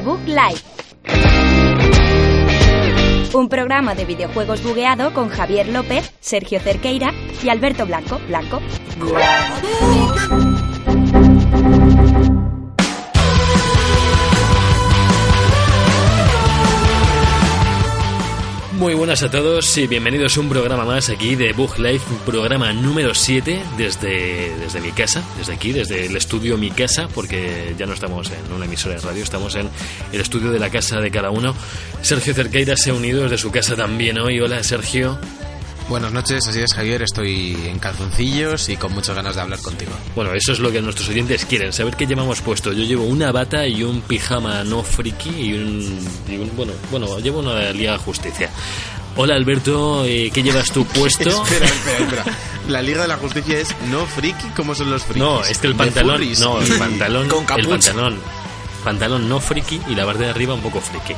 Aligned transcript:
Book 0.00 0.20
Live. 0.26 0.60
Un 3.34 3.48
programa 3.48 3.94
de 3.94 4.04
videojuegos 4.04 4.62
bugueado 4.62 5.12
con 5.12 5.28
Javier 5.28 5.68
López, 5.68 6.12
Sergio 6.20 6.60
Cerqueira 6.60 7.12
y 7.42 7.48
Alberto 7.48 7.86
Blanco. 7.86 8.18
Blanco. 8.26 8.60
Muy 18.78 18.94
buenas 18.94 19.24
a 19.24 19.30
todos 19.30 19.76
y 19.76 19.88
bienvenidos 19.88 20.36
a 20.36 20.40
un 20.40 20.48
programa 20.48 20.84
más 20.84 21.10
aquí 21.10 21.34
de 21.34 21.52
Bug 21.52 21.80
Life, 21.80 22.06
programa 22.24 22.72
número 22.72 23.12
7 23.12 23.60
desde, 23.76 24.56
desde 24.56 24.80
mi 24.80 24.92
casa, 24.92 25.24
desde 25.36 25.52
aquí, 25.52 25.72
desde 25.72 26.06
el 26.06 26.16
estudio 26.16 26.56
Mi 26.56 26.70
Casa, 26.70 27.08
porque 27.12 27.74
ya 27.76 27.86
no 27.86 27.94
estamos 27.94 28.30
en 28.30 28.52
una 28.52 28.66
emisora 28.66 28.94
de 28.94 29.00
radio, 29.00 29.24
estamos 29.24 29.56
en 29.56 29.68
el 30.12 30.20
estudio 30.20 30.52
de 30.52 30.60
la 30.60 30.70
casa 30.70 31.00
de 31.00 31.10
cada 31.10 31.30
uno. 31.30 31.56
Sergio 32.02 32.32
Cerqueira 32.34 32.76
se 32.76 32.90
ha 32.90 32.94
unido 32.94 33.24
desde 33.24 33.38
su 33.38 33.50
casa 33.50 33.74
también 33.74 34.16
hoy. 34.16 34.38
Hola 34.38 34.62
Sergio. 34.62 35.18
Buenas 35.88 36.12
noches, 36.12 36.46
así 36.46 36.60
es 36.60 36.74
Javier, 36.74 37.00
estoy 37.00 37.56
en 37.66 37.78
calzoncillos 37.78 38.68
y 38.68 38.76
con 38.76 38.92
muchas 38.92 39.16
ganas 39.16 39.34
de 39.36 39.40
hablar 39.40 39.58
contigo. 39.60 39.92
Bueno, 40.14 40.34
eso 40.34 40.52
es 40.52 40.58
lo 40.58 40.70
que 40.70 40.82
nuestros 40.82 41.08
oyentes 41.08 41.46
quieren, 41.46 41.72
saber 41.72 41.96
qué 41.96 42.06
llevamos 42.06 42.42
puesto. 42.42 42.72
Yo 42.74 42.84
llevo 42.84 43.04
una 43.04 43.32
bata 43.32 43.66
y 43.66 43.82
un 43.82 44.02
pijama 44.02 44.64
no 44.64 44.82
friki 44.82 45.30
y 45.30 45.54
un, 45.54 45.98
y 46.28 46.36
un 46.36 46.54
bueno, 46.54 46.72
bueno, 46.90 47.18
llevo 47.20 47.38
una 47.38 47.72
Liga 47.72 47.92
de 47.92 47.98
Justicia. 47.98 48.50
Hola 49.16 49.34
Alberto, 49.34 50.04
eh, 50.04 50.30
¿qué 50.32 50.42
llevas 50.42 50.70
tú 50.70 50.84
puesto? 50.94 51.30
espera, 51.30 51.64
espera, 51.64 51.98
espera. 52.04 52.24
La 52.68 52.82
Liga 52.82 53.02
de 53.02 53.08
la 53.08 53.16
Justicia 53.16 53.58
es 53.58 53.74
no 53.90 54.04
friki, 54.04 54.48
¿cómo 54.54 54.74
son 54.74 54.90
los 54.90 55.04
frikis? 55.04 55.22
No, 55.22 55.42
es 55.42 55.56
que 55.56 55.68
el 55.68 55.74
pantalón, 55.74 56.20
no, 56.38 56.60
el 56.60 56.78
pantalón, 56.78 57.28
Con 57.28 57.46
el 57.58 57.66
pantalón, 57.66 58.18
pantalón 58.84 59.26
no 59.26 59.40
friki 59.40 59.80
y 59.88 59.94
la 59.94 60.04
parte 60.04 60.24
de 60.24 60.30
arriba 60.30 60.52
un 60.52 60.60
poco 60.60 60.82
friki. 60.82 61.14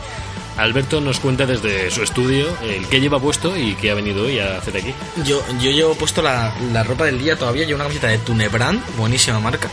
Alberto 0.63 1.01
nos 1.01 1.21
cuenta 1.21 1.47
desde 1.47 1.91
su 1.91 2.03
estudio 2.03 2.47
el 2.63 2.87
que 2.87 3.01
lleva 3.01 3.19
puesto 3.21 3.57
y 3.57 3.75
qué 3.75 3.91
ha 3.91 3.95
venido 3.95 4.25
hoy 4.25 4.39
a 4.39 4.59
hacer 4.59 4.77
aquí. 4.77 4.95
Yo, 5.25 5.43
yo 5.61 5.71
llevo 5.71 5.95
puesto 5.95 6.23
la, 6.23 6.55
la 6.73 6.83
ropa 6.83 7.05
del 7.07 7.19
día 7.19 7.37
todavía, 7.37 7.65
llevo 7.65 7.77
una 7.77 7.85
camiseta 7.85 8.09
de 8.09 8.19
Tunebrand, 8.19 8.81
buenísima 8.97 9.41
marca. 9.41 9.69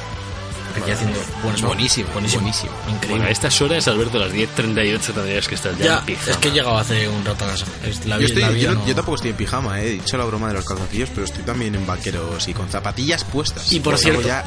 Aquí 0.79 0.91
haciendo 0.91 1.19
buenos 1.41 1.61
Buenísimo, 1.63 2.07
buenísimo, 2.13 2.41
buenísimo. 2.43 2.71
increíble. 2.85 3.09
Bueno, 3.09 3.25
a 3.25 3.29
estas 3.31 3.59
horas, 3.63 3.87
Alberto, 3.87 4.17
a 4.17 4.27
las 4.27 4.31
10.38 4.31 4.99
tendrías 5.11 5.47
que 5.47 5.55
estar 5.55 5.75
ya, 5.75 5.83
ya, 5.85 5.97
en 5.97 6.05
pijama. 6.05 6.31
es 6.31 6.37
que 6.37 6.47
he 6.49 6.51
llegado 6.51 6.77
hace 6.77 7.09
un 7.09 7.25
rato 7.25 7.45
a 7.45 7.47
casa. 7.47 7.65
La 8.05 8.15
Yo, 8.15 8.19
vi- 8.19 8.25
estoy- 8.25 8.41
la 8.43 8.49
vi 8.49 8.61
yo 8.61 8.73
no- 8.75 8.79
no- 8.81 8.85
yo 8.87 8.93
tampoco 8.93 9.15
estoy 9.15 9.31
en 9.31 9.37
pijama, 9.37 9.81
eh. 9.81 9.87
he 9.87 9.91
dicho 9.93 10.17
la 10.17 10.25
broma 10.25 10.49
de 10.49 10.53
los 10.53 10.65
calzoncillos, 10.65 11.09
pero 11.09 11.25
estoy 11.25 11.43
también 11.43 11.73
en 11.73 11.87
vaqueros 11.87 12.47
y 12.47 12.53
con 12.53 12.69
zapatillas 12.69 13.23
puestas. 13.23 13.71
Y 13.73 13.79
por 13.79 13.97
cierto- 13.97 14.21
ya 14.27 14.45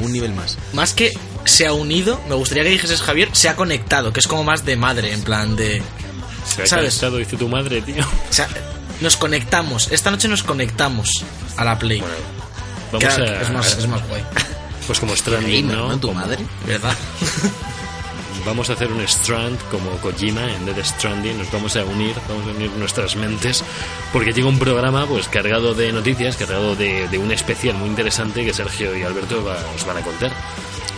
un 0.00 0.12
nivel 0.12 0.32
más. 0.32 0.58
Más 0.74 0.94
que 0.94 1.10
se 1.44 1.66
ha 1.66 1.72
unido, 1.72 2.20
me 2.28 2.34
gustaría 2.34 2.62
que 2.64 2.70
dijeses 2.70 3.00
Javier, 3.02 3.28
se 3.32 3.48
ha 3.48 3.56
conectado, 3.56 4.12
que 4.12 4.20
es 4.20 4.26
como 4.26 4.44
más 4.44 4.64
de 4.64 4.76
madre, 4.76 5.12
en 5.12 5.22
plan 5.22 5.56
de... 5.56 5.82
Se 6.46 6.62
ha 6.62 6.66
¿sabes? 6.66 6.84
conectado, 6.94 7.16
dice 7.18 7.36
tu 7.36 7.48
madre, 7.48 7.80
tío. 7.82 8.02
O 8.04 8.32
sea, 8.32 8.48
nos 9.00 9.16
conectamos, 9.16 9.88
esta 9.90 10.10
noche 10.10 10.28
nos 10.28 10.42
conectamos 10.42 11.08
a 11.56 11.64
la 11.64 11.78
Play. 11.78 12.02
Vamos 12.92 13.18
a... 13.18 13.42
es, 13.42 13.50
más, 13.50 13.76
es 13.78 13.86
más 13.88 14.06
guay, 14.08 14.22
Pues 14.86 15.00
como 15.00 15.16
Stranding, 15.16 15.68
¿no? 15.68 15.88
¿no? 15.88 15.98
Tu 15.98 16.08
Como- 16.08 16.20
madre. 16.20 16.38
¿verdad? 16.66 16.94
Vamos 18.46 18.68
a 18.68 18.74
hacer 18.74 18.92
un 18.92 19.00
Strand 19.00 19.58
como 19.70 19.90
Kojima 20.02 20.52
en 20.52 20.66
Dead 20.66 20.76
Stranding. 20.84 21.38
Nos 21.38 21.50
vamos 21.50 21.76
a 21.76 21.84
unir, 21.84 22.14
vamos 22.28 22.46
a 22.46 22.50
unir 22.50 22.70
nuestras 22.72 23.16
mentes. 23.16 23.64
Porque 24.12 24.34
llega 24.34 24.48
un 24.48 24.58
programa 24.58 25.06
pues 25.06 25.28
cargado 25.28 25.72
de 25.72 25.90
noticias, 25.92 26.36
cargado 26.36 26.76
de, 26.76 27.08
de 27.08 27.16
un 27.16 27.32
especial 27.32 27.74
muy 27.76 27.88
interesante 27.88 28.44
que 28.44 28.52
Sergio 28.52 28.94
y 28.98 29.02
Alberto 29.02 29.42
va- 29.42 29.56
os 29.74 29.86
van 29.86 29.96
a 29.96 30.02
contar. 30.02 30.30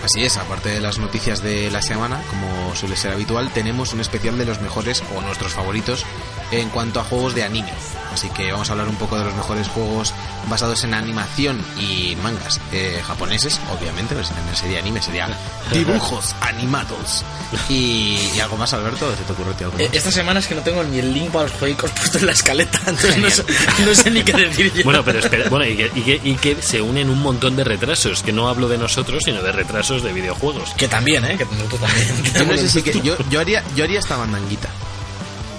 Así 0.05 0.25
es, 0.25 0.36
aparte 0.36 0.69
de 0.69 0.80
las 0.80 0.98
noticias 0.98 1.42
de 1.42 1.70
la 1.70 1.83
semana, 1.83 2.22
como 2.30 2.74
suele 2.77 2.96
ser 2.96 3.12
habitual, 3.12 3.51
tenemos 3.51 3.92
un 3.92 4.01
especial 4.01 4.39
de 4.39 4.45
los 4.45 4.61
mejores 4.61 5.02
o 5.17 5.20
nuestros 5.20 5.52
favoritos 5.52 6.05
en 6.52 6.68
cuanto 6.70 7.01
a 7.01 7.05
juegos 7.05 7.34
de 7.34 7.42
anime. 7.42 7.73
Así 8.12 8.29
que 8.30 8.52
vamos 8.52 8.68
a 8.68 8.73
hablar 8.73 8.89
un 8.89 8.96
poco 8.96 9.18
de 9.18 9.24
los 9.24 9.35
mejores 9.35 9.68
juegos 9.68 10.14
basados 10.48 10.84
en 10.84 10.95
animación 10.95 11.64
y 11.79 12.17
mangas 12.23 12.61
eh, 12.73 13.01
japoneses, 13.07 13.61
obviamente, 13.79 14.14
pues 14.14 14.29
si 14.29 14.34
no 14.34 14.57
sería 14.57 14.79
anime, 14.79 15.02
sería 15.02 15.29
dibujos 15.73 16.34
animados. 16.40 17.24
Y, 17.68 18.18
y 18.34 18.40
algo 18.40 18.56
más, 18.56 18.73
Alberto, 18.73 19.11
¿se 19.17 19.23
te 19.23 19.33
ocurre 19.33 19.55
ti 19.55 19.64
algo 19.64 19.79
Eh, 19.79 19.86
más? 19.86 19.96
Esta 19.96 20.11
semana 20.11 20.40
es 20.40 20.46
que 20.46 20.55
no 20.55 20.62
tengo 20.62 20.83
ni 20.85 20.98
el 20.98 21.12
link 21.12 21.30
para 21.30 21.45
los 21.48 21.52
juegos 21.58 21.90
puesto 21.96 22.18
en 22.18 22.27
la 22.27 22.33
escaleta, 22.33 22.79
entonces 22.86 23.18
no 23.18 23.30
sé, 23.30 23.45
no 23.85 23.95
sé 23.95 24.11
ni 24.11 24.23
qué 24.23 24.33
decir 24.33 24.73
yo. 24.73 24.85
Bueno, 24.85 25.02
pero 25.05 25.18
espera, 25.18 25.48
bueno, 25.48 25.64
y 25.67 25.77
que, 25.77 25.90
y, 25.95 26.01
que, 26.02 26.20
y 26.23 26.35
que 26.35 26.62
se 26.62 26.80
unen 26.83 27.11
un 27.11 27.23
montón 27.23 27.56
de 27.56 27.64
retrasos, 27.64 28.23
que 28.23 28.33
no 28.33 28.48
hablo 28.48 28.68
de 28.68 28.79
nosotros, 28.79 29.23
sino 29.24 29.42
de 29.42 29.52
retrasos 29.52 30.02
de 30.02 30.12
videojuegos. 30.12 30.70
Que 30.77 30.89
también, 30.89 31.24
¿eh? 31.24 31.36
Que 31.36 31.45
nosotros 31.45 31.80
también. 31.80 32.35
Yo 32.35 32.45
no 32.45 32.56
sé 32.56 32.68
si 32.68 32.83
que, 32.83 33.01
yo, 33.01 33.17
yo 33.30 33.40
haría 33.40 33.62
yo 33.74 33.85
haría 33.85 33.98
esta 33.98 34.17
mandanguita. 34.17 34.68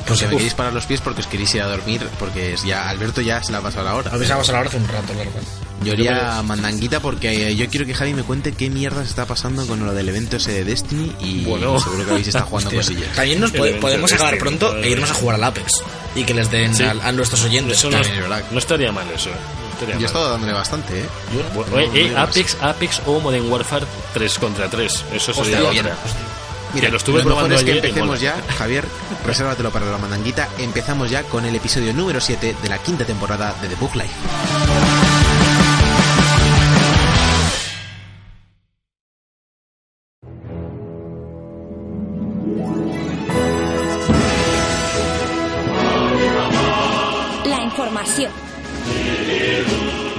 Pues, 0.08 0.20
Porque 0.20 0.28
me 0.28 0.38
queréis 0.38 0.54
parar 0.54 0.74
los 0.74 0.86
pies 0.86 1.02
porque 1.02 1.22
os 1.22 1.28
queréis 1.28 1.54
ir 1.56 1.62
a 1.62 1.68
dormir 1.68 2.08
porque 2.20 2.54
es 2.54 2.64
ya 2.64 2.90
Alberto 2.90 3.22
ya 3.22 3.44
se 3.44 3.52
la 3.52 3.58
ha 3.60 3.62
pasado 3.62 3.86
la 3.86 3.96
hora. 3.96 4.12
A 4.12 4.18
la 4.18 4.38
hora 4.38 4.62
hace 4.62 4.78
un 4.78 4.88
rato, 4.88 5.14
claro. 5.14 5.32
Yo 5.84 5.94
haría 5.94 6.42
mandanguita 6.42 7.00
porque 7.00 7.50
eh, 7.50 7.56
yo 7.56 7.68
quiero 7.70 7.86
que 7.86 7.94
Javi 7.94 8.14
me 8.14 8.24
cuente 8.24 8.52
qué 8.54 8.70
mierda 8.70 9.04
se 9.04 9.10
está 9.10 9.26
pasando 9.28 9.66
con 9.68 9.86
lo 9.86 9.94
del 9.94 10.10
evento 10.10 10.38
ese 10.38 10.52
de 10.52 10.64
Destiny 10.66 11.16
y 11.22 11.46
Bueno. 11.46 11.80
seguro 11.80 12.04
que 12.06 12.12
habéis 12.12 12.28
estado 12.30 12.46
jugando 12.48 12.70
Hostia. 12.78 12.82
cosillas. 12.96 13.16
También 13.16 13.40
nos 13.40 13.52
puede- 13.52 13.74
podemos 13.76 14.10
de 14.10 14.16
acabar 14.16 14.38
pronto 14.40 14.76
e 14.78 14.90
irnos 14.90 15.12
a 15.12 15.14
jugar 15.14 15.36
al 15.36 15.44
Apex. 15.44 15.82
Y 16.16 16.24
que 16.24 16.34
les 16.34 16.50
den 16.50 16.74
Sí. 16.74 16.84
a, 16.84 16.92
a 16.92 17.12
nuestros 17.12 17.44
oyentes. 17.44 17.78
Eso 17.78 17.92
no, 17.92 18.00
estaría 18.58 18.92
mal 18.92 19.06
eso. 19.14 19.30
¿eh? 19.30 19.34
Estaría 19.74 19.96
Yo 19.98 20.02
he 20.02 20.06
estado 20.06 20.32
dándole 20.32 20.54
bastante, 20.54 21.02
¿eh? 21.02 21.06
Bueno, 21.54 21.70
No, 21.72 21.80
eh, 21.80 21.88
no 21.94 21.96
eh. 21.96 22.14
Apex, 22.18 22.58
Apex 22.60 23.02
o 23.06 23.20
Modern 23.20 23.48
Warfare 23.52 23.86
3 24.16 24.40
contra 24.40 24.68
3. 24.68 25.06
Eso 25.14 25.34
sería 25.34 25.62
Hostia. 25.62 25.96
Mira, 26.74 26.88
Que 26.88 26.92
lo 26.92 26.98
estuve 26.98 27.18
mejor 27.20 27.34
probando 27.34 27.56
es 27.56 27.64
que 27.64 27.72
empecemos 27.72 28.20
ya, 28.20 28.42
Javier, 28.58 28.86
resérvatelo 29.26 29.72
para 29.72 29.86
la 29.86 29.98
mandanguita. 29.98 30.50
Empezamos 30.58 31.10
ya 31.10 31.24
con 31.24 31.46
el 31.46 31.56
episodio 31.56 31.94
número 31.94 32.20
7 32.20 32.58
de 32.62 32.70
la 32.70 32.78
quinta 32.78 33.06
temporada 33.06 33.56
de 33.62 33.70
The 33.70 33.76
Book 33.76 33.96
Life. 33.96 34.97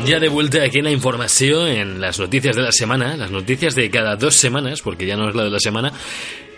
Ya 0.08 0.18
de 0.18 0.30
vuelta 0.30 0.62
aquí 0.62 0.78
en 0.78 0.84
la 0.84 0.90
información, 0.90 1.68
en 1.68 2.00
las 2.00 2.18
noticias 2.18 2.56
de 2.56 2.62
la 2.62 2.72
semana, 2.72 3.14
las 3.14 3.30
noticias 3.30 3.74
de 3.74 3.90
cada 3.90 4.16
dos 4.16 4.34
semanas, 4.36 4.80
porque 4.80 5.04
ya 5.04 5.18
no 5.18 5.28
es 5.28 5.34
la 5.34 5.44
de 5.44 5.50
la 5.50 5.60
semana. 5.60 5.92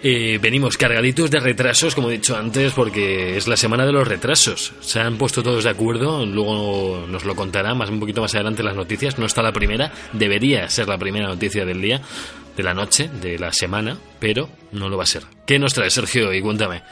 eh, 0.05 0.38
venimos 0.41 0.78
cargaditos 0.78 1.33
de 1.33 1.41
retrasos, 1.41 1.97
como 1.97 2.11
he 2.11 2.12
dicho 2.12 2.37
antes, 2.37 2.72
porque 2.75 3.37
es 3.37 3.49
la 3.49 3.56
semana 3.56 3.84
de 3.84 3.91
los 3.91 4.06
retrasos. 4.06 4.72
Se 4.78 5.00
han 5.00 5.19
puesto 5.19 5.43
todos 5.43 5.65
de 5.65 5.71
acuerdo, 5.71 6.25
luego 6.25 7.06
nos 7.09 7.25
lo 7.25 7.34
contará 7.34 7.75
más 7.75 7.91
un 7.91 7.99
poquito 7.99 8.21
más 8.21 8.33
adelante 8.37 8.62
las 8.62 8.77
noticias. 8.77 9.19
No 9.19 9.27
está 9.27 9.43
la 9.43 9.53
primera, 9.53 9.93
debería 10.12 10.69
ser 10.69 10.87
la 10.87 10.97
primera 10.97 11.27
noticia 11.27 11.65
del 11.67 11.82
día, 11.82 12.00
de 12.56 12.62
la 12.62 12.72
noche, 12.72 13.11
de 13.21 13.37
la 13.37 13.53
semana, 13.53 13.99
pero 14.21 14.49
no 14.71 14.88
lo 14.88 14.97
va 14.97 15.03
a 15.03 15.06
ser. 15.06 15.25
¿Qué 15.44 15.59
nos 15.59 15.75
trae 15.75 15.91
Sergio? 15.91 16.32
Y 16.32 16.41
cuéntame. 16.41 16.82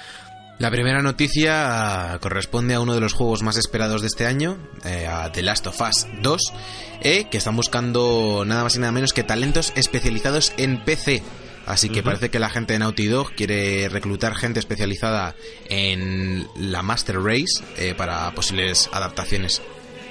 La 0.58 0.72
primera 0.72 1.02
noticia 1.02 2.19
corresponde 2.20 2.74
a 2.74 2.80
uno 2.80 2.92
de 2.92 3.00
los 3.00 3.12
juegos 3.12 3.44
más 3.44 3.56
esperados 3.56 4.00
de 4.00 4.08
este 4.08 4.26
año, 4.26 4.58
eh, 4.84 5.06
a 5.06 5.30
The 5.30 5.42
Last 5.42 5.69
of 5.69 5.80
Us 5.80 6.08
2, 6.20 6.52
eh, 7.00 7.26
que 7.30 7.38
están 7.38 7.54
buscando 7.54 8.42
nada 8.44 8.64
más 8.64 8.74
y 8.74 8.80
nada 8.80 8.91
menos 8.91 9.12
que 9.12 9.22
talentos 9.22 9.72
especializados 9.76 10.52
en 10.56 10.84
PC. 10.84 11.22
Así 11.64 11.91
que 11.91 12.02
parece 12.02 12.30
que 12.30 12.41
la 12.41 12.48
gente 12.48 12.72
de 12.72 12.80
Naughty 12.80 13.06
Dog 13.06 13.34
quiere 13.34 13.88
reclutar 13.88 14.34
gente 14.34 14.58
especializada 14.58 15.36
en 15.69 16.48
la 16.56 16.82
Master 16.82 17.20
Race 17.20 17.62
eh, 17.76 17.94
para 17.96 18.28
posibles 18.32 18.88
adaptaciones 18.92 19.62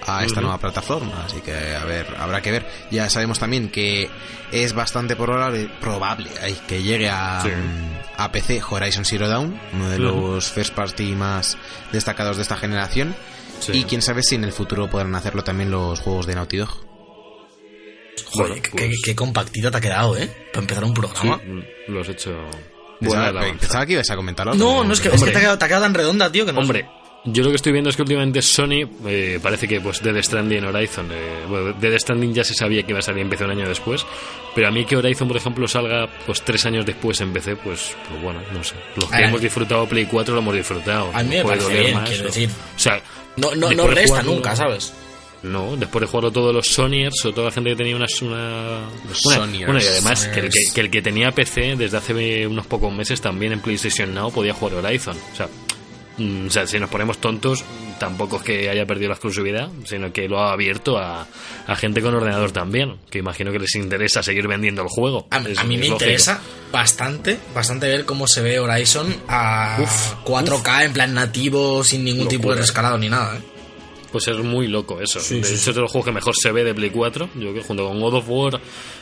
a 0.07 0.23
esta 0.23 0.41
nueva 0.41 0.57
plataforma. 0.57 1.23
Así 1.25 1.41
que, 1.41 1.51
a 1.75 1.83
ver, 1.85 2.07
habrá 2.17 2.41
que 2.41 2.51
ver. 2.51 2.65
Ya 2.91 3.09
sabemos 3.09 3.39
también 3.39 3.69
que 3.69 4.09
es 4.51 4.73
bastante 4.73 5.15
probable, 5.15 5.69
probable 5.81 6.29
ay, 6.41 6.57
que 6.67 6.81
llegue 6.81 7.09
a, 7.09 7.41
Sí. 7.43 7.49
a 8.17 8.31
PC 8.31 8.61
Horizon 8.67 9.03
Zero 9.05 9.27
Dawn, 9.27 9.59
uno 9.73 9.89
de 9.89 9.99
los 9.99 10.49
first 10.51 10.73
party 10.73 11.13
más 11.15 11.57
destacados 11.91 12.37
de 12.37 12.43
esta 12.43 12.55
generación. 12.57 13.15
Sí. 13.59 13.71
Y 13.73 13.83
quién 13.85 14.01
sabe 14.01 14.21
si 14.23 14.35
en 14.35 14.43
el 14.43 14.53
futuro 14.53 14.89
podrán 14.89 15.15
hacerlo 15.15 15.43
también 15.43 15.71
los 15.71 15.99
juegos 15.99 16.25
de 16.27 16.35
Naughty 16.35 16.57
Dog. 16.57 16.69
Joder, 16.69 18.49
Bueno, 18.49 18.55
qué, 18.61 18.69
pues- 18.71 18.83
qué- 18.83 18.91
qué 19.03 19.15
compactita 19.15 19.71
te 19.71 19.77
ha 19.77 19.81
quedado, 19.81 20.17
¿eh? 20.17 20.27
Para 20.53 20.61
empezar 20.61 20.83
un 20.83 20.93
programa. 20.93 21.39
Sí, 21.43 21.63
lo 21.91 22.01
has 22.01 22.09
hecho. 22.09 22.31
Buena 22.99 23.31
Pensaba, 23.59 23.85
que 23.85 23.93
ibas 23.93 24.09
a 24.09 24.15
comentar 24.15 24.47
algo. 24.49 24.57
No, 24.63 24.83
no, 24.83 24.91
es 24.91 24.99
que, 24.99 25.09
es 25.09 25.23
que 25.23 25.29
te, 25.31 25.37
ha 25.37 25.41
quedado, 25.41 25.57
te 25.59 25.65
ha 25.65 25.67
quedado 25.67 25.83
tan 25.83 25.93
redonda, 25.93 26.31
tío, 26.31 26.45
que 26.47 26.51
no. 26.51 26.61
Hombre, 26.61 26.89
yo 27.25 27.43
lo 27.43 27.49
que 27.49 27.57
estoy 27.57 27.71
viendo 27.73 27.89
es 27.89 27.95
que 27.95 28.01
últimamente 28.03 28.41
Sony 28.41 28.87
eh, 29.05 29.39
parece 29.41 29.67
que 29.67 29.81
pues 29.81 30.01
Dead 30.01 30.21
Stranding 30.21 30.63
Horizon, 30.63 31.09
eh, 31.11 31.45
bueno, 31.49 31.73
Dead 31.73 31.97
Stranding 31.99 32.33
ya 32.33 32.43
se 32.43 32.53
sabía 32.53 32.83
que 32.83 32.91
iba 32.91 32.99
a 32.99 33.01
salir 33.01 33.21
en 33.21 33.29
PC 33.29 33.43
un 33.43 33.51
año 33.51 33.67
después, 33.67 34.05
pero 34.55 34.67
a 34.69 34.71
mí 34.71 34.85
que 34.85 34.95
Horizon, 34.95 35.27
por 35.27 35.35
ejemplo, 35.37 35.67
salga 35.67 36.07
pues 36.25 36.41
tres 36.43 36.65
años 36.65 36.85
después 36.85 37.19
en 37.21 37.33
PC, 37.33 37.57
pues, 37.57 37.95
pues 38.09 38.21
bueno, 38.21 38.39
no 38.53 38.63
sé. 38.63 38.75
Los 38.95 39.09
que 39.09 39.15
Ay, 39.17 39.23
hemos 39.25 39.41
disfrutado 39.41 39.85
Play 39.87 40.05
4 40.05 40.33
lo 40.33 40.39
hemos 40.41 40.55
disfrutado. 40.55 41.11
A 41.13 41.21
mí 41.23 41.29
me 41.35 41.41
Puede 41.43 41.57
parece 41.57 41.63
doler 41.65 41.83
bien, 41.83 41.95
más, 41.95 42.09
quiero 42.09 42.23
o- 42.23 42.27
decir. 42.27 42.49
O 42.49 42.79
sea, 42.79 43.01
No, 43.35 43.55
no, 43.55 43.71
no 43.71 43.87
resta 43.87 44.07
jugarlo- 44.21 44.33
nunca, 44.35 44.55
¿sabes? 44.55 44.93
No, 45.43 45.75
después 45.77 46.01
de 46.01 46.07
jugarlo 46.07 46.31
todos 46.31 46.53
los 46.53 46.67
Sonyers 46.67 47.23
o 47.25 47.31
toda 47.33 47.47
la 47.47 47.51
gente 47.53 47.69
que 47.71 47.75
tenía 47.75 47.95
una... 47.95 48.07
Una- 48.21 48.89
Sonyers. 49.13 49.65
Bueno, 49.65 49.79
y 49.83 49.87
además 49.87 50.25
que 50.27 50.39
el 50.39 50.49
que, 50.49 50.59
que 50.73 50.81
el 50.81 50.89
que 50.89 51.01
tenía 51.01 51.31
PC 51.31 51.75
desde 51.75 51.97
hace 51.97 52.47
unos 52.47 52.65
pocos 52.65 52.91
meses 52.91 53.21
también 53.21 53.51
en 53.53 53.59
PlayStation 53.59 54.13
Now 54.15 54.31
podía 54.31 54.53
jugar 54.53 54.83
Horizon. 54.83 55.15
O 55.31 55.35
sea, 55.35 55.47
o 56.19 56.49
sea, 56.49 56.65
si 56.65 56.79
nos 56.79 56.89
ponemos 56.89 57.19
tontos, 57.19 57.63
tampoco 57.99 58.37
es 58.37 58.43
que 58.43 58.69
haya 58.69 58.85
perdido 58.85 59.09
la 59.09 59.15
exclusividad, 59.15 59.69
sino 59.85 60.11
que 60.11 60.27
lo 60.27 60.39
ha 60.39 60.51
abierto 60.51 60.97
a, 60.97 61.27
a 61.67 61.75
gente 61.75 62.01
con 62.01 62.15
ordenador 62.15 62.51
también, 62.51 62.95
que 63.09 63.19
imagino 63.19 63.51
que 63.51 63.59
les 63.59 63.75
interesa 63.75 64.23
seguir 64.23 64.47
vendiendo 64.47 64.81
el 64.81 64.87
juego. 64.89 65.27
A, 65.29 65.39
mí 65.39 65.49
me 65.49 65.77
lógico. 65.77 65.93
interesa 65.93 66.41
bastante, 66.71 67.37
bastante 67.53 67.87
ver 67.87 68.05
cómo 68.05 68.27
se 68.27 68.41
ve 68.41 68.59
Horizon 68.59 69.15
a 69.27 69.77
Uf, 69.81 70.13
4K 70.25 70.85
en 70.85 70.93
plan 70.93 71.13
nativo, 71.13 71.83
sin 71.83 72.03
ningún 72.03 72.27
tipo 72.27 72.49
de 72.51 72.57
rescalado 72.61 72.97
ni 72.97 73.09
nada. 73.09 73.37
¿eh? 73.37 73.41
Pues 74.11 74.27
es 74.29 74.37
muy 74.37 74.67
loco 74.67 74.99
eso. 75.01 75.19
Sí, 75.19 75.35
de 75.35 75.43
sí, 75.43 75.53
hecho, 75.53 75.63
sí. 75.63 75.69
es 75.69 75.75
de 75.75 75.81
los 75.81 75.91
juegos 75.91 76.05
que 76.07 76.13
mejor 76.13 76.33
se 76.35 76.51
ve 76.51 76.63
de 76.63 76.73
Play 76.73 76.89
4. 76.89 77.29
Yo 77.35 77.53
que 77.53 77.61
junto 77.61 77.85
con 77.87 77.99
God 77.99 78.13
of 78.15 78.25
War 78.29 78.61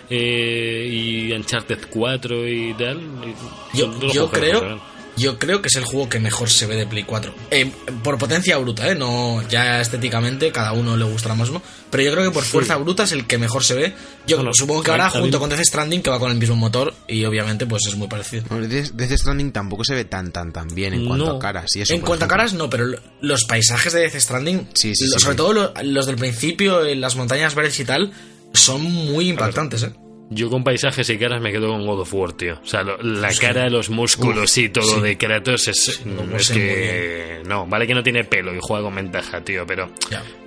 eh, 0.09 0.87
y 0.91 1.31
Uncharted 1.31 1.79
4 1.89 2.47
y 2.49 2.73
tal. 2.73 2.99
y- 3.73 3.77
Yo, 3.77 3.99
yo 4.11 4.29
creo. 4.29 4.81
Yo 5.17 5.39
creo 5.39 5.61
que 5.61 5.67
es 5.69 5.75
el 5.75 5.85
juego 5.85 6.09
que 6.09 6.19
mejor 6.19 6.49
se 6.49 6.65
ve 6.65 6.75
de 6.75 6.85
Play 6.85 7.03
4. 7.03 7.33
Eh, 7.51 7.71
por 8.03 8.17
potencia 8.17 8.57
bruta, 8.57 8.89
¿eh? 8.89 8.95
No, 8.95 9.41
ya 9.47 9.79
estéticamente 9.81 10.51
cada 10.51 10.73
uno 10.73 10.97
le 10.97 11.05
gustará 11.05 11.35
más 11.35 11.49
o 11.49 11.53
no. 11.53 11.61
Pero 11.89 12.03
yo 12.03 12.11
creo 12.11 12.25
que 12.25 12.31
por 12.31 12.43
fuerza 12.43 12.75
bruta 12.77 13.03
es 13.03 13.11
el 13.13 13.25
que 13.27 13.37
mejor 13.37 13.63
se 13.63 13.73
ve. 13.75 13.93
Yo 14.27 14.35
Bueno, 14.37 14.51
supongo 14.53 14.83
que 14.83 14.91
ahora 14.91 15.09
junto 15.09 15.39
con 15.39 15.49
Death 15.49 15.63
Stranding 15.63 16.01
que 16.01 16.09
va 16.09 16.19
con 16.19 16.31
el 16.31 16.37
mismo 16.37 16.55
motor 16.55 16.93
y 17.07 17.23
obviamente 17.25 17.65
pues 17.65 17.83
es 17.87 17.95
muy 17.95 18.07
parecido. 18.07 18.43
Bueno, 18.49 18.67
Death 18.67 19.11
Stranding 19.17 19.51
tampoco 19.51 19.83
se 19.85 19.93
ve 19.95 20.05
tan 20.05 20.31
tan 20.31 20.51
tan 20.51 20.67
bien 20.75 20.93
en 20.93 21.05
cuanto 21.05 21.25
No. 21.25 21.31
a 21.37 21.39
caras 21.39 21.67
y 21.75 21.81
eso. 21.81 21.93
en 21.93 22.01
cuanto 22.01 22.25
a 22.25 22.27
caras 22.27 22.53
no, 22.53 22.69
pero 22.69 22.85
lo- 22.85 22.99
los 23.21 23.45
paisajes 23.45 23.93
de 23.93 24.01
Death 24.01 24.15
Stranding, 24.19 24.67
Sí, 24.73 24.93
sí, 24.95 25.05
lo- 25.07 25.13
sí, 25.17 25.19
sobre 25.21 25.33
sí. 25.33 25.37
todo 25.37 25.53
lo- 25.53 25.73
los 25.83 26.05
del 26.05 26.15
principio, 26.17 26.85
en 26.85 26.99
las 26.99 27.15
montañas 27.15 27.55
verdes 27.55 27.79
y 27.79 27.85
tal, 27.85 28.11
son 28.53 28.81
muy 28.81 29.29
impactantes, 29.29 29.83
¿eh? 29.83 29.93
Yo 30.31 30.49
con 30.49 30.63
paisajes 30.63 31.07
y 31.11 31.17
caras 31.19 31.39
me 31.39 31.51
quedo 31.51 31.67
con 31.67 31.85
God 31.85 31.99
of 32.01 32.13
War, 32.15 32.33
tío. 32.33 32.55
O 32.61 32.65
sea, 32.65 32.81
lo- 32.81 32.97
la 32.97 33.31
cara, 33.35 33.69
los 33.69 33.91
músculos 33.91 34.57
y 34.57 34.69
todo 34.69 34.95
sí. 34.95 35.01
de 35.01 35.17
Kratos 35.17 35.67
es, 35.67 36.01
lo 36.05 36.35
es 36.35 36.47
sé 36.47 36.53
que... 36.55 37.41
No, 37.45 37.67
vale 37.67 37.85
que 37.85 37.93
no 37.93 38.01
tiene 38.01 38.23
pelo 38.23 38.51
y 38.55 38.57
juega 38.59 38.83
con 38.83 38.95
ventaja, 38.95 39.41
tío, 39.41 39.65
pero... 39.67 39.91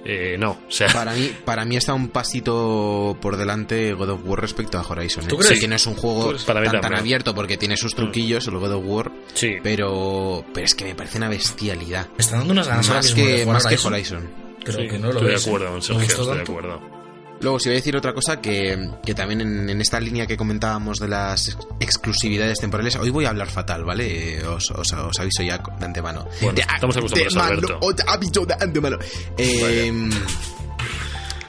Eh, 0.04 0.36
no, 0.36 0.50
o 0.66 0.70
sea... 0.70 0.88
Para 0.88 1.12
mí, 1.12 1.30
para 1.44 1.64
mí 1.64 1.76
está 1.76 1.94
un 1.94 2.08
pasito 2.08 3.16
por 3.20 3.36
delante 3.36 3.92
God 3.92 4.10
of 4.10 4.20
War 4.24 4.40
respecto 4.40 4.78
a 4.78 4.82
Horizon. 4.82 5.24
¿eh? 5.24 5.28
¿Tú 5.28 5.36
crees? 5.36 5.54
Sé 5.54 5.60
que 5.60 5.68
no 5.68 5.76
es 5.76 5.86
un 5.86 5.94
juego 5.94 6.30
Pues 6.30 6.42
para 6.42 6.60
tan, 6.64 6.80
tan 6.80 6.94
abierto 6.96 7.32
porque 7.34 7.56
tiene 7.56 7.76
sus 7.76 7.94
truquillos, 7.94 8.48
el 8.48 8.58
God 8.58 8.72
of 8.72 8.82
War, 8.84 9.12
Sí. 9.34 9.58
pero, 9.62 10.44
pero 10.52 10.64
es 10.66 10.74
que 10.74 10.84
me 10.86 10.96
parece 10.96 11.18
una 11.18 11.28
bestialidad. 11.28 12.08
Me 12.16 12.18
está 12.18 12.36
dando 12.38 12.52
unas 12.52 12.66
ganas 12.66 12.88
Más 12.88 13.14
que, 13.14 13.46
más 13.46 13.64
que 13.64 13.76
Horizon. 13.76 14.28
Creo 14.64 14.80
Sí, 14.80 14.88
que 14.88 14.98
no 14.98 15.06
lo 15.06 15.12
estoy 15.12 15.26
de 15.28 15.32
ves, 15.34 15.46
¿eh? 15.46 15.48
acuerdo 15.50 15.80
Sergio, 15.82 16.02
estoy 16.04 16.36
de 16.36 16.42
acuerdo. 16.42 16.97
Luego, 17.40 17.60
si 17.60 17.68
voy 17.68 17.76
a 17.76 17.78
decir 17.78 17.96
otra 17.96 18.12
cosa, 18.14 18.40
que, 18.40 18.90
que 19.04 19.14
también 19.14 19.40
en, 19.40 19.70
en 19.70 19.80
esta 19.80 20.00
línea 20.00 20.26
que 20.26 20.36
comentábamos 20.36 20.98
de 20.98 21.06
las 21.08 21.48
ex- 21.48 21.58
exclusividades 21.78 22.58
temporales, 22.58 22.96
hoy 22.96 23.10
voy 23.10 23.26
a 23.26 23.28
hablar 23.30 23.48
fatal, 23.48 23.84
¿vale? 23.84 24.38
Eh, 24.38 24.44
Os, 24.44 24.70
os- 24.72 24.92
os 24.92 25.20
aviso 25.20 25.42
ya 25.44 25.58
de 25.58 25.84
antemano. 25.86 26.26
Bueno, 26.40 26.54
de 26.56 26.62
estamos 26.62 26.96
antemano, 26.96 27.42
Alberto. 27.44 27.80
aviso 28.08 28.44
de 28.44 28.54
antemano. 28.54 28.98
Eh, 29.36 30.10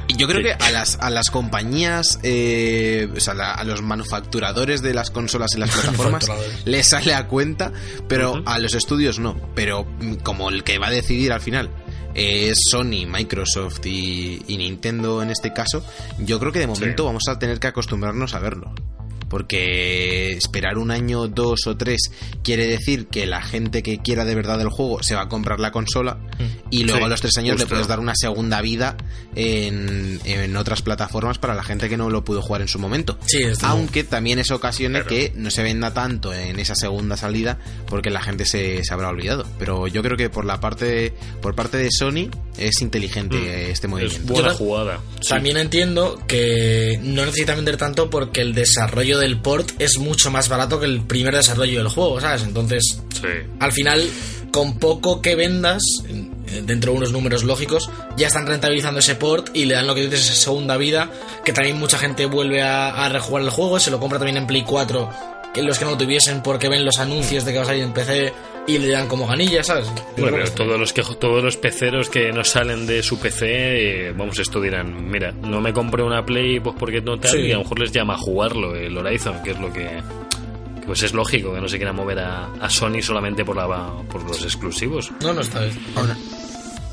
y 0.07 0.15
yo 0.15 0.27
creo 0.27 0.41
Sí. 0.41 0.47
que 0.47 0.63
a 0.65 0.71
las, 0.71 0.97
a 0.99 1.09
las 1.11 1.29
compañías, 1.29 2.19
eh, 2.23 3.07
o 3.15 3.19
sea, 3.19 3.33
la- 3.35 3.53
a 3.53 3.63
los 3.63 3.81
manufacturadores 3.81 4.81
de 4.81 4.93
las 4.93 5.11
consolas 5.11 5.51
y 5.55 5.59
las 5.59 5.69
plataformas 5.75 6.27
les 6.65 6.87
sale 6.87 7.13
a 7.13 7.27
cuenta, 7.27 7.71
pero 8.07 8.41
a 8.45 8.57
los 8.59 8.73
estudios 8.73 9.19
no. 9.19 9.39
Pero 9.55 9.87
como 10.23 10.49
el 10.49 10.63
que 10.63 10.77
va 10.79 10.87
a 10.87 10.91
decidir 10.91 11.31
al 11.31 11.41
final 11.41 11.69
es 12.13 12.57
Sony, 12.71 13.05
Microsoft 13.07 13.85
y, 13.85 14.43
y 14.47 14.57
Nintendo 14.57 15.21
en 15.21 15.29
este 15.29 15.53
caso, 15.53 15.83
yo 16.19 16.39
creo 16.39 16.51
que 16.51 16.59
de 16.59 16.67
momento 16.67 17.05
vamos 17.05 17.23
a 17.29 17.39
tener 17.39 17.59
que 17.59 17.67
acostumbrarnos 17.67 18.33
a 18.33 18.39
verlo. 18.39 18.73
Porque 19.29 20.31
esperar 20.31 20.77
un 20.77 20.91
año, 20.91 21.27
dos 21.27 21.67
o 21.67 21.77
tres 21.77 22.11
quiere 22.43 22.67
decir 22.67 23.07
que 23.07 23.25
la 23.25 23.41
gente 23.41 23.83
que 23.83 23.99
quiera 23.99 24.25
de 24.25 24.35
verdad 24.35 24.59
el 24.61 24.69
juego 24.69 25.03
se 25.03 25.15
va 25.15 25.21
a 25.23 25.29
comprar 25.29 25.59
la 25.59 25.71
consola 25.71 26.17
y 26.69 26.83
luego 26.83 26.99
Sí, 26.99 27.05
a 27.05 27.07
los 27.09 27.21
tres 27.21 27.37
años 27.37 27.59
le 27.59 27.65
puedes 27.67 27.87
dar 27.87 27.99
una 27.99 28.13
segunda 28.15 28.61
vida 28.61 28.97
en, 29.35 30.19
en 30.25 30.55
otras 30.57 30.81
plataformas 30.81 31.37
para 31.37 31.53
la 31.55 31.63
gente 31.63 31.89
que 31.89 31.97
no 31.97 32.09
lo 32.09 32.23
pudo 32.23 32.41
jugar 32.41 32.61
en 32.61 32.67
su 32.67 32.79
momento. 32.79 33.17
Sí. 33.25 33.39
Aunque 33.61 34.03
también 34.03 34.39
eso 34.39 34.55
ocasione 34.55 35.03
que 35.03 35.31
no 35.35 35.49
se 35.51 35.63
venda 35.63 35.93
tanto 35.93 36.33
en 36.33 36.59
esa 36.59 36.75
segunda 36.75 37.15
salida 37.17 37.59
porque 37.87 38.09
la 38.09 38.21
gente 38.21 38.45
se, 38.45 38.83
se 38.83 38.93
habrá 38.93 39.09
olvidado. 39.09 39.45
Pero 39.59 39.87
yo 39.87 40.01
creo 40.01 40.17
que 40.17 40.29
por 40.29 40.45
la 40.45 40.59
parte 40.59 41.13
por 41.41 41.55
parte 41.55 41.77
de 41.77 41.89
Sony 41.91 42.29
es 42.57 42.81
inteligente 42.81 43.19
Mm. 43.29 43.71
este 43.71 43.87
Es 43.87 43.89
movimiento. 43.89 44.33
buena 44.33 44.47
Yo 44.49 44.53
ta- 44.53 44.57
jugada. 44.57 44.99
Sí. 45.21 45.29
También 45.29 45.57
entiendo 45.57 46.19
que 46.27 46.99
no 47.03 47.25
necesita 47.25 47.55
vender 47.55 47.77
tanto 47.77 48.09
porque 48.09 48.41
el 48.41 48.53
desarrollo 48.53 49.18
del 49.19 49.39
port 49.39 49.71
es 49.79 49.97
mucho 49.99 50.31
más 50.31 50.49
barato 50.49 50.79
que 50.79 50.85
el 50.85 51.01
primer 51.01 51.35
desarrollo 51.35 51.79
del 51.79 51.89
juego, 51.89 52.19
¿sabes? 52.21 52.43
Entonces, 52.43 52.99
Sí. 53.13 53.27
al 53.59 53.71
final, 53.71 54.09
con 54.51 54.79
poco 54.79 55.21
que 55.21 55.35
vendas, 55.35 55.83
en- 56.07 56.29
dentro 56.65 56.91
de 56.93 56.97
unos 56.97 57.11
números 57.11 57.43
lógicos, 57.43 57.89
ya 58.17 58.27
están 58.27 58.47
rentabilizando 58.47 58.99
ese 58.99 59.13
port 59.15 59.49
y 59.55 59.65
le 59.65 59.75
dan 59.75 59.85
lo 59.85 59.93
que 59.93 60.01
dices, 60.01 60.21
esa 60.21 60.33
segunda 60.33 60.77
vida, 60.77 61.11
que 61.45 61.53
también 61.53 61.77
mucha 61.77 61.99
gente 61.99 62.25
vuelve 62.25 62.63
a, 62.63 63.05
a 63.05 63.09
rejugar 63.09 63.43
el 63.43 63.49
juego, 63.51 63.79
se 63.79 63.91
lo 63.91 63.99
compra 63.99 64.17
también 64.17 64.37
en 64.37 64.47
Play 64.47 64.63
4, 64.63 65.09
que 65.53 65.61
los 65.61 65.77
que 65.77 65.85
no 65.85 65.91
lo 65.91 65.97
tuviesen 65.97 66.41
porque 66.41 66.67
ven 66.69 66.85
los 66.85 66.97
anuncios 66.97 67.45
de 67.45 67.51
que 67.51 67.57
va 67.59 67.63
a 67.65 67.67
salir 67.67 67.83
en 67.83 67.93
PC 67.93 68.33
y 68.75 68.79
le 68.79 68.89
dan 68.91 69.07
como 69.07 69.27
ganillas, 69.27 69.67
¿sabes? 69.67 69.87
Bueno, 70.17 70.37
pero 70.37 70.51
todos 70.51 70.79
los 70.79 70.93
que 70.93 71.01
todos 71.19 71.43
los 71.43 71.57
peceros 71.57 72.09
que 72.09 72.31
no 72.31 72.43
salen 72.43 72.85
de 72.87 73.01
su 73.03 73.19
PC, 73.19 74.07
eh, 74.09 74.13
vamos, 74.15 74.37
esto 74.39 74.59
dirán, 74.61 75.09
mira, 75.09 75.31
no 75.31 75.61
me 75.61 75.73
compré 75.73 76.03
una 76.03 76.25
Play 76.25 76.59
pues 76.59 76.75
porque 76.79 77.01
no 77.01 77.19
tal, 77.19 77.31
Sí. 77.31 77.37
y 77.39 77.51
a 77.51 77.55
lo 77.55 77.63
mejor 77.63 77.79
les 77.79 77.91
llama 77.91 78.13
a 78.15 78.17
jugarlo 78.17 78.75
el 78.75 78.97
Horizon, 78.97 79.41
que 79.43 79.51
es 79.51 79.59
lo 79.59 79.71
que 79.73 79.87
pues 80.85 81.03
es 81.03 81.13
lógico 81.13 81.53
que 81.53 81.61
no 81.61 81.67
se 81.69 81.77
quiera 81.77 81.93
mover 81.93 82.19
a, 82.19 82.51
a 82.59 82.69
Sony 82.69 83.01
solamente 83.01 83.45
por 83.45 83.55
la 83.55 83.67
por 84.11 84.23
los 84.23 84.41
exclusivos. 84.43 85.11
No, 85.21 85.33
no 85.33 85.41
está 85.41 85.59
bien. 85.61 85.77
Aún, 85.95 86.09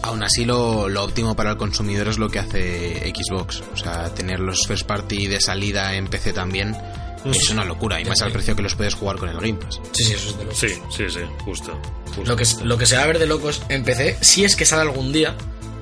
aún 0.02 0.22
así 0.22 0.44
lo, 0.44 0.88
lo 0.88 1.02
óptimo 1.04 1.34
para 1.34 1.52
el 1.52 1.56
consumidor 1.56 2.08
es 2.08 2.18
lo 2.18 2.28
que 2.28 2.38
hace 2.38 3.12
Xbox. 3.14 3.62
O 3.72 3.76
sea, 3.76 4.12
tener 4.14 4.40
los 4.40 4.66
first 4.66 4.86
party 4.86 5.28
de 5.28 5.40
salida 5.40 5.94
en 5.96 6.08
PC 6.08 6.32
también 6.34 6.76
es 7.30 7.50
una 7.50 7.64
locura. 7.64 8.00
Y 8.00 8.04
más 8.04 8.20
al 8.22 8.32
precio 8.32 8.54
que 8.56 8.62
los 8.62 8.74
puedes 8.74 8.94
jugar 8.94 9.16
con 9.16 9.28
el 9.28 9.36
Game 9.36 9.54
Pass. 9.54 9.80
Sí, 9.92 10.04
sí, 10.04 10.12
eso 10.12 10.28
es 10.30 10.36
de 10.38 10.44
locos. 10.44 10.58
Sí, 10.58 10.68
sí, 10.90 11.04
sí, 11.08 11.20
justo. 11.44 11.80
justo. 12.14 12.24
Lo 12.24 12.36
que, 12.36 12.44
lo 12.64 12.78
que 12.78 12.86
se 12.86 12.96
va 12.96 13.02
a 13.02 13.06
ver 13.06 13.18
de 13.18 13.26
locos 13.26 13.62
en 13.68 13.84
PC, 13.84 14.18
si 14.20 14.44
es 14.44 14.56
que 14.56 14.64
sale 14.64 14.82
algún 14.82 15.12
día, 15.12 15.34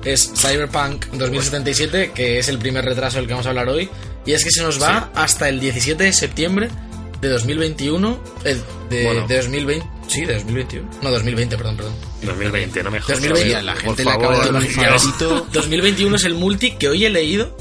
es 0.03 0.31
Cyberpunk 0.35 1.05
2077, 1.13 2.11
que 2.13 2.39
es 2.39 2.47
el 2.47 2.59
primer 2.59 2.85
retraso 2.85 3.17
del 3.17 3.27
que 3.27 3.33
vamos 3.33 3.45
a 3.45 3.49
hablar 3.49 3.69
hoy. 3.69 3.89
Y 4.25 4.33
es 4.33 4.43
que 4.43 4.51
se 4.51 4.61
nos 4.63 4.81
va 4.81 5.11
hasta 5.15 5.49
el 5.49 5.59
17 5.59 6.03
de 6.03 6.13
septiembre 6.13 6.69
de 7.21 7.29
2021. 7.29 8.19
eh, 8.43 8.57
de, 8.89 9.03
Bueno. 9.05 9.27
de 9.27 9.37
2020. 9.37 9.87
Sí, 10.07 10.21
de 10.25 10.35
2021. 10.35 10.87
No, 11.01 11.09
2020, 11.11 11.57
perdón, 11.57 11.77
perdón. 11.77 11.93
2020, 12.23 12.83
no 12.83 12.91
me 12.91 12.99
jodas. 12.99 13.19
2020. 13.21 13.41
Hostia, 13.55 13.61
la 13.63 13.75
gente 13.75 14.03
le 14.05 14.11
acaba 14.11 14.33
de 14.33 14.39
dar 14.45 14.53
un 14.55 14.61
Ya 14.63 14.91
ves. 14.91 15.01
farcito. 15.03 15.47
2021 15.53 16.15
es 16.15 16.23
el 16.25 16.33
multi 16.35 16.71
que 16.71 16.87
hoy 16.89 17.05
he 17.05 17.09
leído, 17.09 17.55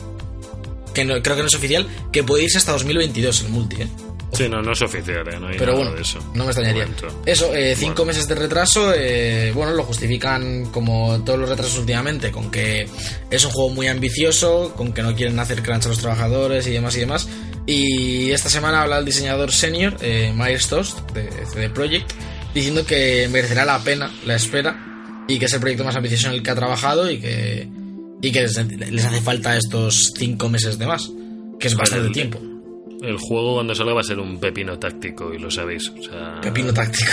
que 0.94 1.04
no, 1.04 1.20
creo 1.22 1.36
que 1.36 1.42
no 1.42 1.48
es 1.48 1.54
oficial, 1.54 1.86
que 2.12 2.22
puede 2.24 2.44
irse 2.44 2.58
hasta 2.58 2.72
2022 2.72 3.42
el 3.42 3.48
multi, 3.50 3.82
¿eh? 3.82 3.88
Sí, 4.32 4.48
no, 4.48 4.60
no 4.62 4.72
es 4.72 4.82
oficial, 4.82 5.28
eh, 5.32 5.38
no 5.38 5.46
hay 5.46 5.56
Pero 5.58 5.72
nada 5.74 5.84
bueno, 5.84 5.92
de 5.96 6.02
eso. 6.02 6.18
no 6.34 6.42
me 6.44 6.50
extrañaría. 6.50 6.86
Momento. 6.86 7.22
Eso, 7.24 7.54
eh, 7.54 7.76
cinco 7.76 7.98
Bueno. 7.98 8.06
meses 8.06 8.26
de 8.26 8.34
retraso, 8.34 8.92
eh, 8.92 9.52
bueno, 9.54 9.72
lo 9.74 9.84
justifican 9.84 10.66
como 10.72 11.22
todos 11.24 11.38
los 11.38 11.48
retrasos 11.48 11.78
últimamente, 11.78 12.32
con 12.32 12.50
que 12.50 12.88
es 13.30 13.44
un 13.44 13.52
juego 13.52 13.70
muy 13.70 13.86
ambicioso, 13.86 14.72
con 14.76 14.92
que 14.92 15.02
no 15.04 15.14
quieren 15.14 15.38
hacer 15.38 15.62
crunch 15.62 15.86
a 15.86 15.88
los 15.90 15.98
trabajadores 15.98 16.66
y 16.66 16.72
demás 16.72 16.96
y 16.96 17.00
demás. 17.00 17.28
Y 17.66 18.32
esta 18.32 18.50
semana 18.50 18.82
habla 18.82 18.98
el 18.98 19.04
diseñador 19.04 19.52
senior, 19.52 19.96
eh, 20.00 20.32
Myers 20.34 20.66
Toast, 20.66 20.98
de 21.12 21.30
CD 21.46 21.70
Projekt, 21.70 22.10
diciendo 22.52 22.84
que 22.84 23.28
merecerá 23.30 23.64
la 23.64 23.78
pena 23.84 24.10
la 24.26 24.34
espera 24.34 25.24
y 25.28 25.38
que 25.38 25.44
es 25.44 25.52
el 25.52 25.60
proyecto 25.60 25.84
más 25.84 25.94
ambicioso 25.94 26.26
en 26.26 26.34
el 26.34 26.42
que 26.42 26.50
ha 26.50 26.54
trabajado 26.56 27.08
y 27.08 27.20
que, 27.20 27.68
y 28.26 28.32
que 28.32 28.42
les, 28.42 28.56
les 28.90 29.04
hace 29.04 29.20
falta 29.20 29.56
estos 29.56 30.12
cinco 30.16 30.48
meses 30.48 30.78
de 30.78 30.86
más, 30.86 31.10
que 31.58 31.68
es 31.68 31.74
bastante 31.76 32.06
el- 32.08 32.12
tiempo. 32.12 32.40
El 33.02 33.18
juego 33.18 33.54
cuando 33.56 33.74
salga 33.74 33.92
va 33.92 34.00
a 34.00 34.04
ser 34.04 34.18
un 34.18 34.40
pepino 34.40 34.78
táctico 34.78 35.34
y 35.34 35.38
lo 35.38 35.50
sabéis. 35.50 35.90
O 35.90 36.02
sea, 36.02 36.40
Pepino 36.40 36.72
táctico. 36.72 37.10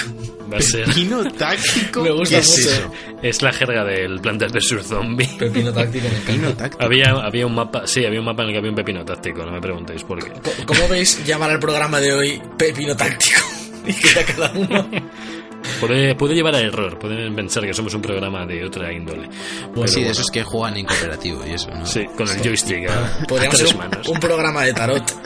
Va 0.50 0.58
a 0.58 0.62
ser. 0.62 0.86
Pino 0.94 1.22
táctico. 1.34 2.02
Me 2.04 2.12
gusta 2.12 2.36
¿Qué 2.36 2.42
es 2.42 2.50
mucho. 2.50 2.70
eso? 2.70 2.92
Es 3.22 3.42
la 3.42 3.52
jerga 3.52 3.84
del 3.84 4.22
Plantas 4.22 4.54
vs 4.54 4.88
Zombie. 4.88 5.28
Pepino 5.38 5.74
táctico 5.74 6.06
me 6.08 6.14
encanta. 6.16 6.32
Pino 6.32 6.54
táctico. 6.54 6.84
Había, 6.86 7.10
había 7.12 7.46
un 7.46 7.56
mapa, 7.56 7.86
sí, 7.88 8.06
había 8.06 8.20
un 8.20 8.26
mapa 8.26 8.44
en 8.44 8.50
el 8.50 8.54
que 8.54 8.58
había 8.60 8.70
un 8.70 8.76
pepino 8.78 9.04
táctico, 9.04 9.44
no 9.46 9.52
me 9.52 9.60
preguntéis 9.60 10.04
por 10.06 10.24
qué. 10.24 10.32
¿Cómo 10.66 10.88
veis 10.88 11.26
llamar 11.26 11.50
al 11.52 11.60
programa 11.60 12.00
de 12.00 12.14
hoy 12.14 12.42
Pepino 12.58 12.96
Táctico? 12.96 13.42
Y 13.86 13.94
que 13.94 14.20
a 14.20 14.26
cada 14.26 14.52
uno. 14.54 14.90
Puede, 15.80 16.16
puede 16.16 16.36
llevar 16.36 16.56
a 16.56 16.60
error, 16.60 16.98
pueden 17.00 17.36
pensar 17.36 17.64
que 17.64 17.74
somos 17.74 17.94
un 17.94 18.02
programa 18.02 18.46
de 18.46 18.64
otra 18.64 18.92
índole. 18.92 19.30
Pero 19.74 19.88
sí, 19.88 19.96
de 19.96 20.02
bueno, 20.02 20.12
esos 20.12 20.32
que 20.32 20.44
juegan 20.44 20.78
en 20.78 20.86
cooperativo 20.86 21.46
y 21.46 21.52
eso, 21.52 21.70
¿no? 21.72 21.86
Sí, 21.86 22.06
con 22.18 22.28
el 22.28 22.42
joystick 22.42 22.90
a, 22.90 23.06
a 23.24 23.28
Podríamos 23.28 23.58
tres 23.58 23.70
ser 23.70 24.12
un, 24.12 24.20
programa 24.20 24.64
de 24.64 24.74
tarot. 24.74 25.04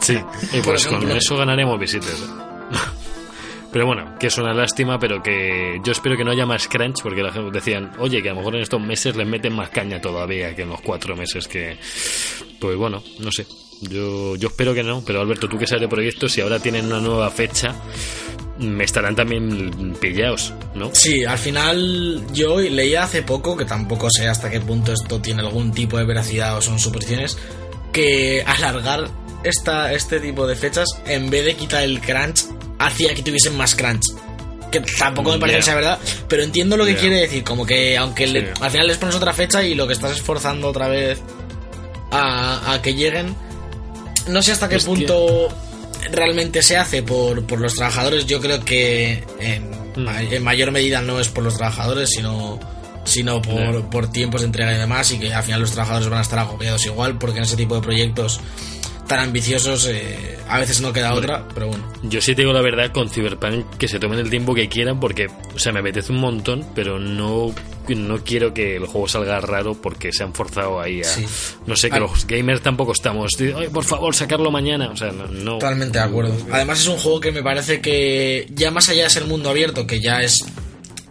Sí, 0.00 0.18
y 0.54 0.60
pues 0.62 0.86
con 0.86 1.08
eso 1.10 1.36
ganaremos 1.36 1.78
visitas. 1.78 2.10
¿eh? 2.10 2.76
Pero 3.72 3.86
bueno, 3.86 4.16
que 4.18 4.26
es 4.26 4.38
una 4.38 4.52
lástima, 4.52 4.98
pero 4.98 5.22
que 5.22 5.80
yo 5.84 5.92
espero 5.92 6.16
que 6.16 6.24
no 6.24 6.32
haya 6.32 6.44
más 6.44 6.66
crunch, 6.66 7.02
porque 7.02 7.22
la 7.22 7.30
gente 7.30 7.52
decían, 7.52 7.92
oye, 7.98 8.20
que 8.20 8.30
a 8.30 8.32
lo 8.32 8.38
mejor 8.38 8.56
en 8.56 8.62
estos 8.62 8.80
meses 8.80 9.14
les 9.14 9.26
meten 9.26 9.54
más 9.54 9.70
caña 9.70 10.00
todavía 10.00 10.56
que 10.56 10.62
en 10.62 10.70
los 10.70 10.80
cuatro 10.80 11.14
meses 11.14 11.46
que... 11.46 11.76
Pues 12.58 12.76
bueno, 12.76 13.02
no 13.20 13.30
sé. 13.30 13.46
Yo, 13.82 14.36
yo 14.36 14.48
espero 14.48 14.74
que 14.74 14.82
no, 14.82 15.02
pero 15.06 15.20
Alberto, 15.20 15.48
tú 15.48 15.56
que 15.56 15.66
sabes 15.66 15.82
de 15.82 15.88
proyectos, 15.88 16.32
si 16.32 16.40
ahora 16.40 16.58
tienen 16.58 16.86
una 16.86 16.98
nueva 16.98 17.30
fecha, 17.30 17.74
me 18.60 18.84
estarán 18.84 19.16
también 19.16 19.96
pillados, 20.00 20.52
¿no? 20.74 20.90
Sí, 20.94 21.24
al 21.24 21.38
final 21.38 22.24
yo 22.32 22.60
leía 22.60 23.02
hace 23.04 23.22
poco, 23.22 23.56
que 23.56 23.64
tampoco 23.64 24.08
sé 24.10 24.28
hasta 24.28 24.50
qué 24.50 24.60
punto 24.60 24.92
esto 24.92 25.20
tiene 25.20 25.40
algún 25.42 25.72
tipo 25.72 25.98
de 25.98 26.04
veracidad 26.04 26.56
o 26.56 26.60
son 26.62 26.78
suposiciones, 26.78 27.36
que 27.92 28.42
alargar 28.46 29.08
esta, 29.42 29.92
este 29.92 30.20
tipo 30.20 30.46
de 30.46 30.54
fechas, 30.56 30.88
en 31.06 31.30
vez 31.30 31.44
de 31.44 31.54
quitar 31.56 31.82
el 31.82 32.00
crunch, 32.00 32.44
hacía 32.78 33.14
que 33.14 33.22
tuviesen 33.22 33.56
más 33.56 33.74
crunch. 33.74 34.04
Que 34.70 34.80
tampoco 34.80 35.32
me 35.32 35.38
parece 35.40 35.58
que 35.58 35.64
sea 35.64 35.74
verdad, 35.74 35.98
pero 36.28 36.44
entiendo 36.44 36.76
lo 36.76 36.84
que 36.84 36.94
quiere 37.00 37.16
decir, 37.22 37.42
como 37.42 37.66
que 37.66 37.96
aunque 37.98 38.26
le- 38.28 38.52
al 38.60 38.70
final 38.70 38.86
les 38.86 38.98
pones 38.98 39.16
otra 39.16 39.32
fecha 39.32 39.64
y 39.64 39.74
lo 39.74 39.86
que 39.88 39.94
estás 39.94 40.12
esforzando 40.12 40.68
otra 40.68 40.86
vez 40.86 41.20
a, 42.12 42.74
a 42.74 42.80
que 42.82 42.94
lleguen, 42.94 43.34
no 44.28 44.42
sé 44.42 44.52
hasta 44.52 44.68
qué 44.68 44.76
punto 44.84 45.48
realmente 46.12 46.62
se 46.62 46.76
hace 46.76 47.02
por, 47.02 47.46
por 47.46 47.60
los 47.60 47.74
trabajadores. 47.74 48.26
Yo 48.26 48.40
creo 48.40 48.64
que 48.64 49.24
en, 49.40 49.80
Mm. 49.96 50.08
en 50.08 50.42
mayor 50.44 50.70
medida 50.70 51.00
no 51.00 51.18
es 51.20 51.28
por 51.28 51.42
los 51.44 51.56
trabajadores, 51.56 52.10
sino, 52.10 52.60
sino 53.04 53.42
por, 53.42 53.88
por 53.90 54.10
tiempos 54.10 54.42
de 54.42 54.46
entrega 54.46 54.72
y 54.74 54.78
demás, 54.78 55.10
y 55.10 55.18
que 55.18 55.32
al 55.34 55.42
final 55.42 55.60
los 55.60 55.72
trabajadores 55.72 56.08
van 56.08 56.20
a 56.20 56.22
estar 56.22 56.38
agobiados 56.38 56.86
igual, 56.86 57.18
porque 57.18 57.38
en 57.38 57.44
ese 57.44 57.56
tipo 57.56 57.74
de 57.74 57.80
proyectos 57.80 58.40
tan 59.10 59.18
ambiciosos 59.18 59.86
eh, 59.90 60.38
a 60.48 60.58
veces 60.60 60.80
no 60.80 60.92
queda 60.92 61.14
otra, 61.14 61.46
pero 61.52 61.66
bueno. 61.66 61.84
Yo 62.04 62.20
sí 62.20 62.34
te 62.36 62.42
digo 62.42 62.52
la 62.52 62.62
verdad 62.62 62.92
con 62.92 63.10
Cyberpunk 63.10 63.76
que 63.76 63.88
se 63.88 63.98
tomen 63.98 64.20
el 64.20 64.30
tiempo 64.30 64.54
que 64.54 64.68
quieran 64.68 65.00
porque, 65.00 65.26
o 65.54 65.58
sea, 65.58 65.72
me 65.72 65.80
apetece 65.80 66.12
un 66.12 66.20
montón, 66.20 66.64
pero 66.76 67.00
no, 67.00 67.52
no 67.88 68.24
quiero 68.24 68.54
que 68.54 68.76
el 68.76 68.86
juego 68.86 69.08
salga 69.08 69.40
raro 69.40 69.74
porque 69.74 70.12
se 70.12 70.22
han 70.22 70.32
forzado 70.32 70.80
ahí 70.80 71.00
a... 71.00 71.04
Sí. 71.04 71.26
No 71.66 71.74
sé, 71.74 71.90
que 71.90 71.96
Ah. 71.96 72.00
los 72.00 72.24
gamers 72.26 72.62
tampoco 72.62 72.92
estamos... 72.92 73.32
Ay, 73.40 73.66
por 73.72 73.82
favor, 73.84 74.14
sacarlo 74.14 74.50
mañana. 74.52 74.90
O 74.92 74.96
sea, 74.96 75.10
no... 75.10 75.26
no- 75.26 75.58
Totalmente 75.58 75.98
de 75.98 76.04
acuerdo. 76.04 76.32
Además 76.52 76.78
es 76.80 76.86
un 76.86 76.96
juego 76.96 77.18
que 77.20 77.32
me 77.32 77.42
parece 77.42 77.80
que 77.80 78.46
ya 78.54 78.70
más 78.70 78.88
allá 78.88 79.02
de 79.04 79.10
ser 79.10 79.24
mundo 79.26 79.50
abierto, 79.50 79.86
que 79.88 80.00
ya 80.00 80.22
es 80.22 80.38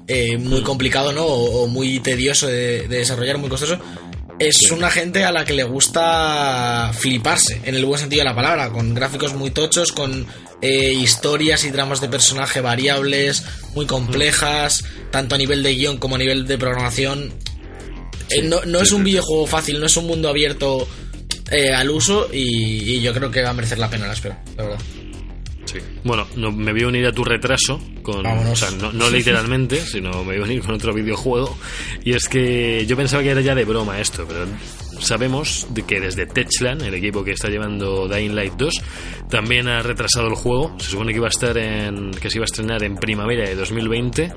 eh, 0.07 0.37
muy 0.37 0.61
complicado, 0.63 1.11
¿no? 1.11 1.25
O, 1.25 1.63
o 1.63 1.67
muy 1.67 1.99
tedioso 1.99 2.47
de, 2.47 2.87
de 2.87 2.97
desarrollar, 2.99 3.37
muy 3.37 3.49
costoso. 3.49 3.77
Es 4.39 4.71
una 4.71 4.89
gente 4.89 5.25
a 5.25 5.33
la 5.33 5.43
que 5.43 5.53
le 5.53 5.63
gusta 5.63 6.91
fliparse, 6.93 7.61
en 7.65 7.75
el 7.75 7.85
buen 7.85 7.99
sentido 7.99 8.21
de 8.21 8.29
la 8.29 8.35
palabra, 8.35 8.69
con 8.69 8.93
gráficos 8.95 9.33
muy 9.33 9.51
tochos, 9.51 9.91
con 9.91 10.25
eh, 10.61 10.93
historias 10.93 11.65
y 11.65 11.71
tramas 11.71 11.99
de 11.99 12.07
personaje 12.07 12.61
variables, 12.61 13.43
muy 13.75 13.85
complejas, 13.85 14.85
tanto 15.11 15.35
a 15.35 15.37
nivel 15.37 15.61
de 15.61 15.75
guion 15.75 15.97
como 15.97 16.15
a 16.15 16.19
nivel 16.19 16.47
de 16.47 16.57
programación. 16.57 17.33
Eh, 18.29 18.41
no 18.43 18.63
no 18.65 18.79
es 18.79 18.93
un 18.93 19.03
videojuego 19.03 19.45
fácil, 19.45 19.79
no 19.79 19.87
es 19.87 19.97
un 19.97 20.07
mundo 20.07 20.29
abierto 20.29 20.87
eh, 21.51 21.73
al 21.73 21.89
uso 21.89 22.29
y, 22.31 22.93
y 22.93 23.01
yo 23.01 23.13
creo 23.13 23.31
que 23.31 23.41
va 23.41 23.49
a 23.49 23.53
merecer 23.53 23.77
la 23.77 23.89
pena 23.89 24.07
la 24.07 24.13
espera, 24.13 24.41
la 24.55 24.63
verdad. 24.63 24.79
Sí. 25.71 25.79
Bueno, 26.03 26.27
no, 26.35 26.51
me 26.51 26.71
voy 26.71 26.83
a 26.83 26.87
unir 26.87 27.05
a 27.05 27.11
tu 27.11 27.23
retraso, 27.23 27.79
con, 28.01 28.23
Vámonos. 28.23 28.51
o 28.51 28.55
sea, 28.55 28.77
no, 28.77 28.91
no 28.91 29.09
literalmente, 29.09 29.77
sino 29.85 30.23
me 30.23 30.33
voy 30.33 30.37
a 30.37 30.43
unir 30.43 30.61
con 30.61 30.75
otro 30.75 30.93
videojuego. 30.93 31.57
Y 32.03 32.13
es 32.13 32.27
que 32.27 32.85
yo 32.87 32.95
pensaba 32.97 33.21
que 33.21 33.29
era 33.29 33.41
ya 33.41 33.53
de 33.53 33.65
broma 33.65 33.99
esto, 33.99 34.25
pero 34.27 34.45
sabemos 34.99 35.67
de 35.69 35.83
que 35.83 35.99
desde 35.99 36.25
Techland, 36.25 36.81
el 36.81 36.93
equipo 36.93 37.23
que 37.23 37.31
está 37.31 37.49
llevando 37.49 38.07
Dying 38.07 38.35
Light 38.35 38.53
2, 38.53 38.73
también 39.29 39.67
ha 39.67 39.81
retrasado 39.81 40.27
el 40.27 40.35
juego. 40.35 40.75
Se 40.79 40.91
supone 40.91 41.11
que 41.11 41.17
iba 41.17 41.27
a 41.27 41.29
estar 41.29 41.57
en, 41.57 42.11
que 42.11 42.29
se 42.29 42.37
iba 42.37 42.43
a 42.43 42.51
estrenar 42.51 42.83
en 42.83 42.95
primavera 42.95 43.47
de 43.47 43.55
2020 43.55 44.33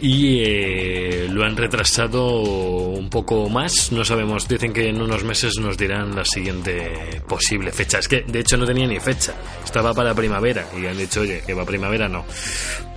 y 0.00 0.42
eh, 0.44 1.28
lo 1.30 1.44
han 1.44 1.56
retrasado 1.56 2.40
un 2.40 3.08
poco 3.10 3.48
más. 3.48 3.90
No 3.92 4.04
sabemos, 4.04 4.46
dicen 4.48 4.72
que 4.72 4.88
en 4.88 5.00
unos 5.00 5.24
meses 5.24 5.54
nos 5.60 5.76
dirán 5.76 6.14
la 6.14 6.24
siguiente 6.24 7.20
posible 7.26 7.72
fecha. 7.72 7.98
Es 7.98 8.08
que 8.08 8.22
de 8.22 8.40
hecho 8.40 8.56
no 8.56 8.64
tenía 8.66 8.86
ni 8.86 9.00
fecha, 9.00 9.34
estaba 9.64 9.92
para 9.94 10.14
primavera 10.14 10.66
y 10.80 10.86
han 10.86 10.96
dicho, 10.96 11.20
oye, 11.22 11.42
que 11.46 11.54
para 11.54 11.66
primavera 11.66 12.08
no. 12.08 12.24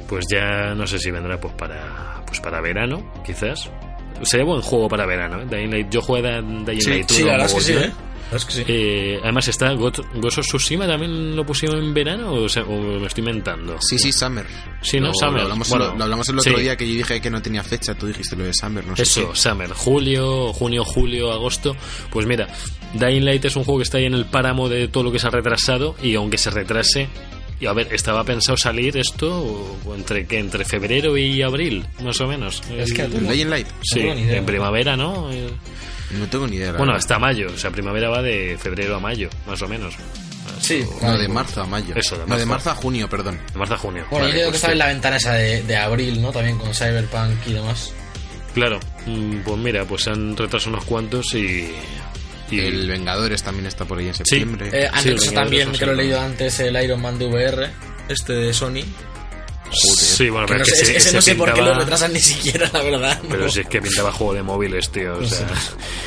Pues 0.08 0.26
ya 0.30 0.76
no 0.76 0.86
sé 0.86 1.00
si 1.00 1.10
vendrá 1.10 1.40
pues 1.40 1.54
para 1.54 2.22
pues 2.26 2.40
para 2.40 2.62
verano, 2.62 3.12
quizás. 3.26 3.70
Sería 4.24 4.46
buen 4.46 4.62
juego 4.62 4.88
para 4.88 5.06
verano, 5.06 5.42
¿eh? 5.42 5.46
Dying 5.50 5.72
Light. 5.72 5.90
Yo 5.90 6.02
jugué 6.02 6.28
a 6.28 6.42
Dying 6.42 6.82
Sí, 6.82 6.90
Light 6.90 7.10
sí, 7.10 7.24
1 7.24 7.32
la 7.32 7.38
verdad 7.38 7.48
es 7.48 7.54
que 7.56 7.62
sí. 7.62 7.74
¿eh? 7.74 7.92
Es 8.32 8.46
que 8.46 8.54
sí. 8.54 8.64
Eh, 8.68 9.20
además 9.24 9.48
está 9.50 9.74
of 10.38 10.46
Tsushima 10.46 10.88
también 10.88 11.36
lo 11.36 11.46
pusieron 11.46 11.84
en 11.84 11.94
verano 11.94 12.32
o, 12.34 12.48
se- 12.50 12.62
o 12.62 13.00
me 13.00 13.08
estoy 13.08 13.22
inventando. 13.22 13.78
Sí, 13.82 14.00
sí, 14.00 14.12
Summer. 14.12 14.46
Sí, 14.82 15.00
¿no? 15.00 15.08
Lo, 15.08 15.14
Summer. 15.14 15.34
Lo 15.36 15.42
hablamos, 15.44 15.70
Bueno, 15.70 15.92
el, 15.92 15.98
lo 15.98 16.04
hablamos 16.06 16.30
el 16.30 16.40
otro 16.40 16.56
sí. 16.56 16.62
día 16.62 16.78
que 16.78 16.88
yo 16.88 16.94
dije 16.96 17.20
que 17.22 17.30
no 17.30 17.42
tenía 17.42 17.64
fecha, 17.64 17.94
tú 17.96 18.08
dijiste 18.08 18.36
lo 18.36 18.46
de 18.46 18.54
Summer, 18.54 18.86
no 18.86 18.96
sé 18.96 19.04
Eso, 19.04 19.32
qué. 19.32 19.36
Summer, 19.36 19.72
julio, 19.74 20.54
junio, 20.54 20.86
julio, 20.86 21.32
agosto. 21.32 21.76
Pues 22.10 22.26
mira, 22.26 22.48
Dying 22.94 23.26
Light 23.26 23.44
es 23.46 23.56
un 23.58 23.64
juego 23.66 23.80
que 23.80 23.84
está 23.84 23.98
ahí 23.98 24.06
en 24.06 24.14
el 24.14 24.26
páramo 24.26 24.70
de 24.70 24.88
todo 24.88 25.04
lo 25.04 25.12
que 25.12 25.20
se 25.20 25.28
ha 25.28 25.32
retrasado 25.32 25.96
y 26.02 26.16
aunque 26.16 26.38
se 26.38 26.50
retrase, 26.52 27.10
y 27.60 27.66
a 27.68 27.74
ver, 27.74 27.90
estaba 27.94 28.24
pensado 28.24 28.58
salir 28.58 28.98
esto 28.98 29.78
entre 29.94 30.26
qué, 30.26 30.40
entre 30.40 30.64
febrero 30.66 31.18
y 31.18 31.42
abril, 31.44 31.86
más 32.04 32.20
o 32.22 32.28
menos. 32.28 32.64
Es 32.78 32.94
que 32.94 33.04
El- 33.04 33.14
¿El 33.14 33.28
Dying 33.28 33.50
Light? 33.50 33.68
sí, 33.84 34.00
en 34.02 34.46
primavera, 34.46 34.96
¿no? 34.96 35.30
No 36.14 36.28
tengo 36.28 36.48
ni 36.48 36.58
idea. 36.58 36.74
Bueno, 36.74 36.94
hasta 36.94 37.18
mayo, 37.20 37.48
o 37.54 37.58
sea, 37.58 37.72
primavera 37.72 38.10
va 38.10 38.22
de 38.22 38.58
febrero 38.62 38.96
a 38.96 39.00
mayo, 39.00 39.30
más 39.48 39.62
o 39.62 39.68
menos. 39.68 39.96
Sí, 40.60 40.84
No, 41.02 41.18
de 41.18 41.28
marzo 41.28 41.62
a 41.62 41.66
mayo. 41.66 41.96
Eso, 41.96 42.16
de 42.18 42.26
No, 42.26 42.38
de 42.38 42.46
marzo. 42.46 42.48
marzo 42.48 42.70
a 42.72 42.76
junio, 42.76 43.10
perdón. 43.10 43.40
De 43.52 43.58
marzo 43.60 43.74
a 43.76 43.78
junio. 43.78 44.06
Bueno, 44.12 44.26
Vale, 44.26 44.32
yo 44.34 44.34
creo 44.40 44.46
que 44.48 44.50
pues 44.52 44.56
estaba 44.58 44.72
sí. 44.72 44.76
en 44.76 44.80
la 44.80 44.88
ventana 44.88 45.16
esa 45.18 45.34
de, 45.34 45.64
de 45.64 45.76
abril, 45.78 46.22
¿no? 46.22 46.32
También 46.32 46.58
con 46.58 46.74
Cyberpunk 46.74 47.48
y 47.48 47.54
demás. 47.54 47.94
Claro, 48.54 48.80
mm, 49.06 49.38
pues 49.46 49.58
mira, 49.58 49.86
pues 49.86 50.08
han 50.08 50.36
retrasado 50.36 50.72
unos 50.76 50.86
cuantos 50.86 51.34
y. 51.34 51.72
y- 52.52 52.60
El 52.60 52.88
Vengadores 52.90 53.42
también 53.44 53.66
está 53.68 53.86
por 53.86 53.98
ahí 54.00 54.08
en 54.10 54.14
septiembre. 54.14 54.70
Eh, 54.74 54.88
han 54.92 55.02
Sí, 55.02 55.10
hecho 55.10 55.22
Vengadores 55.22 55.34
también, 55.34 55.72
que 55.72 55.86
lo 55.86 55.92
he 55.94 55.96
leído 55.96 56.20
antes, 56.20 56.60
el 56.60 56.84
Iron 56.84 57.02
Man 57.02 57.18
de 57.18 57.26
VR, 57.28 57.70
este 58.10 58.34
de 58.34 58.54
Sony. 58.54 58.82
Sí, 59.72 60.30
bueno, 60.30 60.46
Que 60.48 60.54
pero 60.54 60.66
no 60.66 60.72
es 60.74 60.74
que 60.90 60.98
ese 60.98 61.10
se 61.10 61.16
no 61.16 61.22
sé 61.22 61.36
por 61.36 61.54
qué 61.54 61.62
lo 61.62 61.74
retrasan 61.74 62.14
ni 62.14 62.20
siquiera, 62.20 62.70
la 62.74 62.82
verdad. 62.84 63.22
Pero 63.30 63.44
no. 63.46 63.50
si 63.50 63.62
es 63.62 63.68
que 63.68 63.82
pintaba 63.82 64.12
juego 64.12 64.34
de 64.34 64.44
móviles, 64.44 64.90
tío. 64.90 65.18
O 65.18 65.26
sea, 65.26 65.48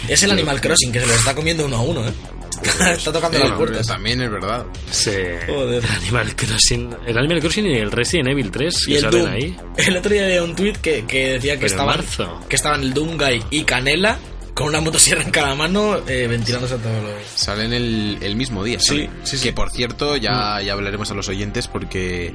Es 0.09 0.23
el 0.23 0.31
Animal 0.31 0.61
Crossing, 0.61 0.93
que 0.93 1.01
se 1.01 1.07
lo 1.07 1.15
está 1.15 1.35
comiendo 1.35 1.65
uno 1.67 1.77
a 1.77 1.81
uno, 1.81 2.07
¿eh? 2.09 2.13
está 2.93 3.13
tocando 3.13 3.39
las 3.39 3.53
puertas. 3.53 3.87
también 3.87 4.21
es 4.23 4.31
verdad. 4.31 4.65
se... 4.91 5.41
Joder. 5.47 5.83
el 5.85 5.91
Animal 5.91 6.37
Crossing. 6.37 6.97
El 7.07 7.19
Animal 7.19 7.41
Crossing 7.41 7.67
y 7.67 7.77
el 7.79 7.91
Resident 7.91 8.29
Evil 8.29 8.51
3 8.51 8.75
Y 8.75 8.87
que 8.87 8.95
el 8.97 9.01
salen 9.03 9.21
Doom. 9.25 9.33
ahí. 9.33 9.57
El 9.77 9.97
otro 9.97 10.13
día 10.13 10.27
leí 10.27 10.39
un 10.39 10.55
tweet 10.55 10.75
que, 10.75 11.05
que 11.07 11.33
decía 11.33 11.59
que 11.59 11.67
estaban, 11.67 11.97
marzo. 11.99 12.41
que 12.49 12.57
estaban 12.57 12.83
el 12.83 12.95
Doomguy 12.95 13.43
y 13.51 13.65
Canela 13.65 14.19
con 14.55 14.69
una 14.69 14.81
motosierra 14.81 15.23
en 15.23 15.31
cada 15.31 15.55
mano 15.57 15.99
eh, 16.07 16.27
ventilándose 16.29 16.75
a 16.75 16.79
todos 16.79 17.03
los... 17.03 17.13
Salen 17.35 17.73
el, 17.73 18.19
el 18.23 18.37
mismo 18.37 18.63
día. 18.63 18.79
Sí, 18.79 19.09
sí, 19.25 19.37
sí. 19.37 19.43
Que 19.43 19.53
por 19.53 19.71
cierto, 19.73 20.17
ya, 20.17 20.61
ya 20.63 20.75
hablaremos 20.75 21.11
a 21.11 21.15
los 21.15 21.29
oyentes 21.29 21.67
porque 21.67 22.33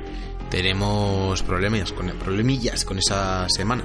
tenemos 0.49 1.41
problemillas 1.43 1.91
con, 1.91 2.07
problemillas 2.17 2.85
con 2.85 2.97
esa 2.99 3.47
semana. 3.49 3.83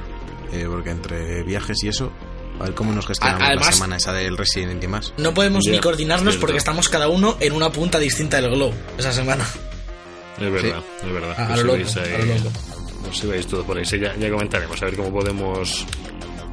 Eh, 0.52 0.66
porque 0.68 0.90
entre 0.90 1.42
viajes 1.42 1.82
y 1.82 1.88
eso, 1.88 2.12
a 2.60 2.64
ver 2.64 2.74
cómo 2.74 2.92
nos 2.92 3.06
gestionamos 3.06 3.42
además- 3.46 3.66
la 3.66 3.72
semana 3.72 3.96
esa 3.96 4.12
del 4.12 4.36
Resident 4.36 4.82
y 4.82 4.86
más. 4.86 5.12
No 5.16 5.34
podemos 5.34 5.64
ni 5.66 5.78
coordinarnos 5.80 6.36
porque 6.36 6.56
estamos 6.58 6.88
cada 6.88 7.08
uno 7.08 7.36
en 7.40 7.52
una 7.54 7.72
punta 7.72 7.98
distinta 7.98 8.40
del 8.40 8.50
globo 8.50 8.72
esa 8.96 9.12
semana. 9.12 9.44
Es 10.40 10.50
verdad, 10.52 10.82
es 11.04 11.12
verdad. 11.12 11.34
A- 11.38 11.54
a 11.54 11.56
lo 11.56 11.62
loco, 11.64 11.84
a 12.00 12.08
lo 12.18 12.34
loco. 12.34 12.50
os 13.10 13.24
ibais 13.24 13.46
todo 13.46 13.64
por 13.64 13.78
ahí. 13.78 13.84
Sí, 13.84 13.98
ya, 13.98 14.16
ya 14.16 14.30
comentaremos, 14.30 14.80
a 14.82 14.86
ver 14.86 14.96
cómo 14.96 15.12
podemos 15.12 15.86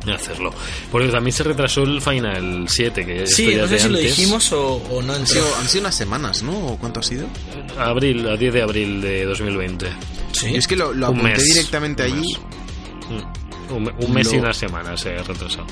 hacerlo. 0.10 0.54
Porque 0.92 1.08
también 1.10 1.34
se 1.34 1.44
retrasó 1.44 1.84
el 1.84 2.02
Final 2.02 2.66
7, 2.68 3.06
que 3.06 3.28
Sí, 3.28 3.56
no 3.56 3.68
sé 3.68 3.80
si 3.80 3.88
lo 3.90 3.98
antes. 3.98 4.16
dijimos 4.16 4.52
o, 4.52 4.76
o 4.90 5.02
no 5.02 5.14
Han 5.14 5.28
sido, 5.28 5.46
han 5.60 5.68
sido 5.68 5.82
unas 5.82 5.96
semanas, 5.96 6.42
¿no? 6.44 6.52
¿O 6.68 6.78
cuánto 6.78 7.00
ha 7.02 7.04
sido? 7.04 7.28
Abril, 7.78 8.28
a 8.28 8.36
10 8.38 8.54
de 8.54 8.62
abril 8.62 9.02
de 9.02 9.26
2020. 9.26 9.88
Sí. 10.32 10.52
Yo 10.52 10.58
es 10.58 10.68
que 10.68 10.76
lo, 10.76 10.94
lo 10.94 11.10
Un 11.12 11.18
apunté 11.20 11.38
mes, 11.38 11.46
directamente 11.54 12.06
un 12.12 12.18
allí. 12.20 12.34
mes. 12.34 12.40
Mm, 13.10 13.74
Un, 13.74 13.94
un 14.00 14.14
mes 14.14 14.28
y 14.32 14.36
Lo- 14.36 14.42
una 14.42 14.54
semana 14.54 14.98
se 14.98 15.16
ha 15.16 15.24
retrasado. 15.24 15.66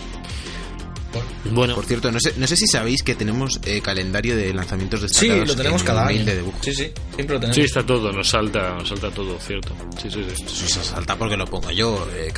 Bueno, 1.51 1.74
Por 1.75 1.86
cierto, 1.86 2.12
no 2.12 2.20
sé, 2.20 2.34
no 2.38 2.46
sé 2.48 2.56
si 2.56 2.68
sabéis 2.68 3.01
que 3.01 3.16
tenemos 3.16 3.60
eh, 3.66 3.82
calendario 3.82 4.36
de 4.36 4.54
lanzamientos 4.54 5.00
Sí, 5.01 5.28
destacados. 5.28 5.48
lo 5.48 5.56
tenemos 5.56 5.82
en 5.82 5.88
cada 5.88 6.08
año. 6.08 6.25
de 6.25 6.36
debug. 6.36 6.54
Sí, 6.62 6.74
sí, 6.74 6.92
siempre 7.16 7.36
lo 7.36 7.39
tenemos. 7.39 7.56
sí, 7.56 7.62
está 7.62 7.86
todo, 7.86 8.12
nos 8.12 8.28
salta, 8.30 8.75
nos 8.75 8.89
salta 8.89 9.10
todo, 9.12 9.39
cierto. 9.39 9.75
Sí, 10.01 10.10
sí, 10.12 10.24
sí. 10.36 10.68
Se 10.68 10.84
salta 10.84 11.16
porque 11.18 11.36
lo 11.38 11.46
pongo 11.48 11.72
yo, 11.72 12.08
eh, 12.16 12.32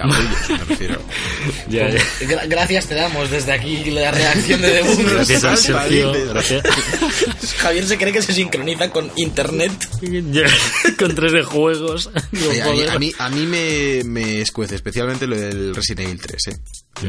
me 0.49 0.57
refiero. 0.57 1.01
Ya, 1.69 1.89
ya. 1.89 1.99
Gra- 2.21 2.47
gracias 2.47 2.87
te 2.87 2.95
damos 2.95 3.29
desde 3.29 3.51
aquí 3.53 3.83
la 3.91 4.11
reacción 4.11 4.61
de 4.61 4.69
debug. 4.71 5.03
Gracias 5.09 5.43
a 5.43 5.55
Sergio, 5.57 6.13
gracias. 6.29 6.63
Javier 7.57 7.85
se 7.87 7.97
cree 7.97 8.13
que 8.13 8.21
se 8.21 8.33
sincroniza 8.33 8.89
con 8.91 9.11
internet. 9.17 9.71
Ya, 10.01 10.43
con 10.99 11.15
tres 11.15 11.31
de 11.33 11.43
juegos. 11.43 12.09
Digo, 12.31 12.49
Oye, 12.49 12.61
a 12.61 12.65
mí, 12.65 12.71
joder. 12.71 12.89
a 12.89 12.99
mí, 12.99 13.13
a 13.17 13.29
mí 13.29 13.45
me, 13.45 14.03
me 14.05 14.41
escuece 14.41 14.75
especialmente 14.75 15.27
lo 15.27 15.35
del 15.37 15.75
Resident 15.75 16.07
Evil 16.07 16.21
3, 16.21 16.47
¿eh? 16.47 16.57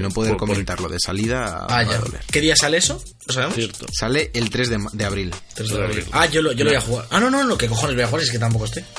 No 0.01 0.11
poder 0.11 0.33
Por- 0.33 0.39
por- 0.41 0.49
comentarlo 0.49 0.89
de 0.89 0.99
salida 0.99 1.65
Ah, 1.65 1.67
va 1.71 1.79
a 1.79 1.83
ya. 1.85 1.99
doler. 1.99 2.21
¿Qué 2.31 2.41
día 2.41 2.55
sale 2.57 2.79
eso? 2.79 3.03
¿Lo 3.27 3.33
sabemos? 3.35 3.55
Cierto. 3.55 3.87
Sale 3.93 4.31
el 4.35 4.51
3 4.51 4.69
de, 4.93 5.05
abril. 5.05 5.35
Tres 5.55 5.69
de 5.71 5.83
abril. 5.85 6.05
Ah, 6.13 6.27
yo 6.27 6.43
lo, 6.43 6.53
yo 6.53 6.65
lo 6.65 6.71
voy 6.71 6.77
a 6.79 6.81
jugar. 6.81 7.07
Ah, 7.11 7.21
no, 7.21 7.31
no, 7.31 7.45
no, 7.45 7.57
que 7.59 7.69
cojones 7.69 7.95
voy 7.97 8.05
a 8.05 8.09
jugar, 8.09 8.23
es 8.23 8.31
que 8.31 8.39
tampoco 8.39 8.65
estoy. 8.67 8.85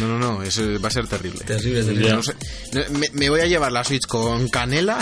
No, 0.00 0.06
no, 0.08 0.18
no, 0.18 0.42
eso 0.42 0.62
va 0.84 0.88
a 0.88 0.90
ser 0.90 1.06
terrible. 1.06 1.40
Terrible, 1.44 1.82
terrible. 1.82 2.12
No 2.12 2.22
sé, 2.22 2.34
me, 2.90 3.08
me 3.14 3.30
voy 3.30 3.40
a 3.40 3.46
llevar 3.46 3.72
la 3.72 3.82
Switch 3.82 4.04
con 4.06 4.48
canela 4.50 4.98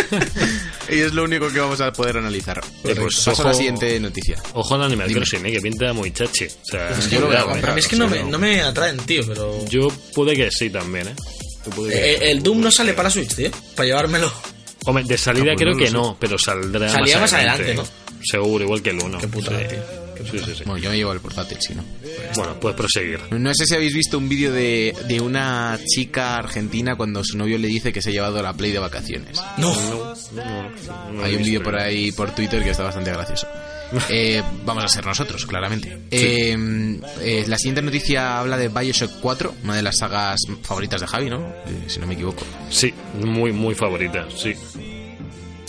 y 0.88 0.98
es 0.98 1.12
lo 1.12 1.22
único 1.24 1.48
que 1.52 1.60
vamos 1.60 1.80
a 1.80 1.92
poder 1.92 2.16
analizar. 2.16 2.60
Eh, 2.84 2.94
pues, 2.96 3.16
Paso 3.16 3.42
a 3.42 3.44
la 3.44 3.50
ojo- 3.50 3.54
siguiente 3.58 4.00
noticia. 4.00 4.42
Ojo 4.54 4.74
al 4.74 4.82
Animal 4.84 5.06
Dime. 5.08 5.20
Crossing, 5.20 5.46
eh, 5.46 5.52
que 5.52 5.60
pinta 5.60 5.92
muy 5.92 6.10
chachi. 6.12 6.46
O 6.46 6.50
sea, 6.64 6.98
Yo 7.08 7.20
lo 7.20 7.26
voy 7.28 7.36
a 7.36 7.40
eh. 7.40 7.44
comprar. 7.44 7.70
A 7.70 7.74
mí 7.74 7.80
es 7.80 7.86
que 7.86 7.96
o 7.96 7.98
no 8.00 8.08
me, 8.08 8.24
no 8.24 8.38
me 8.38 8.60
atraen, 8.62 8.96
tío, 8.98 9.22
pero... 9.26 9.64
Yo 9.68 9.88
puede 10.14 10.34
que 10.34 10.50
sí 10.50 10.70
también, 10.70 11.08
¿eh? 11.08 11.14
Eh, 11.90 12.18
el 12.30 12.42
Doom 12.42 12.60
no 12.60 12.70
sale 12.70 12.92
para 12.94 13.10
Switch, 13.10 13.34
tío. 13.34 13.50
Para 13.74 13.86
llevármelo. 13.86 14.32
Hombre, 14.86 15.04
de 15.04 15.18
salida 15.18 15.54
creo 15.56 15.72
no 15.72 15.78
que 15.78 15.86
sé. 15.88 15.92
no, 15.92 16.16
pero 16.18 16.38
saldrá 16.38 16.88
Salía 16.88 17.14
más 17.16 17.22
más 17.22 17.32
adelante. 17.34 17.64
adelante, 17.64 17.90
Seguro, 18.22 18.64
igual 18.64 18.82
que 18.82 18.90
el 18.90 19.00
1. 19.02 19.18
Qué 19.18 19.28
putada, 19.28 19.58
sí. 19.60 19.66
tío. 19.68 20.08
Sí, 20.32 20.38
sí, 20.44 20.52
sí. 20.56 20.62
Bueno, 20.66 20.82
yo 20.82 20.90
me 20.90 20.96
llevo 20.96 21.12
el 21.12 21.20
portátil, 21.20 21.58
si 21.60 21.74
no. 21.74 21.84
Bueno, 22.34 22.58
puedes 22.58 22.76
proseguir. 22.76 23.20
No 23.30 23.54
sé 23.54 23.66
si 23.66 23.74
habéis 23.76 23.94
visto 23.94 24.18
un 24.18 24.28
vídeo 24.28 24.50
de, 24.52 24.92
de 25.06 25.20
una 25.20 25.78
chica 25.86 26.36
argentina 26.36 26.96
cuando 26.96 27.22
su 27.22 27.38
novio 27.38 27.56
le 27.58 27.68
dice 27.68 27.92
que 27.92 28.02
se 28.02 28.10
ha 28.10 28.12
llevado 28.12 28.42
la 28.42 28.52
Play 28.52 28.72
de 28.72 28.80
vacaciones. 28.80 29.40
No. 29.58 29.72
No, 29.74 30.14
no, 30.32 31.12
no 31.12 31.24
Hay 31.24 31.36
un 31.36 31.42
vídeo 31.44 31.62
por 31.62 31.78
ahí 31.78 32.10
por 32.12 32.34
Twitter 32.34 32.62
que 32.64 32.70
está 32.70 32.82
bastante 32.82 33.12
gracioso. 33.12 33.46
Eh, 34.08 34.42
vamos 34.64 34.84
a 34.84 34.88
ser 34.88 35.04
nosotros, 35.06 35.46
claramente. 35.46 35.98
Eh, 36.10 36.56
eh, 37.20 37.44
la 37.46 37.56
siguiente 37.56 37.82
noticia 37.82 38.38
habla 38.38 38.56
de 38.56 38.68
Bioshock 38.68 39.20
4, 39.20 39.54
una 39.64 39.76
de 39.76 39.82
las 39.82 39.98
sagas 39.98 40.40
favoritas 40.62 41.00
de 41.00 41.06
Javi, 41.06 41.30
¿no? 41.30 41.46
Eh, 41.66 41.84
si 41.86 41.98
no 41.98 42.06
me 42.06 42.14
equivoco. 42.14 42.44
Sí, 42.70 42.92
muy, 43.24 43.52
muy 43.52 43.74
favorita, 43.74 44.26
sí. 44.36 44.54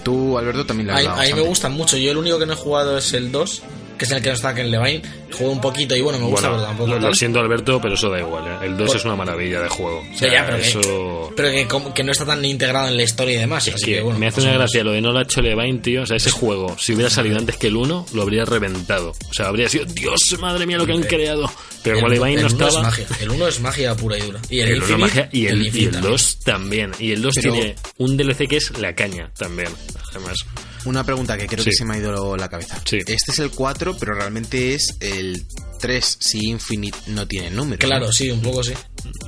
Tú, 0.03 0.37
Alberto, 0.37 0.65
también 0.65 0.87
la 0.87 0.95
A, 0.95 1.21
has 1.21 1.31
a 1.31 1.35
mí 1.35 1.41
me 1.41 1.47
gustan 1.47 1.73
mucho. 1.73 1.97
Yo 1.97 2.11
el 2.11 2.17
único 2.17 2.39
que 2.39 2.45
no 2.45 2.53
he 2.53 2.57
jugado 2.57 2.97
es 2.97 3.13
el 3.13 3.31
2, 3.31 3.61
que 3.97 4.05
es 4.05 4.11
el 4.11 4.21
que 4.21 4.29
no 4.29 4.35
está 4.35 4.49
aquí 4.49 4.61
en 4.61 4.71
Levine. 4.71 5.01
Jugué 5.31 5.49
un 5.51 5.61
poquito 5.61 5.95
y 5.95 6.01
bueno, 6.01 6.19
me 6.19 6.25
gusta, 6.25 6.49
Bueno, 6.49 6.63
pero 6.63 6.67
tampoco 6.87 7.07
lo, 7.07 7.13
siento 7.15 7.39
Alberto, 7.39 7.79
pero 7.81 7.93
eso 7.93 8.09
da 8.09 8.19
igual. 8.19 8.47
¿eh? 8.47 8.65
El 8.65 8.77
2 8.77 8.87
Por- 8.87 8.95
es 8.97 9.05
una 9.05 9.15
maravilla 9.15 9.61
de 9.61 9.69
juego. 9.69 9.99
O 9.99 10.17
sea, 10.17 10.27
Ya, 10.27 10.33
ya, 10.33 10.45
pero, 10.45 10.57
eso... 10.57 10.79
que, 11.29 11.35
pero 11.35 11.51
que, 11.51 11.67
como- 11.67 11.93
que 11.93 12.03
no 12.03 12.11
está 12.11 12.25
tan 12.25 12.43
integrado 12.43 12.87
en 12.87 12.97
la 12.97 13.03
historia 13.03 13.35
y 13.35 13.39
demás. 13.39 13.67
Es 13.67 13.75
así 13.75 13.85
que 13.85 13.93
que, 13.95 14.01
bueno, 14.01 14.19
me 14.19 14.27
hace 14.27 14.37
más 14.41 14.45
una 14.45 14.53
gracia 14.57 14.83
lo 14.83 14.91
de 14.91 15.01
no 15.01 15.19
hecho 15.21 15.41
Levine, 15.41 15.79
tío. 15.79 16.03
O 16.03 16.05
sea, 16.05 16.17
ese 16.17 16.31
juego, 16.31 16.75
si 16.79 16.93
hubiera 16.93 17.09
salido 17.09 17.37
antes 17.37 17.57
que 17.57 17.67
el 17.67 17.75
1, 17.77 18.05
lo 18.13 18.21
habría 18.21 18.45
reventado. 18.45 19.11
O 19.29 19.33
sea, 19.33 19.47
habría 19.47 19.69
sido, 19.69 19.85
Dios, 19.85 20.19
madre 20.39 20.65
mía, 20.65 20.77
lo 20.77 20.85
que 20.85 20.93
han 20.93 21.03
creado. 21.03 21.51
Pero 21.83 21.95
como 21.97 22.07
El- 22.07 22.19
Levine 22.19 22.35
el 22.35 22.41
no 22.41 22.47
estaba. 22.47 22.69
Es 22.69 22.83
magia. 22.83 23.07
El 23.21 23.29
1 23.31 23.47
es 23.47 23.59
magia 23.61 23.95
pura 23.95 24.17
y 24.17 24.21
dura. 24.21 24.39
Y 24.49 24.59
el, 24.59 24.69
El 24.69 24.75
1 24.77 24.83
Infinite, 24.83 25.01
magia 25.01 25.29
y 25.31 25.45
el, 25.47 25.61
y 25.61 25.65
Infinite 25.67 25.85
el 25.87 25.91
también. 25.93 26.11
2 26.11 26.39
también. 26.43 26.91
Y 26.99 27.11
el 27.13 27.21
2 27.21 27.33
Pero- 27.35 27.53
tiene 27.53 27.75
un 27.97 28.17
DLC 28.17 28.47
que 28.47 28.57
es 28.57 28.77
la 28.79 28.93
caña 28.95 29.31
también. 29.37 29.69
Además, 30.11 30.35
Una 30.85 31.03
pregunta 31.03 31.37
que 31.37 31.45
creo 31.45 31.61
Sí. 31.61 31.71
que 31.71 31.75
se 31.75 31.83
me 31.83 31.95
ha 31.95 31.97
ido 31.97 32.37
la 32.37 32.47
cabeza. 32.49 32.81
Sí. 32.85 32.99
Este 32.99 33.31
es 33.31 33.39
el 33.39 33.51
4, 33.51 33.97
pero 33.99 34.13
realmente 34.13 34.73
es 34.75 34.95
el 35.19 35.45
3 35.79 36.17
si 36.19 36.47
Infinite 36.47 36.97
no 37.07 37.27
tiene 37.27 37.49
número. 37.51 37.79
Claro, 37.79 38.07
¿no? 38.07 38.11
sí, 38.11 38.29
un 38.31 38.41
poco 38.41 38.63
sí. 38.63 38.73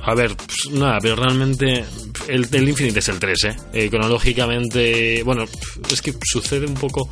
A 0.02 0.14
ver, 0.14 0.36
pues, 0.36 0.70
nada, 0.74 0.98
pero 1.00 1.16
realmente 1.16 1.84
el, 2.28 2.46
el 2.52 2.68
Infinite 2.68 2.98
es 2.98 3.08
el 3.08 3.18
3, 3.18 3.44
¿eh? 3.44 3.56
Eh, 3.72 3.90
Cronológicamente, 3.90 5.22
bueno, 5.22 5.44
es 5.90 6.02
que 6.02 6.14
sucede 6.24 6.66
un 6.66 6.74
poco... 6.74 7.08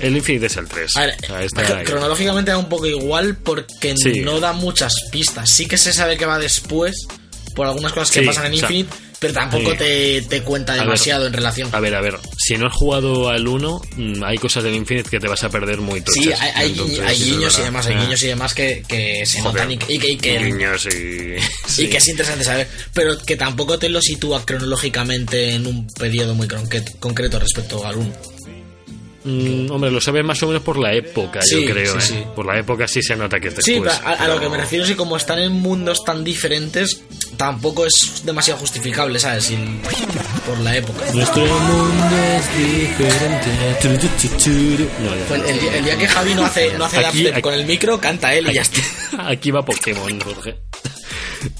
El 0.00 0.16
Infinite 0.16 0.46
es 0.46 0.56
el 0.56 0.68
3. 0.68 0.96
A 0.96 1.00
ver, 1.06 1.16
O 1.22 1.26
sea, 1.26 1.42
está 1.42 1.62
cr- 1.62 1.76
ahí. 1.78 1.84
cronológicamente 1.84 2.50
da 2.52 2.58
un 2.58 2.68
poco 2.68 2.86
igual 2.86 3.36
porque 3.36 3.94
Sí. 3.96 4.20
no 4.20 4.38
da 4.38 4.52
muchas 4.52 4.92
pistas. 5.10 5.50
Sí 5.50 5.66
que 5.66 5.76
se 5.76 5.92
sabe 5.92 6.16
que 6.16 6.24
va 6.24 6.38
después 6.38 7.06
por 7.56 7.66
algunas 7.66 7.92
cosas 7.92 8.10
que 8.12 8.20
Sí, 8.20 8.26
pasan 8.26 8.46
en 8.46 8.52
o 8.54 8.56
sea, 8.58 8.70
Infinite, 8.70 8.96
pero 9.18 9.34
tampoco 9.34 9.72
sí. 9.72 9.76
te, 9.78 10.22
te 10.22 10.42
cuenta 10.42 10.72
ver, 10.74 10.82
demasiado 10.82 11.26
en 11.26 11.32
relación. 11.32 11.68
A 11.72 11.80
ver, 11.80 11.94
a 11.94 12.00
ver, 12.00 12.18
si 12.36 12.56
no 12.56 12.66
has 12.66 12.72
jugado 12.74 13.28
al 13.28 13.46
1, 13.48 13.80
mm, 13.96 14.22
hay 14.24 14.38
cosas 14.38 14.62
del 14.64 14.74
Infinite 14.74 15.08
que 15.10 15.18
te 15.20 15.28
vas 15.28 15.42
a 15.44 15.48
perder 15.50 15.78
muy 15.80 16.00
tochas. 16.00 16.22
Sí, 16.24 16.32
hay, 16.32 16.50
hay, 16.54 16.70
Entonces, 16.70 17.00
hay 17.00 17.16
y 17.22 17.62
demás, 17.62 17.86
hay 17.86 17.94
Ah, 17.96 18.00
guiños 18.04 18.22
y 18.22 18.26
demás 18.28 18.54
que, 18.54 18.82
que 18.86 19.26
se 19.26 19.40
joder, 19.40 19.54
notan 19.54 19.72
y 19.72 19.78
que, 19.78 19.92
y 19.92 19.98
que- 19.98 20.10
y 20.12 20.16
que- 20.18 20.38
Guiños 20.44 20.86
y... 20.94 21.34
sí. 21.68 21.88
que 21.88 21.96
es 21.96 22.08
interesante 22.08 22.44
saber, 22.44 22.68
pero 22.94 23.18
que 23.18 23.36
tampoco 23.36 23.78
te 23.78 23.88
lo 23.88 24.00
sitúa 24.00 24.44
cronológicamente 24.46 25.50
en 25.54 25.66
un 25.66 25.86
periodo 25.88 26.34
muy 26.34 26.46
concreto, 26.48 26.92
concreto 27.00 27.38
respecto 27.38 27.84
al 27.86 27.96
1. 27.96 28.12
Mm, 29.28 29.70
hombre, 29.70 29.90
lo 29.90 30.00
sabes 30.00 30.24
más 30.24 30.42
o 30.42 30.46
menos 30.46 30.62
por 30.62 30.78
la 30.78 30.94
época, 30.94 31.40
Sí, 31.42 31.62
yo 31.66 31.70
creo. 31.72 32.00
sí, 32.00 32.14
¿eh? 32.14 32.18
sí. 32.20 32.24
Por 32.34 32.46
la 32.46 32.58
época 32.58 32.88
sí 32.88 33.02
se 33.02 33.14
nota 33.16 33.38
que 33.40 33.48
es 33.48 33.54
Sí, 33.62 33.72
después. 33.74 33.92
pero 34.02 34.08
a, 34.08 34.12
a 34.24 34.28
lo 34.28 34.40
que 34.40 34.48
me 34.48 34.56
refiero 34.56 34.84
es 34.84 34.90
que 34.90 34.96
como 34.96 35.16
están 35.16 35.38
en 35.40 35.52
mundos 35.52 36.02
tan 36.04 36.24
diferentes, 36.24 37.02
tampoco 37.36 37.84
es 37.84 38.22
demasiado 38.24 38.58
justificable, 38.60 39.18
¿sabes? 39.18 39.52
Por 40.46 40.58
la 40.60 40.76
época. 40.76 41.04
Nuestro 41.12 41.44
mundo 41.44 42.16
es 42.36 42.58
diferente. 42.58 43.48
No, 45.02 45.14
ya. 45.16 45.24
Pues 45.28 45.42
el, 45.48 45.60
día, 45.60 45.76
el 45.76 45.84
día 45.84 45.98
que 45.98 46.08
Javi 46.08 46.34
no 46.34 46.44
hace, 46.44 46.72
no 46.78 46.84
hace 46.86 47.04
Aquí- 47.04 47.26
aquí- 47.28 47.40
con 47.42 47.54
el 47.54 47.66
micro, 47.66 48.00
canta 48.00 48.34
él 48.34 48.48
y 48.50 48.54
ya 48.54 48.62
está. 48.62 48.80
Aquí 49.28 49.50
va 49.50 49.64
Pokémon, 49.64 50.20
Jorge. 50.20 50.56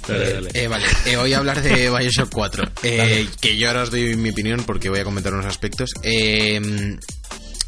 Dale, 0.09 0.33
dale. 0.33 0.51
Eh, 0.55 0.69
vale, 0.69 0.85
eh, 1.07 1.17
voy 1.17 1.33
a 1.33 1.39
hablar 1.39 1.63
de 1.63 1.89
Bioshock 1.91 2.31
4. 2.33 2.65
eh, 2.83 3.29
que 3.41 3.57
yo 3.57 3.69
ahora 3.69 3.83
os 3.83 3.91
doy 3.91 4.17
mi 4.17 4.31
opinión 4.31 4.65
porque 4.65 4.89
voy 4.89 4.99
a 5.01 5.05
comentar 5.05 5.33
unos 5.33 5.47
aspectos. 5.47 5.91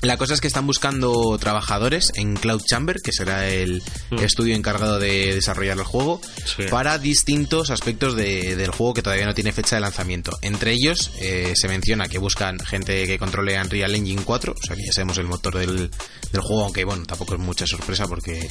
La 0.03 0.17
cosa 0.17 0.33
es 0.33 0.41
que 0.41 0.47
están 0.47 0.67
buscando 0.67 1.37
trabajadores 1.39 2.11
en 2.15 2.35
Cloud 2.35 2.63
Chamber, 2.65 2.97
que 3.05 3.13
será 3.13 3.49
el 3.51 3.83
estudio 4.23 4.55
encargado 4.55 4.99
de 4.99 5.35
desarrollar 5.35 5.77
el 5.77 5.85
juego, 5.85 6.23
Sí. 6.47 6.63
para 6.71 6.99
distintos 6.99 7.69
aspectos 7.71 8.17
de- 8.17 8.57
del 8.57 8.71
juego 8.71 8.95
que 8.95 9.03
todavía 9.03 9.27
no 9.27 9.35
tiene 9.35 9.53
fecha 9.53 9.77
de 9.77 9.81
lanzamiento. 9.83 10.39
Entre 10.41 10.73
ellos 10.73 11.11
eh, 11.21 11.53
se 11.55 11.69
menciona 11.69 12.09
que 12.09 12.17
buscan 12.19 12.59
gente 12.61 13.07
que 13.07 13.19
controle 13.19 13.61
Unreal 13.61 13.95
Engine 13.95 14.23
4, 14.25 14.55
o 14.59 14.67
sea 14.67 14.75
que 14.75 14.85
ya 14.87 14.93
sabemos 14.93 15.19
el 15.19 15.27
motor 15.27 15.59
del, 15.59 15.91
del 16.33 16.41
juego, 16.41 16.65
aunque 16.65 16.85
bueno, 16.85 17.05
tampoco 17.05 17.35
es 17.35 17.41
mucha 17.41 17.67
sorpresa 17.67 18.07
porque 18.09 18.49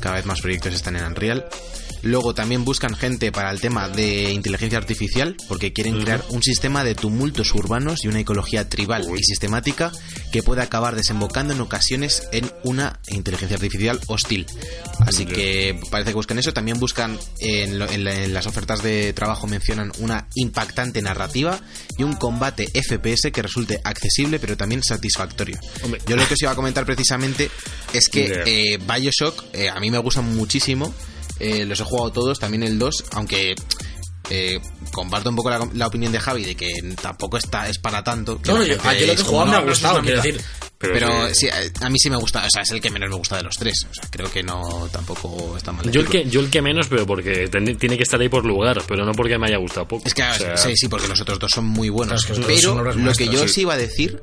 cada 0.00 0.16
vez 0.16 0.26
más 0.26 0.40
proyectos 0.40 0.74
están 0.74 0.96
en 0.96 1.04
Unreal. 1.04 1.46
Luego 2.02 2.34
también 2.34 2.64
buscan 2.64 2.94
gente 2.94 3.32
para 3.32 3.50
el 3.50 3.60
tema 3.60 3.88
de 3.88 4.32
inteligencia 4.32 4.78
artificial, 4.78 5.36
porque 5.48 5.72
quieren 5.72 6.00
crear 6.02 6.24
un 6.30 6.42
sistema 6.42 6.84
de 6.84 6.94
tumultos 6.94 7.52
urbanos 7.54 8.04
y 8.04 8.08
una 8.08 8.20
ecología 8.20 8.68
tribal 8.68 9.06
y 9.16 9.22
sistemática 9.24 9.92
que 10.32 10.42
pueda 10.42 10.62
acabar 10.62 10.94
desembocando 10.96 11.54
en 11.54 11.60
ocasiones 11.60 12.28
en 12.32 12.50
una 12.64 13.00
inteligencia 13.08 13.56
artificial 13.56 14.00
hostil. 14.06 14.46
Así 15.00 15.26
que 15.26 15.78
parece 15.90 16.10
que 16.10 16.14
buscan 16.16 16.38
eso. 16.38 16.52
También 16.52 16.78
buscan, 16.78 17.18
en, 17.40 17.78
lo- 17.78 17.88
en 17.90 18.04
la- 18.04 18.24
en 18.24 18.34
las 18.34 18.46
ofertas 18.46 18.82
de 18.82 19.12
trabajo 19.12 19.46
mencionan 19.46 19.92
una 19.98 20.28
impactante 20.34 21.02
narrativa 21.02 21.60
y 21.96 22.02
un 22.02 22.14
combate 22.14 22.68
FPS 22.74 23.30
que 23.32 23.42
resulte 23.42 23.80
accesible 23.84 24.38
pero 24.38 24.56
también 24.56 24.82
satisfactorio. 24.82 25.58
Hombre. 25.82 26.00
Yo 26.06 26.16
lo 26.16 26.26
que 26.26 26.34
os 26.34 26.42
iba 26.42 26.52
a 26.52 26.54
comentar 26.56 26.84
precisamente 26.84 27.50
es 27.92 28.08
que 28.08 28.42
eh, 28.46 28.78
Bioshock 28.78 29.44
eh, 29.52 29.68
a 29.68 29.78
mí 29.80 29.90
me 29.90 29.98
gustan 29.98 30.24
muchísimo. 30.36 30.94
Eh, 31.40 31.64
los 31.64 31.80
he 31.80 31.84
jugado 31.84 32.10
todos, 32.12 32.38
también 32.38 32.62
el 32.62 32.78
2, 32.78 33.04
aunque 33.12 33.54
eh, 34.30 34.60
comparto 34.92 35.30
un 35.30 35.36
poco 35.36 35.50
la, 35.50 35.68
la 35.74 35.86
opinión 35.86 36.12
de 36.12 36.20
Javi 36.20 36.44
de 36.44 36.54
que 36.56 36.68
tampoco 37.00 37.36
está 37.38 37.68
es 37.68 37.78
para 37.78 38.02
tanto. 38.04 38.40
que 38.42 38.50
No, 38.52 38.58
la 38.58 38.64
yo, 38.66 38.72
gente 38.74 38.88
a 38.88 38.94
yo 39.00 39.06
lo 39.06 39.14
que 39.14 39.22
he 39.22 39.24
jugado 39.24 39.46
me 39.46 39.52
ha 39.52 39.58
"No, 39.58 39.60
pero 39.62 39.72
eso 39.72 39.86
es 39.86 39.92
gustado, 39.92 40.02
quiero 40.02 40.22
mitad". 40.22 40.38
decir. 40.40 40.67
Pero 40.80 40.92
Pero, 40.94 41.28
sí. 41.30 41.34
sí, 41.34 41.48
a, 41.48 41.86
a 41.86 41.90
mí 41.90 41.98
sí 41.98 42.08
me 42.08 42.16
gusta, 42.16 42.44
o 42.46 42.50
sea, 42.50 42.62
es 42.62 42.70
el 42.70 42.80
que 42.80 42.88
menos 42.90 43.10
me 43.10 43.16
gusta 43.16 43.36
de 43.36 43.42
los 43.42 43.56
tres. 43.58 43.84
O 43.90 43.94
sea, 43.94 44.04
creo 44.10 44.30
que 44.30 44.44
no 44.44 44.88
tampoco 44.92 45.56
está 45.56 45.72
mal. 45.72 45.90
Yo 45.90 46.00
el, 46.02 46.06
que, 46.06 46.24
yo 46.30 46.38
el 46.38 46.50
que 46.50 46.62
menos, 46.62 46.86
pero 46.86 47.04
porque 47.04 47.48
ten- 47.48 47.76
tiene 47.76 47.96
que 47.96 48.04
estar 48.04 48.20
ahí 48.20 48.28
por 48.28 48.44
lugar, 48.46 48.80
pero 48.86 49.04
no 49.04 49.10
porque 49.10 49.36
me 49.38 49.48
haya 49.48 49.56
gustado 49.58 49.88
poco. 49.88 50.04
Es 50.06 50.14
que 50.14 50.22
O 50.22 50.34
sea, 50.34 50.56
sí, 50.56 50.76
sí, 50.76 50.86
porque 50.88 51.08
los 51.08 51.20
otros 51.20 51.40
dos 51.40 51.50
son 51.50 51.64
muy 51.66 51.88
buenos. 51.88 52.24
Claro, 52.26 52.42
pero 52.46 52.92
lo 52.94 53.12
que 53.12 53.26
yo 53.26 53.38
sí. 53.40 53.44
os 53.44 53.58
iba 53.58 53.74
a 53.74 53.76
decir 53.76 54.20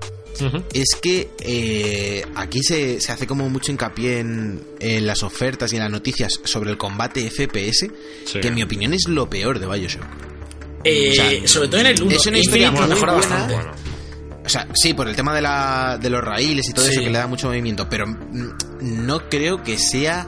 es 0.74 0.96
que 1.02 1.30
eh, 1.40 2.26
aquí 2.36 2.62
se, 2.64 3.00
se 3.02 3.12
hace 3.12 3.28
como 3.28 3.50
mucho 3.50 3.72
hincapié 3.74 4.20
en, 4.20 4.62
en 4.80 5.06
las 5.08 5.24
ofertas 5.24 5.72
y 5.74 5.76
en 5.76 5.82
las 5.84 5.92
noticias 5.92 6.40
sobre 6.46 6.72
el 6.72 6.78
combate 6.78 7.30
FPS, 7.30 7.90
Sí. 8.26 8.40
que 8.40 8.48
en 8.48 8.54
mi 8.56 8.64
opinión 8.64 8.94
es 8.94 9.08
lo 9.10 9.30
peor 9.30 9.60
de 9.60 9.68
Bioshock. 9.68 10.04
Eh, 10.86 11.10
O 11.12 11.14
sea, 11.16 11.48
sobre 11.48 11.68
todo 11.68 11.82
en 11.82 11.88
el 11.88 12.02
1. 12.02 12.12
es 12.16 12.26
una 12.28 12.38
historia 12.38 12.72
muy 12.72 12.88
mejora 12.88 13.14
buena. 13.14 13.28
bastante. 13.28 13.56
Bueno, 13.56 13.72
O 14.46 14.50
sea, 14.50 14.68
sí, 14.74 14.94
por 14.94 15.08
el 15.08 15.16
tema 15.16 15.34
de, 15.34 15.42
la, 15.42 15.98
de 16.00 16.10
los 16.10 16.24
raíles 16.24 16.70
y 16.70 16.74
todo 16.74 16.86
Sí. 16.86 16.92
eso 16.92 17.02
que 17.02 17.10
le 17.10 17.18
da 17.18 17.28
mucho 17.28 17.48
movimiento, 17.48 17.90
pero 17.90 18.06
no 18.82 19.30
creo 19.30 19.64
que 19.64 19.78
sea 19.78 20.28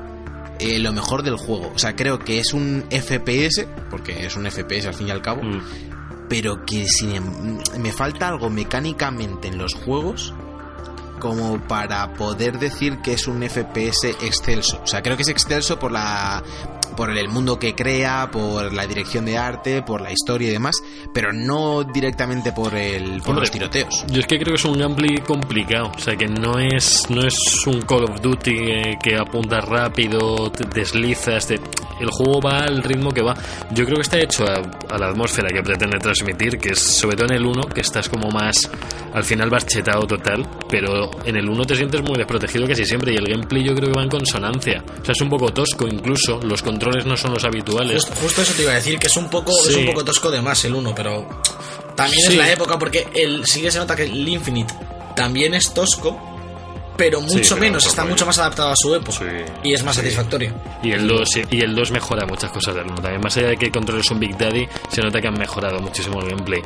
eh, 0.60 0.80
lo 0.80 0.92
mejor 0.92 1.22
del 1.24 1.38
juego. 1.38 1.72
O 1.76 1.78
sea, 1.78 1.96
creo 1.96 2.18
que 2.20 2.40
es 2.40 2.54
un 2.54 2.84
FPS, 2.90 3.68
porque 3.92 4.26
es 4.26 4.36
un 4.36 4.50
FPS 4.50 4.88
al 4.88 4.94
fin 4.96 5.08
y 5.08 5.12
al 5.12 5.22
cabo, 5.22 5.44
mm. 5.44 5.62
pero 6.30 6.66
que 6.66 6.88
si 6.88 7.06
me, 7.08 7.20
me 7.80 7.92
falta 7.92 8.28
algo 8.28 8.50
mecánicamente 8.50 9.48
en 9.50 9.58
los 9.60 9.74
juegos 9.76 10.34
como 11.20 11.60
para 11.68 12.14
poder 12.14 12.60
decir 12.60 13.00
que 13.02 13.14
es 13.14 13.28
un 13.28 13.42
FPS 13.42 14.06
excelso. 14.22 14.80
O 14.84 14.88
sea, 14.88 15.02
creo 15.02 15.16
que 15.16 15.24
es 15.24 15.30
excelso 15.30 15.80
por 15.80 15.92
la 15.92 16.44
por 16.96 17.16
el 17.16 17.28
mundo 17.30 17.60
que 17.60 17.76
crea, 17.76 18.30
por 18.32 18.74
la 18.74 18.86
dirección 18.88 19.26
de 19.26 19.38
arte, 19.38 19.82
por 19.82 20.02
la 20.02 20.12
historia 20.12 20.50
y 20.50 20.52
demás, 20.52 20.76
pero 21.14 21.34
no 21.34 21.84
directamente 21.84 22.52
por 22.52 22.74
el 22.76 23.20
por 23.22 23.30
Hombre, 23.30 23.42
los 23.42 23.52
tiroteos. 23.52 24.06
Yo 24.12 24.20
es 24.20 24.28
que 24.28 24.38
creo 24.38 24.54
que 24.54 24.56
es 24.62 24.66
un 24.66 24.78
gameplay 24.78 25.18
complicado, 25.18 25.92
o 25.96 26.00
sea 26.00 26.16
que 26.16 26.28
no 26.28 26.60
es 26.60 27.10
no 27.10 27.22
es 27.26 27.38
un 27.68 27.82
Call 27.82 28.04
of 28.06 28.22
Duty 28.22 28.52
eh, 28.52 28.98
que 29.02 29.16
apunta 29.18 29.60
rápido, 29.62 30.52
te 30.52 30.66
deslizas, 30.66 31.48
te- 31.48 31.60
el 32.00 32.10
juego 32.12 32.40
va 32.42 32.60
al 32.60 32.84
ritmo 32.84 33.12
que 33.12 33.24
va. 33.24 33.34
Yo 33.72 33.84
creo 33.86 33.96
que 33.96 34.04
está 34.04 34.20
hecho 34.20 34.46
a, 34.46 34.62
a 34.94 34.98
la 35.00 35.08
atmósfera 35.10 35.48
que 35.50 35.64
pretende 35.64 35.98
transmitir, 35.98 36.60
que 36.60 36.70
es 36.74 36.80
sobre 36.80 37.16
todo 37.16 37.28
en 37.30 37.34
el 37.36 37.46
1, 37.46 37.64
que 37.74 37.82
estás 37.82 38.08
como 38.08 38.30
más 38.30 38.70
al 39.14 39.24
final 39.24 39.50
vas 39.50 39.66
chetado 39.66 40.06
total, 40.06 40.46
pero 40.70 41.10
en 41.26 41.36
el 41.38 41.50
1 41.50 41.66
te 41.66 41.76
sientes 41.76 42.02
muy 42.04 42.16
desprotegido 42.18 42.68
casi 42.68 42.86
siempre 42.86 43.14
y 43.14 43.16
el 43.16 43.26
gameplay 43.28 43.64
yo 43.64 43.74
creo 43.74 43.92
que 43.92 43.98
va 43.98 44.04
en 44.04 44.10
consonancia. 44.10 44.84
O 45.02 45.06
sea, 45.06 45.14
es 45.14 45.22
un 45.22 45.30
poco 45.30 45.52
tosco 45.52 45.88
incluso, 45.88 46.40
los 46.44 46.62
controles 46.78 47.06
no 47.06 47.18
son 47.18 47.34
los 47.34 47.44
habituales. 47.44 48.04
Justo, 48.06 48.22
justo 48.22 48.42
eso 48.44 48.54
te 48.54 48.62
iba 48.64 48.72
a 48.72 48.76
decir, 48.76 49.00
que 49.00 49.08
es 49.08 49.18
un 49.18 49.30
poco, 49.30 49.52
es 49.68 49.76
un 49.76 49.86
poco 49.88 50.04
tosco 50.06 50.30
de 50.32 50.42
más 50.42 50.64
el 50.66 50.76
1, 50.76 50.94
pero 50.96 51.28
también 51.96 52.22
Sí. 52.28 52.34
es 52.34 52.38
la 52.38 52.52
época 52.52 52.78
porque 52.78 53.08
el, 53.14 53.46
sí 53.46 53.62
que 53.62 53.72
se 53.72 53.80
nota 53.80 53.96
que 53.96 54.04
el 54.04 54.28
Infinite 54.28 54.74
también 55.16 55.54
es 55.56 55.74
tosco, 55.74 56.20
pero 56.96 57.22
mucho 57.22 57.56
pero 57.56 57.62
menos, 57.62 57.86
está 57.86 58.06
mucho 58.06 58.26
más 58.26 58.38
adaptado 58.40 58.70
a 58.72 58.76
su 58.76 58.94
época 58.96 59.18
Sí. 59.20 59.26
y 59.64 59.74
es 59.74 59.84
más 59.84 59.96
Sí. 59.96 60.02
satisfactorio. 60.02 60.54
Y 60.84 60.92
el 60.92 61.08
2 61.08 61.30
y 61.50 61.62
el 61.62 61.76
2 61.76 61.92
mejora 61.92 62.26
muchas 62.26 62.52
cosas 62.52 62.76
del 62.76 62.86
1 62.86 62.96
también. 63.02 63.22
Más 63.22 63.36
allá 63.38 63.50
de 63.50 63.58
que 63.58 63.72
controles 63.72 64.10
un 64.12 64.20
Big 64.20 64.38
Daddy, 64.38 64.68
se 64.92 65.02
nota 65.02 65.20
que 65.22 65.28
han 65.28 65.38
mejorado 65.38 65.80
muchísimo 65.80 66.22
el 66.22 66.30
gameplay. 66.30 66.62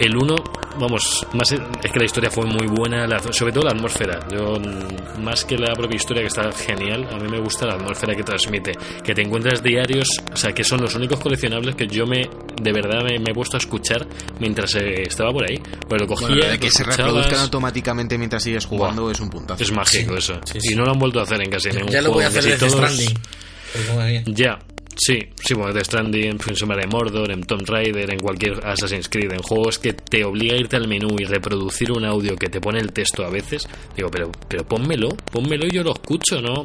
El 0.00 0.16
1, 0.16 0.36
vamos, 0.78 1.26
más 1.34 1.50
es 1.50 1.90
que 1.92 1.98
la 1.98 2.04
historia 2.04 2.30
fue 2.30 2.46
muy 2.46 2.66
buena, 2.68 3.04
la- 3.06 3.18
sobre 3.32 3.52
todo 3.52 3.64
la 3.64 3.72
atmósfera. 3.72 4.20
Yo, 4.32 4.54
mm, 4.60 5.22
más 5.24 5.44
que 5.44 5.56
la 5.58 5.74
propia 5.74 5.96
historia 5.96 6.22
que 6.22 6.28
está 6.28 6.52
genial, 6.52 7.08
a 7.12 7.16
mí 7.16 7.28
me 7.28 7.40
gusta 7.40 7.66
la 7.66 7.74
atmósfera 7.74 8.14
que 8.14 8.22
transmite. 8.22 8.72
Que 9.02 9.12
te 9.12 9.22
encuentras 9.22 9.60
diarios, 9.62 10.08
o 10.32 10.36
sea, 10.36 10.52
que 10.52 10.62
son 10.62 10.80
los 10.82 10.94
únicos 10.94 11.18
coleccionables 11.18 11.74
que 11.74 11.88
yo 11.88 12.06
me, 12.06 12.28
de 12.62 12.72
verdad, 12.72 13.02
me, 13.02 13.18
me 13.18 13.30
he 13.32 13.34
puesto 13.34 13.56
a 13.56 13.58
escuchar 13.58 14.06
mientras 14.38 14.74
eh, 14.76 15.02
estaba 15.02 15.32
por 15.32 15.50
ahí. 15.50 15.58
Pues 15.88 16.00
lo 16.00 16.06
cogía, 16.06 16.28
Bueno, 16.28 16.46
de 16.46 16.58
que 16.60 16.70
se 16.70 16.84
reproduzcan 16.84 17.40
automáticamente 17.40 18.16
mientras 18.16 18.42
sigues 18.44 18.64
jugando 18.66 19.02
Buah. 19.02 19.12
es 19.12 19.20
un 19.20 19.30
puntazo. 19.30 19.62
Es 19.62 19.72
mágico 19.72 20.12
Sí, 20.12 20.18
eso. 20.18 20.40
sí, 20.44 20.60
sí. 20.60 20.72
Y 20.74 20.76
no 20.76 20.84
lo 20.84 20.92
han 20.92 20.98
vuelto 21.00 21.18
a 21.18 21.24
hacer 21.24 21.40
en 21.42 21.50
casi 21.50 21.70
ningún 21.70 21.88
Ya 21.90 22.02
lo 22.02 22.12
voy 22.12 22.22
a 22.22 22.30
juego. 22.30 22.38
hacer 22.38 22.52
Casi 22.52 22.64
desde 22.64 22.76
todos- 22.78 22.92
Stranding. 22.94 24.34
Ya, 24.34 24.58
sí, 24.98 25.18
sí, 25.36 25.54
bueno, 25.54 25.72
de 25.72 25.84
Stranding, 25.84 26.38
en 26.46 26.56
Sombra 26.56 26.76
de 26.76 26.86
Mordor, 26.86 27.30
en 27.30 27.42
Tomb 27.42 27.66
Raider, 27.66 28.12
en 28.12 28.18
cualquier 28.18 28.54
Assassin's 28.66 29.08
Creed, 29.08 29.32
en 29.32 29.42
juegos 29.42 29.78
que 29.78 29.92
te 29.94 30.24
obliga 30.24 30.54
a 30.54 30.58
irte 30.58 30.76
al 30.76 30.88
menú 30.88 31.16
y 31.18 31.24
reproducir 31.24 31.92
un 31.92 32.04
audio 32.04 32.36
que 32.36 32.48
te 32.48 32.60
pone 32.60 32.80
el 32.80 32.92
texto 32.92 33.24
a 33.24 33.30
veces, 33.30 33.68
digo, 33.96 34.10
pero, 34.10 34.30
pero 34.48 34.64
pónmelo, 34.64 35.08
pónmelo 35.32 35.66
y 35.66 35.70
yo 35.70 35.82
lo 35.82 35.92
escucho, 35.92 36.40
no, 36.42 36.62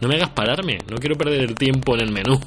no 0.00 0.08
me 0.08 0.16
hagas 0.16 0.30
pararme, 0.30 0.78
no 0.90 0.96
quiero 0.96 1.16
perder 1.16 1.40
el 1.40 1.54
tiempo 1.54 1.94
en 1.94 2.00
el 2.00 2.12
menú. 2.12 2.38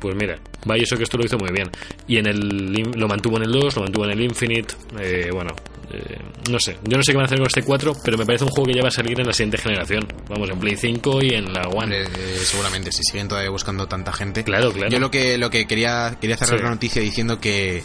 Pues 0.00 0.16
mira, 0.16 0.38
vaya 0.64 0.82
eso 0.82 0.96
que 0.96 1.02
esto 1.02 1.18
lo 1.18 1.26
hizo 1.26 1.36
muy 1.36 1.50
bien. 1.52 1.70
Y 2.08 2.16
en 2.16 2.26
el 2.26 2.72
lo 2.72 3.06
mantuvo 3.06 3.36
en 3.36 3.42
el 3.42 3.52
2, 3.52 3.76
lo 3.76 3.82
mantuvo 3.82 4.06
en 4.06 4.12
el 4.12 4.22
Infinite, 4.22 4.74
eh, 4.98 5.28
bueno, 5.30 5.54
eh, 5.92 6.18
no 6.50 6.58
sé, 6.58 6.78
yo 6.84 6.96
no 6.96 7.02
sé 7.02 7.12
qué 7.12 7.16
van 7.16 7.24
a 7.24 7.26
hacer 7.26 7.38
con 7.38 7.46
este 7.46 7.62
4, 7.62 7.96
pero 8.04 8.16
me 8.18 8.26
parece 8.26 8.44
un 8.44 8.50
juego 8.50 8.66
que 8.68 8.74
ya 8.74 8.82
va 8.82 8.88
a 8.88 8.92
salir 8.92 9.18
en 9.20 9.26
la 9.26 9.32
siguiente 9.32 9.58
generación. 9.58 10.06
Vamos, 10.28 10.48
en 10.50 10.58
Play 10.58 10.76
5 10.76 11.22
y 11.22 11.30
en 11.34 11.52
la 11.52 11.62
One. 11.68 11.80
Hombre, 11.80 12.02
eh, 12.02 12.36
seguramente, 12.44 12.92
si 12.92 13.02
siguen 13.02 13.28
todavía 13.28 13.50
buscando 13.50 13.86
tanta 13.86 14.12
gente. 14.12 14.44
Claro, 14.44 14.72
claro. 14.72 14.90
Yo 14.90 14.98
lo 14.98 15.10
que, 15.10 15.38
lo 15.38 15.50
que 15.50 15.66
quería, 15.66 16.16
quería 16.20 16.36
cerrar 16.36 16.58
Sí. 16.58 16.64
la 16.64 16.70
noticia 16.70 17.02
diciendo 17.02 17.40
que, 17.40 17.82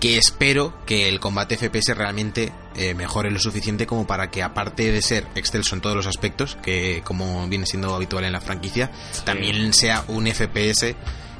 que 0.00 0.18
espero 0.18 0.74
que 0.86 1.08
el 1.08 1.20
combate 1.20 1.56
FPS 1.56 1.94
realmente 1.94 2.52
eh, 2.76 2.94
mejore 2.94 3.30
lo 3.30 3.38
suficiente 3.38 3.86
como 3.86 4.06
para 4.06 4.30
que, 4.30 4.42
aparte 4.42 4.92
de 4.92 5.00
ser 5.00 5.26
excelso 5.34 5.74
en 5.74 5.80
todos 5.80 5.96
los 5.96 6.06
aspectos, 6.06 6.56
que 6.62 7.00
como 7.04 7.46
viene 7.48 7.64
siendo 7.66 7.94
habitual 7.94 8.24
en 8.24 8.32
la 8.32 8.40
franquicia, 8.40 8.90
también 9.24 9.72
sea 9.72 10.04
un 10.08 10.26
FPS 10.26 10.94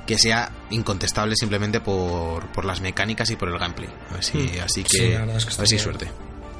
que 0.07 0.19
sea 0.19 0.51
incontestable 0.71 1.35
simplemente 1.37 1.81
por, 1.81 2.47
por 2.53 2.65
las 2.65 2.81
mecánicas 2.81 3.29
y 3.31 3.37
por 3.37 3.49
el 3.49 3.59
gameplay. 3.59 3.89
Así, 4.19 4.51
así 4.63 4.85
que, 4.85 5.19
Hmm. 5.19 5.31
Sí, 5.31 5.37
es 5.37 5.45
que 5.47 5.55
a 5.55 5.59
ver 5.59 5.69
si 5.69 5.79
suerte. 5.79 6.09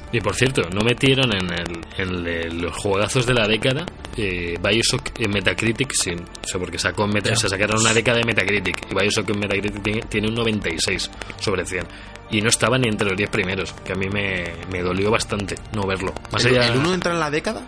Y 0.09 0.21
por 0.21 0.35
cierto, 0.35 0.61
no 0.73 0.81
metieron 0.85 1.29
en, 1.35 1.51
el, 1.51 1.85
en 1.97 2.27
el- 2.27 2.61
los 2.61 2.73
juegazos 2.77 3.25
de 3.25 3.33
la 3.33 3.45
década 3.45 3.85
eh, 4.15 4.57
Bioshock 4.63 5.19
en 5.19 5.31
Metacritic, 5.31 5.91
sin, 5.93 6.21
o 6.21 6.47
sea, 6.47 6.59
porque 6.59 6.79
sacó 6.79 7.05
Meta- 7.07 7.29
Ya. 7.31 7.35
o 7.35 7.39
sea, 7.39 7.49
sacaron 7.49 7.81
una 7.81 7.93
década 7.93 8.19
de 8.19 8.23
Metacritic 8.23 8.89
y 8.89 8.95
Bioshock 8.95 9.29
en 9.31 9.39
Metacritic 9.39 9.83
tiene, 9.83 10.01
tiene 10.03 10.27
un 10.29 10.35
96 10.35 11.11
sobre 11.39 11.65
100. 11.65 11.85
Y 12.31 12.41
no 12.41 12.47
estaba 12.49 12.77
ni 12.77 12.87
entre 12.87 13.07
los 13.09 13.17
10 13.17 13.29
primeros, 13.29 13.73
que 13.85 13.93
a 13.93 13.95
mí 13.95 14.07
me, 14.09 14.45
me 14.71 14.81
dolió 14.81 15.11
bastante 15.11 15.55
no 15.73 15.85
verlo. 15.85 16.13
Más 16.31 16.43
¿El, 16.45 16.57
allá, 16.57 16.71
el 16.73 16.77
uno 16.79 16.93
entra 16.93 17.13
en 17.13 17.19
la 17.19 17.29
década? 17.29 17.61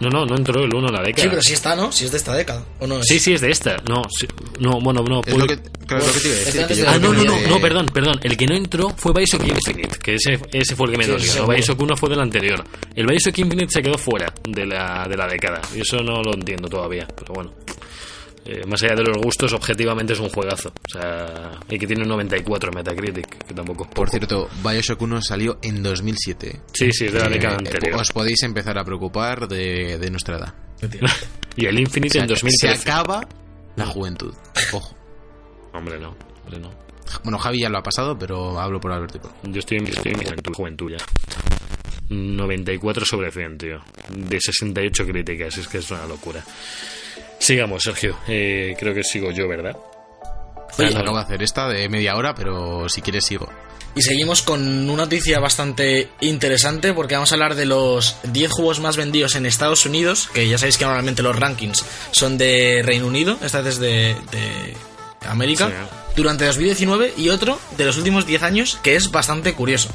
No, 0.00 0.08
no, 0.08 0.24
no 0.24 0.34
entró 0.36 0.64
el 0.64 0.74
1 0.74 0.88
en 0.88 0.94
la 0.94 1.02
década. 1.02 1.22
Sí, 1.22 1.28
pero 1.28 1.42
sí 1.42 1.52
está, 1.52 1.76
¿no? 1.76 1.92
Si 1.92 2.06
es 2.06 2.10
de 2.10 2.16
esta 2.16 2.34
década, 2.34 2.64
¿o 2.78 2.86
no 2.86 3.00
es? 3.00 3.06
Sí, 3.06 3.18
sí, 3.20 3.34
es 3.34 3.40
de 3.42 3.50
esta. 3.50 3.76
No, 3.88 4.02
sí, 4.08 4.26
no 4.58 4.80
bueno, 4.80 5.02
no. 5.02 5.20
Es 5.20 5.34
puede- 5.34 5.38
lo 5.38 5.46
que, 5.46 5.58
claro, 5.86 6.04
es 6.04 6.08
lo 6.08 6.14
que 6.14 6.20
te 6.20 6.28
iba 6.28 6.36
a 6.36 6.38
decir. 6.38 6.66
Que 6.66 6.86
Ah, 6.88 6.98
no, 6.98 7.12
no, 7.12 7.22
no, 7.24 7.48
no, 7.48 7.60
perdón, 7.60 7.86
perdón. 7.92 8.18
El 8.22 8.36
que 8.36 8.46
no 8.46 8.54
entró 8.56 8.88
fue 8.96 9.12
Bioshock 9.12 9.46
Infinite, 9.46 9.98
que 9.98 10.14
ese, 10.14 10.38
ese 10.52 10.74
fue 10.74 10.86
el 10.86 10.92
que 10.92 10.98
me 10.98 11.04
Sí, 11.04 11.10
dolió. 11.10 11.26
seguro. 11.26 11.46
¿no? 11.52 11.54
Bioshock 11.54 11.80
1 11.82 11.96
fue 11.96 12.08
del 12.08 12.20
anterior. 12.20 12.64
El 12.94 13.06
Bioshock 13.06 13.38
Infinite 13.38 13.68
se 13.70 13.82
quedó 13.82 13.98
fuera 13.98 14.32
de 14.48 14.64
la, 14.66 15.06
de 15.08 15.16
la 15.16 15.26
década. 15.26 15.60
Y 15.76 15.80
eso 15.82 15.98
no 15.98 16.22
lo 16.22 16.32
entiendo 16.32 16.68
todavía, 16.68 17.06
pero 17.14 17.34
bueno. 17.34 17.52
Eh, 18.46 18.64
más 18.66 18.82
allá 18.82 18.94
de 18.96 19.02
los 19.04 19.18
gustos, 19.18 19.52
objetivamente 19.52 20.14
es 20.14 20.18
un 20.20 20.30
juegazo. 20.30 20.70
O 20.70 20.92
sea, 20.98 21.52
y 21.68 21.78
que 21.78 21.86
tiene 21.86 22.02
un 22.02 22.08
94 22.08 22.70
en 22.70 22.76
Metacritic, 22.78 23.46
que 23.46 23.54
tampoco 23.54 23.84
es 23.84 23.90
Por 23.90 24.08
cierto, 24.08 24.48
Bioshock 24.64 25.00
1 25.02 25.20
salió 25.22 25.58
en 25.62 25.82
2007. 25.82 26.60
Sí, 26.72 26.90
sí, 26.92 27.06
es 27.06 27.12
de 27.12 27.18
la 27.20 27.26
Eh, 27.26 27.30
década 27.30 27.54
eh, 27.54 27.58
anterior. 27.58 28.00
Os 28.00 28.10
podéis 28.12 28.42
empezar 28.42 28.78
a 28.78 28.84
preocupar 28.84 29.46
de, 29.46 29.98
de 29.98 30.10
nuestra 30.10 30.36
edad. 30.38 30.54
Y 31.56 31.66
el 31.66 31.78
Infinite 31.80 32.12
Se, 32.12 32.18
en 32.20 32.24
ac- 32.24 32.36
se 32.36 32.46
2013. 32.68 32.90
acaba 32.90 33.28
la 33.76 33.84
juventud. 33.86 34.32
Ojo. 34.72 34.96
Hombre, 35.74 35.98
no, 35.98 36.16
hombre, 36.44 36.60
no. 36.60 36.70
Bueno, 37.24 37.38
Javi 37.38 37.60
ya 37.60 37.68
lo 37.68 37.78
ha 37.78 37.82
pasado, 37.82 38.16
pero 38.18 38.58
hablo 38.60 38.80
por 38.80 38.92
Alberto. 38.92 39.20
Yo 39.42 39.58
estoy 39.58 39.78
en, 39.78 39.88
estoy 39.88 40.12
en 40.12 40.18
mi 40.20 40.24
juventud- 40.24 40.54
juventud 40.54 40.90
ya. 40.92 40.98
94 42.08 43.04
sobre 43.04 43.30
100, 43.30 43.58
tío. 43.58 43.78
De 44.10 44.38
68 44.40 45.06
críticas, 45.06 45.58
es 45.58 45.68
que 45.68 45.78
es 45.78 45.90
una 45.90 46.06
locura. 46.06 46.42
Sigamos, 47.40 47.82
Sergio. 47.82 48.16
Eh, 48.28 48.76
creo 48.78 48.94
que 48.94 49.02
sigo 49.02 49.32
yo, 49.32 49.48
¿verdad? 49.48 49.76
Oye, 50.78 50.96
acabo 50.96 51.16
de 51.16 51.22
hacer 51.24 51.42
esta 51.42 51.66
de 51.68 51.88
media 51.88 52.14
hora, 52.16 52.34
pero 52.34 52.88
si 52.88 53.02
quieres 53.02 53.24
sigo. 53.24 53.48
Y 53.96 54.02
seguimos 54.02 54.42
con 54.42 54.62
una 54.88 55.02
noticia 55.02 55.40
bastante 55.40 56.10
interesante 56.20 56.92
porque 56.94 57.14
vamos 57.14 57.32
a 57.32 57.34
hablar 57.34 57.56
de 57.56 57.66
los 57.66 58.14
10 58.22 58.52
juegos 58.52 58.78
más 58.78 58.96
vendidos 58.96 59.34
en 59.34 59.46
Estados 59.46 59.84
Unidos, 59.84 60.28
que 60.32 60.46
ya 60.48 60.58
sabéis 60.58 60.78
que 60.78 60.84
normalmente 60.84 61.22
los 61.22 61.34
rankings 61.36 61.84
son 62.12 62.38
de 62.38 62.82
Reino 62.84 63.08
Unido, 63.08 63.36
esta 63.42 63.62
vez 63.62 63.74
es 63.74 63.80
de, 63.80 64.14
de 64.30 64.76
América, 65.28 65.66
Sí. 65.68 65.74
durante 66.16 66.44
2019 66.46 67.14
y 67.16 67.30
otro 67.30 67.58
de 67.76 67.84
los 67.84 67.96
últimos 67.96 68.26
10 68.26 68.42
años 68.44 68.78
que 68.82 68.94
es 68.94 69.10
bastante 69.10 69.54
curioso. 69.54 69.88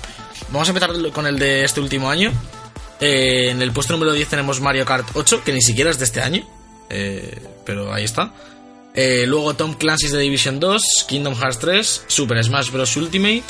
Vamos 0.49 0.67
a 0.67 0.71
empezar 0.71 0.91
con 1.13 1.25
el 1.25 1.39
de 1.39 1.63
este 1.63 1.79
último 1.79 2.09
año. 2.09 2.33
Eh, 2.99 3.49
en 3.51 3.61
el 3.61 3.71
puesto 3.71 3.93
número 3.93 4.11
10 4.11 4.27
tenemos 4.27 4.59
Mario 4.59 4.85
Kart 4.85 5.07
8, 5.13 5.41
que 5.45 5.53
ni 5.53 5.61
siquiera 5.61 5.89
es 5.89 5.99
de 5.99 6.05
este 6.05 6.21
año, 6.21 6.45
eh, 6.89 7.39
pero 7.65 7.93
ahí 7.93 8.03
está. 8.03 8.33
Eh, 8.93 9.25
luego 9.27 9.55
Tom 9.55 9.73
Clancy's 9.73 10.11
The 10.11 10.17
Division 10.19 10.59
2, 10.59 11.05
Kingdom 11.07 11.35
Hearts 11.35 11.59
3, 11.59 12.03
Super 12.07 12.43
Smash 12.43 12.71
Bros. 12.71 12.95
Ultimate, 12.95 13.43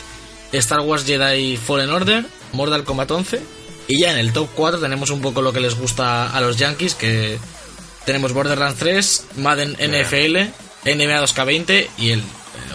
Star 0.54 0.80
Wars 0.82 1.06
Jedi 1.06 1.56
Fallen 1.58 1.90
Order, 1.92 2.26
Mortal 2.54 2.84
Kombat 2.84 3.12
11. 3.12 3.42
Y 3.88 4.00
ya 4.00 4.12
en 4.12 4.18
el 4.18 4.34
top 4.34 4.50
4 4.56 4.80
tenemos 4.80 5.12
un 5.12 5.22
poco 5.22 5.44
lo 5.44 5.54
que 5.54 5.60
les 5.60 5.76
gusta 5.78 6.36
a 6.36 6.42
los 6.42 6.58
Yankees, 6.58 6.96
que 6.96 7.38
tenemos 8.06 8.34
Borderlands 8.34 8.80
3, 8.80 9.26
Madden 9.38 9.74
NFL, 9.74 10.38
NBA 10.86 11.22
2K20 11.24 11.88
y 12.00 12.10
el, 12.10 12.24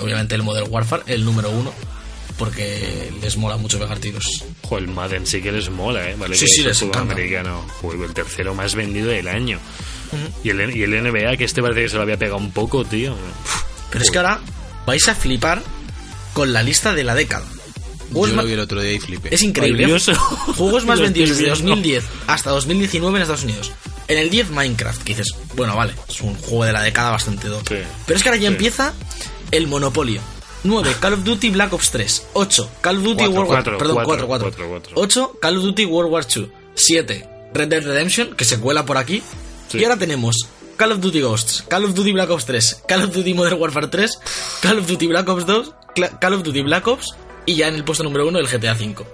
obviamente 0.00 0.36
el 0.36 0.44
Modern 0.44 0.68
Warfare, 0.70 1.02
el 1.06 1.24
número 1.24 1.50
1, 1.50 1.72
porque 2.38 3.12
les 3.20 3.36
mola 3.36 3.56
mucho 3.56 3.80
pegar 3.80 3.98
tiros. 3.98 4.44
Joder, 4.62 4.84
el 4.84 4.90
Madden 4.94 5.26
sí 5.26 5.42
que 5.42 5.50
les 5.50 5.68
mola, 5.70 6.08
¿eh? 6.08 6.14
Vale, 6.16 6.36
Sí, 6.36 6.46
sí, 6.46 6.60
es 6.60 6.66
les 6.66 6.82
encanta. 6.82 7.12
americano. 7.14 7.66
Joder, 7.80 8.00
el 8.02 8.14
tercero 8.14 8.54
más 8.54 8.76
vendido 8.76 9.08
del 9.08 9.26
año. 9.26 9.58
Y, 10.44 10.50
el, 10.50 10.76
y 10.76 10.82
el 10.82 11.02
NBA, 11.02 11.36
que 11.36 11.44
este 11.44 11.62
parece 11.62 11.82
que 11.82 11.88
se 11.88 11.96
lo 11.96 12.02
había 12.02 12.16
pegado 12.16 12.38
un 12.38 12.50
poco, 12.52 12.84
tío. 12.84 13.14
Pero 13.90 14.04
es 14.04 14.10
que 14.10 14.18
ahora 14.18 14.40
vais 14.86 15.08
a 15.08 15.14
flipar 15.14 15.62
con 16.32 16.52
la 16.52 16.62
lista 16.62 16.92
de 16.94 17.04
la 17.04 17.14
década. 17.14 17.44
Juegos 18.12 18.30
Yo 18.30 18.36
lo 18.36 18.44
vi 18.44 18.52
el 18.54 18.60
otro 18.60 18.80
día 18.80 18.92
y 18.92 18.98
flipé. 18.98 19.32
Es 19.34 19.42
increíble. 19.42 19.86
Dios. 19.86 20.10
Juegos 20.56 20.84
más 20.84 21.00
vendidos 21.00 21.30
desde 21.30 21.44
viendo. 21.44 21.68
2010 21.70 22.04
hasta 22.26 22.50
2019 22.50 23.16
en 23.16 23.22
Estados 23.22 23.44
Unidos. 23.44 23.72
En 24.08 24.18
el 24.18 24.30
10 24.30 24.50
Minecraft, 24.50 25.02
que 25.04 25.14
dices, 25.14 25.32
bueno, 25.54 25.76
vale, 25.76 25.94
es 26.08 26.20
un 26.20 26.34
juego 26.34 26.64
de 26.64 26.72
la 26.72 26.82
década 26.82 27.10
bastante 27.12 27.48
top. 27.48 27.68
Sí. 27.68 27.76
Pero 28.06 28.16
es 28.16 28.22
que 28.24 28.28
ahora 28.28 28.40
ya 28.40 28.48
Sí. 28.48 28.54
empieza 28.54 28.92
el 29.52 29.68
monopolio. 29.68 30.20
9 30.64 30.94
Call 31.00 31.12
of 31.14 31.22
Duty 31.24 31.50
Black 31.50 31.72
Ops 31.72 31.90
3. 31.92 32.26
8 32.32 32.70
Call 32.80 32.96
of 32.98 33.02
Duty 33.04 33.14
Cuatro, 33.16 33.32
World 33.34 33.48
War 33.50 33.56
cuatro, 33.64 33.78
Perdón, 33.78 33.94
cuatro, 34.04 34.26
4, 34.26 34.26
4. 34.26 34.50
cuatro, 34.50 34.68
cuatro. 34.68 34.92
8 34.96 35.38
Call 35.40 35.56
of 35.58 35.62
Duty 35.62 35.84
World 35.86 36.10
War 36.12 36.26
2. 36.26 36.48
7 36.74 37.28
Red 37.54 37.68
Dead 37.68 37.82
Redemption, 37.84 38.34
que 38.36 38.44
se 38.44 38.58
cuela 38.58 38.84
por 38.84 38.96
aquí. 38.98 39.22
Sí. 39.70 39.78
Y 39.78 39.84
ahora 39.84 39.96
tenemos 39.96 40.36
Call 40.76 40.92
of 40.92 41.00
Duty 41.00 41.20
Ghosts, 41.20 41.64
Call 41.68 41.84
of 41.84 41.94
Duty 41.94 42.12
Black 42.12 42.28
Ops 42.30 42.44
3, 42.46 42.82
Call 42.88 43.04
of 43.04 43.14
Duty 43.14 43.34
Modern 43.34 43.60
Warfare 43.60 43.86
3, 43.88 44.18
Call 44.62 44.78
of 44.78 44.86
Duty 44.86 45.06
Black 45.06 45.28
Ops 45.28 45.46
2, 45.46 45.74
Cla- 45.94 46.18
Call 46.18 46.34
of 46.34 46.42
Duty 46.42 46.62
Black 46.62 46.86
Ops 46.88 47.14
y 47.46 47.54
ya 47.54 47.68
en 47.68 47.74
el 47.76 47.84
puesto 47.84 48.02
número 48.04 48.26
1 48.28 48.38
el 48.38 48.46
GTA 48.48 48.74
5. 48.74 49.06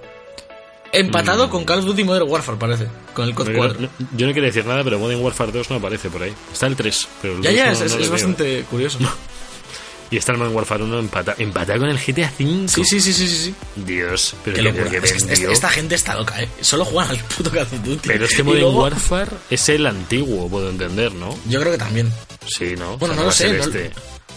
Empatado 0.93 1.51
con 1.51 1.65
Call 1.65 1.81
of 1.81 1.85
Duty 1.85 2.05
Modern 2.05 2.29
Warfare, 2.31 2.57
parece, 2.59 2.87
con 3.13 3.27
el 3.29 3.35
COD 3.35 3.47
Pero 3.47 3.59
4. 3.59 3.81
no- 3.81 3.89
yo 4.17 4.27
no 4.27 4.33
quiero 4.33 4.47
decir 4.47 4.65
nada, 4.65 4.83
pero 4.83 4.99
Modern 4.99 5.21
Warfare 5.23 5.53
2 5.53 5.69
no 5.71 5.77
aparece 5.77 6.09
por 6.09 6.23
ahí. 6.23 6.33
Está 6.53 6.67
el 6.69 6.77
3, 6.77 7.09
pero 7.21 7.35
el 7.37 7.43
Ya, 7.43 7.51
2 7.51 7.57
ya, 7.57 7.67
no- 7.67 7.73
es, 7.73 7.81
es- 7.95 8.11
bastante 8.11 8.65
curioso. 8.71 8.99
Y 10.11 10.17
está 10.19 10.33
el 10.33 10.39
Modern 10.39 10.55
Warfare 10.55 10.85
1 10.85 10.99
empatado 11.01 11.37
empata 11.41 11.77
con 11.79 11.89
el 11.89 11.99
GTA 11.99 12.31
5. 12.37 12.69
Sí, 12.73 12.85
sí, 12.85 13.01
sí, 13.01 13.13
sí, 13.13 13.27
sí. 13.29 13.55
Dios, 13.75 14.35
pero 14.45 14.57
Qué 14.57 14.63
que, 14.63 14.69
locura. 14.73 14.91
que 14.91 14.97
Es 15.09 15.25
que 15.25 15.53
esta- 15.53 15.69
gente 15.69 15.95
está 15.97 16.15
loca, 16.15 16.41
¿eh? 16.41 16.49
Solo 16.61 16.85
juegan 16.85 17.11
al 17.11 17.19
puto 17.19 17.51
Call 17.51 17.63
of 17.63 17.73
Duty. 17.85 18.09
Pero 18.09 18.25
este 18.25 18.43
Modern 18.45 18.63
luego- 18.63 18.83
Warfare 18.83 19.31
es 19.51 19.69
el 19.69 19.85
antiguo, 19.87 20.49
puedo 20.49 20.71
entender, 20.71 21.13
¿no? 21.13 21.37
Yo 21.47 21.59
creo 21.61 21.73
que 21.73 21.79
también. 21.79 22.13
Sí, 22.47 22.75
¿no? 22.79 22.97
Bueno, 22.99 23.15
O 23.27 23.33
sea, 23.33 23.49
no 23.49 23.55
lo 23.55 23.63
sé, 23.65 23.73
no- 23.73 23.85
este. 23.87 23.91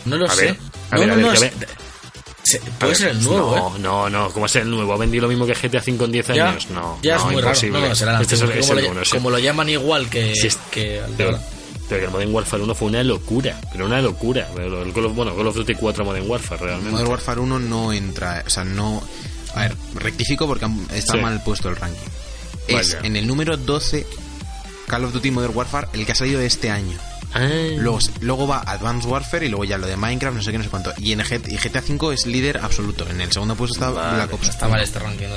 No 0.05 0.17
lo 0.17 0.25
A 0.25 0.29
sé. 0.33 0.41
ver, 0.45 0.57
a 0.91 0.95
no, 0.95 0.99
ver, 1.01 1.17
no, 1.17 1.31
ver, 1.31 1.53
es- 2.45 2.59
puede 2.79 2.95
ser 2.95 3.09
el 3.09 3.23
nuevo, 3.23 3.55
no, 3.55 3.75
¿eh? 3.75 3.79
No, 3.79 4.09
no, 4.09 4.27
¿cómo 4.29 4.41
va 4.41 4.45
a 4.47 4.49
ser 4.49 4.63
el 4.63 4.71
nuevo? 4.71 4.93
¿Ha 4.93 4.97
vendido 4.97 5.23
lo 5.23 5.27
mismo 5.27 5.45
que 5.45 5.53
GTA 5.53 5.81
5 5.81 6.05
en 6.05 6.11
10 6.13 6.27
Ya, 6.29 6.49
años? 6.49 6.67
No, 6.71 6.97
ya 7.03 7.15
no, 7.15 7.19
es 7.19 7.25
muy 7.33 7.35
imposible. 7.43 7.77
raro. 7.77 7.89
No, 7.89 7.95
será 7.95 8.15
el 8.15 8.21
Este 8.23 8.35
es, 8.35 8.41
el- 8.41 8.51
es 8.51 8.65
como, 8.67 8.79
el 8.79 8.85
lo, 8.85 8.91
uno, 8.91 9.05
sí. 9.05 9.11
como 9.11 9.29
lo 9.29 9.37
llaman 9.39 9.69
igual 9.69 10.09
que, 10.09 10.33
Sí, 10.33 10.47
es- 10.47 10.57
que 10.71 11.01
Pero, 11.89 11.99
que 12.01 12.05
el 12.05 12.11
Modern 12.11 12.33
Warfare 12.33 12.63
1 12.63 12.75
fue 12.75 12.87
una 12.87 13.03
locura, 13.03 13.59
pero 13.71 13.85
una 13.87 13.99
locura. 14.01 14.47
El 14.55 14.93
Call 14.93 15.05
of, 15.05 15.15
bueno, 15.15 15.35
Call 15.35 15.47
of 15.47 15.55
Duty 15.55 15.73
4 15.73 16.05
Modern 16.05 16.29
Warfare 16.29 16.61
realmente. 16.63 16.91
Modern 16.91 17.09
Warfare 17.09 17.39
1 17.41 17.59
no 17.59 17.91
entra, 17.93 18.43
o 18.45 18.49
sea, 18.49 18.63
no... 18.63 19.01
A 19.55 19.61
ver, 19.61 19.75
rectifico 19.95 20.45
porque 20.47 20.67
está 20.93 21.13
Sí. 21.13 21.19
mal 21.19 21.41
puesto 21.43 21.67
el 21.69 21.75
ranking. 21.75 22.07
Es 22.67 22.93
Vaya. 22.95 23.07
en 23.07 23.15
el 23.15 23.25
número 23.25 23.57
12 23.57 24.05
Call 24.87 25.05
of 25.05 25.13
Duty 25.13 25.31
Modern 25.31 25.55
Warfare 25.57 25.87
el 25.93 26.05
que 26.05 26.11
ha 26.11 26.15
salido 26.15 26.39
este 26.41 26.69
año. 26.69 26.97
Ah, 27.33 27.47
Luego, 27.77 27.99
luego 28.21 28.47
va 28.47 28.59
Advanced 28.65 29.09
Warfare 29.09 29.45
y 29.45 29.49
luego 29.49 29.63
ya 29.65 29.77
lo 29.77 29.85
de 29.87 29.95
Minecraft, 29.97 30.35
no 30.37 30.41
sé 30.43 30.51
qué, 30.51 30.57
no 30.59 30.63
sé 30.63 30.69
cuánto. 30.69 30.93
Y 30.97 31.11
en 31.13 31.19
GTA 31.19 31.81
V 31.87 32.13
es 32.13 32.25
líder 32.27 32.57
absoluto. 32.57 33.07
En 33.09 33.21
el 33.21 33.31
segundo 33.31 33.55
puesto 33.55 33.73
está 33.75 33.89
Vale, 33.91 34.15
Black 34.15 34.33
Ops. 34.33 34.49
Está 34.49 34.67
mal 34.67 34.81
este 34.81 34.99
ranking, 34.99 35.27
¿no? 35.27 35.35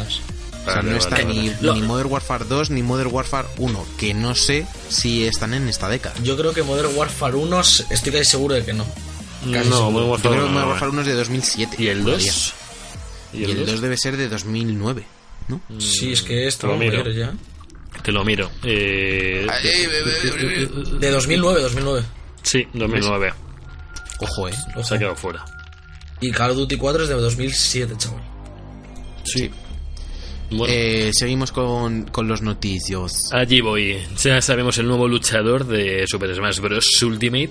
Es? 0.62 0.68
O 0.68 0.72
sea, 0.72 0.76
Vale, 0.76 0.90
no 0.90 0.96
está 0.96 1.10
vale, 1.16 1.24
ni, 1.26 1.48
vale. 1.50 1.80
Ni 1.80 1.82
Modern 1.86 2.10
Warfare 2.12 2.44
2 2.44 2.70
ni 2.70 2.82
Modern 2.82 3.10
Warfare 3.12 3.48
1, 3.58 3.86
que 3.98 4.14
no 4.14 4.34
sé 4.34 4.66
si 4.88 5.24
están 5.26 5.54
en 5.54 5.68
esta 5.68 5.88
década. 5.88 6.14
Yo 6.22 6.36
creo 6.36 6.52
que 6.52 6.62
Modern 6.62 6.96
Warfare 6.96 7.36
1 7.36 7.60
s- 7.60 7.84
estoy 7.90 8.12
casi 8.12 8.24
seguro 8.24 8.54
de 8.54 8.64
que 8.64 8.72
no. 8.72 8.84
no, 9.44 9.52
casi 9.52 9.68
no. 9.70 9.90
Modern 9.90 10.06
Yo 10.06 10.10
Warfare 10.12 10.34
creo 10.34 10.44
que 10.44 10.50
1 10.50 10.52
Modern. 10.52 10.68
Warfare 10.70 10.90
1 10.92 11.00
es 11.00 11.06
de 11.06 11.14
2007. 11.14 11.76
¿Y 11.78 11.86
el 11.88 12.04
todavía. 12.04 12.32
2? 12.32 12.54
Y 13.34 13.44
el 13.44 13.66
2 13.66 13.80
debe 13.80 13.96
ser 13.96 14.16
de 14.16 14.28
2009, 14.28 15.04
¿no? 15.48 15.60
Sí, 15.78 16.12
es 16.12 16.22
que 16.22 16.46
estamos 16.46 16.76
Lo 16.78 16.84
miro. 16.84 17.10
ya. 17.10 17.32
Te 18.02 18.12
lo 18.12 18.24
miro. 18.24 18.50
Eh, 18.62 19.46
De 20.98 21.10
2009, 21.10 21.60
2009. 21.62 22.02
sí, 22.42 22.66
2009. 22.72 23.32
Ojo, 24.20 24.48
eh. 24.48 24.54
Ojo. 24.76 24.84
Se 24.84 24.94
ha 24.94 24.98
quedado 24.98 25.16
fuera. 25.16 25.44
Y 26.20 26.30
Call 26.30 26.50
of 26.52 26.56
Duty 26.56 26.76
4 26.76 27.02
es 27.02 27.08
de 27.08 27.14
2007, 27.16 27.94
chaval. 27.98 28.22
Sí. 29.24 29.50
Bueno, 30.52 30.72
Eh, 30.74 31.10
seguimos 31.12 31.52
con, 31.52 32.04
con 32.04 32.28
los 32.28 32.42
noticios. 32.42 33.30
allí 33.32 33.60
voy. 33.60 33.98
Ya 34.22 34.40
sabemos 34.40 34.78
el 34.78 34.86
nuevo 34.86 35.08
luchador 35.08 35.66
de 35.66 36.04
Super 36.06 36.34
Smash 36.34 36.60
Bros. 36.60 37.02
Ultimate. 37.02 37.50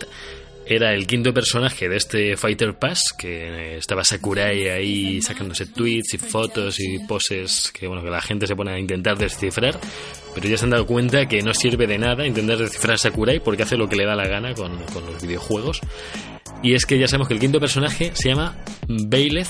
Era 0.64 0.94
el 0.94 1.06
quinto 1.08 1.34
personaje 1.34 1.90
de 1.90 1.98
este 1.98 2.38
Fighter 2.38 2.76
Pass, 2.76 3.02
que 3.18 3.48
eh, 3.48 3.78
estaba 3.78 4.06
Sakurai 4.06 4.70
ahí 4.70 5.22
sacándose 5.22 5.66
tweets 5.66 6.14
y 6.14 6.18
fotos 6.18 6.80
y 6.80 7.00
poses 7.00 7.72
que 7.78 7.88
bueno 7.88 8.04
que 8.04 8.10
la 8.12 8.22
gente 8.22 8.48
se 8.48 8.56
pone 8.56 8.72
a 8.72 8.80
intentar 8.80 9.18
descifrar, 9.18 9.78
pero 10.34 10.48
ya 10.48 10.58
se 10.58 10.64
han 10.66 10.70
dado 10.70 10.86
cuenta 10.86 11.26
que 11.26 11.42
no 11.42 11.54
sirve 11.54 11.88
de 11.88 11.98
nada 11.98 12.26
intentar 12.26 12.58
descifrar 12.60 12.94
a 12.96 12.98
Sakurai 13.00 13.40
porque 13.44 13.64
hace 13.64 13.76
lo 13.76 13.90
que 13.90 13.96
le 13.98 14.06
da 14.06 14.16
la 14.16 14.28
gana 14.28 14.54
con, 14.54 14.78
con 14.94 15.06
los 15.08 15.22
videojuegos. 15.22 15.82
Y 16.64 16.74
es 16.76 16.86
que 16.86 16.98
ya 17.00 17.08
sabemos 17.08 17.28
que 17.28 17.34
el 17.34 17.40
quinto 17.40 17.60
personaje 17.60 18.12
se 18.14 18.30
llama 18.30 18.56
Baileth, 18.88 19.48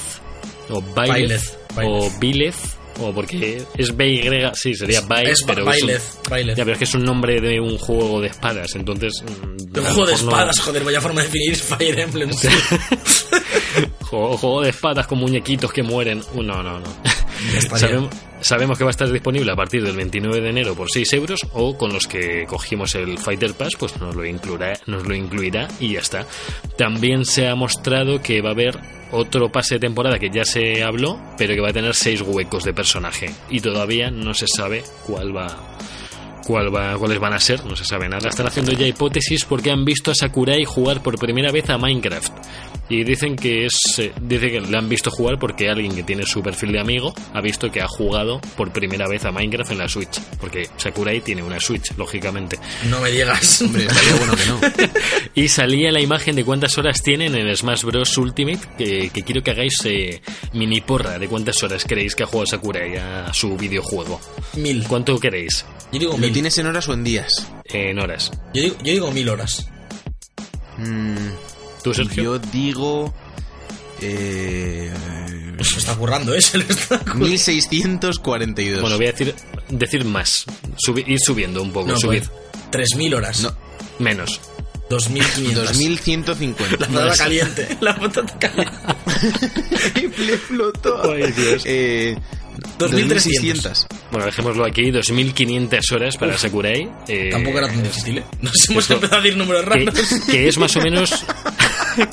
o 0.70 0.82
Baileth, 0.82 1.42
Baileth, 1.76 1.92
o 1.92 2.10
Bileth, 2.20 2.56
o 3.00 3.14
porque 3.14 3.64
es 3.78 3.96
BY, 3.96 4.52
sí, 4.54 4.76
sería 4.76 5.02
Baileth, 5.02 5.34
es 5.34 5.44
pero 5.46 5.70
es 5.72 5.84
un- 5.84 5.90
ya, 5.90 6.56
pero 6.56 6.72
es 6.74 6.78
que 6.78 6.84
es 6.84 6.94
un 6.94 7.04
nombre 7.04 7.40
de 7.42 7.60
un 7.60 7.78
juego 7.78 8.20
de 8.22 8.28
espadas, 8.28 8.76
entonces... 8.76 9.14
mm, 9.24 9.58
De 9.72 9.80
un 9.80 9.86
juego 9.88 10.06
de 10.06 10.12
mejor 10.14 10.26
no- 10.26 10.32
espadas, 10.32 10.60
joder, 10.60 10.84
vaya 10.84 11.02
forma 11.02 11.22
de 11.22 11.28
definir 11.28 11.56
Fire 11.56 12.00
Emblem. 12.00 12.30
Juego, 14.02 14.38
juego 14.38 14.62
de 14.62 14.70
espadas 14.70 15.08
con 15.08 15.20
muñequitos 15.20 15.72
que 15.72 15.84
mueren. 15.84 16.22
Uh, 16.34 16.44
No, 16.44 16.62
no, 16.62 16.80
no. 16.82 18.10
sabemos 18.42 18.78
que 18.78 18.84
va 18.84 18.90
a 18.90 18.92
estar 18.92 19.10
disponible 19.10 19.52
a 19.52 19.56
partir 19.56 19.82
del 19.84 19.96
29 19.96 20.42
de 20.42 20.50
enero 20.50 20.76
por 20.76 20.90
6 20.92 21.14
euros 21.14 21.40
o 21.54 21.78
con 21.78 21.94
los 21.94 22.08
que 22.08 22.46
cogimos 22.48 22.94
el 22.96 23.18
Fighter 23.20 23.54
Pass 23.54 23.70
pues 23.80 23.96
nos 24.02 24.14
lo 24.16 24.26
incluirá, 24.26 24.74
nos 24.88 25.08
lo 25.08 25.16
incluirá 25.16 25.68
y 25.80 25.94
ya 25.94 26.00
está. 26.00 26.26
También 26.78 27.24
se 27.26 27.48
ha 27.48 27.56
mostrado 27.56 28.22
que 28.22 28.42
va 28.42 28.50
a 28.50 28.54
haber 28.54 28.78
otro 29.12 29.52
pase 29.52 29.76
de 29.76 29.80
temporada 29.80 30.20
que 30.20 30.30
ya 30.30 30.46
se 30.46 30.84
habló, 30.84 31.20
pero 31.38 31.54
que 31.54 31.62
va 31.62 31.70
a 31.70 31.74
tener 31.74 31.94
6 31.94 32.22
huecos 32.22 32.64
de 32.64 32.74
personaje 32.74 33.32
y 33.50 33.60
todavía 33.60 34.12
no 34.12 34.34
se 34.34 34.48
sabe 34.48 34.84
cuál 35.06 35.36
va 35.36 35.78
cuál 36.46 36.74
va, 36.76 36.98
cuáles 36.98 37.20
van 37.20 37.34
a 37.34 37.40
ser, 37.40 37.64
no 37.66 37.76
se 37.76 37.86
sabe 37.86 38.10
nada. 38.10 38.30
Están 38.30 38.48
haciendo 38.48 38.72
ya 38.74 38.86
hipótesis 38.86 39.46
porque 39.46 39.72
han 39.72 39.86
visto 39.86 40.12
a 40.12 40.16
Sakurai 40.16 40.66
jugar 40.66 41.02
por 41.02 41.18
primera 41.18 41.52
vez 41.52 41.70
a 41.70 41.78
Minecraft. 41.78 42.34
Y 42.90 43.06
dicen 43.06 43.38
que 43.38 43.66
es 43.66 43.74
eh, 44.00 44.12
dice 44.22 44.52
que 44.52 44.60
le 44.60 44.78
han 44.78 44.90
visto 44.90 45.10
jugar 45.12 45.40
porque 45.40 45.70
alguien 45.70 45.96
que 45.96 46.04
tiene 46.04 46.26
su 46.26 46.42
perfil 46.44 46.74
de 46.74 46.80
amigo 46.82 47.14
ha 47.34 47.40
visto 47.40 47.72
que 47.72 47.82
ha 47.82 47.88
jugado 47.88 48.42
por 48.58 48.74
primera 48.74 49.08
vez 49.08 49.24
a 49.24 49.32
Minecraft 49.32 49.72
en 49.72 49.78
la 49.78 49.88
Switch, 49.88 50.20
porque 50.42 50.68
Sakurai 50.76 51.22
tiene 51.22 51.42
una 51.42 51.60
Switch, 51.60 51.96
lógicamente. 51.96 52.60
No 52.90 53.00
me 53.00 53.10
digas. 53.12 53.62
Hombre, 53.62 53.86
estaría 53.86 54.16
bueno 54.16 54.36
que 54.36 54.46
no. 54.46 54.60
Y 55.36 55.48
salía 55.48 55.92
la 55.92 56.02
imagen 56.02 56.36
de 56.36 56.44
cuántas 56.44 56.78
horas 56.78 57.02
tienen 57.02 57.34
en 57.36 57.48
el 57.48 57.56
Smash 57.56 57.84
Bros 57.84 58.18
Ultimate, 58.18 58.60
que, 58.78 59.10
que 59.10 59.24
quiero 59.24 59.42
que 59.42 59.52
hagáis 59.52 59.74
eh, 59.86 60.22
mini 60.54 60.82
porra 60.82 61.18
de 61.18 61.28
cuántas 61.30 61.64
horas 61.64 61.86
creéis 61.88 62.14
que 62.16 62.24
ha 62.24 62.26
jugado 62.26 62.48
Sakurai 62.48 62.98
a 62.98 63.34
su 63.34 63.56
videojuego. 63.56 64.20
Mil. 64.58 64.86
¿Cuánto 64.88 65.18
queréis 65.18 65.66
Yo 65.94 66.00
digo 66.00 66.12
¿Lo 66.14 66.18
mil. 66.18 66.34
tienes 66.34 66.58
en 66.58 66.68
horas 66.68 66.90
o 66.90 66.94
en 66.94 67.04
días? 67.06 67.48
en 67.66 68.00
horas? 68.00 68.32
Yo 68.54 68.62
digo, 68.64 68.76
yo 68.84 68.92
digo 68.92 69.12
mil 69.14 69.30
horas. 69.30 69.70
Mm, 70.78 71.16
¿Tú, 71.84 71.94
Sergio? 71.94 72.24
yo 72.24 72.40
digo... 72.52 73.14
Eh, 74.02 74.92
Se 75.62 75.78
está 75.78 75.96
currando, 75.96 76.34
¿eh? 76.34 76.42
Se 76.42 76.58
le 76.58 76.66
está 76.68 76.98
currando. 77.00 77.26
1642. 77.26 78.82
Bueno, 78.82 78.98
voy 78.98 79.06
a 79.08 79.12
decir, 79.12 79.36
decir 79.70 80.06
más. 80.06 80.46
Subi- 80.84 81.04
ir 81.08 81.20
subiendo 81.20 81.62
un 81.62 81.72
poco. 81.72 81.88
No, 81.92 81.96
pues, 82.00 82.30
3.000 82.72 83.16
horas. 83.16 83.42
No, 83.42 83.56
Menos. 84.00 84.40
2.500. 84.90 85.54
2150. 85.54 86.78
La 86.80 86.88
patata 86.88 87.18
caliente. 87.18 87.78
La 87.80 87.96
patata 87.96 88.40
caliente. 88.40 88.78
Le 90.18 90.38
flotó. 90.38 91.12
Ay, 91.12 91.32
Dios. 91.32 91.62
Eh, 91.66 92.18
2300. 92.78 93.88
Bueno, 94.12 94.26
dejémoslo 94.26 94.66
aquí. 94.66 94.92
2.500 94.92 95.92
horas 95.94 96.18
para 96.18 96.38
Sakurai. 96.38 96.90
eh, 97.08 97.30
Tampoco 97.32 97.58
era 97.60 97.68
tan 97.68 97.84
difícil, 97.84 98.18
¿eh? 98.20 98.24
Nos 98.42 98.70
hemos 98.70 98.84
esto- 98.84 98.94
empezado 98.96 99.20
a 99.20 99.24
decir 99.24 99.38
números 99.38 99.64
que, 99.64 99.70
raros. 99.70 99.94
que 100.30 100.48
es 100.48 100.58
más 100.58 100.76
o 100.76 100.82
menos... 100.82 101.12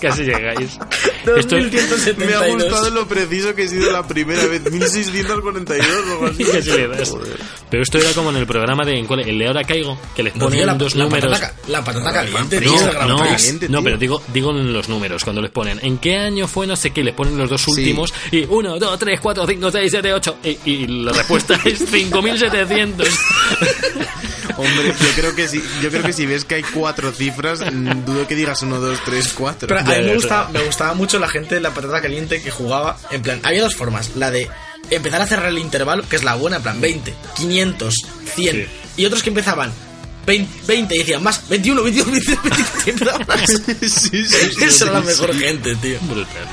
Casi 0.00 0.24
llegáis. 0.24 0.70
Esto, 1.36 1.56
2172. 1.56 2.16
Me 2.18 2.34
ha 2.34 2.48
gustado 2.52 2.90
lo 2.90 3.06
preciso 3.06 3.54
que 3.54 3.62
he 3.62 3.68
sido 3.68 3.92
la 3.92 4.04
primera 4.06 4.44
vez. 4.46 4.68
1642 4.72 5.86
o 5.88 6.12
algo 6.14 6.26
así. 6.26 6.44
casi 6.52 6.70
le 6.72 6.88
das. 6.88 7.14
Pero 7.70 7.82
esto 7.84 7.98
era 7.98 8.12
como 8.12 8.30
en 8.30 8.36
el 8.38 8.46
programa 8.46 8.84
de... 8.84 8.98
en 8.98 9.06
cuál- 9.06 9.20
El 9.20 9.38
de 9.38 9.46
Ahora 9.46 9.62
Caigo, 9.62 9.96
que 10.16 10.24
les 10.24 10.34
No, 10.34 10.46
ponen 10.46 10.66
la, 10.66 10.74
dos 10.74 10.96
la 10.96 11.04
números... 11.04 11.30
patata, 11.30 11.54
la 11.68 11.84
patata 11.84 12.12
caliente, 12.12 12.60
No, 12.60 12.72
tío, 12.72 12.92
no, 13.06 13.16
país. 13.18 13.32
caliente, 13.34 13.68
no, 13.68 13.82
pero 13.84 13.96
digo, 13.98 14.20
digo 14.32 14.50
en 14.50 14.72
los 14.72 14.88
números, 14.88 15.22
cuando 15.22 15.40
les 15.42 15.50
ponen 15.52 15.78
en 15.80 15.98
qué 15.98 16.16
año 16.16 16.48
fue 16.48 16.66
no 16.66 16.74
sé 16.74 16.90
qué, 16.90 17.04
les 17.04 17.14
ponen 17.14 17.36
los 17.38 17.48
dos 17.48 17.62
Sí. 17.62 17.70
últimos 17.70 18.12
y 18.32 18.44
1, 18.48 18.78
2, 18.80 18.98
3, 18.98 19.20
4, 19.20 19.46
5, 19.46 19.70
6, 19.70 19.90
7, 19.92 20.12
8 20.12 20.27
y, 20.42 20.58
y 20.64 20.86
la 20.86 21.12
respuesta 21.12 21.58
es 21.64 21.78
5700. 21.78 23.08
Hombre, 24.56 24.92
yo 24.98 25.08
creo 25.14 25.34
que 25.36 25.46
si, 25.46 25.62
yo 25.80 25.88
creo 25.88 26.02
que 26.02 26.12
si 26.12 26.26
ves 26.26 26.44
que 26.44 26.56
hay 26.56 26.62
cuatro 26.62 27.12
cifras, 27.12 27.60
dudo 28.04 28.26
que 28.26 28.34
digas 28.34 28.60
1, 28.60 28.80
2, 28.80 28.98
3, 29.04 29.32
4. 29.34 29.68
Pero 29.68 29.80
a 29.80 29.82
mí 29.84 30.04
me 30.04 30.14
gustaba, 30.14 30.48
me 30.48 30.64
gustaba 30.64 30.94
mucho 30.94 31.20
la 31.20 31.28
gente 31.28 31.54
de 31.54 31.60
la 31.60 31.72
patata 31.72 32.00
caliente 32.02 32.42
que 32.42 32.50
jugaba. 32.50 32.98
En 33.12 33.22
plan, 33.22 33.40
había 33.44 33.62
dos 33.62 33.76
formas. 33.76 34.16
La 34.16 34.32
de 34.32 34.50
empezar 34.90 35.22
a 35.22 35.26
cerrar 35.26 35.50
el 35.50 35.58
intervalo, 35.58 36.02
que 36.08 36.16
es 36.16 36.24
la 36.24 36.34
buena, 36.34 36.56
en 36.56 36.62
plan 36.62 36.80
20, 36.80 37.14
500, 37.36 37.94
100. 38.34 38.56
Sí. 38.56 38.66
Y 38.96 39.06
otros 39.06 39.22
que 39.22 39.28
empezaban 39.28 39.72
20, 40.26 40.66
20 40.66 40.94
y 40.94 40.98
decían 40.98 41.22
más, 41.22 41.48
21, 41.48 41.82
22, 41.84 42.10
23, 42.10 42.42
23, 42.42 42.86
y 42.86 42.90
empezaban 42.90 43.26
más. 43.28 43.40
sí, 43.80 44.24
sí, 44.26 44.64
Esa 44.64 44.84
era 44.86 44.94
la 44.94 45.00
mejor 45.02 45.34
gente, 45.38 45.76
tío. 45.76 45.98
Brutal. 46.00 46.48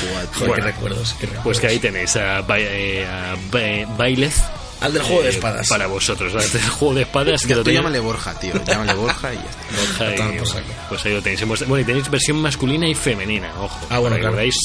Joder, 0.00 0.28
Bueno, 0.48 0.54
qué 0.54 0.60
recuerdos, 0.62 1.12
qué 1.14 1.26
recuerdos. 1.26 1.44
Pues 1.44 1.60
que 1.60 1.66
ahí 1.66 1.78
tenéis 1.78 2.16
a, 2.16 2.40
Ba- 2.42 2.58
eh, 2.58 3.06
a 3.06 3.36
Ba- 3.50 3.94
Bailez. 3.96 4.34
Al 4.80 4.94
del 4.94 5.02
juego 5.02 5.20
de 5.22 5.28
eh, 5.28 5.32
espadas. 5.32 5.68
Para 5.68 5.86
vosotros, 5.86 6.32
¿vale? 6.32 6.46
el 6.52 6.60
juego 6.70 6.94
de 6.94 7.02
espadas 7.02 7.46
que 7.46 7.54
lo 7.54 7.62
tú 7.62 7.70
llámale 7.70 8.00
Borja, 8.00 8.32
tío. 8.38 8.54
Llámale 8.64 8.94
Borja 8.94 9.32
y 9.34 9.36
ya 9.36 9.42
está. 9.42 10.14
Borja 10.38 10.60
y- 10.60 10.88
pues 10.88 11.04
ahí 11.04 11.12
lo 11.12 11.22
tenéis. 11.22 11.44
Bueno, 11.46 11.78
y 11.78 11.84
tenéis 11.84 12.08
versión 12.10 12.38
masculina 12.40 12.88
y 12.88 12.94
femenina, 12.94 13.52
ojo. 13.60 13.78
Ah, 13.90 13.98
bueno, 13.98 14.14
para 14.14 14.16
que 14.16 14.20
claro. 14.22 14.36
veáis 14.36 14.56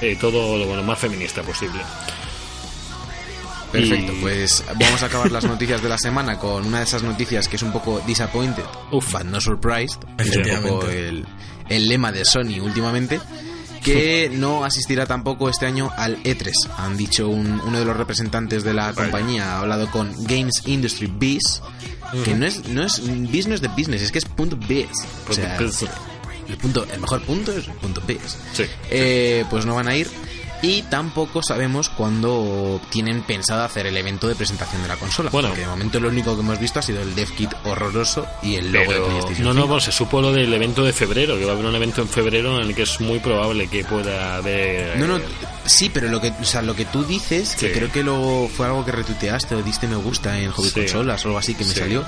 eh, 0.00 0.16
todo 0.20 0.56
lo 0.56 0.66
bueno, 0.66 0.82
más 0.82 0.98
feminista 0.98 1.42
posible. 1.42 1.80
Perfecto, 3.70 4.12
Y- 4.14 4.20
pues 4.22 4.64
vamos 4.80 5.02
a 5.02 5.06
acabar 5.06 5.30
las 5.30 5.44
noticias 5.44 5.82
de 5.82 5.90
la 5.90 5.98
semana 5.98 6.38
con 6.38 6.64
una 6.66 6.78
de 6.78 6.84
esas 6.84 7.02
noticias 7.02 7.48
que 7.48 7.56
es 7.56 7.62
un 7.62 7.70
poco 7.72 8.00
disappointed, 8.06 8.64
Uf. 8.92 9.12
but 9.12 9.24
no 9.24 9.38
surprised, 9.42 9.98
es 10.16 10.34
un 10.34 10.62
poco 10.62 10.88
el, 10.88 11.26
el 11.68 11.86
lema 11.88 12.10
de 12.10 12.24
Sony 12.24 12.60
últimamente, 12.62 13.20
que 13.92 14.30
no 14.34 14.64
asistirá 14.64 15.06
tampoco 15.06 15.48
este 15.48 15.66
año 15.66 15.90
al 15.96 16.22
E3. 16.22 16.52
Han 16.78 16.96
dicho 16.96 17.28
un- 17.28 17.60
uno 17.60 17.78
de 17.78 17.84
los 17.84 17.96
representantes 17.96 18.62
de 18.64 18.74
la 18.74 18.92
compañía, 18.92 19.54
ha 19.54 19.60
hablado 19.60 19.90
con 19.90 20.12
Games 20.24 20.62
Industry 20.66 21.06
Biz, 21.18 21.62
que 22.24 22.34
no 22.34 22.46
es, 22.46 22.66
no 22.68 22.82
es, 22.84 22.98
es 22.98 23.60
de 23.60 23.68
business, 23.68 24.02
es 24.02 24.12
que 24.12 24.18
es 24.18 24.24
punto 24.24 24.56
biz. 24.56 24.88
O 25.28 25.32
sea, 25.32 25.56
el, 26.48 26.56
punto, 26.56 26.86
el 26.92 27.00
mejor 27.00 27.22
punto 27.22 27.52
es 27.52 27.66
el 27.68 27.74
punto 27.74 28.00
biz. 28.06 28.36
Sí. 28.54 28.64
Eh, 28.90 29.44
pues 29.50 29.66
no 29.66 29.74
van 29.74 29.88
a 29.88 29.96
ir. 29.96 30.08
Y 30.60 30.82
tampoco 30.82 31.40
sabemos 31.42 31.88
cuándo 31.88 32.80
tienen 32.90 33.22
pensado 33.22 33.62
hacer 33.62 33.86
el 33.86 33.96
evento 33.96 34.26
de 34.26 34.34
presentación 34.34 34.82
de 34.82 34.88
la 34.88 34.96
consola. 34.96 35.30
Bueno. 35.30 35.48
porque 35.50 35.60
de 35.62 35.68
momento 35.68 36.00
lo 36.00 36.08
único 36.08 36.34
que 36.34 36.40
hemos 36.40 36.58
visto 36.58 36.80
ha 36.80 36.82
sido 36.82 37.00
el 37.00 37.14
dev 37.14 37.30
kit 37.32 37.52
horroroso 37.64 38.26
y 38.42 38.56
el 38.56 38.72
logo 38.72 38.92
de 38.92 39.00
PlayStation. 39.00 39.44
no, 39.44 39.54
no, 39.54 39.60
5. 39.60 39.66
bueno, 39.68 39.80
se 39.80 39.92
supo 39.92 40.20
lo 40.20 40.32
del 40.32 40.52
evento 40.52 40.84
de 40.84 40.92
febrero, 40.92 41.38
que 41.38 41.44
va 41.44 41.52
a 41.52 41.54
haber 41.54 41.66
un 41.66 41.74
evento 41.76 42.02
en 42.02 42.08
febrero 42.08 42.56
en 42.60 42.68
el 42.68 42.74
que 42.74 42.82
es 42.82 43.00
muy 43.00 43.20
probable 43.20 43.68
que 43.68 43.84
pueda 43.84 44.36
haber... 44.36 44.98
No, 44.98 45.06
no, 45.06 45.18
eh, 45.18 45.22
sí, 45.64 45.90
pero 45.94 46.08
lo 46.08 46.20
que, 46.20 46.30
o 46.40 46.44
sea, 46.44 46.60
lo 46.62 46.74
que 46.74 46.86
tú 46.86 47.04
dices, 47.04 47.54
que 47.54 47.70
creo 47.70 47.92
que 47.92 48.02
lo 48.02 48.48
fue 48.54 48.66
algo 48.66 48.84
que 48.84 48.90
retuiteaste 48.92 49.54
o 49.54 49.62
diste 49.62 49.86
me 49.86 49.96
gusta 49.96 50.38
en 50.38 50.50
Hobby 50.50 50.68
Sí. 50.70 50.80
Consolas 50.80 51.24
o 51.24 51.28
algo 51.28 51.38
así 51.38 51.54
que 51.54 51.64
me 51.64 51.72
Sí. 51.72 51.78
salió, 51.80 52.04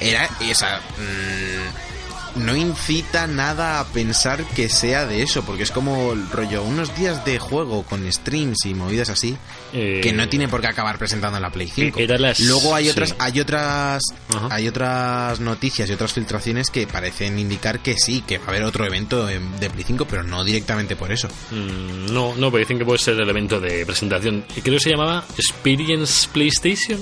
era 0.00 0.28
esa. 0.40 0.76
mm, 0.78 1.93
no 2.36 2.56
incita 2.56 3.26
nada 3.26 3.78
a 3.80 3.84
pensar 3.84 4.44
que 4.44 4.68
sea 4.68 5.06
de 5.06 5.22
eso, 5.22 5.44
porque 5.44 5.62
es 5.62 5.70
como 5.70 6.12
el 6.12 6.28
rollo, 6.30 6.62
unos 6.62 6.96
días 6.96 7.24
de 7.24 7.38
juego 7.38 7.84
con 7.84 8.10
streams 8.12 8.64
y 8.66 8.74
movidas 8.74 9.08
así, 9.10 9.36
Eh, 9.72 10.00
que 10.02 10.12
no 10.12 10.28
tiene 10.28 10.48
por 10.48 10.60
qué 10.60 10.68
acabar 10.68 10.98
presentando 10.98 11.36
en 11.38 11.42
la 11.42 11.50
Play 11.50 11.68
5. 11.72 11.98
Era 12.00 12.18
las- 12.18 12.40
Luego 12.40 12.74
hay 12.74 12.84
sí. 12.84 12.90
otras, 12.90 13.14
hay 13.18 13.40
otras, 13.40 14.02
Ajá. 14.34 14.48
hay 14.50 14.68
otras 14.68 15.40
noticias 15.40 15.88
y 15.88 15.92
otras 15.92 16.12
filtraciones 16.12 16.70
que 16.70 16.86
parecen 16.86 17.38
indicar 17.38 17.80
que 17.80 17.94
sí, 17.96 18.22
que 18.26 18.38
va 18.38 18.46
a 18.46 18.48
haber 18.48 18.64
otro 18.64 18.84
evento 18.84 19.28
en- 19.28 19.58
de 19.60 19.70
Play 19.70 19.84
5, 19.86 20.04
pero 20.06 20.22
no 20.22 20.44
directamente 20.44 20.96
por 20.96 21.12
eso. 21.12 21.28
Mm, 21.50 22.12
no, 22.12 22.34
no, 22.36 22.50
pero 22.50 22.58
dicen 22.58 22.78
que 22.78 22.84
puede 22.84 22.98
ser 22.98 23.14
el 23.20 23.28
evento 23.28 23.60
de 23.60 23.84
presentación. 23.86 24.44
Y 24.56 24.60
Creo 24.60 24.74
que 24.76 24.80
se 24.84 24.90
llamaba 24.90 25.24
Experience 25.36 26.28
PlayStation. 26.32 26.98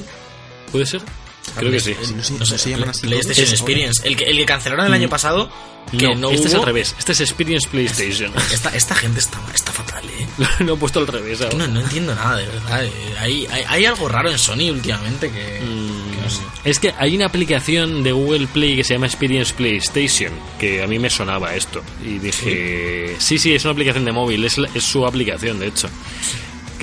¿Puede 0.71 0.87
ser? 0.87 1.03
Creo 1.57 1.71
que 1.71 1.81
sí. 1.81 1.95
Sí, 2.03 2.15
no 2.15 2.23
sé- 2.23 2.33
No 2.35 2.39
no 2.41 2.47
sé, 2.47 2.59
se 2.59 2.71
llaman 2.71 2.89
así 2.91 3.07
PlayStation. 3.07 3.49
Experience. 3.49 4.07
El 4.09 4.17
que, 4.17 4.25
el 4.25 4.37
que 4.37 4.47
cancelaron 4.47 4.87
el 4.87 4.93
año 4.93 5.09
pasado, 5.09 5.51
que 5.91 6.09
no, 6.09 6.15
no, 6.15 6.31
este 6.31 6.47
es 6.49 6.55
hubo- 6.55 6.61
al 6.61 6.67
revés. 6.67 6.95
Este 6.99 7.13
es 7.13 7.21
Experience 7.21 7.69
PlayStation. 7.69 8.33
Esta, 8.53 8.71
esta 8.75 8.95
gente 8.95 9.21
está, 9.21 9.39
está 9.55 9.73
fatal, 9.73 10.05
eh. 10.09 10.27
Lo 10.65 10.75
he 10.75 10.77
puesto 10.77 11.01
al 11.01 11.07
revés 11.07 11.41
ahora. 11.43 11.57
No, 11.59 11.67
no 11.67 11.81
entiendo 11.81 12.15
nada, 12.15 12.37
de 12.37 12.47
verdad. 12.47 12.85
eh. 12.85 12.91
Hay, 13.19 13.47
hay, 13.51 13.65
hay 13.69 13.85
algo 13.85 14.09
raro 14.09 14.31
en 14.31 14.39
Sony 14.39 14.71
últimamente 14.71 15.31
que, 15.31 15.61
Mm, 15.61 16.11
que 16.13 16.21
no 16.23 16.31
sé. 16.31 16.41
Es 16.65 16.79
que 16.79 16.95
hay 16.99 17.17
una 17.17 17.27
aplicación 17.27 18.03
de 18.03 18.13
Google 18.13 18.47
Play 18.47 18.77
que 18.77 18.85
se 18.85 18.95
llama 18.95 19.07
Experience 19.07 19.53
PlayStation, 19.55 20.33
que 20.59 20.83
a 20.83 20.87
mí 20.87 20.99
me 20.99 21.11
sonaba 21.11 21.55
esto. 21.57 21.83
Y 22.05 22.19
dije, 22.19 23.17
sí, 23.19 23.39
sí, 23.39 23.53
es 23.55 23.65
una 23.65 23.73
aplicación 23.73 24.05
de 24.05 24.13
móvil, 24.13 24.45
es, 24.45 24.57
la- 24.59 24.69
es 24.75 24.85
su 24.85 25.05
aplicación, 25.07 25.59
de 25.59 25.67
hecho. 25.67 25.89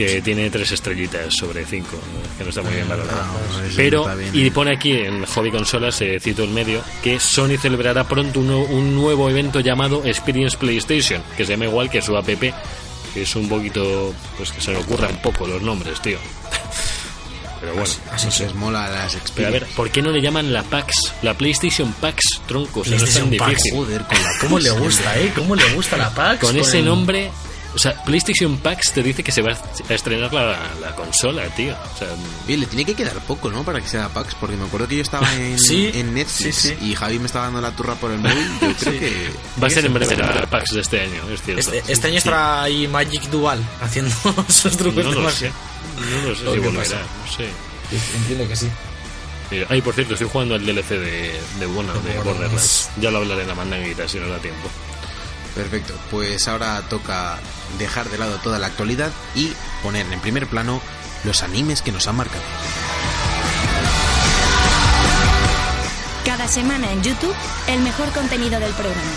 Que 0.06 0.22
tiene 0.22 0.50
tres 0.50 0.72
estrellitas 0.72 1.34
sobre 1.36 1.66
cinco, 1.66 1.98
que 2.38 2.44
no 2.44 2.50
está 2.50 2.62
muy 2.62 2.74
bien 2.74 2.88
valorada. 2.88 3.26
no, 3.26 3.64
eso 3.66 3.74
Pero, 3.76 4.16
bien, 4.16 4.32
y 4.34 4.48
eh. 4.48 4.52
pone 4.52 4.74
aquí 4.74 4.94
en 4.94 5.26
Hobby 5.26 5.52
Consolas, 5.52 6.00
eh, 6.02 6.20
cito 6.20 6.44
el 6.44 6.50
medio, 6.52 6.82
que 7.04 7.20
Sony 7.20 7.58
celebrará 7.62 8.04
pronto 8.06 8.40
un, 8.40 8.48
nuevo- 8.48 8.66
un 8.66 8.96
nuevo 8.96 9.30
evento 9.30 9.60
llamado 9.60 10.04
Experience 10.06 10.58
PlayStation, 10.58 11.22
que 11.36 11.46
se 11.46 11.52
llama 11.54 11.66
igual 11.66 11.90
que 11.90 12.02
su 12.02 12.16
app, 12.16 12.28
que 12.28 12.54
es 13.16 13.36
un 13.36 13.50
poquito, 13.50 14.14
pues 14.38 14.52
que 14.52 14.62
se 14.62 14.72
me 14.72 14.78
ocurran 14.78 15.22
poco 15.22 15.48
los 15.48 15.62
nombres, 15.62 16.00
tío. 16.02 16.18
Pero 17.60 17.74
bueno. 17.74 17.90
Así 18.14 18.44
les 18.44 18.56
mola 18.56 18.88
las 18.90 19.18
Pero 19.36 19.48
a 19.50 19.52
ver, 19.52 19.66
¿por 19.76 19.90
qué 19.92 20.02
no 20.02 20.12
le 20.12 20.22
llaman 20.22 20.54
la 20.54 20.64
PAX? 20.64 21.14
La 21.24 21.34
PlayStation 21.34 21.92
PAX, 21.92 22.24
tronco. 22.48 22.84
No 22.86 22.96
es 22.96 23.14
tan 23.14 23.30
PAX, 23.36 23.50
difícil. 23.58 23.74
Joder, 23.74 24.02
con 24.04 24.18
la 24.24 24.30
¿Cómo 24.40 24.60
le 24.60 24.70
gusta, 24.72 25.20
eh? 25.20 25.32
¿Cómo 25.36 25.56
le 25.56 25.74
gusta 25.74 25.98
la 25.98 26.10
PAX? 26.14 26.40
Con 26.40 26.56
ese 26.56 26.80
el- 26.80 26.86
nombre. 26.86 27.32
O 27.76 27.78
sea, 27.78 27.94
PlayStation 28.04 28.58
PAX 28.58 28.92
te 28.94 29.04
dice 29.04 29.24
que 29.24 29.32
se 29.32 29.44
va 29.44 29.52
a 29.52 29.94
estrenar 29.94 30.34
la, 30.34 30.58
la 30.82 30.96
consola, 30.96 31.44
tío. 31.56 31.74
O 31.94 31.98
sea, 31.98 32.08
Oye, 32.48 32.58
le 32.58 32.66
tiene 32.66 32.84
que 32.84 32.96
quedar 32.96 33.14
poco, 33.26 33.52
¿no? 33.52 33.64
Para 33.64 33.80
que 33.80 33.88
sea 33.88 34.10
PAX, 34.10 34.34
porque 34.36 34.56
me 34.56 34.66
acuerdo 34.66 34.88
que 34.88 34.96
yo 34.96 35.02
estaba 35.04 35.32
en, 35.36 35.60
Sí, 35.60 35.92
en 35.94 36.14
Netflix 36.16 36.56
sí, 36.56 36.70
sí. 36.80 36.86
y 36.90 36.96
Javi 36.96 37.20
me 37.20 37.28
estaba 37.28 37.46
dando 37.46 37.62
la 37.62 37.72
turra 37.76 37.94
por 37.96 38.10
el 38.12 38.18
móvil. 38.20 38.48
Yo 38.62 38.74
creo 38.80 39.00
que. 39.00 39.30
va 39.62 39.68
a 39.68 39.70
ser 39.70 39.86
en 39.86 39.94
breve 39.94 40.16
la 40.18 40.48
PAX 40.50 40.74
de 40.74 40.82
este 40.82 41.02
año, 41.02 41.22
es 41.32 41.42
cierto. 41.44 41.60
Este, 41.72 41.92
este 41.92 42.08
año 42.08 42.18
estará 42.18 42.64
ahí 42.64 42.88
Magic 42.88 43.24
Dual 43.30 43.62
haciendo 43.82 44.16
sus 44.50 44.76
trucos 44.76 45.04
No 45.04 45.10
de 45.12 45.16
lo 45.18 45.22
magia. 45.22 45.52
sé. 45.52 45.54
No 46.22 46.30
lo 46.30 46.36
sé 46.36 46.48
¿O 46.48 46.54
si 46.56 46.60
qué 46.60 46.66
volverá, 46.68 46.84
pasa? 46.84 47.02
no 47.26 47.32
sé. 47.32 47.50
Entiendo 48.18 48.48
que 48.48 48.56
sí. 48.56 48.68
Ay, 49.70 49.82
por 49.82 49.94
cierto, 49.96 50.14
estoy 50.14 50.30
jugando 50.32 50.54
al 50.56 50.66
DLC 50.66 50.90
de, 50.90 51.40
de, 51.60 51.66
bueno, 51.68 51.92
de 52.02 52.18
Borderlands. 52.20 52.90
Ya 53.02 53.10
lo 53.12 53.18
hablaré 53.20 53.42
en 53.44 53.48
la 53.48 53.56
mandanguita 53.56 54.08
si 54.08 54.20
nos 54.20 54.30
da 54.30 54.38
tiempo. 54.40 54.70
Perfecto, 55.60 55.94
pues 56.10 56.48
ahora 56.48 56.82
toca 56.88 57.38
dejar 57.78 58.10
de 58.10 58.18
lado 58.18 58.38
toda 58.38 58.60
la 58.60 58.68
actualidad 58.68 59.12
y 59.36 59.52
poner 59.84 60.06
en 60.10 60.22
primer 60.22 60.48
plano 60.48 60.80
los 61.26 61.44
animes 61.44 61.82
que 61.82 61.92
nos 61.92 62.08
han 62.08 62.16
marcado. 62.16 62.42
Cada 66.24 66.48
semana 66.48 66.90
en 66.94 67.04
YouTube, 67.04 67.36
el 67.68 67.82
mejor 67.82 68.10
contenido 68.14 68.58
del 68.62 68.72
programa. 68.72 69.12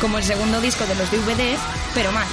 Como 0.00 0.18
el 0.18 0.24
segundo 0.24 0.60
disco 0.60 0.84
de 0.86 0.96
los 0.96 1.08
DVDs, 1.08 1.60
pero 1.94 2.10
más. 2.10 2.26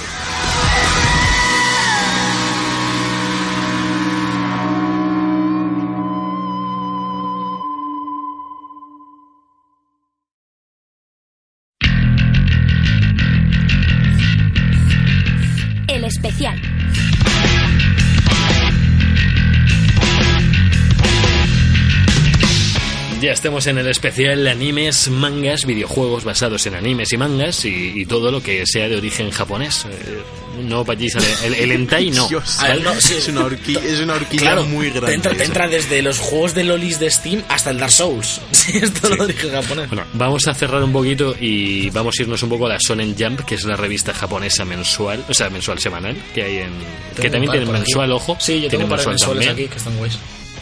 Estemos 23.38 23.66
en 23.68 23.78
el 23.78 23.86
especial 23.86 24.46
animes, 24.48 25.08
mangas, 25.08 25.64
videojuegos 25.64 26.24
basados 26.24 26.66
en 26.66 26.74
animes 26.74 27.12
y 27.12 27.16
mangas 27.16 27.64
y, 27.64 27.92
y 27.94 28.04
todo 28.06 28.30
lo 28.32 28.42
que 28.42 28.64
sea 28.66 28.88
de 28.88 28.96
origen 28.96 29.30
japonés. 29.30 29.86
Eh, 29.88 30.22
no 30.64 30.84
vayáis 30.84 31.14
a 31.14 31.20
el, 31.46 31.54
el 31.54 31.70
hentai 31.70 32.10
no. 32.10 32.26
Dios, 32.28 32.58
ver, 32.60 32.82
no, 32.82 33.00
sí. 33.00 33.14
es, 33.14 33.28
una 33.28 33.42
horqui- 33.42 33.78
es 33.82 34.00
una 34.00 34.14
horquilla 34.14 34.42
Claro, 34.42 34.64
muy 34.64 34.90
grande. 34.90 35.06
te 35.10 35.14
entra, 35.14 35.34
te 35.34 35.44
entra 35.44 35.68
desde 35.68 36.02
los 36.02 36.18
juegos 36.18 36.52
de 36.54 36.64
lolis 36.64 36.98
de 36.98 37.08
Steam 37.10 37.42
hasta 37.48 37.70
el 37.70 37.78
Dark 37.78 37.92
Souls. 37.92 38.40
Sí, 38.50 38.76
es 38.76 38.92
todo 38.92 39.10
lo 39.10 39.16
de 39.18 39.32
origen 39.34 39.50
japonés. 39.52 39.88
Bueno, 39.88 40.04
vamos 40.14 40.46
a 40.48 40.52
cerrar 40.54 40.82
un 40.82 40.92
poquito 40.92 41.34
y 41.40 41.88
vamos 41.90 42.16
a 42.18 42.22
irnos 42.22 42.42
un 42.42 42.48
poco 42.50 42.66
a 42.66 42.70
la 42.70 42.78
Shonen 42.78 43.14
Jump, 43.18 43.40
que 43.46 43.54
es 43.54 43.64
la 43.64 43.76
revista 43.76 44.12
japonesa 44.12 44.64
mensual, 44.64 45.24
o 45.28 45.32
sea, 45.32 45.48
mensual 45.48 45.78
semanal, 45.78 46.16
que 46.34 46.42
hay 46.42 46.56
en... 46.58 46.72
que 47.16 47.22
Tengo 47.22 47.32
también 47.32 47.42
un 47.42 47.46
par 47.46 47.52
tienen 47.52 47.66
por 47.68 47.76
aquí. 47.76 47.84
mensual, 47.84 48.12
ojo. 48.12 48.36
Sí, 48.40 48.60
yo 48.62 48.68
tengo 48.68 48.84
un 48.84 48.90
par 48.90 49.00
de 49.00 49.06
mensual 49.06 49.36
mensuales 49.36 49.46
también. 49.46 49.66
aquí 49.68 49.72
que 49.72 49.78
están 49.78 49.96
guays. 49.96 50.18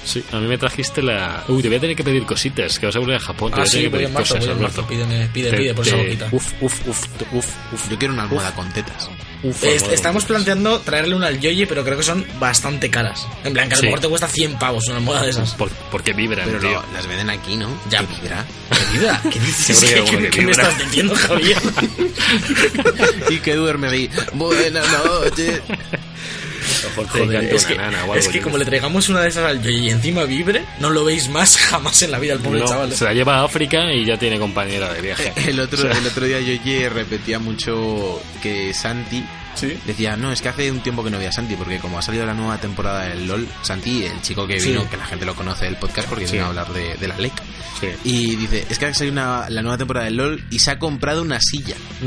Sí, 0.06 0.22
a 0.32 0.36
mí 0.36 0.46
me 0.46 0.56
trajiste 0.56 1.02
la... 1.02 1.42
Uy, 1.48 1.60
te 1.62 1.68
voy 1.68 1.78
a 1.78 1.80
tener 1.80 1.96
que 1.96 2.04
pedir 2.04 2.24
cositas, 2.24 2.78
que 2.78 2.86
vas 2.86 2.94
a 2.94 3.00
volver 3.00 3.16
a 3.16 3.20
Japón. 3.20 3.50
te 3.50 3.56
Ah, 3.56 3.64
voy 3.64 3.68
a 3.68 3.70
tener 3.72 3.84
sí, 3.84 3.84
que 3.86 3.90
pedir 3.90 4.06
en 4.06 4.12
marzo, 4.12 4.34
cosas, 4.36 4.48
marzo. 4.56 4.80
Alberto. 4.82 4.86
Pide, 4.86 5.50
Te- 5.50 5.56
pide 5.56 5.74
por 5.74 5.86
esa 5.86 5.96
boquita. 5.96 6.28
Uf, 6.30 6.52
uf, 6.60 6.86
uf, 6.86 7.04
uf, 7.32 7.46
uf. 7.72 7.90
Yo 7.90 7.98
quiero 7.98 8.14
una 8.14 8.22
almohada 8.22 8.54
con 8.54 8.72
tetas. 8.72 9.08
uf, 9.42 9.64
Eh, 9.64 9.68
almohadón. 9.72 9.94
estamos 9.94 10.24
planteando 10.24 10.78
traerle 10.80 11.16
una 11.16 11.26
al 11.26 11.40
Yoyi, 11.40 11.66
pero 11.66 11.82
creo 11.84 11.96
que 11.96 12.04
son 12.04 12.24
bastante 12.38 12.88
caras. 12.88 13.26
En 13.44 13.52
plan, 13.52 13.68
que 13.68 13.74
a 13.74 13.78
lo 13.78 13.80
Sí. 13.80 13.86
mejor 13.86 14.00
te 14.00 14.08
cuesta 14.08 14.28
100 14.28 14.58
pavos 14.60 14.86
una 14.86 14.98
almohada 14.98 15.24
de 15.24 15.30
esas. 15.30 15.54
Por- 15.54 15.70
porque 15.90 16.12
vibran, 16.12 16.46
Pero 16.46 16.60
tío. 16.60 16.82
las 16.94 17.06
venden 17.08 17.28
aquí, 17.30 17.56
¿no? 17.56 17.68
Ya. 17.90 18.00
¿Qué 18.06 18.06
vibra? 18.22 18.44
¿Qué 18.70 18.98
vibra? 18.98 19.20
¿Qué 19.32 19.40
dices? 19.40 19.80
Que 19.80 20.30
¿Qué, 20.30 20.42
me 20.42 20.52
estás 20.52 20.78
diciendo, 20.78 21.16
Javier? 21.16 21.58
y 23.30 23.38
que 23.40 23.54
duermes 23.56 23.90
ahí. 23.92 24.10
Buenas 24.34 24.86
noches. 25.04 25.60
Mejor 26.84 27.06
te 27.06 27.18
Joder, 27.18 27.44
es 27.44 27.64
una 27.64 27.68
que, 27.68 27.76
nana 27.76 27.98
o 28.00 28.02
algo. 28.04 28.14
es 28.16 28.28
que 28.28 28.38
yo 28.38 28.42
como 28.44 28.58
le 28.58 28.64
traigamos 28.64 29.08
una 29.08 29.20
de 29.20 29.28
esas 29.28 29.44
al 29.44 29.62
Yoyi 29.62 29.86
y 29.86 29.90
encima 29.90 30.24
vibre, 30.24 30.64
no 30.80 30.90
lo 30.90 31.04
veis 31.04 31.28
más 31.28 31.56
jamás 31.70 32.02
en 32.02 32.10
la 32.10 32.18
vida 32.18 32.32
al 32.34 32.40
pobre 32.40 32.60
No, 32.60 32.66
chaval. 32.66 32.92
se 32.92 33.04
la 33.04 33.12
lleva 33.14 33.38
a 33.40 33.44
África 33.44 33.92
y 33.92 34.04
ya 34.04 34.18
tiene 34.18 34.38
compañera 34.38 34.92
de 34.92 35.00
viaje. 35.00 35.32
El 35.48 35.60
otro, 35.60 35.78
O 35.78 35.82
sea, 35.82 35.92
el 35.98 36.06
otro 36.06 36.24
día 36.26 36.40
Yoye 36.40 36.88
repetía 36.88 37.38
mucho 37.38 38.20
que 38.42 38.72
Santi 38.74 39.24
decía, 39.86 40.16
no, 40.16 40.32
es 40.32 40.40
que 40.42 40.48
hace 40.48 40.70
un 40.70 40.80
tiempo 40.80 41.02
que 41.04 41.10
no 41.10 41.18
veía 41.18 41.30
a 41.30 41.32
Santi, 41.32 41.54
porque 41.56 41.78
como 41.78 41.98
ha 41.98 42.02
salido 42.02 42.26
la 42.26 42.34
nueva 42.34 42.58
temporada 42.58 43.04
del 43.08 43.26
LOL, 43.26 43.46
Santi, 43.62 44.04
el 44.04 44.20
chico 44.22 44.46
que 44.46 44.60
Sí. 44.60 44.68
vino, 44.70 44.88
que 44.88 44.96
la 44.96 45.06
gente 45.06 45.24
lo 45.24 45.34
conoce 45.34 45.64
del 45.66 45.76
podcast 45.76 46.08
porque 46.08 46.26
Sí. 46.26 46.32
viene 46.32 46.46
a 46.46 46.48
hablar 46.48 46.72
de, 46.72 46.94
de 46.96 47.08
la 47.08 47.16
LEC, 47.18 47.32
sí. 47.80 47.86
y 48.04 48.36
dice, 48.36 48.66
es 48.68 48.78
que 48.78 48.86
ha 48.86 48.94
salido 48.94 49.12
una- 49.12 49.48
la 49.48 49.62
nueva 49.62 49.78
temporada 49.78 50.06
del 50.06 50.16
LOL 50.16 50.44
y 50.50 50.58
se 50.58 50.70
ha 50.70 50.78
comprado 50.78 51.22
una 51.22 51.40
silla. 51.40 51.74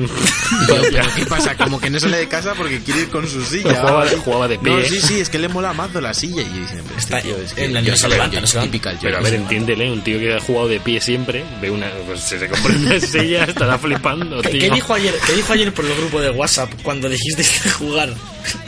Y 0.61 0.67
yo, 0.67 0.81
¿pero 0.91 1.03
qué 1.15 1.25
pasa? 1.25 1.55
Como 1.55 1.79
que 1.79 1.89
no 1.89 1.99
sale 1.99 2.17
de 2.17 2.27
casa 2.27 2.53
porque 2.55 2.79
quiere 2.81 3.01
ir 3.01 3.09
con 3.09 3.27
su 3.27 3.43
silla. 3.43 3.75
Jugaba 3.79 4.05
de- 4.05 4.17
jugaba 4.17 4.47
de 4.47 4.59
pie. 4.59 4.71
No, 4.73 4.81
sí, 4.85 4.99
sí, 5.01 5.19
es 5.19 5.29
que 5.29 5.39
le 5.39 5.47
mola 5.47 5.73
mazo 5.73 6.01
la 6.01 6.13
silla. 6.13 6.41
Y 6.41 6.45
yo 6.45 6.61
diciendo, 6.61 6.83
este 6.97 7.15
Está- 7.17 7.21
tío, 7.21 7.37
es 7.37 7.53
que 7.53 7.65
en 7.65 7.73
la- 7.73 7.81
yo 7.81 7.95
se 7.95 8.07
levanta, 8.09 8.35
yo- 8.35 8.41
no 8.41 8.47
se 8.47 8.53
levanta. 8.55 8.71
típica 8.71 8.91
el 8.91 8.97
Pero 8.99 9.17
a 9.17 9.21
ver, 9.21 9.33
entiéndele, 9.35 9.91
un 9.91 10.01
tío 10.03 10.19
que 10.19 10.35
ha 10.35 10.39
jugado 10.39 10.67
de 10.67 10.79
pie 10.79 10.99
siempre, 11.01 11.43
ve 11.61 11.69
una. 11.71 11.89
Pues 12.05 12.21
se, 12.21 12.39
se 12.39 12.47
compra 12.47 12.73
una 12.75 12.99
silla, 12.99 13.43
estará 13.45 13.77
flipando, 13.77 14.41
¿Qué, 14.41 14.49
tío. 14.49 14.59
qué 14.61 14.69
dijo 14.71 14.93
ayer, 14.93 15.13
¿Qué 15.25 15.33
dijo 15.33 15.53
ayer 15.53 15.73
por 15.73 15.85
el 15.85 15.95
grupo 15.95 16.19
de 16.21 16.29
WhatsApp 16.31 16.71
cuando 16.83 17.07
dijiste 17.09 17.38
que 17.47 17.69
jugar? 17.69 18.13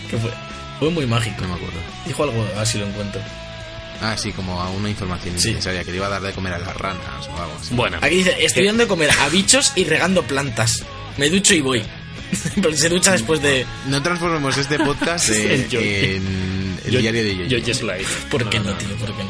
¿Qué 0.09 0.17
fue? 0.17 0.31
Fue 0.79 0.89
muy 0.89 1.05
mágico. 1.05 1.41
No 1.41 1.49
me 1.49 1.53
acuerdo. 1.55 1.79
Dijo 2.05 2.23
algo, 2.23 2.45
a 2.55 2.59
ver 2.59 2.67
si 2.67 2.77
lo 2.77 2.85
encuentro. 2.87 3.21
Ah, 4.01 4.15
sí, 4.17 4.31
como 4.31 4.59
a 4.61 4.69
una 4.71 4.89
información 4.89 5.37
Sí. 5.37 5.49
innecesaria, 5.49 5.83
que 5.83 5.91
le 5.91 5.97
iba 5.97 6.07
a 6.07 6.09
dar 6.09 6.21
de 6.21 6.31
comer 6.33 6.53
a 6.53 6.59
las 6.59 6.75
ranas 6.75 7.27
o 7.27 7.37
algo 7.41 7.55
así. 7.59 7.73
Bueno, 7.75 7.97
Aquí 8.01 8.15
dice, 8.15 8.35
estoy 8.39 8.65
dando 8.65 8.83
de 8.83 8.87
comer 8.87 9.11
a 9.19 9.29
bichos 9.29 9.73
y 9.75 9.83
regando 9.83 10.23
plantas. 10.23 10.83
Me 11.17 11.29
ducho 11.29 11.53
y 11.53 11.61
voy. 11.61 11.83
Pero 12.61 12.75
se 12.75 12.89
ducha 12.89 13.11
después 13.11 13.41
de... 13.41 13.65
No 13.87 14.01
transformemos 14.01 14.57
este 14.57 14.79
podcast 14.79 15.29
En 15.31 16.79
el 16.85 16.91
Yo- 16.91 16.99
diario 16.99 17.23
de 17.23 17.35
Yoye. 17.35 17.47
Yoye's 17.49 17.83
Life. 17.83 18.27
¿Por 18.31 18.49
qué 18.49 18.59
no, 18.59 18.73
tío? 18.75 18.95
¿Por 18.95 19.15
qué 19.15 19.23
no? 19.23 19.29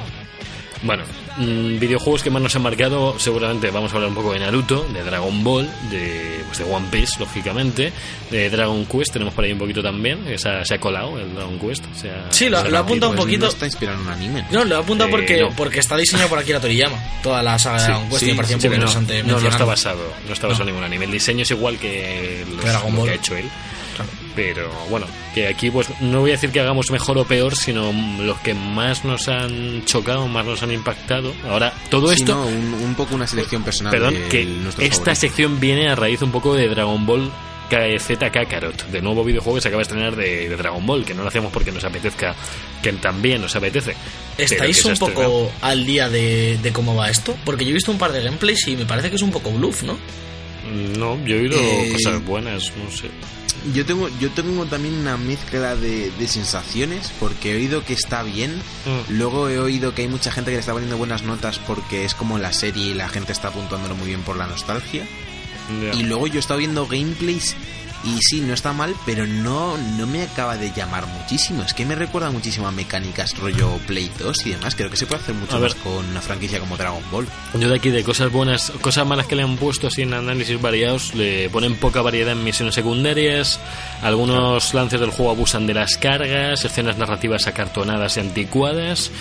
Bueno, 0.84 1.04
mm, 1.38 1.80
videojuegos 1.80 2.24
que 2.24 2.30
más 2.30 2.42
nos 2.42 2.56
han 2.56 2.62
marcado, 2.62 3.18
seguramente 3.20 3.70
vamos 3.72 3.92
a 3.92 3.96
hablar 3.96 4.10
un 4.10 4.16
poco 4.16 4.34
de 4.34 4.40
Naruto, 4.40 4.86
de 4.94 5.04
Dragon 5.04 5.44
Ball, 5.44 5.70
de, 5.90 6.42
pues 6.48 6.58
de 6.60 6.64
One 6.66 6.88
Piece, 6.92 7.20
lógicamente, 7.20 7.92
de 8.30 8.50
Dragon 8.50 8.86
Quest, 8.86 9.14
tenemos 9.14 9.34
por 9.34 9.44
ahí 9.46 9.52
un 9.52 9.60
poquito 9.60 9.82
también, 9.82 10.24
que 10.26 10.38
se 10.38 10.50
ha, 10.50 10.66
se 10.66 10.76
ha 10.76 10.80
colado 10.80 11.18
el 11.20 11.34
Dragon 11.34 11.60
Quest. 11.60 11.84
se 11.96 12.10
ha- 12.10 12.28
Sí, 12.32 12.50
lo- 12.50 12.64
lo 12.70 12.78
apuntado 12.80 13.12
un 13.12 13.16
Pues 13.16 13.26
poquito. 13.26 13.46
No 13.46 13.52
está 13.52 13.66
inspirado 13.66 14.00
en 14.00 14.08
un 14.08 14.14
anime. 14.14 14.46
No, 14.52 14.64
lo 14.66 14.76
he 14.76 14.80
apuntado 14.80 15.08
Eh, 15.10 15.12
porque, 15.12 15.42
no. 15.42 15.50
porque 15.56 15.80
está 15.80 15.98
diseñado 15.98 16.30
por 16.30 16.40
Akira 16.40 16.60
Toriyama. 16.60 16.98
Toda 17.24 17.42
la 17.44 17.58
saga 17.60 17.78
de 17.82 17.88
Dragon 17.88 18.10
Quest 18.10 18.24
y 18.24 18.26
me 18.28 18.36
parecía 18.36 18.56
un 18.58 18.62
poco 18.62 18.74
interesante 18.76 19.24
no, 19.24 19.40
no 19.40 19.48
está 19.50 19.66
basado, 19.66 20.14
no 20.28 20.34
está 20.34 20.48
basado 20.48 20.64
en 20.64 20.76
ningún 20.76 20.84
anime. 20.86 21.06
El 21.06 21.12
diseño 21.12 21.44
es 21.44 21.52
igual 21.52 21.78
que, 21.78 22.46
los- 22.56 22.64
Dragon 22.66 22.92
lo 22.92 22.98
Ball. 23.00 23.08
que 23.08 23.12
ha 23.14 23.16
hecho 23.18 23.36
él. 23.36 23.50
Pero 24.36 24.70
bueno, 24.90 25.06
que 25.34 25.48
aquí 25.48 25.70
pues 25.70 25.88
no 26.00 26.22
voy 26.22 26.32
a 26.32 26.34
decir 26.34 26.52
que 26.52 26.60
hagamos 26.62 26.90
mejor 26.92 27.18
o 27.18 27.26
peor, 27.26 27.56
sino 27.56 27.92
los 28.20 28.40
que 28.40 28.54
más 28.54 29.04
nos 29.04 29.28
han 29.28 29.84
chocado, 29.86 30.28
más 30.28 30.46
nos 30.46 30.64
han 30.64 30.72
impactado. 30.72 31.34
Ahora, 31.50 31.74
todo 31.90 32.08
Sí, 32.14 32.22
esto... 32.22 32.34
no, 32.36 32.46
un, 32.48 32.74
un 32.76 32.96
poco 32.96 33.16
una 33.16 33.28
selección 33.28 33.64
personal. 33.64 33.92
Perdón, 33.92 34.14
de 34.14 34.28
que 34.30 34.48
esta 34.80 35.16
sección 35.16 35.60
viene 35.60 35.90
a 35.90 35.96
raíz 35.96 36.22
un 36.22 36.32
poco 36.32 36.56
de 36.56 36.68
Dragon 36.70 37.06
Ball 37.06 37.30
KZ 37.70 38.18
Kakarot, 38.32 38.88
de 38.88 39.02
nuevo 39.02 39.24
videojuego 39.24 39.56
que 39.56 39.62
se 39.62 39.70
acaba 39.70 39.80
de 39.80 39.84
estrenar 39.84 40.16
de, 40.16 40.50
de 40.50 40.56
Dragon 40.58 40.86
Ball, 40.86 41.06
que 41.06 41.14
no 41.14 41.22
lo 41.24 41.30
hacemos 41.30 41.54
porque 41.54 41.72
nos 41.72 41.84
apetezca, 41.86 42.36
que 42.84 42.92
también 42.94 43.42
nos 43.42 43.56
apetece. 43.56 43.96
¿Estáis 44.38 44.84
un 44.84 44.92
estrenado. 44.94 45.24
poco 45.30 45.52
al 45.62 45.86
día 45.86 46.10
de, 46.10 46.58
de 46.62 46.74
cómo 46.74 46.96
va 46.96 47.10
esto? 47.10 47.34
Porque 47.46 47.64
yo 47.64 47.72
he 47.72 47.74
visto 47.76 47.92
un 47.92 47.98
par 47.98 48.12
de 48.12 48.22
gameplays 48.24 48.68
y 48.68 48.76
me 48.76 48.86
parece 48.86 49.10
que 49.10 49.16
es 49.16 49.22
un 49.22 49.32
poco 49.32 49.52
bluff, 49.52 49.84
¿no? 49.84 49.98
No, 50.98 51.18
yo 51.26 51.36
he 51.36 51.40
oído 51.42 51.58
Eh, 51.60 51.94
cosas 51.94 52.24
buenas, 52.26 52.72
no 52.78 52.92
sé. 52.92 53.10
Yo 53.74 53.86
tengo, 53.86 54.10
yo 54.20 54.32
tengo 54.32 54.66
también 54.66 54.96
una 54.96 55.18
mezcla 55.18 55.76
de, 55.76 56.12
de 56.12 56.28
sensaciones 56.28 57.12
porque 57.20 57.52
he 57.52 57.56
oído 57.56 57.86
que 57.86 57.94
está 57.94 58.24
bien. 58.24 58.56
Mm. 58.86 59.14
Luego 59.14 59.50
he 59.50 59.60
oído 59.60 59.94
que 59.94 60.02
hay 60.02 60.08
mucha 60.08 60.32
gente 60.32 60.52
que 60.52 60.56
le 60.56 60.62
está 60.62 60.74
poniendo 60.74 60.98
buenas 60.98 61.24
notas 61.24 61.60
porque 61.60 62.06
es 62.06 62.16
como 62.16 62.40
la 62.40 62.54
serie 62.54 62.88
y 62.88 62.94
la 62.94 63.08
gente 63.08 63.32
está 63.32 63.50
apuntándolo 63.50 63.96
muy 63.96 64.08
bien 64.08 64.22
por 64.22 64.36
la 64.36 64.48
nostalgia. 64.48 65.06
Y 65.94 66.04
luego 66.04 66.28
yo 66.28 66.36
he 66.36 66.40
estado 66.40 66.60
viendo 66.60 66.86
gameplays 66.86 67.56
y 68.04 68.18
sí, 68.22 68.42
no 68.42 68.54
está 68.54 68.74
mal, 68.74 68.96
pero 69.06 69.26
no, 69.28 69.78
no 69.78 70.08
me 70.08 70.24
acaba 70.24 70.58
de 70.58 70.72
llamar 70.72 71.06
muchísimo. 71.08 71.64
Es 71.64 71.74
que 71.74 71.86
me 71.86 71.96
recuerda 71.96 72.32
muchísimo 72.32 72.68
a 72.68 72.72
mecánicas 72.72 73.38
rollo 73.38 73.78
Play 73.88 74.12
2 74.18 74.46
y 74.46 74.50
demás. 74.52 74.76
Creo 74.76 74.90
que 74.90 74.98
se 74.98 75.06
puede 75.06 75.22
hacer 75.22 75.36
mucho 75.36 75.58
A 75.58 75.60
más 75.60 75.74
ver. 75.74 75.84
con 75.84 76.06
una 76.10 76.22
franquicia 76.22 76.60
como 76.60 76.78
Dragon 76.78 77.04
Ball. 77.12 77.28
Yo 77.60 77.70
de 77.70 77.76
aquí, 77.76 77.90
de 77.90 78.04
cosas 78.04 78.32
buenas, 78.32 78.72
cosas 78.82 79.06
malas 79.06 79.28
que 79.28 79.36
le 79.36 79.44
han 79.44 79.58
puesto 79.58 79.88
así 79.88 80.02
en 80.02 80.14
análisis 80.14 80.60
variados, 80.62 81.14
le 81.16 81.50
ponen 81.50 81.76
poca 81.76 82.02
variedad 82.02 82.32
en 82.34 82.44
misiones 82.44 82.76
secundarias, 82.76 83.60
algunos 84.02 84.74
lances 84.74 85.00
del 85.00 85.12
juego 85.12 85.32
abusan 85.32 85.68
de 85.68 85.74
las 85.74 85.98
cargas, 85.98 86.66
escenas 86.66 86.98
narrativas 86.98 87.48
acartonadas 87.48 88.18
y 88.18 88.22
anticuadas, 88.22 89.12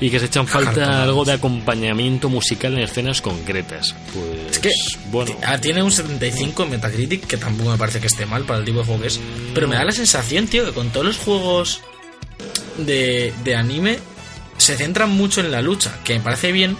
y 0.00 0.10
que 0.10 0.20
se 0.20 0.26
echan 0.26 0.46
falta 0.46 1.02
algo 1.02 1.24
de 1.24 1.32
acompañamiento 1.32 2.28
musical 2.28 2.74
en 2.74 2.80
escenas 2.80 3.20
concretas. 3.20 3.94
Pues, 4.14 4.52
Es 4.52 4.58
que 4.58 4.70
bueno, 5.10 5.32
ah, 5.44 5.58
tiene 5.58 5.82
un 5.82 5.90
75 5.90 6.62
en 6.64 6.70
Metacritic, 6.70 7.26
que 7.26 7.36
tampoco 7.36 7.70
me 7.70 7.78
parece 7.78 8.00
que 8.00 8.06
esté 8.06 8.26
mal 8.28 8.44
para 8.44 8.60
el 8.60 8.64
tipo 8.64 8.78
de 8.78 8.84
juego 8.84 9.00
que 9.02 9.08
es. 9.08 9.20
Pero 9.54 9.68
me 9.68 9.76
da 9.76 9.84
la 9.84 9.92
sensación, 9.92 10.46
tío, 10.46 10.64
que 10.64 10.72
con 10.72 10.90
todos 10.90 11.06
los 11.06 11.18
juegos 11.18 11.80
de, 12.76 13.32
de 13.44 13.56
anime 13.56 13.98
se 14.56 14.76
centran 14.76 15.10
mucho 15.10 15.40
en 15.40 15.50
la 15.50 15.62
lucha, 15.62 15.98
que 16.04 16.14
me 16.14 16.20
parece 16.20 16.52
bien, 16.52 16.76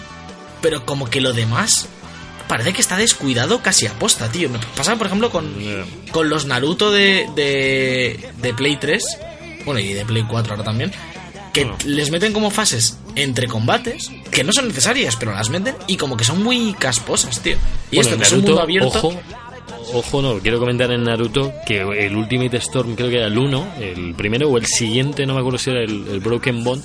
pero 0.61 0.85
como 0.85 1.09
que 1.09 1.21
lo 1.21 1.33
demás 1.33 1.87
parece 2.47 2.73
que 2.73 2.81
está 2.81 2.97
descuidado 2.97 3.61
casi 3.61 3.87
a 3.87 3.93
posta, 3.93 4.29
tío. 4.29 4.49
Me 4.49 4.59
pasa, 4.75 4.95
por 4.95 5.07
ejemplo, 5.07 5.29
con, 5.29 5.53
con 6.11 6.29
los 6.29 6.45
Naruto 6.45 6.91
de, 6.91 7.29
de, 7.35 8.31
de 8.41 8.53
Play 8.53 8.77
3, 8.77 9.03
bueno, 9.65 9.79
y 9.79 9.93
de 9.93 10.03
Play 10.05 10.25
4 10.27 10.53
ahora 10.53 10.63
también, 10.63 10.91
que 11.53 11.71
les 11.85 12.11
meten 12.11 12.33
como 12.33 12.49
fases 12.49 12.97
entre 13.15 13.47
combates, 13.47 14.11
que 14.31 14.43
no 14.43 14.51
son 14.51 14.67
necesarias, 14.67 15.15
pero 15.15 15.33
las 15.33 15.49
meten, 15.49 15.75
y 15.87 15.97
como 15.97 16.17
que 16.17 16.23
son 16.23 16.43
muy 16.43 16.73
casposas, 16.73 17.39
tío. 17.41 17.57
Y 17.91 17.97
Bueno, 17.97 18.09
esto, 18.09 18.17
que 18.17 18.23
es 18.23 18.31
un 18.31 18.41
mundo 18.41 18.61
abierto... 18.61 18.97
Ojo, 18.97 19.21
ojo, 19.93 20.21
no, 20.21 20.39
quiero 20.39 20.59
comentar 20.59 20.91
en 20.91 21.03
Naruto 21.03 21.51
que 21.65 21.81
el 21.81 22.15
Ultimate 22.15 22.57
Storm, 22.57 22.95
creo 22.95 23.09
que 23.09 23.17
era 23.17 23.27
el 23.27 23.37
1, 23.37 23.67
el 23.79 24.13
primero 24.15 24.49
o 24.49 24.57
el 24.57 24.65
siguiente, 24.65 25.25
no 25.25 25.33
me 25.33 25.39
acuerdo 25.39 25.57
si 25.57 25.69
era 25.71 25.81
el, 25.83 26.07
el 26.07 26.19
Broken 26.19 26.63
Bond, 26.63 26.83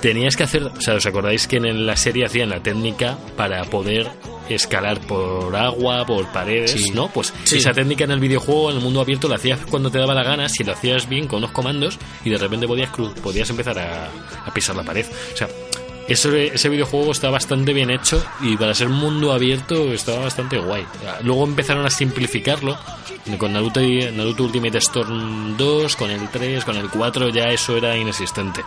tenías 0.00 0.36
que 0.36 0.42
hacer, 0.42 0.64
o 0.64 0.80
sea, 0.80 0.94
¿os 0.94 1.06
acordáis 1.06 1.46
que 1.46 1.56
en 1.58 1.86
la 1.86 1.96
serie 1.96 2.24
hacían 2.24 2.50
la 2.50 2.60
técnica 2.60 3.16
para 3.36 3.62
poder 3.64 4.08
escalar 4.48 4.98
por 5.00 5.54
agua, 5.54 6.04
por 6.04 6.26
paredes, 6.32 6.72
Sí. 6.72 6.90
¿no? 6.90 7.08
Pues 7.08 7.32
Sí. 7.44 7.58
esa 7.58 7.72
técnica 7.72 8.04
en 8.04 8.10
el 8.10 8.18
videojuego, 8.20 8.70
en 8.70 8.78
el 8.78 8.82
mundo 8.82 9.00
abierto, 9.00 9.28
la 9.28 9.36
hacías 9.36 9.60
cuando 9.70 9.90
te 9.90 9.98
daba 9.98 10.12
la 10.14 10.24
gana, 10.24 10.48
si 10.48 10.64
lo 10.64 10.72
hacías 10.72 11.08
bien 11.08 11.28
con 11.28 11.38
unos 11.38 11.52
comandos 11.52 11.98
y 12.24 12.30
de 12.30 12.38
repente 12.38 12.66
podías, 12.66 12.90
podías 13.22 13.48
empezar 13.50 13.78
a, 13.78 14.10
a 14.44 14.52
pisar 14.52 14.74
la 14.74 14.82
pared. 14.82 15.06
O 15.32 15.36
sea, 15.36 15.48
ese, 16.08 16.46
ese 16.54 16.68
videojuego 16.68 17.12
está 17.12 17.30
bastante 17.30 17.72
bien 17.72 17.90
hecho 17.90 18.22
y 18.40 18.56
para 18.56 18.74
ser 18.74 18.88
mundo 18.88 19.32
abierto 19.32 19.92
estaba 19.92 20.20
bastante 20.24 20.58
guay. 20.58 20.84
Luego 21.22 21.44
empezaron 21.44 21.86
a 21.86 21.90
simplificarlo 21.90 22.76
con 23.38 23.52
Naruto, 23.52 23.80
y- 23.80 24.10
Naruto 24.10 24.44
Ultimate 24.44 24.78
Storm 24.78 25.56
2, 25.56 25.96
con 25.96 26.10
el 26.10 26.28
3, 26.28 26.64
con 26.64 26.76
el 26.76 26.88
4 26.90 27.28
ya 27.28 27.44
eso 27.50 27.76
era 27.76 27.96
inexistente. 27.96 28.64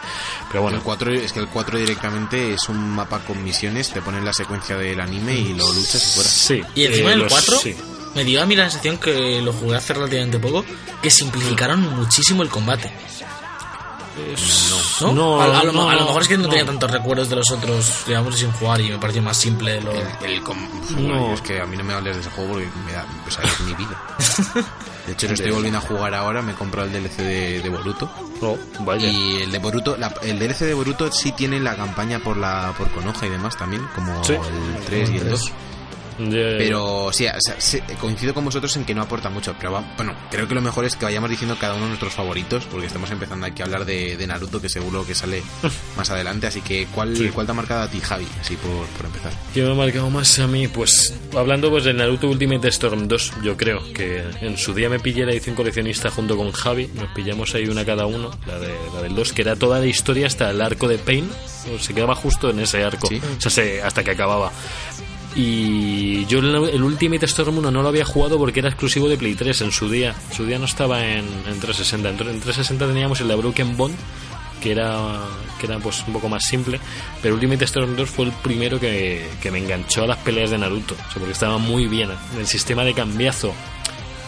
Pero 0.49 0.63
bueno, 0.63 0.77
El 0.77 0.83
4, 0.83 1.11
es 1.13 1.33
que 1.33 1.39
el 1.39 1.47
4 1.47 1.77
directamente 1.77 2.53
es 2.53 2.69
un 2.69 2.89
mapa 2.95 3.19
con 3.19 3.43
misiones, 3.43 3.89
te 3.91 4.01
ponen 4.01 4.23
la 4.23 4.33
secuencia 4.33 4.77
del 4.77 4.99
anime 5.01 5.35
y 5.37 5.53
lo 5.53 5.71
luchas 5.73 5.95
y 6.11 6.15
fuera. 6.15 6.29
sí. 6.29 6.61
Y 6.75 6.85
encima 6.85 7.09
eh, 7.09 7.13
el 7.13 7.19
los- 7.19 7.31
4 7.33 7.57
sí. 7.59 7.75
me 8.15 8.23
dio 8.23 8.41
a 8.41 8.45
mí 8.45 8.55
la 8.55 8.63
sensación 8.69 8.97
que 8.97 9.41
lo 9.41 9.51
jugué 9.51 9.75
hace 9.75 9.93
relativamente 9.93 10.39
poco, 10.39 10.63
que 11.01 11.09
simplificaron 11.09 11.81
muchísimo 11.97 12.41
el 12.41 12.49
combate. 12.49 12.91
¿No? 15.01 15.11
No, 15.13 15.41
a, 15.41 15.59
a 15.59 15.63
lo, 15.63 15.71
no, 15.71 15.89
a 15.89 15.95
lo 15.95 16.05
mejor 16.05 16.21
es 16.21 16.27
que 16.27 16.37
no, 16.37 16.43
no. 16.43 16.49
tenía 16.49 16.65
tantos 16.65 16.89
recuerdos 16.91 17.29
de 17.29 17.35
los 17.35 17.49
otros, 17.51 18.03
digamos, 18.07 18.35
sin 18.37 18.51
jugar 18.53 18.81
y 18.81 18.89
me 18.89 18.97
pareció 18.97 19.21
más 19.21 19.37
simple 19.37 19.73
de 19.73 19.81
lo... 19.81 19.91
El, 19.91 20.07
el 20.23 20.41
com- 20.43 20.57
No. 20.97 21.33
Es 21.33 21.41
que 21.41 21.59
a 21.61 21.65
mí 21.65 21.75
no 21.77 21.83
me 21.83 21.93
hables 21.93 22.15
de 22.15 22.21
ese 22.21 22.29
juego 22.31 22.53
porque 22.53 22.67
me 22.85 22.93
da, 22.93 23.05
es 23.27 23.59
mi 23.61 23.73
vida. 23.73 24.01
De 25.05 25.13
hecho, 25.13 25.27
lo 25.27 25.33
estoy 25.33 25.51
volviendo 25.51 25.77
a 25.77 25.81
jugar 25.81 26.15
ahora, 26.15 26.41
me 26.41 26.53
he 26.53 26.55
comprado 26.55 26.87
el 26.87 26.93
DLC 26.93 27.17
de, 27.17 27.61
de 27.61 27.69
Boruto. 27.69 28.09
Oh, 28.41 28.57
vaya. 28.79 29.07
Y 29.07 29.43
el 29.43 29.51
de 29.51 29.59
Boruto, 29.59 29.95
la- 29.97 30.13
el 30.23 30.39
DLC 30.39 30.61
de 30.61 30.73
Boruto 30.73 31.11
sí 31.11 31.31
tiene 31.33 31.59
la 31.59 31.75
campaña 31.75 32.19
por 32.19 32.37
la 32.37 32.73
por 32.77 32.89
Konoha 32.91 33.25
y 33.25 33.29
demás 33.29 33.55
también, 33.57 33.87
como 33.93 34.23
Sí. 34.23 34.33
el 34.33 34.83
3 34.85 35.09
y 35.11 35.17
el 35.17 35.29
2. 35.29 35.51
Ya. 36.19 36.57
Pero 36.57 37.09
sí, 37.11 37.25
o 37.27 37.41
sea, 37.41 37.55
sí, 37.59 37.79
coincido 37.99 38.33
con 38.33 38.45
vosotros 38.45 38.75
en 38.77 38.85
que 38.85 38.95
no 38.95 39.01
aporta 39.01 39.29
mucho. 39.29 39.55
Pero 39.59 39.73
va- 39.73 39.93
bueno, 39.97 40.13
creo 40.31 40.47
que 40.47 40.55
lo 40.55 40.61
mejor 40.61 40.85
es 40.85 40.95
que 40.95 41.05
vayamos 41.05 41.29
diciendo 41.29 41.57
cada 41.59 41.75
uno 41.75 41.87
nuestros 41.87 42.13
favoritos, 42.13 42.65
porque 42.65 42.87
estamos 42.87 43.09
empezando 43.11 43.45
aquí 43.45 43.61
a 43.61 43.65
hablar 43.65 43.85
de, 43.85 44.15
de 44.17 44.27
Naruto, 44.27 44.61
que 44.61 44.69
seguro 44.69 45.05
que 45.05 45.13
sale 45.15 45.43
más 45.97 46.09
adelante. 46.09 46.47
Así 46.47 46.61
que, 46.61 46.87
¿cuál, 46.93 47.15
Sí. 47.17 47.29
¿cuál 47.29 47.45
te 47.45 47.51
ha 47.51 47.55
marcado 47.55 47.81
a 47.81 47.87
ti, 47.89 47.99
Javi? 47.99 48.27
Así 48.39 48.55
por, 48.55 48.85
por 48.97 49.05
empezar. 49.07 49.33
¿Qué 49.53 49.61
me 49.63 49.71
ha 49.71 49.75
marcado 49.75 50.09
más 50.09 50.39
a 50.39 50.47
mí? 50.47 50.67
Pues 50.67 51.13
hablando 51.35 51.69
pues 51.69 51.83
de 51.83 51.93
Naruto 51.93 52.27
Ultimate 52.29 52.67
Storm 52.69 53.07
2, 53.07 53.33
yo 53.43 53.57
creo 53.57 53.81
que 53.93 54.23
en 54.41 54.57
su 54.57 54.73
día 54.73 54.89
me 54.89 54.99
pillé 54.99 55.25
la 55.25 55.31
edición 55.33 55.55
coleccionista 55.55 56.09
junto 56.09 56.35
con 56.37 56.51
Javi, 56.51 56.87
nos 56.95 57.09
pillamos 57.09 57.53
ahí 57.55 57.67
una 57.67 57.85
cada 57.85 58.05
uno, 58.05 58.31
la, 58.47 58.59
de, 58.59 58.73
la 58.93 59.01
del 59.01 59.15
2, 59.15 59.33
que 59.33 59.41
era 59.41 59.55
toda 59.55 59.79
la 59.79 59.85
historia 59.85 60.27
hasta 60.27 60.49
el 60.49 60.61
arco 60.61 60.87
de 60.87 60.97
Pain, 60.97 61.29
se 61.79 61.93
quedaba 61.93 62.15
justo 62.15 62.49
en 62.49 62.59
ese 62.59 62.83
arco, 62.83 63.07
Sí. 63.07 63.19
o 63.37 63.41
sea, 63.41 63.51
se- 63.51 63.81
hasta 63.81 64.03
que 64.03 64.11
acababa. 64.11 64.51
Y 65.35 66.25
yo 66.27 66.39
el, 66.39 66.81
Ultimate 66.81 67.25
Storm 67.25 67.57
1 67.57 67.69
no 67.69 67.81
lo 67.81 67.89
había 67.89 68.05
jugado 68.05 68.37
porque 68.37 68.61
era 68.61 68.69
exclusivo 68.69 69.09
de 69.09 69.17
Play 69.17 69.35
3 69.35 69.61
en 69.61 69.71
su 69.71 69.89
día. 69.89 70.15
En 70.29 70.35
su 70.35 70.45
día 70.45 70.57
no 70.57 70.65
estaba 70.65 71.05
en, 71.05 71.25
en 71.25 71.59
360. 71.59 72.09
En, 72.09 72.15
en 72.15 72.39
360 72.39 72.87
teníamos 72.87 73.19
el 73.19 73.27
de 73.27 73.35
Broken 73.35 73.75
Bond, 73.75 73.95
que 74.61 74.71
era, 74.71 75.19
que 75.59 75.67
era 75.67 75.79
pues 75.79 76.03
un 76.07 76.13
poco 76.13 76.29
más 76.29 76.45
simple. 76.45 76.79
Pero 77.21 77.35
Ultimate 77.35 77.65
Storm 77.65 77.97
2 77.97 78.09
fue 78.09 78.25
el 78.25 78.31
primero 78.31 78.79
que, 78.79 79.27
que 79.41 79.51
me 79.51 79.59
enganchó 79.59 80.03
a 80.03 80.07
las 80.07 80.17
peleas 80.19 80.51
de 80.51 80.57
Naruto. 80.57 80.95
Porque 81.13 81.31
estaba 81.31 81.57
muy 81.57 81.87
bien. 81.87 82.11
El 82.37 82.47
sistema 82.47 82.85
de 82.85 82.93
cambiazo 82.93 83.53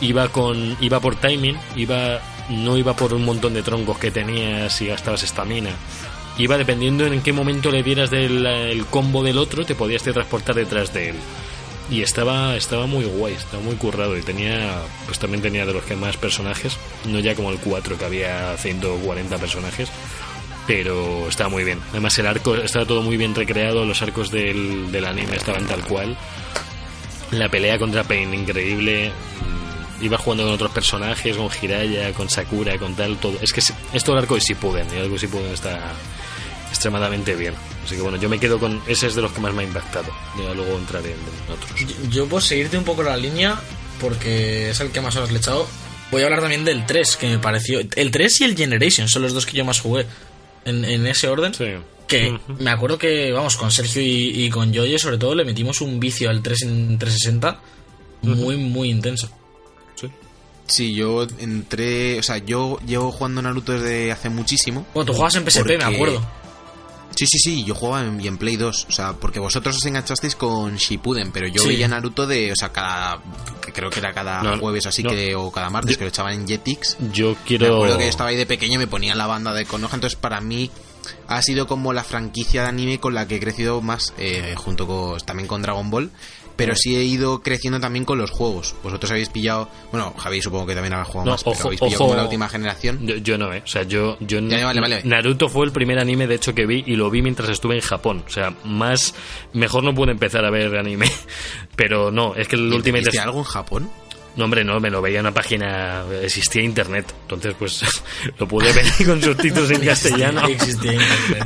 iba 0.01 0.27
con 0.27 0.77
iba 0.81 0.99
por 0.99 1.15
timing, 1.15 1.57
iba 1.75 2.21
no 2.49 2.77
iba 2.77 2.95
por 2.95 3.13
un 3.13 3.25
montón 3.25 3.53
de 3.53 3.63
troncos 3.63 3.97
que 3.97 4.11
tenías 4.11 4.81
y 4.81 4.87
gastabas 4.87 5.23
estamina. 5.23 5.71
Iba 6.37 6.57
dependiendo 6.57 7.05
en 7.05 7.21
qué 7.21 7.33
momento 7.33 7.71
le 7.71 7.81
dieras 7.81 8.11
del 8.11 8.45
el 8.45 8.85
combo 8.85 9.23
del 9.23 9.39
otro, 9.39 9.65
te 9.65 9.73
podías 9.73 10.03
transportar 10.03 10.55
detrás 10.55 10.93
de 10.93 11.09
él. 11.09 11.15
Y 11.89 12.01
estaba 12.01 12.55
estaba 12.55 12.85
muy 12.85 13.05
guay, 13.05 13.33
estaba 13.33 13.63
muy 13.63 13.75
currado 13.75 14.17
y 14.17 14.21
tenía 14.21 14.81
pues 15.05 15.17
también 15.19 15.41
tenía 15.41 15.65
de 15.65 15.73
los 15.73 15.83
que 15.83 15.95
más 15.95 16.17
personajes, 16.17 16.77
no 17.05 17.19
ya 17.19 17.33
como 17.33 17.49
el 17.49 17.59
4 17.59 17.97
que 17.97 18.05
había 18.05 18.55
140 18.57 19.37
personajes, 19.37 19.89
pero 20.67 21.27
estaba 21.27 21.49
muy 21.49 21.63
bien. 21.63 21.79
Además 21.91 22.19
el 22.19 22.27
arco 22.27 22.55
estaba 22.55 22.85
todo 22.85 23.01
muy 23.01 23.17
bien 23.17 23.33
recreado, 23.33 23.85
los 23.85 24.01
arcos 24.01 24.29
del, 24.29 24.91
del 24.91 25.05
anime 25.05 25.37
estaban 25.37 25.65
tal 25.65 25.83
cual. 25.85 26.17
La 27.31 27.49
pelea 27.49 27.79
contra 27.79 28.03
Pain, 28.03 28.33
increíble. 28.33 29.09
Mm, 29.09 30.03
Iba 30.03 30.17
jugando 30.17 30.43
con 30.43 30.53
otros 30.53 30.71
personajes, 30.71 31.35
con 31.35 31.49
Jiraya, 31.49 32.13
con 32.13 32.29
Sakura, 32.29 32.77
con 32.77 32.93
tal, 32.93 33.17
todo. 33.17 33.37
Es 33.41 33.51
que 33.51 33.61
es 33.61 34.03
todo 34.03 34.15
el 34.15 34.21
arco 34.21 34.35
de 34.35 34.41
Shippuden, 34.41 34.87
y 34.91 34.95
el 34.97 35.03
arco 35.03 35.13
de 35.13 35.19
Shippuden 35.19 35.51
está 35.51 35.93
extremadamente 36.77 37.35
bien. 37.35 37.55
Así 37.83 37.95
que 37.95 38.01
bueno, 38.01 38.17
yo 38.17 38.29
me 38.29 38.39
quedo 38.39 38.59
con... 38.59 38.81
Ese 38.87 39.07
es 39.07 39.15
de 39.15 39.21
los 39.21 39.31
que 39.31 39.41
más 39.41 39.53
me 39.53 39.63
ha 39.63 39.65
impactado. 39.65 40.07
Ya 40.37 40.53
luego 40.53 40.77
entraré 40.77 41.09
en, 41.11 41.17
en 41.17 41.53
otros. 41.53 41.79
Yo, 41.79 42.09
yo 42.09 42.27
por 42.27 42.41
seguirte 42.43 42.77
un 42.77 42.83
poco 42.83 43.01
la 43.03 43.17
línea, 43.17 43.59
porque 43.99 44.69
es 44.69 44.79
el 44.79 44.91
que 44.91 45.01
más 45.01 45.15
horas 45.15 45.29
le 45.31 45.37
he 45.37 45.39
echado, 45.39 45.67
voy 46.11 46.21
a 46.21 46.25
hablar 46.25 46.41
también 46.41 46.63
del 46.63 46.85
3, 46.85 47.17
que 47.17 47.27
me 47.27 47.39
pareció... 47.39 47.79
El 47.79 48.11
3 48.11 48.41
y 48.41 48.43
el 48.43 48.55
Generation 48.55 49.09
son 49.09 49.23
los 49.23 49.33
dos 49.33 49.45
que 49.45 49.57
yo 49.57 49.65
más 49.65 49.81
jugué 49.81 50.05
en, 50.65 50.85
en 50.85 51.07
ese 51.07 51.27
orden. 51.27 51.53
Sí. 51.53 51.65
Que 52.07 52.39
me 52.59 52.69
acuerdo 52.71 52.97
que, 52.97 53.31
vamos, 53.31 53.57
con 53.57 53.69
Sergio 53.71 54.01
y, 54.01 54.45
y 54.45 54.49
con 54.49 54.73
Joye, 54.73 54.97
sobre 54.99 55.17
todo, 55.17 55.35
le 55.35 55.43
metimos 55.43 55.81
un 55.81 55.99
vicio 55.99 56.29
al 56.29 56.41
3 56.41 56.61
en 56.61 56.97
360 56.97 57.59
muy, 58.21 58.55
muy 58.57 58.89
intenso. 58.89 59.29
Sí. 59.95 60.07
Sí, 60.67 60.93
yo 60.95 61.27
entré. 61.39 62.19
O 62.19 62.23
sea, 62.23 62.37
yo 62.37 62.79
llevo 62.85 63.11
jugando 63.11 63.41
Naruto 63.41 63.73
desde 63.73 64.11
hace 64.11 64.29
muchísimo. 64.29 64.85
Bueno, 64.93 65.07
tú 65.07 65.13
jugabas 65.13 65.35
en 65.35 65.49
PSP, 65.49 65.77
me 65.77 65.83
acuerdo. 65.83 66.25
Sí, 67.17 67.25
sí, 67.25 67.39
sí, 67.39 67.63
yo 67.63 67.73
jugaba 67.73 68.05
en, 68.05 68.23
en 68.23 68.37
Play 68.37 68.57
2, 68.57 68.85
o 68.89 68.91
sea, 68.91 69.13
porque 69.13 69.39
vosotros 69.39 69.75
os 69.75 69.85
enganchasteis 69.85 70.35
con 70.35 70.75
Shippuden, 70.75 71.31
pero 71.31 71.47
yo 71.47 71.63
Sí. 71.63 71.69
veía 71.69 71.87
Naruto 71.87 72.27
de, 72.27 72.51
o 72.51 72.55
sea, 72.55 72.71
cada, 72.71 73.21
que 73.65 73.73
creo 73.73 73.89
que 73.89 73.99
era 73.99 74.13
cada 74.13 74.43
No, 74.43 74.57
jueves 74.59 74.85
así 74.85 75.01
no. 75.03 75.09
que, 75.09 75.33
o 75.35 75.51
cada 75.51 75.69
martes 75.71 75.93
Yo- 75.93 75.97
que 75.97 76.03
lo 76.05 76.09
echaban 76.09 76.33
en 76.33 76.47
Jetix. 76.47 76.95
Yo 77.11 77.29
Me 77.31 77.35
quiero... 77.45 77.75
acuerdo 77.75 77.97
que 77.97 78.03
yo 78.03 78.09
estaba 78.09 78.29
ahí 78.29 78.35
de 78.35 78.45
pequeño 78.45 78.75
y 78.75 78.77
me 78.77 78.87
ponía 78.87 79.15
la 79.15 79.25
banda 79.25 79.53
de 79.53 79.65
Konoha, 79.65 79.95
entonces 79.95 80.17
para 80.19 80.39
mí 80.41 80.69
ha 81.27 81.41
sido 81.41 81.67
como 81.67 81.93
la 81.93 82.03
franquicia 82.03 82.63
de 82.63 82.67
anime 82.69 82.99
con 82.99 83.13
la 83.15 83.27
que 83.27 83.37
he 83.37 83.39
crecido 83.39 83.81
más, 83.81 84.13
eh, 84.17 84.53
junto 84.57 84.85
con, 84.85 85.17
también 85.21 85.47
con 85.47 85.61
Dragon 85.61 85.89
Ball, 85.89 86.11
pero 86.57 86.75
sí 86.75 86.95
he 86.97 87.03
ido 87.03 87.41
creciendo 87.41 87.79
también 87.79 88.03
con 88.03 88.17
los 88.17 88.31
juegos. 88.31 88.75
Vosotros 88.83 89.09
habéis 89.11 89.29
pillado, 89.29 89.69
bueno, 89.91 90.13
Javi 90.17 90.41
supongo 90.41 90.65
que 90.65 90.73
también 90.73 90.93
habrá 90.93 91.05
jugado 91.05 91.25
No, 91.27 91.31
más, 91.31 91.43
pero 91.43 91.55
ojo, 91.55 91.67
habéis 91.67 91.79
pillado 91.79 91.95
ojo. 91.95 92.03
como 92.05 92.15
la 92.17 92.23
última 92.23 92.49
generación. 92.49 92.99
Yo, 93.07 93.15
yo 93.17 93.37
no, 93.37 93.53
¿eh? 93.53 93.61
O 93.63 93.67
sea, 93.67 93.83
yo... 93.83 94.17
yo 94.19 94.39
Ya, 94.41 94.65
vale, 94.65 94.81
vale. 94.81 95.01
Naruto 95.05 95.47
fue 95.47 95.65
el 95.65 95.71
primer 95.71 95.99
anime, 95.99 96.27
de 96.27 96.35
hecho, 96.35 96.53
que 96.53 96.65
vi 96.65 96.83
y 96.85 96.95
lo 96.95 97.09
vi 97.09 97.21
mientras 97.21 97.49
estuve 97.49 97.75
en 97.75 97.81
Japón. 97.81 98.23
O 98.27 98.29
sea, 98.29 98.53
más... 98.65 99.13
Mejor 99.53 99.83
no 99.83 99.93
pude 99.95 100.11
empezar 100.11 100.43
a 100.43 100.49
ver 100.51 100.75
anime. 100.77 101.09
Pero 101.75 102.11
no, 102.11 102.35
es 102.35 102.47
que 102.47 102.55
el 102.55 102.73
Ultimate... 102.73 103.05
¿Viste 103.05 103.19
algo 103.19 103.39
en 103.39 103.45
Japón? 103.45 103.89
No, 104.35 104.45
hombre, 104.45 104.63
no, 104.63 104.79
me 104.79 104.89
lo 104.91 105.01
veía 105.01 105.19
en 105.19 105.25
una 105.25 105.33
página... 105.33 106.03
Existía 106.21 106.61
internet. 106.63 107.11
Entonces, 107.23 107.55
pues, 107.57 107.81
lo 108.39 108.47
pude 108.47 108.71
ver 108.73 108.85
con 109.05 109.21
subtítulos 109.21 109.71
en 109.71 109.81
castellano. 109.85 110.47
Existía 110.47 110.93
internet. 110.93 111.43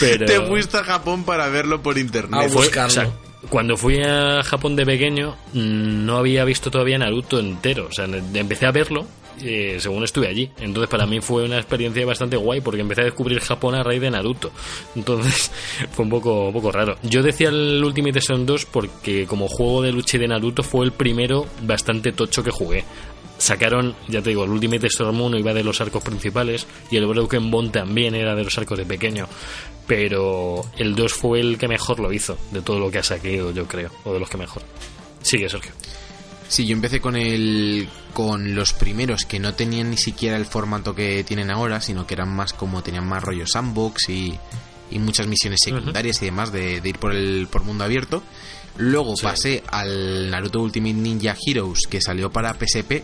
Pero... 0.00 0.26
Te 0.26 0.40
fuiste 0.46 0.76
a 0.78 0.84
Japón 0.84 1.24
para 1.24 1.48
verlo 1.48 1.82
por 1.82 1.98
internet. 1.98 2.48
Fue- 2.50 2.62
buscarlo. 2.66 2.88
o 2.88 2.90
sea, 2.90 3.10
cuando 3.48 3.76
fui 3.76 4.00
a 4.02 4.42
Japón 4.42 4.76
de 4.76 4.84
pequeño 4.84 5.36
mm, 5.52 6.04
no 6.06 6.16
había 6.16 6.44
visto 6.44 6.70
todavía 6.70 6.98
Naruto 6.98 7.38
entero. 7.38 7.86
O 7.88 7.92
sea, 7.92 8.06
empecé 8.06 8.66
a 8.66 8.72
verlo 8.72 9.06
eh, 9.42 9.76
según 9.78 10.04
estuve 10.04 10.28
allí. 10.28 10.50
Entonces 10.60 10.88
para 10.88 11.06
mí 11.06 11.20
fue 11.20 11.44
una 11.44 11.56
experiencia 11.56 12.04
bastante 12.04 12.36
guay 12.36 12.60
porque 12.60 12.80
empecé 12.80 13.02
a 13.02 13.04
descubrir 13.04 13.40
Japón 13.40 13.74
a 13.74 13.82
raíz 13.82 14.00
de 14.00 14.10
Naruto. 14.10 14.50
Entonces 14.96 15.50
fue 15.92 16.04
un 16.04 16.10
poco, 16.10 16.48
un 16.48 16.52
poco 16.52 16.72
raro. 16.72 16.96
Yo 17.02 17.22
decía 17.22 17.48
el 17.48 17.82
Ultimate 17.82 18.20
Son 18.20 18.46
2 18.46 18.66
porque 18.66 19.26
como 19.26 19.48
juego 19.48 19.82
de 19.82 19.92
lucha 19.92 20.18
de 20.18 20.28
Naruto 20.28 20.62
fue 20.62 20.84
el 20.84 20.92
primero 20.92 21.46
bastante 21.62 22.12
tocho 22.12 22.42
que 22.42 22.50
jugué. 22.50 22.84
Sacaron, 23.38 23.94
ya 24.08 24.20
te 24.20 24.30
digo, 24.30 24.44
el 24.44 24.50
Ultimate 24.50 24.88
Storm 24.88 25.20
1 25.20 25.38
iba 25.38 25.54
de 25.54 25.62
los 25.64 25.80
arcos 25.80 26.02
principales 26.02 26.66
y 26.90 26.96
el 26.96 27.06
Broken 27.06 27.50
Bone 27.50 27.70
también 27.70 28.14
era 28.14 28.34
de 28.34 28.44
los 28.44 28.58
arcos 28.58 28.76
de 28.78 28.84
pequeño. 28.84 29.28
Pero 29.86 30.62
el 30.76 30.94
2 30.94 31.12
fue 31.12 31.40
el 31.40 31.56
que 31.56 31.68
mejor 31.68 31.98
lo 32.00 32.12
hizo 32.12 32.36
de 32.50 32.60
todo 32.60 32.78
lo 32.78 32.90
que 32.90 32.98
ha 32.98 33.02
sacado, 33.02 33.52
yo 33.52 33.66
creo, 33.66 33.90
o 34.04 34.12
de 34.12 34.20
los 34.20 34.28
que 34.28 34.36
mejor. 34.36 34.62
Sigue, 35.22 35.48
Sergio. 35.48 35.72
Sí, 36.48 36.66
yo 36.66 36.72
empecé 36.74 37.00
con 37.00 37.16
el 37.16 37.88
con 38.14 38.54
los 38.54 38.72
primeros 38.72 39.24
que 39.24 39.38
no 39.38 39.54
tenían 39.54 39.90
ni 39.90 39.96
siquiera 39.96 40.36
el 40.36 40.46
formato 40.46 40.94
que 40.94 41.22
tienen 41.22 41.50
ahora, 41.50 41.80
sino 41.80 42.06
que 42.06 42.14
eran 42.14 42.34
más 42.34 42.52
como 42.52 42.82
tenían 42.82 43.06
más 43.06 43.22
rollo 43.22 43.46
sandbox 43.46 44.08
y, 44.08 44.36
y 44.90 44.98
muchas 44.98 45.26
misiones 45.28 45.60
secundarias 45.62 46.20
y 46.22 46.24
demás 46.24 46.50
de, 46.50 46.80
de 46.80 46.88
ir 46.88 46.98
por 46.98 47.14
el 47.14 47.46
por 47.50 47.62
mundo 47.64 47.84
abierto. 47.84 48.22
Luego 48.78 49.16
Sí. 49.16 49.22
pasé 49.24 49.62
al 49.70 50.30
Naruto 50.30 50.60
Ultimate 50.60 50.94
Ninja 50.94 51.36
Heroes 51.46 51.80
que 51.88 52.00
salió 52.00 52.30
para 52.30 52.54
PSP, 52.54 53.02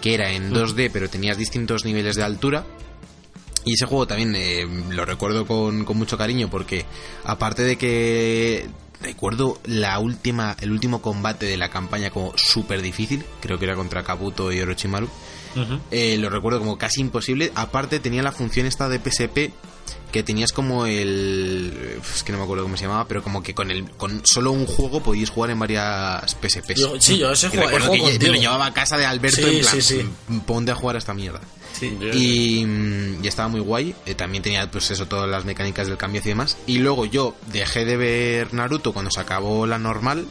que 0.00 0.14
era 0.14 0.32
en 0.32 0.52
2D 0.52 0.90
pero 0.92 1.08
tenías 1.08 1.36
distintos 1.36 1.84
niveles 1.84 2.16
de 2.16 2.22
altura. 2.22 2.64
Y 3.64 3.74
ese 3.74 3.86
juego 3.86 4.06
también 4.06 4.34
eh, 4.36 4.64
lo 4.90 5.04
recuerdo 5.04 5.44
con, 5.44 5.84
con 5.84 5.96
mucho 5.96 6.16
cariño 6.16 6.48
porque 6.48 6.84
aparte 7.24 7.62
de 7.62 7.76
que 7.76 8.68
recuerdo 9.00 9.58
la 9.64 9.98
última 9.98 10.56
el 10.60 10.70
último 10.70 11.02
combate 11.02 11.46
de 11.46 11.56
la 11.56 11.68
campaña 11.68 12.10
como 12.10 12.32
súper 12.36 12.82
difícil, 12.82 13.24
creo 13.40 13.58
que 13.58 13.64
era 13.64 13.74
contra 13.74 14.04
Kabuto 14.04 14.52
y 14.52 14.60
Orochimaru, 14.60 15.08
eh, 15.90 16.16
lo 16.18 16.30
recuerdo 16.30 16.58
como 16.58 16.78
casi 16.78 17.00
imposible. 17.00 17.50
Aparte 17.54 17.98
tenía 17.98 18.22
la 18.22 18.32
función 18.32 18.66
esta 18.66 18.88
de 18.88 18.98
PSP 18.98 19.52
que 20.12 20.22
tenías 20.22 20.52
como 20.52 20.86
el 20.86 21.98
es 22.14 22.22
que 22.22 22.32
no 22.32 22.38
me 22.38 22.44
acuerdo 22.44 22.62
cómo 22.64 22.76
se 22.76 22.84
llamaba, 22.84 23.06
pero 23.08 23.22
como 23.22 23.42
que 23.42 23.54
con 23.54 23.70
el 23.70 23.90
con 23.90 24.22
solo 24.24 24.50
un 24.52 24.66
juego 24.66 25.00
podíais 25.02 25.30
jugar 25.30 25.50
en 25.50 25.58
varias 25.58 26.34
PSPs. 26.40 26.80
Yo- 26.80 27.00
sí, 27.00 27.18
yo 27.18 27.32
ese 27.32 27.48
juego- 27.48 27.66
recuerdo 27.66 27.92
que 27.92 28.18
me 28.18 28.28
lo 28.28 28.34
llevaba 28.34 28.66
a 28.66 28.72
casa 28.74 28.96
de 28.96 29.04
Alberto 29.06 29.36
Sí, 29.46 29.56
en 29.56 29.60
plan, 29.60 29.74
sí, 29.74 29.82
sí. 29.82 30.08
ponte 30.46 30.72
a 30.72 30.74
jugar 30.74 30.96
a 30.96 30.98
esta 30.98 31.12
mierda. 31.14 31.40
Y, 31.80 32.64
mm, 32.64 33.22
y 33.22 33.28
estaba 33.28 33.48
muy 33.48 33.60
guay. 33.60 33.94
Eh, 34.06 34.14
también 34.14 34.42
tenía, 34.42 34.70
pues 34.70 34.90
eso, 34.90 35.06
todas 35.06 35.28
las 35.28 35.44
mecánicas 35.44 35.86
del 35.88 35.98
cambio 35.98 36.22
y 36.24 36.28
demás. 36.28 36.56
Y 36.66 36.78
luego 36.78 37.04
yo 37.04 37.34
dejé 37.52 37.84
de 37.84 37.98
ver 37.98 38.54
Naruto 38.54 38.92
cuando 38.94 39.10
se 39.10 39.20
acabó 39.20 39.66
la 39.66 39.78
normal. 39.78 40.26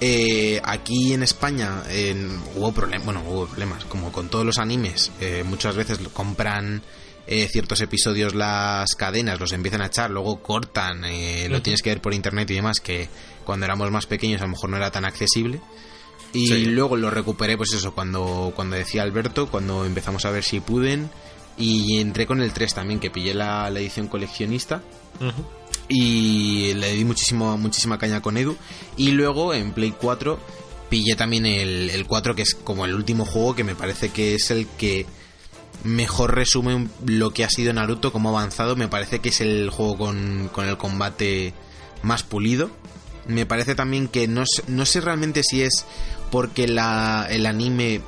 Eh, 0.00 0.60
aquí 0.64 1.12
en 1.12 1.22
España 1.22 1.82
en- 1.88 2.40
hubo 2.56 2.72
problemas, 2.72 3.04
bueno, 3.04 3.22
hubo 3.28 3.46
problemas, 3.46 3.84
como 3.84 4.10
con 4.10 4.28
todos 4.28 4.44
los 4.46 4.58
animes. 4.58 5.10
eh, 5.20 5.44
muchas 5.46 5.76
veces 5.76 5.98
compran 6.12 6.82
eh, 7.26 7.48
ciertos 7.50 7.80
episodios 7.80 8.34
las 8.34 8.94
cadenas, 8.94 9.40
los 9.40 9.52
empiezan 9.52 9.82
a 9.82 9.86
echar, 9.86 10.10
luego 10.10 10.42
cortan, 10.42 11.04
eh, 11.04 11.48
lo 11.48 11.62
tienes 11.62 11.82
que 11.82 11.90
ver 11.90 12.00
por 12.00 12.12
internet 12.14 12.50
y 12.50 12.54
demás, 12.54 12.80
que 12.80 13.08
cuando 13.44 13.64
éramos 13.66 13.90
más 13.90 14.06
pequeños 14.06 14.40
a 14.40 14.44
lo 14.44 14.50
mejor 14.50 14.70
no 14.70 14.76
era 14.76 14.90
tan 14.90 15.04
accesible. 15.04 15.60
Y 16.32 16.48
Sí. 16.48 16.64
luego 16.66 16.96
lo 16.96 17.10
recuperé, 17.10 17.56
pues 17.56 17.72
eso, 17.74 17.94
cuando, 17.94 18.52
cuando 18.56 18.74
decía 18.76 19.02
Alberto, 19.04 19.48
cuando 19.48 19.84
empezamos 19.84 20.24
a 20.24 20.30
ver 20.30 20.42
si 20.42 20.60
puden. 20.60 21.08
Y 21.56 21.98
entré 22.00 22.26
con 22.26 22.42
el 22.42 22.52
3 22.52 22.74
también, 22.74 22.98
que 22.98 23.10
pillé 23.10 23.32
la, 23.32 23.70
la 23.70 23.78
edición 23.78 24.08
coleccionista. 24.08 24.82
Y 25.88 26.72
le 26.74 26.92
di 26.94 27.04
muchísimo, 27.04 27.56
muchísima 27.58 27.98
caña 27.98 28.22
con 28.22 28.36
Edu. 28.36 28.56
Y 28.96 29.10
luego 29.12 29.52
en 29.54 29.72
Play 29.72 29.94
4 29.98 30.40
pillé 30.88 31.14
también 31.16 31.46
el, 31.46 31.90
el 31.90 32.06
4, 32.06 32.34
que 32.34 32.42
es 32.42 32.54
como 32.54 32.84
el 32.84 32.94
último 32.94 33.24
juego 33.24 33.54
que 33.54 33.64
me 33.64 33.74
parece 33.74 34.08
que 34.10 34.34
es 34.34 34.50
el 34.50 34.66
que 34.66 35.06
mejor 35.82 36.34
resume 36.34 36.88
lo 37.06 37.32
que 37.32 37.44
ha 37.44 37.48
sido 37.50 37.72
Naruto, 37.72 38.12
como 38.12 38.28
ha 38.30 38.32
avanzado. 38.40 38.76
Me 38.76 38.88
parece 38.88 39.18
que 39.20 39.30
es 39.30 39.40
el 39.40 39.70
juego 39.70 39.98
con, 39.98 40.48
con 40.52 40.66
el 40.68 40.76
combate 40.76 41.52
más 42.02 42.22
pulido. 42.22 42.70
Me 43.26 43.46
parece 43.46 43.74
también 43.74 44.08
que 44.08 44.28
no, 44.28 44.44
sé- 44.46 44.62
no 44.68 44.84
sé 44.86 45.00
realmente 45.00 45.42
si 45.42 45.62
es 45.62 45.84
porque 46.30 46.68
la, 46.68 47.26
el 47.30 47.46
anime 47.46 48.00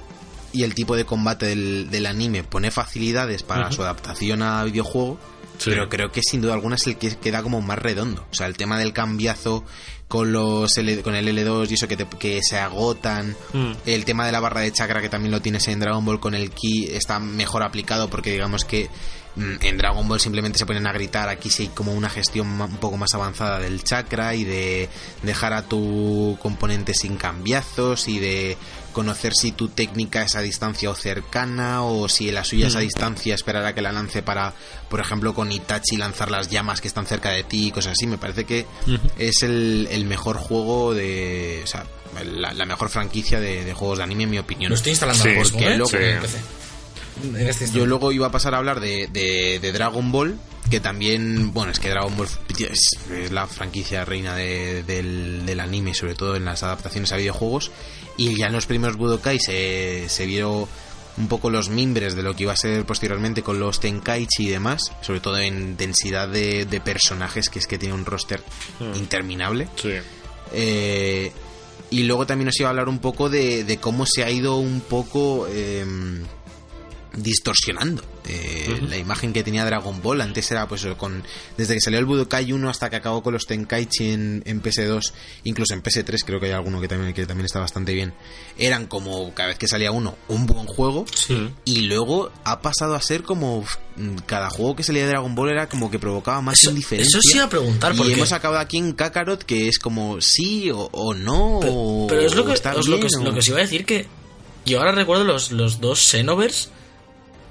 y 0.52 0.62
el 0.62 0.74
tipo 0.74 0.96
de 0.96 1.04
combate 1.04 1.46
del, 1.46 1.90
del 1.90 2.06
anime 2.06 2.42
pone 2.44 2.70
facilidades 2.70 3.42
para 3.42 3.70
su 3.72 3.82
adaptación 3.82 4.42
a 4.42 4.62
videojuego. 4.64 5.18
Sí. 5.58 5.70
Pero 5.70 5.88
creo 5.88 6.10
que 6.12 6.20
sin 6.22 6.40
duda 6.40 6.54
alguna 6.54 6.76
es 6.76 6.86
el 6.86 6.96
que 6.96 7.16
queda 7.16 7.42
como 7.42 7.60
más 7.62 7.78
redondo. 7.78 8.26
O 8.30 8.34
sea, 8.34 8.46
el 8.46 8.56
tema 8.56 8.78
del 8.78 8.92
cambiazo 8.92 9.64
con 10.08 10.32
los 10.32 10.76
L- 10.78 11.02
con 11.02 11.14
el 11.16 11.26
L2 11.28 11.70
y 11.70 11.74
eso 11.74 11.88
que, 11.88 11.96
te- 11.96 12.06
que 12.18 12.40
se 12.42 12.58
agotan. 12.58 13.36
Mm. 13.52 13.72
El 13.86 14.04
tema 14.04 14.24
de 14.26 14.32
la 14.32 14.40
barra 14.40 14.60
de 14.60 14.72
chakra 14.72 15.00
que 15.00 15.08
también 15.08 15.32
lo 15.32 15.40
tienes 15.42 15.66
en 15.68 15.80
Dragon 15.80 16.04
Ball 16.04 16.20
con 16.20 16.34
el 16.34 16.50
ki 16.50 16.88
está 16.92 17.18
mejor 17.18 17.62
aplicado 17.64 18.08
porque 18.08 18.30
digamos 18.32 18.64
que 18.64 18.88
mm, 19.34 19.54
en 19.62 19.76
Dragon 19.78 20.06
Ball 20.06 20.20
simplemente 20.20 20.58
se 20.58 20.66
ponen 20.66 20.86
a 20.86 20.92
gritar. 20.92 21.28
Aquí 21.28 21.50
sí 21.50 21.64
hay 21.64 21.68
como 21.70 21.92
una 21.92 22.08
gestión 22.08 22.60
un 22.60 22.76
poco 22.76 22.96
más 22.96 23.12
avanzada 23.14 23.58
del 23.58 23.82
chakra 23.82 24.34
y 24.36 24.44
de 24.44 24.88
dejar 25.22 25.52
a 25.54 25.62
tu 25.62 26.38
componente 26.40 26.94
sin 26.94 27.16
cambiazos 27.16 28.06
y 28.06 28.20
de 28.20 28.56
conocer 28.96 29.34
si 29.34 29.52
tu 29.52 29.68
técnica 29.68 30.22
es 30.22 30.36
a 30.36 30.40
distancia 30.40 30.88
o 30.88 30.94
cercana 30.94 31.82
o 31.84 32.08
si 32.08 32.30
la 32.32 32.44
suya 32.44 32.68
es 32.68 32.76
a 32.76 32.80
distancia 32.80 33.34
esperar 33.34 33.64
a 33.66 33.74
que 33.74 33.82
la 33.82 33.92
lance 33.92 34.22
para, 34.22 34.54
por 34.88 35.00
ejemplo, 35.00 35.34
con 35.34 35.52
Itachi 35.52 35.98
lanzar 35.98 36.30
las 36.30 36.48
llamas 36.48 36.80
que 36.80 36.88
están 36.88 37.04
cerca 37.06 37.28
de 37.30 37.44
ti 37.44 37.66
y 37.66 37.70
cosas 37.72 37.92
así. 37.92 38.06
Me 38.06 38.16
parece 38.16 38.44
que 38.44 38.64
es 39.18 39.42
el, 39.42 39.86
el 39.90 40.06
mejor 40.06 40.38
juego 40.38 40.94
de... 40.94 41.60
O 41.62 41.66
sea, 41.66 41.84
la, 42.24 42.54
la 42.54 42.64
mejor 42.64 42.88
franquicia 42.88 43.38
de, 43.38 43.64
de 43.66 43.74
juegos 43.74 43.98
de 43.98 44.04
anime 44.04 44.22
en 44.24 44.30
mi 44.30 44.38
opinión. 44.38 44.70
Lo 44.70 44.76
estoy 44.76 44.92
instalando 44.92 45.22
Sí, 45.22 45.30
porque 45.36 45.66
¿eh? 45.66 45.76
luego- 45.76 45.90
Sí. 45.90 45.98
Este. 47.38 47.70
Yo 47.70 47.86
luego 47.86 48.12
iba 48.12 48.26
a 48.26 48.30
pasar 48.30 48.54
a 48.54 48.58
hablar 48.58 48.80
de, 48.80 49.08
de- 49.12 49.58
de 49.60 49.72
Dragon 49.72 50.10
Ball, 50.12 50.38
que 50.70 50.80
también, 50.80 51.52
bueno, 51.52 51.72
es 51.72 51.78
que 51.78 51.90
Dragon 51.90 52.16
Ball 52.16 52.28
es, 52.58 52.80
es 53.12 53.30
la 53.32 53.46
franquicia 53.46 54.04
reina 54.04 54.34
de- 54.34 54.82
del, 54.82 55.44
del 55.46 55.60
anime, 55.60 55.94
sobre 55.94 56.14
todo 56.14 56.36
en 56.36 56.44
las 56.44 56.62
adaptaciones 56.62 57.12
a 57.12 57.16
videojuegos. 57.16 57.70
Y 58.16 58.36
ya 58.36 58.46
en 58.46 58.52
los 58.52 58.66
primeros 58.66 58.96
Budokai 58.96 59.38
se, 59.38 60.08
se 60.08 60.26
vieron 60.26 60.66
un 61.18 61.28
poco 61.28 61.48
los 61.50 61.68
mimbres 61.70 62.14
de 62.14 62.22
lo 62.22 62.34
que 62.36 62.42
iba 62.42 62.52
a 62.52 62.56
ser 62.56 62.84
posteriormente 62.84 63.42
con 63.42 63.58
los 63.58 63.80
Tenkaichi 63.80 64.46
y 64.46 64.48
demás, 64.48 64.92
sobre 65.00 65.20
todo 65.20 65.38
en 65.38 65.76
densidad 65.76 66.28
de, 66.28 66.66
de 66.66 66.80
personajes, 66.80 67.48
que 67.48 67.58
es 67.58 67.66
que 67.66 67.78
tiene 67.78 67.94
un 67.94 68.04
roster 68.04 68.42
Mm. 68.80 68.96
interminable. 68.96 69.68
Sí. 69.76 69.92
Eh, 70.52 71.32
y 71.90 72.02
luego 72.02 72.26
también 72.26 72.48
os 72.48 72.58
iba 72.60 72.68
a 72.68 72.70
hablar 72.70 72.88
un 72.88 72.98
poco 72.98 73.28
de, 73.30 73.64
de 73.64 73.78
cómo 73.78 74.06
se 74.06 74.24
ha 74.24 74.30
ido 74.30 74.56
un 74.56 74.80
poco 74.80 75.46
em, 75.48 76.24
distorsionando 77.16 78.02
eh, 78.28 78.80
la 78.88 78.96
imagen 78.96 79.32
que 79.32 79.42
tenía 79.42 79.64
Dragon 79.64 80.00
Ball. 80.02 80.20
Antes 80.20 80.50
era 80.50 80.68
pues 80.68 80.86
con 80.96 81.22
desde 81.56 81.74
que 81.74 81.80
salió 81.80 81.98
el 81.98 82.04
Budokai 82.04 82.52
1 82.52 82.68
hasta 82.70 82.90
que 82.90 82.96
acabó 82.96 83.22
con 83.22 83.32
los 83.32 83.46
Tenkaichi 83.46 84.10
en, 84.10 84.42
en 84.46 84.62
PS2, 84.62 85.12
incluso 85.44 85.74
en 85.74 85.82
PS3 85.82 86.24
creo 86.24 86.40
que 86.40 86.46
hay 86.46 86.52
alguno 86.52 86.80
que 86.80 86.88
también, 86.88 87.12
que 87.14 87.26
también 87.26 87.46
está 87.46 87.60
bastante 87.60 87.92
bien. 87.94 88.14
Eran 88.58 88.86
como 88.86 89.32
cada 89.34 89.48
vez 89.48 89.58
que 89.58 89.68
salía 89.68 89.90
uno 89.90 90.16
un 90.28 90.46
buen 90.46 90.66
juego. 90.66 91.04
Sí. 91.14 91.50
Y 91.64 91.82
luego 91.82 92.30
ha 92.44 92.60
pasado 92.60 92.94
a 92.94 93.00
ser 93.00 93.22
como 93.22 93.64
cada 94.26 94.50
juego 94.50 94.76
que 94.76 94.82
salía 94.82 95.02
de 95.02 95.08
Dragon 95.08 95.34
Ball 95.34 95.50
era 95.50 95.68
como 95.68 95.90
que 95.90 95.98
provocaba 95.98 96.40
más 96.42 96.58
Eso- 96.60 96.70
indiferencia. 96.70 97.08
eso 97.18 97.20
sí 97.22 97.36
iba 97.36 97.46
a 97.46 97.48
preguntar, 97.48 97.94
Y 97.96 98.12
hemos 98.12 98.32
acabado 98.32 98.60
aquí 98.60 98.76
en 98.76 98.92
Kakarot 98.92 99.42
que 99.42 99.68
es 99.68 99.78
como 99.78 100.20
sí 100.20 100.70
o, 100.70 100.88
o 100.92 101.14
no. 101.14 101.58
Pero, 101.60 101.72
o- 101.74 102.06
pero 102.06 102.20
es 102.20 102.34
lo 102.34 102.44
que, 102.44 102.52
está 102.52 102.74
os 102.76 102.88
lo, 102.88 103.00
que, 103.00 103.08
lo 103.22 103.32
que 103.32 103.38
os 103.38 103.48
iba 103.48 103.58
a 103.58 103.62
decir 103.62 103.86
que 103.86 104.06
yo 104.66 104.78
ahora 104.80 104.92
recuerdo 104.92 105.24
los, 105.24 105.52
los 105.52 105.80
dos 105.80 106.00
Xenoverse 106.00 106.68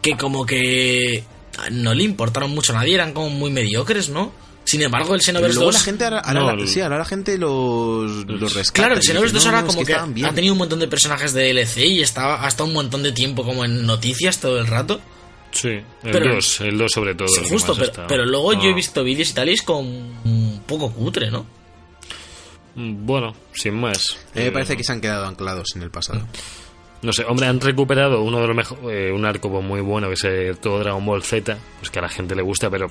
que 0.06 0.18
como 0.18 0.45
que 0.45 1.24
no 1.72 1.93
le 1.95 2.03
importaron 2.03 2.51
mucho 2.51 2.74
a 2.74 2.76
nadie, 2.76 2.93
eran 2.95 3.12
como 3.14 3.30
muy 3.32 3.49
mediocres, 3.49 4.10
¿no? 4.10 4.32
Sin 4.66 4.82
embargo, 4.82 5.14
el 5.16 5.22
Xenoverse 5.22 5.56
Luego 5.56 5.72
2... 5.72 5.74
la 5.76 5.80
gente 5.86 6.03
ahora, 6.06 6.20
ahora 6.20 6.39
No, 6.39 6.45
la- 6.56 6.62
el- 6.64 6.68
sí, 6.68 6.82
ahora 6.82 6.97
la 6.97 7.06
gente 7.06 7.38
los, 7.38 8.26
los 8.26 8.53
rescata. 8.53 8.74
Claro, 8.88 8.95
el 8.95 9.03
Xenoverse 9.03 9.34
2 9.36 9.43
no, 9.43 9.49
ahora 9.49 9.62
no, 9.62 9.68
es 9.70 9.76
como 9.76 9.86
que, 9.86 9.93
ha 10.26 10.34
tenido 10.34 10.53
un 10.53 10.58
montón 10.60 10.80
de 10.80 10.88
personajes 10.88 11.34
de 11.34 11.53
DLC 11.53 11.78
y 11.86 12.01
estaba 12.01 12.43
hasta 12.45 12.64
un 12.64 12.74
montón 12.74 13.03
de 13.03 13.12
tiempo 13.12 13.43
como 13.43 13.64
en 13.66 13.86
noticias 13.86 14.39
todo 14.39 14.58
el 14.60 14.68
rato. 14.68 14.99
Sí, 15.51 15.70
el 15.70 15.84
Pero- 16.12 16.36
2, 16.36 16.62
el 16.62 16.78
2 16.78 16.91
sobre 16.91 17.16
todo. 17.16 17.28
Sí, 17.28 17.41
justo, 17.49 17.74
pero, 17.74 17.86
está. 17.86 18.08
pero 18.08 18.26
luego 18.26 18.53
yo 18.53 18.70
he 18.70 18.72
Ah. 18.74 18.76
visto 18.76 19.03
vídeos 19.03 19.30
y 19.30 19.34
tal 19.34 19.49
y 19.49 19.53
es 19.53 19.62
como 19.62 19.80
un 19.82 20.62
poco 20.68 20.91
cutre, 20.91 21.30
¿no? 21.32 21.45
Mm, 22.76 23.06
Bueno, 23.06 23.34
sin 23.53 23.76
más. 23.76 24.10
A 24.12 24.14
mí 24.38 24.41
me 24.41 24.47
Eh, 24.47 24.51
parece 24.51 24.76
que 24.76 24.84
se 24.84 24.91
han 24.91 24.99
quedado 24.99 25.26
anclados 25.28 25.68
en 25.76 25.84
el 25.84 25.91
pasado. 25.91 26.28
No 27.02 27.14
sé, 27.14 27.24
hombre, 27.26 27.48
han 27.48 27.62
recuperado 27.62 28.22
uno 28.22 28.39
de 28.41 28.48
los 28.48 28.56
mejores, 28.56 29.14
un 29.14 29.26
arco 29.26 29.52
pues, 29.52 29.64
muy 29.64 29.82
bueno, 29.82 30.08
que 30.08 30.14
es 30.14 30.24
eh, 30.24 30.56
todo 30.60 30.80
Dragon 30.80 31.06
Ball 31.06 31.22
Z, 31.22 31.58
pues 31.80 31.91
que 31.91 32.00
a 32.00 32.02
la 32.02 32.10
gente 32.10 32.36
le 32.36 32.41
gusta, 32.41 32.70
pero 32.70 32.88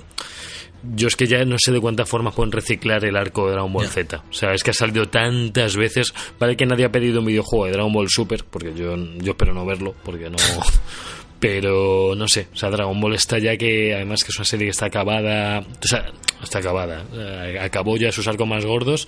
yo 0.94 1.08
es 1.08 1.16
que 1.16 1.26
ya 1.26 1.44
no 1.44 1.56
sé 1.58 1.72
de 1.72 1.80
cuántas 1.80 2.08
formas 2.08 2.34
pueden 2.34 2.52
reciclar 2.52 3.04
el 3.04 3.16
arco 3.16 3.46
de 3.46 3.52
Dragon 3.52 3.72
Ball. 3.72 3.86
Z. 3.86 4.22
O 4.28 4.32
sea, 4.32 4.52
es 4.52 4.62
que 4.62 4.70
ha 4.70 4.74
salido 4.74 5.08
tantas 5.08 5.76
veces. 5.76 6.12
Vale 6.38 6.56
que 6.56 6.66
nadie 6.66 6.84
ha 6.84 6.92
pedido 6.92 7.20
un 7.20 7.26
videojuego 7.26 7.66
de 7.66 7.72
Dragon 7.72 7.92
Ball 7.92 8.08
Super, 8.08 8.44
porque 8.44 8.74
yo, 8.74 8.94
yo 8.96 9.32
espero 9.32 9.54
no 9.54 9.64
verlo, 9.64 9.94
porque 10.04 10.28
no... 10.28 10.36
Pero 11.44 12.14
no 12.16 12.26
sé, 12.26 12.46
o 12.54 12.56
sea, 12.56 12.70
Dragon 12.70 12.98
Ball 12.98 13.16
está 13.16 13.38
ya 13.38 13.54
que 13.58 13.94
además 13.94 14.24
que 14.24 14.30
es 14.30 14.38
una 14.38 14.46
serie 14.46 14.66
que 14.66 14.70
está 14.70 14.86
acabada, 14.86 15.60
o 15.60 15.86
sea, 15.86 16.10
está 16.42 16.60
acabada, 16.60 17.04
eh, 17.12 17.58
acabó 17.60 17.98
ya 17.98 18.10
sus 18.12 18.26
arcos 18.26 18.48
más 18.48 18.64
gordos. 18.64 19.06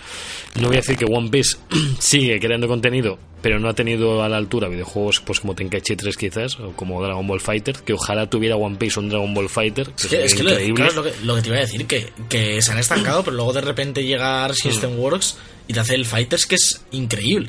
No 0.56 0.66
voy 0.66 0.76
a 0.76 0.80
decir 0.80 0.98
que 0.98 1.06
One 1.06 1.30
Piece 1.30 1.56
sigue 1.98 2.38
creando 2.38 2.68
contenido, 2.68 3.18
pero 3.40 3.58
no 3.58 3.70
ha 3.70 3.72
tenido 3.72 4.22
a 4.22 4.28
la 4.28 4.36
altura 4.36 4.68
videojuegos 4.68 5.20
pues 5.20 5.40
como 5.40 5.54
Tenkaichi 5.54 5.96
3 5.96 6.14
quizás, 6.18 6.60
o 6.60 6.72
como 6.72 7.02
Dragon 7.02 7.26
Ball 7.26 7.40
Fighter, 7.40 7.76
que 7.76 7.94
ojalá 7.94 8.28
tuviera 8.28 8.56
One 8.56 8.76
Piece 8.76 9.00
un 9.00 9.08
Dragon 9.08 9.32
Ball 9.32 9.48
Fighter, 9.48 9.86
que 9.92 10.02
Es 10.02 10.08
que, 10.08 10.24
es 10.26 10.34
que 10.34 10.42
lo, 10.42 10.74
claro, 10.74 10.92
lo, 10.92 11.04
que, 11.04 11.12
lo 11.22 11.36
que 11.36 11.40
te 11.40 11.48
iba 11.48 11.56
a 11.56 11.60
decir, 11.60 11.86
que, 11.86 12.12
que 12.28 12.60
se 12.60 12.70
han 12.70 12.78
estancado, 12.78 13.24
pero 13.24 13.36
luego 13.36 13.54
de 13.54 13.62
repente 13.62 14.04
llega 14.04 14.46
System 14.52 14.98
Works 14.98 15.38
y 15.68 15.72
te 15.72 15.80
hace 15.80 15.94
el 15.94 16.04
Fighters 16.04 16.44
que 16.44 16.56
es 16.56 16.84
increíble. 16.90 17.48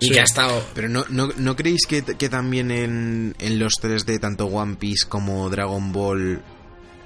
Y 0.00 0.06
Sí. 0.08 0.12
que 0.14 0.20
ha 0.20 0.24
estado... 0.24 0.62
Pero 0.74 0.88
no, 0.88 1.04
no, 1.08 1.30
¿no 1.36 1.56
creéis 1.56 1.86
que, 1.86 2.02
que 2.02 2.28
también 2.28 2.70
en, 2.70 3.34
en 3.38 3.58
los 3.58 3.74
3D, 3.80 4.18
tanto 4.20 4.46
One 4.46 4.76
Piece 4.76 5.06
como 5.08 5.48
Dragon 5.50 5.92
Ball, 5.92 6.42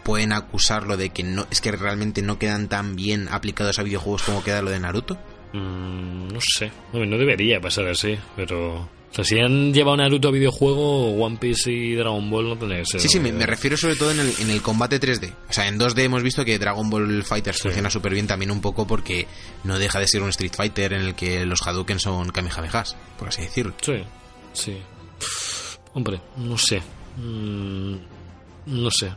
pueden 0.04 0.32
acusarlo 0.32 0.96
de 0.96 1.10
que 1.10 1.22
no 1.22 1.46
es 1.50 1.60
que 1.60 1.70
realmente 1.72 2.22
no 2.22 2.38
quedan 2.38 2.68
tan 2.68 2.96
bien 2.96 3.28
aplicados 3.30 3.78
a 3.78 3.82
videojuegos 3.82 4.22
como 4.22 4.42
queda 4.42 4.62
lo 4.62 4.70
de 4.70 4.80
Naruto? 4.80 5.18
Mm, 5.52 6.28
no 6.28 6.40
sé, 6.40 6.72
Hombre, 6.92 7.08
no 7.08 7.18
debería 7.18 7.60
pasar 7.60 7.86
así, 7.88 8.18
pero... 8.36 8.88
O 9.10 9.14
sea, 9.14 9.24
si 9.24 9.38
han 9.38 9.72
llevado 9.72 9.96
Naruto 9.96 10.28
a 10.28 10.30
videojuego, 10.30 11.12
One 11.14 11.38
Piece 11.38 11.72
y 11.72 11.94
Dragon 11.94 12.30
Ball 12.30 12.48
no 12.50 12.58
tenéis... 12.58 12.88
Sí, 12.90 13.08
sí, 13.08 13.18
me, 13.18 13.32
me 13.32 13.46
refiero 13.46 13.76
sobre 13.76 13.96
todo 13.96 14.10
en 14.10 14.20
el, 14.20 14.32
en 14.38 14.50
el 14.50 14.60
combate 14.60 15.00
3D. 15.00 15.32
O 15.48 15.52
sea, 15.52 15.66
en 15.66 15.78
2D 15.78 16.02
hemos 16.02 16.22
visto 16.22 16.44
que 16.44 16.58
Dragon 16.58 16.88
Ball 16.90 17.24
Fighters 17.24 17.62
funciona 17.62 17.90
súper 17.90 18.12
bien 18.12 18.26
también 18.26 18.50
un 18.50 18.60
poco 18.60 18.86
porque 18.86 19.26
no 19.64 19.78
deja 19.78 19.98
de 19.98 20.06
ser 20.06 20.22
un 20.22 20.28
Street 20.28 20.52
Fighter 20.54 20.92
en 20.92 21.02
el 21.02 21.14
que 21.14 21.44
los 21.46 21.66
Hadouken 21.66 21.98
son 21.98 22.28
Kamehamehas, 22.30 22.96
por 23.18 23.28
así 23.28 23.42
decirlo. 23.42 23.74
Sí, 23.80 23.94
sí. 24.52 24.76
Hombre, 25.94 26.20
no 26.36 26.58
sé. 26.58 26.82
Mm, 27.16 27.94
no 28.68 28.90
sé. 28.90 29.10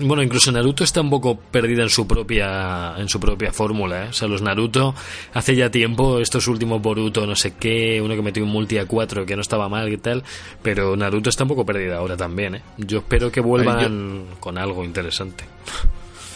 Bueno, 0.00 0.22
incluso 0.22 0.52
Naruto 0.52 0.84
está 0.84 1.00
un 1.00 1.10
poco 1.10 1.38
perdida 1.38 1.82
en 1.82 1.88
su 1.88 2.06
propia 2.06 2.94
en 2.98 3.08
su 3.08 3.18
propia 3.18 3.52
fórmula, 3.52 4.04
¿eh? 4.04 4.08
O 4.08 4.12
sea, 4.12 4.28
los 4.28 4.42
Naruto 4.42 4.94
hace 5.34 5.56
ya 5.56 5.70
tiempo, 5.70 6.18
estos 6.20 6.46
últimos 6.48 6.80
Boruto, 6.82 7.26
no 7.26 7.34
sé 7.34 7.54
qué, 7.54 8.00
uno 8.02 8.14
que 8.14 8.22
metió 8.22 8.44
un 8.44 8.50
multi 8.50 8.78
a 8.78 8.86
4 8.86 9.24
que 9.26 9.34
no 9.34 9.42
estaba 9.42 9.68
mal 9.68 9.90
y 9.92 9.96
tal, 9.98 10.22
pero 10.62 10.96
Naruto 10.96 11.30
está 11.30 11.44
un 11.44 11.48
poco 11.48 11.64
perdida 11.64 11.96
ahora 11.96 12.16
también, 12.16 12.56
¿eh? 12.56 12.62
Yo 12.76 12.98
espero 12.98 13.32
que 13.32 13.40
vuelvan 13.40 14.26
con 14.40 14.58
algo 14.58 14.84
interesante. 14.84 15.44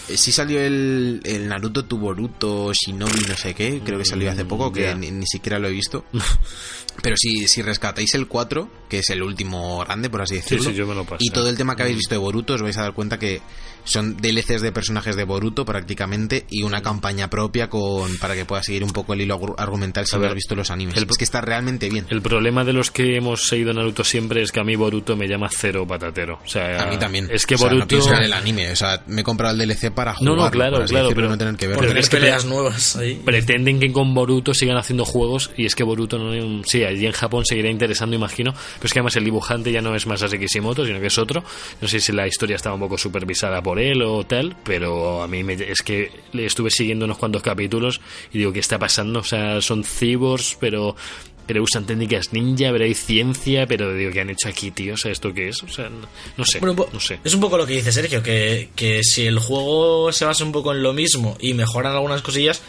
Eh, 0.09 0.17
Sí 0.17 0.33
salió 0.33 0.61
el, 0.61 1.21
el 1.25 1.49
Naruto 1.49 1.85
tu 1.85 1.97
Boruto 1.99 2.73
Shinobi 2.73 3.25
no 3.29 3.37
sé 3.37 3.55
qué, 3.55 3.81
creo 3.85 3.99
que 3.99 4.05
salió 4.05 4.31
hace 4.31 4.45
poco, 4.45 4.73
que 4.73 4.95
ni, 4.95 5.11
ni 5.11 5.27
siquiera 5.27 5.59
lo 5.59 5.69
he 5.69 5.73
visto. 5.73 6.05
Pero 7.03 7.17
si, 7.17 7.49
si 7.49 7.63
rescatáis 7.63 8.15
el 8.15 8.27
4, 8.29 8.69
que 8.89 8.99
es 8.99 9.09
el 9.11 9.23
último 9.23 9.79
grande, 9.81 10.11
por 10.11 10.23
así 10.23 10.37
decirlo, 10.37 10.71
sí, 10.71 10.77
yo 10.77 10.87
me 10.87 10.95
lo 10.95 11.05
pasé. 11.05 11.25
y 11.25 11.31
todo 11.31 11.49
el 11.49 11.57
tema 11.57 11.75
que 11.77 11.83
habéis 11.83 11.97
visto 11.99 12.15
de 12.15 12.19
Boruto, 12.19 12.55
os 12.55 12.63
vais 12.63 12.77
a 12.79 12.83
dar 12.83 12.93
cuenta 12.93 13.19
que 13.19 13.41
son 13.85 14.17
DLCs 14.19 14.61
de 14.63 14.71
personajes 14.71 15.17
de 15.17 15.25
Boruto 15.25 15.65
prácticamente 15.65 16.47
y 16.49 16.63
una 16.63 16.83
campaña 16.83 17.29
propia 17.29 17.69
con 17.69 18.17
para 18.19 18.35
que 18.37 18.45
pueda 18.45 18.63
seguir 18.63 18.85
un 18.85 18.91
poco 18.93 19.13
el 19.15 19.23
hilo 19.23 19.41
argu- 19.41 19.55
argumental 19.59 20.07
si 20.07 20.17
no 20.17 20.27
has 20.27 20.35
visto 20.35 20.55
los 20.55 20.71
animes. 20.71 20.97
el- 20.97 21.07
es 21.11 21.17
que 21.19 21.25
está 21.25 21.41
realmente 21.41 21.89
bien. 21.89 22.07
El 22.11 22.23
problema 22.23 22.63
de 22.65 22.73
los 22.75 22.91
que 22.93 23.17
hemos 23.17 23.49
seguido 23.49 23.73
Naruto 23.73 24.05
siempre 24.05 24.41
es 24.43 24.53
que 24.53 24.61
a 24.61 24.65
mí 24.65 24.77
Boruto 24.77 25.17
me 25.17 25.27
llama 25.27 25.49
cero 25.51 25.85
patatero. 25.87 26.39
O 26.45 26.49
sea, 26.49 26.83
a 26.83 26.87
mí 26.87 26.97
también. 26.99 27.29
Es 27.33 27.45
que 27.45 27.57
O 27.57 27.59
sea, 27.59 27.69
no 27.69 27.75
Boruto... 27.75 27.89
pienso 27.89 28.11
ver 28.11 28.23
el 28.23 28.33
anime, 28.33 28.71
o 28.71 28.77
sea, 28.77 29.03
me 29.09 29.23
he 29.23 29.25
comprado 29.25 29.53
el 29.61 29.67
DLC 29.69 29.91
para 29.91 30.13
No, 30.13 30.19
jugar. 30.19 30.37
no, 30.37 30.51
claro, 30.51 30.85
claro, 30.85 31.09
pero- 31.15 31.29
no 31.29 31.37
tener 31.39 31.57
que 31.57 31.67
ver. 31.67 31.77
Pero 31.77 31.89
tener 31.89 32.03
es 32.05 32.09
que 32.09 32.17
peleas 32.19 32.43
pre- 32.45 32.51
nuevas 32.55 32.97
ahí. 32.97 33.21
pretenden 33.25 33.81
que 33.81 33.91
con 33.93 34.15
Boruto 34.15 34.55
sigan 34.55 34.77
haciendo 34.77 35.05
juegos 35.05 35.51
y 35.57 35.67
es 35.67 35.75
que 35.75 35.83
Boruto 35.83 36.19
no 36.19 36.33
allí 36.87 37.07
en 37.07 37.13
Japón 37.13 37.45
seguirá 37.45 37.71
interesando 37.71 38.17
imagino. 38.17 38.53
Pero 38.53 38.87
es 38.87 38.93
que 38.93 38.99
además 38.99 39.17
el 39.17 39.25
dibujante 39.25 39.71
ya 39.73 39.81
no 39.81 39.95
es 39.95 40.07
Masashi 40.07 40.39
Kishimoto 40.39 40.85
sino 40.87 41.01
que 41.01 41.07
es 41.07 41.19
otro. 41.19 41.43
No 41.81 41.89
sé 41.89 42.01
si 42.01 42.13
la 42.13 42.27
historia 42.27 42.57
estaba 42.57 42.75
un 42.75 42.81
poco 42.81 42.99
supervisada 42.99 43.63
por 43.63 43.79
él 43.79 44.03
o 44.03 44.25
tal 44.25 44.57
pero 44.65 45.23
a 45.23 45.29
mí 45.29 45.43
me- 45.45 45.55
es 45.55 45.83
que 45.83 46.11
le 46.33 46.47
estuve 46.47 46.71
siguiendo 46.71 47.05
unos 47.05 47.19
cuantos 47.19 47.43
capítulos 47.43 48.01
y 48.33 48.39
digo 48.39 48.53
qué 48.53 48.61
está 48.61 48.79
pasando 48.79 49.21
o 49.21 49.25
sea 49.25 49.61
son 49.61 49.85
cyborgs 49.85 50.57
pero 50.61 50.95
pero 51.47 51.63
usan 51.63 51.85
técnicas 51.85 52.33
ninja 52.33 52.71
pero 52.71 52.85
hay 52.85 52.95
ciencia 52.95 53.67
pero 53.67 53.93
digo 53.95 54.13
qué 54.13 54.21
han 54.21 54.31
hecho 54.31 54.49
aquí 54.49 54.71
tío 54.71 54.95
o 54.95 54.97
sea 54.97 55.11
esto 55.11 55.35
qué 55.35 55.49
es 55.49 55.63
o 55.63 55.69
sea 55.69 55.89
no, 55.89 56.07
no 56.37 56.45
sé 56.45 56.61
Bueno, 56.61 56.87
no 56.93 57.01
sé. 57.01 57.19
Es 57.25 57.35
un 57.35 57.41
poco 57.41 57.57
lo 57.59 57.67
que 57.67 57.75
dice 57.75 57.91
Sergio, 57.93 58.23
que, 58.23 58.71
que 58.77 59.03
si 59.03 59.27
el 59.27 59.39
juego 59.39 60.13
se 60.13 60.25
basa 60.25 60.45
un 60.45 60.53
poco 60.53 60.73
en 60.73 60.83
lo 60.83 60.93
mismo 60.93 61.37
y 61.41 61.55
mejoran 61.55 61.93
algunas 61.95 62.23
cosillas, 62.23 62.63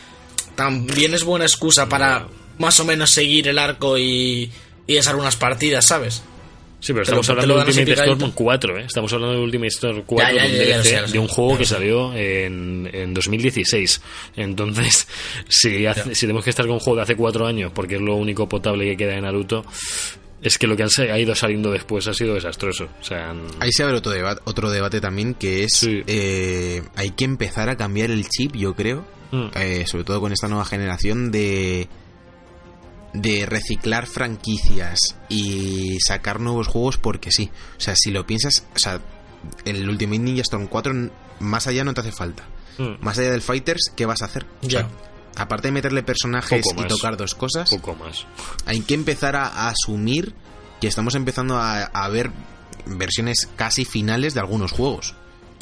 también 0.55 1.14
es 1.14 1.24
buena 1.24 1.45
excusa 1.45 1.88
para 1.89 2.28
más 2.60 2.80
o 2.80 2.86
menos 2.86 3.12
seguir 3.12 3.47
el 3.47 3.58
arco 3.60 3.97
y, 3.97 4.51
y 4.88 4.97
echar 4.97 5.16
unas 5.16 5.36
partidas, 5.36 5.86
¿sabes? 5.88 6.24
Sí, 6.80 6.91
pero 6.91 7.04
estamos 7.04 7.30
hablando 7.30 7.54
de 7.56 7.62
Ultimate 7.62 7.91
Storm 7.93 8.18
picadito. 8.18 8.36
4, 8.36 8.78
¿eh? 8.80 8.84
Estamos 8.86 9.14
hablando 9.14 9.36
de 9.38 9.41
Ultimate 9.41 9.68
Storm 9.70 10.04
4 10.06 10.36
Ya, 10.36 10.45
ya, 10.45 10.51
de 10.51 10.51
un 10.51 10.58
ya, 10.58 10.66
ya 10.66 10.76
lo 10.78 10.84
DLC 10.84 10.89
sé, 10.89 11.01
lo 11.01 11.08
sé. 11.08 11.14
de 11.14 11.20
un 11.20 11.28
juego 11.30 11.51
Ya 11.54 11.58
que 11.60 11.66
salió 11.66 12.14
en, 12.14 12.89
en 12.93 13.14
2016. 13.14 14.01
Entonces, 14.36 15.08
si, 15.47 15.86
hace- 15.86 16.14
si 16.14 16.22
tenemos 16.22 16.43
que 16.43 16.49
estar 16.49 16.66
con 16.66 16.74
un 16.76 16.80
juego 16.82 16.97
de 16.97 17.04
hace 17.04 17.16
4 17.16 17.47
años, 17.47 17.72
porque 17.74 17.95
es 17.95 18.01
lo 18.01 18.16
único 18.16 18.49
potable 18.49 18.84
que 18.86 18.97
queda 18.97 19.14
de 19.14 19.22
Naruto, 19.22 19.64
es 20.41 20.58
que 20.58 20.68
lo 20.68 20.76
que 20.76 20.84
han 20.84 20.89
ha 21.10 21.18
ido 21.18 21.34
saliendo 21.36 21.72
después 21.72 22.06
ha 22.08 22.14
sido 22.14 22.34
desastroso. 22.34 22.89
O 22.99 23.04
sea, 23.06 23.30
han- 23.30 23.47
Ahí 23.62 23.72
se 23.72 23.84
abre 23.84 23.95
otro 23.95 24.12
debate, 24.12 24.41
otro 24.43 24.70
debate 24.70 24.99
también 24.99 25.36
que 25.36 25.64
es 25.64 25.72
Sí. 25.78 26.04
eh, 26.06 26.84
hay 26.97 27.12
que 27.12 27.24
empezar 27.24 27.70
a 27.70 27.78
cambiar 27.78 28.12
el 28.12 28.28
chip, 28.28 28.58
yo 28.58 28.76
creo, 28.76 29.06
Mm. 29.32 29.45
eh, 29.56 29.86
sobre 29.88 30.04
todo 30.04 30.20
con 30.20 30.34
esta 30.34 30.49
nueva 30.49 30.66
generación 30.66 31.32
de 31.32 31.88
de 33.14 33.45
reciclar 33.45 34.07
franquicias 34.07 34.99
y 35.30 35.97
sacar 36.05 36.39
nuevos 36.39 36.68
juegos 36.68 36.97
porque 36.97 37.32
sí. 37.32 37.51
O 37.78 37.82
sea, 37.82 37.95
si 37.95 38.11
lo 38.11 38.26
piensas, 38.26 38.66
o 38.76 38.80
sea, 38.80 38.99
el 39.66 39.88
Ultimate 39.88 40.20
Ninja 40.20 40.41
Storm 40.41 40.68
4 40.68 40.91
n- 40.93 41.11
más 41.39 41.68
allá 41.68 41.84
no 41.84 41.93
te 41.93 42.01
hace 42.01 42.11
falta. 42.11 42.43
Mm. 42.78 43.03
Más 43.03 43.18
allá 43.20 43.32
del 43.32 43.41
Fighters, 43.41 43.91
¿qué 43.95 44.05
vas 44.05 44.22
a 44.22 44.26
hacer? 44.26 44.45
O 44.64 44.70
sea, 44.70 44.82
Ya. 44.82 44.89
aparte 45.41 45.68
de 45.68 45.74
meterle 45.74 46.01
personajes 46.03 46.64
y 46.76 46.84
tocar 46.88 47.18
dos 47.18 47.36
cosas, 47.36 47.70
poco 47.70 47.95
más. 47.95 48.26
hay 48.66 48.82
que 48.82 48.93
empezar 48.95 49.36
a, 49.36 49.47
a 49.47 49.70
asumir 49.70 50.34
que 50.82 50.88
estamos 50.88 51.14
empezando 51.16 51.57
a, 51.57 51.84
a 51.84 52.09
ver 52.09 52.32
versiones 52.86 53.47
casi 53.55 53.86
finales 53.86 54.34
de 54.34 54.39
algunos 54.39 54.72
juegos. 54.72 55.16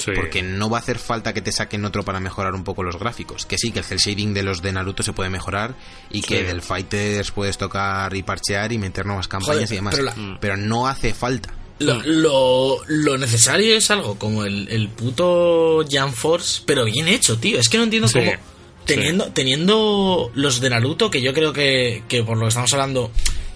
Sí. 0.03 0.11
Porque 0.15 0.41
no 0.41 0.69
va 0.69 0.77
a 0.77 0.81
hacer 0.81 0.97
falta 0.99 1.33
que 1.33 1.41
te 1.41 1.51
saquen 1.51 1.85
otro 1.85 2.03
para 2.03 2.19
mejorar 2.19 2.53
un 2.55 2.63
poco 2.63 2.83
los 2.83 2.97
gráficos. 2.99 3.45
Que 3.45 3.57
sí, 3.57 3.71
que 3.71 3.79
el 3.79 3.85
cel 3.85 3.97
shading 3.99 4.33
de 4.33 4.43
los 4.43 4.61
de 4.61 4.71
Naruto 4.71 5.03
se 5.03 5.13
puede 5.13 5.29
mejorar 5.29 5.75
y 6.09 6.21
que 6.21 6.43
del 6.43 6.61
Fighters 6.61 7.31
puedes 7.31 7.57
tocar 7.57 8.15
y 8.15 8.23
parchear 8.23 8.71
y 8.71 8.77
meter 8.77 9.05
nuevas 9.05 9.27
campañas 9.27 9.55
Joder, 9.69 9.71
y 9.71 9.75
demás. 9.75 9.93
pero 9.95 10.05
la- 10.05 10.15
Mm. 10.15 10.37
Pero 10.39 10.57
no 10.57 10.87
hace 10.87 11.13
falta. 11.13 11.53
Lo, 11.79 11.99
lo, 12.03 12.77
lo 12.87 13.17
necesario 13.17 13.75
es 13.75 13.89
algo 13.89 14.19
como 14.19 14.45
el, 14.45 14.67
el 14.69 14.87
puto 14.89 15.83
Jump 15.91 16.13
Force, 16.13 16.61
pero 16.65 16.85
bien 16.85 17.07
hecho, 17.07 17.37
tío. 17.39 17.59
Es 17.59 17.69
que 17.69 17.77
no 17.77 17.83
entiendo 17.85 18.07
Sí, 18.07 18.19
cómo. 18.19 18.31
sí. 18.31 18.37
Teniendo, 18.85 19.25
teniendo 19.31 20.31
los 20.35 20.59
de 20.61 20.69
Naruto, 20.69 21.09
que 21.09 21.21
yo 21.21 21.33
creo 21.33 21.53
que, 21.53 22.03
que 22.07 22.23
por 22.23 22.37
lo 22.37 22.43
que 22.43 22.49
estamos 22.49 22.71
hablando, 22.73 23.11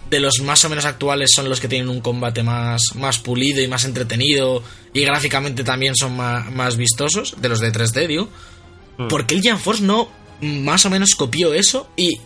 de 0.10 0.20
los 0.20 0.40
más 0.42 0.64
o 0.66 0.70
menos 0.70 0.86
actuales 0.86 1.32
son 1.36 1.50
los 1.50 1.60
que 1.60 1.68
tienen 1.68 1.90
un 1.90 2.02
combate 2.02 2.44
más, 2.44 2.82
más 2.96 3.20
pulido 3.20 3.62
y 3.62 3.68
más 3.68 3.86
entretenido, 3.86 4.64
y 4.94 5.02
gráficamente 5.02 5.64
también 5.64 5.96
son 5.96 6.16
más, 6.16 6.52
más 6.52 6.78
vistosos, 6.78 7.36
de 7.42 7.50
los 7.50 7.60
de 7.60 7.72
3D, 7.72 8.08
digo. 8.08 8.30
Mm. 8.98 9.08
¿Por 9.08 9.26
qué 9.26 9.36
el 9.36 9.42
Jump 9.42 9.60
Force 9.60 9.84
no 9.84 10.10
más 10.42 10.86
o 10.86 10.90
menos 10.90 11.16
copió 11.16 11.54
eso 11.54 11.90
y 11.96 12.20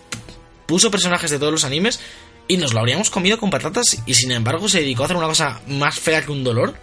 puso 0.66 0.92
personajes 0.92 1.32
de 1.32 1.40
todos 1.40 1.52
los 1.52 1.64
animes 1.64 2.00
y 2.48 2.58
nos 2.58 2.74
lo 2.74 2.80
habríamos 2.80 3.10
comido 3.10 3.38
con 3.38 3.50
patatas 3.50 4.02
y 4.06 4.14
sin 4.16 4.32
embargo 4.32 4.68
se 4.68 4.82
dedicó 4.82 5.04
a 5.04 5.06
hacer 5.06 5.18
una 5.18 5.28
cosa 5.28 5.62
más 5.68 6.00
fea 6.00 6.24
que 6.24 6.32
un 6.32 6.44
dolor? 6.44 6.76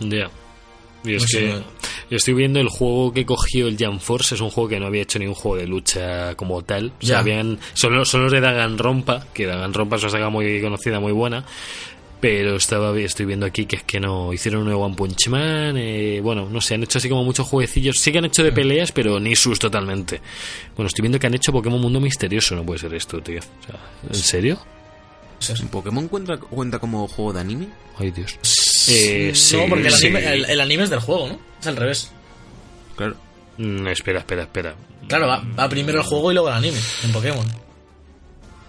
Ya. 0.00 0.30
Y 1.04 1.14
es 1.14 1.24
sé, 1.24 1.38
que 1.38 1.48
no. 1.54 1.64
Yo 2.10 2.16
estoy 2.16 2.34
viendo 2.34 2.60
el 2.60 2.68
juego 2.68 3.12
que 3.12 3.26
cogió 3.26 3.68
el 3.68 3.76
Jump 3.78 4.00
Force, 4.00 4.34
es 4.34 4.40
un 4.40 4.50
juego 4.50 4.68
que 4.68 4.80
no 4.80 4.86
había 4.86 5.02
hecho 5.02 5.18
ni 5.18 5.26
un 5.26 5.34
juego 5.34 5.56
de 5.56 5.66
lucha 5.66 6.34
como 6.36 6.62
tal. 6.62 6.92
O 7.02 7.06
sea, 7.06 7.18
habían, 7.20 7.58
solo, 7.74 8.04
solo 8.04 8.30
de 8.30 8.40
Danganronpa, 8.40 9.26
que 9.32 9.46
Danganronpa 9.46 9.96
es 9.96 10.02
una 10.02 10.12
saga 10.12 10.30
muy 10.30 10.60
conocida, 10.62 11.00
muy 11.00 11.12
buena. 11.12 11.44
pero 12.20 12.56
estaba 12.56 12.98
estoy 12.98 13.26
viendo 13.26 13.46
aquí 13.46 13.66
que 13.66 13.76
es 13.76 13.82
que 13.84 14.00
no 14.00 14.32
hicieron 14.32 14.62
un 14.62 14.66
nuevo 14.68 14.84
One 14.84 14.96
Punch 14.96 15.28
Man 15.28 15.76
eh, 15.76 16.20
bueno 16.20 16.48
no 16.50 16.60
sé 16.60 16.74
han 16.74 16.82
hecho 16.82 16.98
así 16.98 17.08
como 17.08 17.22
muchos 17.22 17.46
jueguecillos 17.46 17.96
sí 18.00 18.10
que 18.10 18.18
han 18.18 18.24
hecho 18.24 18.42
de 18.42 18.50
peleas 18.50 18.90
pero 18.90 19.20
ni 19.20 19.36
sus 19.36 19.60
totalmente 19.60 20.20
bueno 20.74 20.88
estoy 20.88 21.02
viendo 21.02 21.20
que 21.20 21.28
han 21.28 21.34
hecho 21.34 21.52
Pokémon 21.52 21.80
Mundo 21.80 22.00
Misterioso 22.00 22.56
no 22.56 22.64
puede 22.64 22.80
ser 22.80 22.94
esto 22.94 23.20
tío 23.20 23.38
o 23.38 23.66
sea, 23.66 23.78
¿en 24.08 24.14
serio? 24.16 24.58
¿Pokémon 25.70 26.08
cuenta, 26.08 26.38
cuenta 26.38 26.80
como 26.80 27.06
juego 27.06 27.34
de 27.34 27.40
anime? 27.40 27.68
ay 27.98 28.10
Dios 28.10 28.36
Eh, 28.88 29.32
sí, 29.34 29.56
no, 29.56 29.66
porque 29.68 29.88
el 29.88 29.92
sí. 29.94 30.06
anime, 30.06 30.32
el- 30.32 30.44
el 30.50 30.60
anime 30.60 30.84
es 30.84 30.90
del 30.90 31.00
juego, 31.00 31.28
¿no? 31.28 31.38
Es 31.60 31.66
al 31.66 31.76
revés. 31.76 32.10
Claro. 32.96 33.16
Mm, 33.58 33.86
espera 33.88 34.20
espera 34.20 34.42
espera 34.42 34.74
Claro, 35.08 35.26
va, 35.26 35.42
va 35.58 35.68
primero 35.68 35.98
el 36.00 36.04
juego 36.06 36.30
y 36.30 36.34
luego 36.34 36.48
el 36.48 36.54
anime, 36.54 36.78
en 37.04 37.12
Pokémon. 37.12 37.46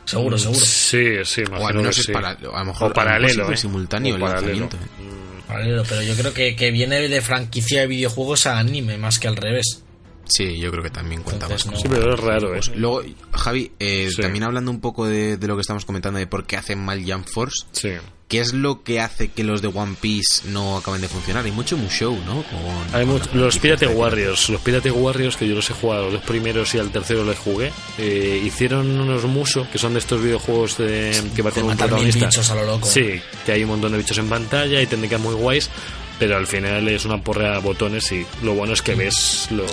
Seguro, 0.06 0.36
Mm, 0.38 0.40
seguro. 0.40 0.60
sí 0.66 1.06
sí 1.24 1.42
O 1.42 1.46
imagino 1.46 1.68
al 1.68 1.76
menos 1.76 1.96
que 1.96 2.02
es 2.02 2.06
sí. 2.08 2.12
para, 2.12 2.30
a 2.30 2.38
lo 2.42 2.66
mejor 2.66 2.92
o 2.92 2.94
paralelo 2.94 3.38
mejor 3.40 3.54
eh. 3.54 3.58
simultáneo 3.58 4.14
O 4.14 4.18
el 4.18 4.22
paralelo. 4.24 4.60
lanzamiento. 4.62 4.78
¿eh? 4.78 5.04
Mm, 5.04 5.48
Paralelo, 5.48 5.84
pero 5.88 6.02
yo 6.04 6.16
creo 6.16 6.34
que, 6.34 6.56
que 6.56 6.72
viene 6.72 7.08
de 7.08 7.22
franquicia 7.22 7.82
de 7.82 7.88
videojuegos 7.88 8.46
a 8.48 8.58
anime, 8.60 8.98
más 8.98 9.20
que 9.20 9.28
al 9.28 9.36
revés. 9.36 9.84
Sí, 10.30 10.58
yo 10.60 10.72
creo 10.72 10.84
que 10.84 10.90
también 10.92 11.22
cuenta 11.24 11.48
más. 11.50 11.66
Entonces, 11.66 11.82
sí 11.84 11.90
no- 11.90 11.96
pero 12.00 12.14
es 12.14 12.20
raro 12.20 12.56
eh 12.56 12.62
Luego, 12.76 13.02
Javi, 13.34 13.72
eh, 13.80 14.10
Sí. 14.16 14.22
también 14.22 14.44
hablando 14.44 14.72
un 14.72 14.80
poco 14.80 15.06
de, 15.08 15.38
de 15.38 15.48
lo 15.48 15.56
que 15.56 15.62
estamos 15.62 15.84
comentando 15.86 16.20
de 16.20 16.28
por 16.28 16.46
qué 16.46 16.56
hacen 16.58 16.80
mal 16.84 17.04
Jump 17.06 17.28
Force, 17.28 17.66
sí 17.74 17.90
¿qué 18.30 18.40
es 18.42 18.54
lo 18.54 18.84
que 18.84 19.00
hace 19.02 19.30
que 19.30 19.44
los 19.44 19.64
de 19.64 19.70
One 19.70 19.96
Piece 20.00 20.48
no 20.50 20.78
acaben 20.78 21.02
de 21.02 21.08
funcionar? 21.08 21.46
Hay 21.46 21.52
mucho 21.52 21.78
Mushow, 21.78 22.16
¿no? 22.28 22.44
Con- 22.44 22.94
Hay 22.96 23.04
con 23.08 23.16
mucho- 23.16 23.30
la 23.34 23.42
los 23.42 23.58
Pirate 23.58 23.88
Warriors, 23.88 24.50
los 24.50 24.62
Pirate 24.62 24.92
Warriors 24.92 25.36
que 25.36 25.48
yo 25.48 25.56
los 25.56 25.68
he 25.72 25.74
jugado, 25.74 26.04
los 26.04 26.14
dos 26.14 26.22
primeros 26.26 26.76
y 26.76 26.78
al 26.78 26.92
tercero 26.92 27.26
les 27.26 27.40
jugué, 27.40 27.72
eh, 27.98 28.40
hicieron 28.46 29.00
unos 29.00 29.24
muso 29.26 29.66
que 29.72 29.80
son 29.80 29.94
de 29.94 30.00
estos 30.00 30.22
videojuegos 30.22 30.78
de, 30.78 31.20
que 31.36 31.42
va 31.42 31.50
De 31.50 31.62
con 31.62 31.72
un 31.72 31.76
protagonista. 31.78 32.28
bichos 32.28 32.52
a 32.52 32.56
lo 32.56 32.66
loco. 32.68 32.88
Sí, 32.88 33.20
que 33.48 33.52
hay 33.52 33.64
un 33.64 33.70
montón 33.72 33.94
de 33.94 33.98
bichos 33.98 34.20
en 34.20 34.30
pantalla 34.30 34.80
y 34.80 34.86
técnicas 34.86 35.20
muy 35.20 35.34
guays, 35.34 35.72
pero 36.20 36.36
al 36.38 36.46
final 36.48 36.88
es 36.90 37.06
una 37.06 37.22
porra 37.24 37.56
a 37.56 37.60
botones 37.60 38.12
y 38.12 38.26
lo 38.44 38.54
bueno 38.54 38.74
es 38.74 38.82
que 38.82 38.94
ves 38.96 39.48
los 39.52 39.72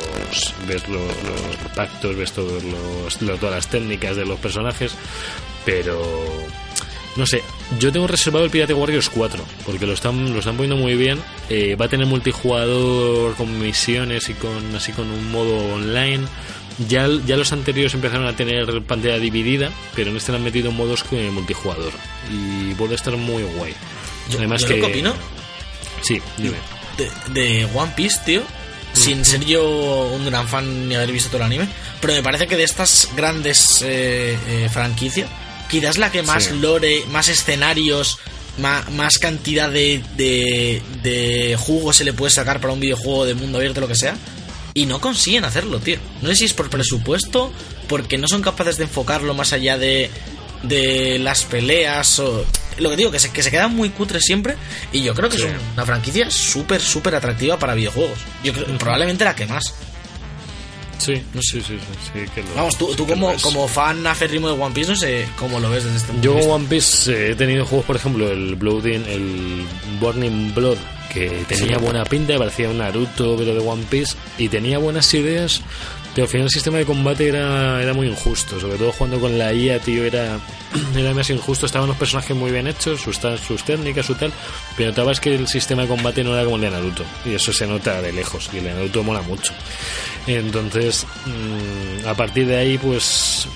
ves 0.68 0.88
lo- 0.88 1.01
los 1.01 1.72
pactos, 1.74 2.16
ves 2.16 2.32
todos 2.32 2.62
los, 2.62 3.20
lo- 3.22 3.36
todas 3.36 3.55
las 3.57 3.68
técnicas 3.68 4.16
de 4.16 4.24
los 4.24 4.38
personajes, 4.38 4.92
pero 5.64 6.01
no 7.16 7.26
sé, 7.26 7.42
yo 7.80 7.90
tengo 7.92 8.07
reservado 8.07 8.44
el 8.44 8.51
Pirate 8.51 8.74
Warriors 8.74 9.09
4, 9.09 9.42
porque 9.64 9.86
lo 9.86 9.94
están, 9.94 10.32
lo 10.32 10.38
están 10.38 10.57
poniendo 10.57 10.76
muy 10.76 10.94
bien. 10.97 11.18
Eh, 11.49 11.74
va 11.74 11.86
a 11.86 11.88
tener 11.88 12.07
multijugador 12.07 13.34
con 13.36 13.59
misiones 13.59 14.28
y 14.28 14.34
con 14.34 14.74
así 14.76 14.92
con 14.92 15.11
un 15.11 15.30
modo 15.30 15.57
online. 15.74 16.24
Ya, 16.88 17.09
ya 17.26 17.38
los 17.38 17.53
anteriores 17.55 17.94
empezaron 17.94 18.26
a 18.26 18.36
tener 18.36 18.82
pantalla 18.82 19.18
dividida, 19.18 19.70
pero 19.94 20.11
en 20.11 20.16
este 20.18 20.30
le 20.32 20.36
han 20.38 20.44
metido 20.44 20.70
modos 20.72 21.05
que 21.05 21.30
multijugador. 21.30 21.92
Y 22.30 22.74
puede 22.74 22.94
estar 22.97 23.16
muy 23.16 23.42
guay. 23.44 23.72
Yo- 24.30 24.36
Además 24.38 24.61
yo 24.61 24.68
que. 24.68 24.76
lo 24.76 24.86
que 24.86 24.92
opino 24.92 25.14
Sí, 26.03 26.20
dime. 26.38 26.57
de, 26.97 27.11
de 27.40 27.64
One 27.74 27.92
Piece, 27.97 28.18
tío. 28.24 28.42
Sin 28.92 29.26
ser 29.26 29.44
yo 29.44 30.11
un 30.14 30.24
gran 30.24 30.49
fan 30.49 30.88
ni 30.88 30.94
haber 30.94 31.12
visto 31.12 31.28
todo 31.28 31.38
el 31.38 31.42
anime. 31.44 31.68
Pero 32.01 32.14
me 32.14 32.22
parece 32.22 32.47
que 32.47 32.57
de 32.57 32.64
estas 32.64 33.11
grandes 33.14 33.82
eh, 33.82 34.38
eh, 34.49 34.68
franquicias, 34.72 35.28
quizás 35.68 35.99
la 35.99 36.11
que 36.11 36.22
más 36.22 36.44
Sí. 36.44 36.59
lore, 36.59 37.05
más 37.11 37.28
escenarios, 37.28 38.18
más, 38.57 39.18
cantidad 39.18 39.70
de, 39.70 40.03
de, 40.16 40.80
de 41.03 41.57
jugo 41.59 41.92
se 41.92 42.05
le 42.05 42.14
puede 42.14 42.30
sacar 42.30 42.59
para 42.59 42.72
un 42.72 42.80
videojuego 42.80 43.26
de 43.26 43.34
mundo 43.34 43.59
abierto, 43.59 43.82
lo 43.82 43.88
que 43.88 43.97
sea. 43.97 44.16
Y 44.72 44.86
no 44.86 44.99
consiguen 44.99 45.44
hacerlo, 45.44 45.78
tío. 45.78 45.99
No 46.22 46.30
sé 46.30 46.36
si 46.36 46.44
es 46.47 46.55
por 46.55 46.70
presupuesto, 46.70 47.53
porque 47.88 48.16
no 48.16 48.28
son 48.28 48.40
capaces 48.40 48.78
de 48.78 48.84
enfocarlo 48.84 49.34
más 49.34 49.53
allá 49.53 49.76
de, 49.76 50.11
de 50.62 51.18
las 51.18 51.44
peleas 51.44 52.18
o... 52.18 52.47
Lo 52.79 52.91
que 52.91 52.97
digo, 52.97 53.11
que 53.11 53.18
se, 53.18 53.31
que 53.31 53.43
se 53.43 53.51
quedan 53.51 53.74
muy 53.74 53.91
cutres 53.91 54.22
siempre. 54.24 54.55
Y 54.93 55.03
yo 55.03 55.14
creo 55.14 55.29
que 55.29 55.39
Sí. 55.39 55.45
es 55.45 55.53
una 55.74 55.87
franquicia 55.87 56.31
súper, 56.31 56.81
súper 56.81 57.14
atractiva 57.14 57.59
para 57.59 57.74
videojuegos. 57.74 58.18
Yo 58.45 58.53
creo, 58.53 58.66
probablemente 58.79 59.24
la 59.24 59.35
que 59.35 59.47
más. 59.47 59.74
Sí, 60.99 61.14
sí, 61.35 61.41
sí, 61.41 61.61
sí, 61.62 61.79
sí, 62.12 62.20
que 62.35 62.43
lo- 62.43 62.55
Vamos, 62.55 62.79
tú, 62.79 62.89
sí 62.91 62.97
tú 62.97 63.07
como, 63.07 63.35
como 63.43 63.68
fan 63.68 64.07
aférrimo 64.07 64.49
de 64.49 64.55
One 64.61 64.74
Piece, 64.74 64.91
no 64.91 64.97
sé 64.97 65.27
cómo 65.39 65.61
lo 65.61 65.68
ves 65.70 65.85
desde 65.85 65.99
este 65.99 66.09
punto 66.12 66.22
Yo 66.24 66.35
vista. 66.37 66.51
One 66.53 66.66
Piece 66.68 67.12
eh, 67.12 67.31
he 67.33 67.35
tenido 67.35 67.66
juegos, 67.66 67.87
por 67.87 67.97
ejemplo, 67.97 68.31
el 68.31 68.55
Blood 68.57 68.87
in- 68.87 69.05
el 69.07 69.66
Burning 70.01 70.55
Blood, 70.55 70.79
que 71.12 71.45
tenía 71.49 71.77
buena 71.79 72.03
pinta, 72.05 72.37
parecía 72.39 72.70
un 72.70 72.79
Naruto, 72.79 73.37
pero 73.37 73.55
de 73.55 73.61
One 73.61 73.85
Piece, 73.91 74.16
y 74.39 74.49
tenía 74.49 74.79
buenas 74.79 75.12
ideas, 75.12 75.61
pero 76.17 76.25
al 76.25 76.31
final 76.31 76.47
el 76.47 76.51
sistema 76.51 76.79
de 76.79 76.87
combate 76.87 77.29
era, 77.29 77.83
era 77.83 77.93
muy 77.93 78.09
injusto, 78.09 78.59
sobre 78.59 78.79
todo 78.79 78.91
jugando 78.91 79.21
con 79.21 79.37
la 79.37 79.53
IA, 79.53 79.79
tío, 79.81 80.03
era, 80.03 80.39
era 80.97 81.12
más 81.12 81.29
injusto, 81.29 81.67
estaban 81.67 81.89
los 81.89 81.99
personajes 81.99 82.35
muy 82.35 82.51
bien 82.51 82.67
hechos, 82.67 83.03
sus, 83.03 83.19
técnicas, 83.64 84.07
su 84.07 84.14
tal, 84.14 84.33
pero 84.79 84.89
notabas 84.89 85.21
que 85.21 85.35
el 85.35 85.47
sistema 85.47 85.83
de 85.83 85.89
combate 85.89 86.25
no 86.25 86.33
era 86.33 86.45
como 86.45 86.57
el 86.57 86.62
de 86.62 86.71
Naruto, 86.71 87.05
y 87.27 87.35
eso 87.35 87.53
se 87.53 87.67
nota 87.67 88.01
de 88.01 88.14
lejos, 88.14 88.49
y 88.55 88.57
el 88.57 88.64
de 88.64 88.73
Naruto 88.73 89.03
mola 89.03 89.21
mucho. 89.21 89.53
Entonces, 90.27 91.07
mm, 91.27 92.09
a 92.09 92.14
partir 92.14 92.47
de 92.47 92.57
ahí, 92.57 92.79
pues 92.79 93.47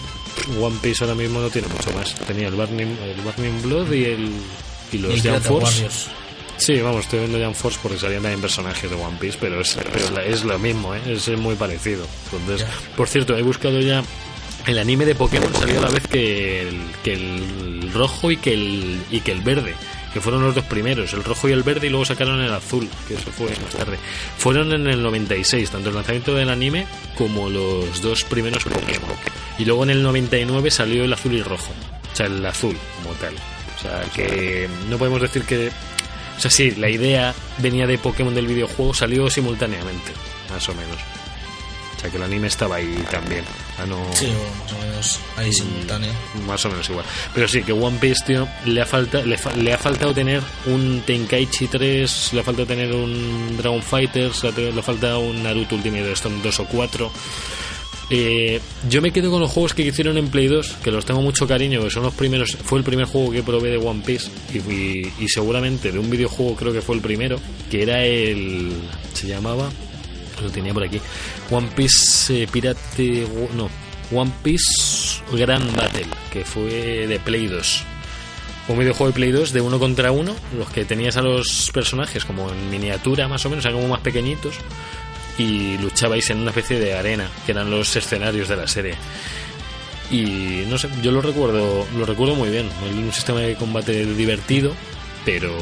One 0.61 0.77
Piece 0.83 1.03
ahora 1.03 1.17
mismo 1.17 1.41
no 1.41 1.49
tiene 1.49 1.67
mucho 1.69 1.91
más. 1.93 2.15
Tenía 2.27 2.49
el 2.49 2.57
Burning, 2.57 2.95
el 3.05 3.21
Burning 3.23 3.63
Blood 3.63 3.91
y 3.91 4.05
el 4.05 4.33
y 4.93 4.99
los 4.99 5.13
Y 5.13 5.21
Jump 5.21 5.23
Pirate 5.23 5.49
Force. 5.49 5.83
Warriors. 5.83 6.11
Sí, 6.61 6.79
vamos, 6.81 7.01
estoy 7.07 7.21
viendo 7.21 7.43
Jump 7.43 7.57
Force 7.57 7.79
porque 7.83 7.99
salían 7.99 8.21
también 8.23 8.41
personajes 8.41 8.89
de 8.91 8.95
One 8.95 9.17
Piece, 9.19 9.39
pero 9.41 9.61
es, 9.63 9.77
la- 10.13 10.23
es 10.25 10.45
lo 10.45 10.59
mismo, 10.59 10.95
¿eh? 10.95 11.01
es 11.07 11.27
muy 11.39 11.55
parecido. 11.55 12.07
Entonces, 12.33 12.67
por 12.97 13.09
cierto, 13.09 13.37
he 13.37 13.43
buscado 13.43 13.81
ya 13.81 14.03
el 14.67 14.79
anime 14.79 15.07
de 15.07 15.15
Pokémon 15.15 15.53
salió 15.55 15.79
a 15.79 15.83
la 15.85 15.89
vez 15.89 16.07
que 16.07 16.61
el, 16.69 16.79
que 17.03 17.15
el 17.15 17.91
rojo 17.95 18.31
y 18.31 18.37
que 18.37 18.53
el 18.53 19.01
y 19.11 19.21
que 19.21 19.33
el 19.33 19.41
verde, 19.41 19.75
que 20.13 20.21
fueron 20.21 20.43
los 20.43 20.55
dos 20.55 20.65
primeros, 20.67 21.15
el 21.15 21.25
rojo 21.25 21.49
y 21.49 21.53
el 21.53 21.63
verde 21.63 21.87
y 21.87 21.91
luego 21.91 22.05
sacaron 22.05 22.43
el 22.43 22.53
azul, 22.53 22.87
que 23.09 23.15
eso 23.15 23.31
fue 23.31 23.49
más 23.49 23.75
tarde. 23.75 23.97
Fueron 24.37 24.71
en 24.75 24.87
el 24.87 25.03
96, 25.03 25.71
tanto 25.71 25.89
el 25.89 25.95
lanzamiento 25.95 26.35
del 26.35 26.51
anime 26.51 26.87
como 27.17 27.49
los 27.49 28.03
dos 28.03 28.23
primeros 28.25 28.65
Pokémon. 28.65 29.17
Y 29.59 29.65
luego 29.65 29.85
en 29.85 29.91
el 29.91 30.03
99 30.03 30.71
salió 30.71 31.05
el 31.05 31.13
azul 31.15 31.33
y 31.33 31.43
rojo, 31.43 31.73
o 32.13 32.17
sea, 32.17 32.27
el 32.27 32.45
azul 32.45 32.77
como 33.03 33.15
tal. 33.17 33.35
O 33.79 33.83
sea, 33.83 34.03
que 34.15 34.69
no 34.91 34.99
podemos 34.99 35.23
decir 35.23 35.43
que 35.45 35.71
o 36.41 36.43
sea, 36.43 36.51
sí, 36.51 36.71
la 36.71 36.89
idea 36.89 37.35
venía 37.59 37.87
de 37.87 37.99
Pokémon 37.99 38.35
del 38.35 38.47
videojuego, 38.47 38.95
salió 38.95 39.29
simultáneamente, 39.29 40.11
más 40.51 40.67
o 40.71 40.75
menos. 40.75 40.97
O 40.97 42.01
sea, 42.01 42.09
que 42.09 42.17
el 42.17 42.23
anime 42.23 42.47
estaba 42.47 42.77
ahí 42.77 43.05
también. 43.11 43.45
Ah, 43.79 43.85
no... 43.85 43.99
Sí, 44.15 44.27
más 44.63 44.73
o 44.73 44.79
menos 44.79 45.21
ahí 45.37 45.53
simultáneo. 45.53 46.11
Más 46.47 46.65
o 46.65 46.71
menos 46.71 46.89
igual. 46.89 47.05
Pero 47.35 47.47
sí, 47.47 47.63
que 47.63 47.73
One 47.73 47.99
Piece, 47.99 48.25
tío, 48.27 48.49
le 48.65 48.81
ha, 48.81 48.87
falta, 48.87 49.21
le, 49.21 49.37
fa- 49.37 49.53
le 49.53 49.71
ha 49.75 49.77
faltado 49.77 50.15
tener 50.15 50.43
un 50.65 51.03
Tenkaichi 51.05 51.67
3, 51.69 52.31
le 52.33 52.41
ha 52.41 52.43
faltado 52.43 52.67
tener 52.67 52.91
un 52.95 53.55
Dragon 53.59 53.83
Fighters, 53.83 54.43
le 54.45 54.81
ha, 54.81 54.83
faltado 54.83 55.21
un 55.21 55.43
Naruto 55.43 55.75
Ultimate 55.75 56.11
Stone 56.13 56.41
2 56.43 56.61
o 56.61 56.65
4. 56.65 57.13
Eh, 58.13 58.61
yo 58.89 59.01
me 59.01 59.13
quedo 59.13 59.31
con 59.31 59.41
los 59.41 59.53
juegos 59.53 59.73
que 59.73 59.83
hicieron 59.83 60.19
en 60.19 60.29
Play 60.29 60.49
2, 60.49 60.79
que 60.83 60.91
los 60.91 61.07
tengo 61.07 61.23
mucho 61.23 61.47
cariño, 61.47 61.81
que 61.81 61.91
son 61.91 62.03
los 62.03 62.15
primeros. 62.15 62.57
Fue 62.57 62.79
el 62.81 62.85
primer 62.85 63.07
juego 63.07 63.31
que 63.31 63.45
probé 63.45 63.71
de 63.71 63.77
One 63.77 64.03
Piece 64.05 64.31
y, 64.53 65.29
seguramente 65.29 65.93
de 65.93 65.99
un 65.99 66.11
videojuego 66.11 66.57
creo 66.57 66.73
que 66.73 66.83
fue 66.83 66.97
el 66.97 67.03
primero, 67.03 67.39
que 67.71 67.83
era 67.83 68.05
el. 68.05 68.73
Se 69.15 69.29
llamaba. 69.29 69.71
Lo 70.43 70.51
tenía 70.51 70.75
por 70.75 70.83
aquí. 70.83 71.01
One 71.51 71.69
Piece 71.77 72.43
eh, 72.43 72.49
Pirate. 72.51 73.27
No. 73.55 73.71
One 74.13 74.33
Piece 74.43 75.23
Grand 75.33 75.73
Battle, 75.77 76.07
que 76.33 76.45
fue 76.45 77.07
de 77.07 77.21
Play 77.21 77.47
2. 77.47 77.85
Un 78.69 78.79
videojuego 78.79 79.09
de 79.09 79.15
Play 79.15 79.31
2 79.31 79.53
de 79.53 79.61
uno 79.61 79.79
contra 79.79 80.11
uno, 80.11 80.35
los 80.57 80.69
que 80.71 80.85
tenías 80.85 81.17
a 81.17 81.23
los 81.23 81.71
personajes 81.73 82.25
como 82.25 82.51
en 82.51 82.71
miniatura 82.71 83.29
más 83.29 83.45
o 83.47 83.51
menos, 83.51 83.65
eran 83.65 83.79
como 83.79 83.89
más 83.89 84.01
pequeñitos, 84.01 84.55
y 85.41 85.79
luchabais 85.79 86.29
en 86.29 86.39
una 86.39 86.51
especie 86.51 86.79
de 86.79 86.95
arena, 86.95 87.27
que 87.47 87.53
eran 87.53 87.71
los 87.71 87.97
escenarios 87.97 88.47
de 88.49 88.57
la 88.57 88.69
serie. 88.69 88.95
Y 90.11 90.65
no 90.69 90.77
sé, 90.77 90.91
yo 91.03 91.13
lo 91.13 91.23
recuerdo, 91.23 91.87
lo 91.97 92.05
recuerdo 92.05 92.35
muy 92.35 92.51
bien. 92.51 92.69
Un 92.83 93.11
sistema 93.13 93.41
de 93.41 93.55
combate 93.55 94.05
divertido, 94.05 94.75
pero 95.25 95.57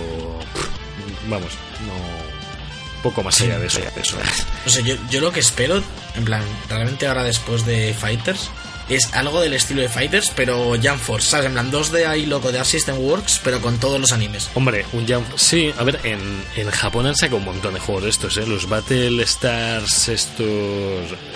vamos, 1.29 1.53
no 1.87 3.03
poco 3.05 3.23
más 3.23 3.41
allá 3.41 3.61
de 3.61 3.69
eso. 3.69 3.79
de 3.79 4.01
eso. 4.01 4.17
No 4.65 4.73
sé, 4.73 4.83
yo, 4.83 4.97
yo 5.11 5.21
lo 5.21 5.31
que 5.31 5.39
espero, 5.39 5.81
en 6.17 6.25
plan, 6.25 6.43
realmente 6.69 7.07
ahora 7.07 7.23
después 7.23 7.65
de 7.65 7.95
Fighters, 7.95 8.51
es 8.89 9.13
algo 9.15 9.41
del 9.41 9.53
estilo 9.53 9.83
de 9.83 9.89
Fighters, 9.89 10.33
pero 10.35 10.71
Jump 10.83 10.99
Force, 10.99 11.29
¿sabes? 11.29 11.47
En 11.47 11.53
plan, 11.53 11.71
2D 11.71 12.07
ahí 12.07 12.27
loco 12.27 12.51
de 12.53 12.65
System 12.65 12.99
Works, 12.99 13.41
pero 13.45 13.61
con 13.61 13.79
todos 13.79 14.01
los 14.01 14.13
animes. 14.13 14.51
Hombre, 14.55 14.85
un 14.93 15.07
Jump. 15.07 15.27
Sí, 15.37 15.73
a 15.77 15.85
ver, 15.85 16.01
en, 16.05 16.19
en 16.57 16.71
Japón 16.71 17.07
han 17.07 17.17
sacado 17.17 17.37
un 17.39 17.45
montón 17.45 17.75
de 17.75 17.81
juegos 17.81 18.05
de 18.05 18.11
estos, 18.11 18.37
¿eh? 18.37 18.47
Los 18.47 18.69
Battle 18.69 19.23
Stars, 19.23 20.09
estos. 20.09 20.47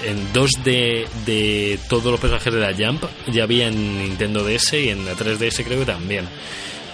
En 0.05 0.33
2D 0.33 1.07
de 1.27 1.79
todos 1.89 2.07
los 2.11 2.21
personajes 2.21 2.53
de 2.53 2.61
la 2.61 2.75
Jump, 2.75 3.05
ya 3.29 3.45
había 3.45 3.69
en 3.69 3.99
Nintendo 3.99 4.45
DS 4.45 4.73
y 4.75 4.89
en 4.91 5.05
la 5.05 5.13
3DS 5.15 5.65
creo 5.65 5.81
que 5.81 5.87
también. 5.87 6.29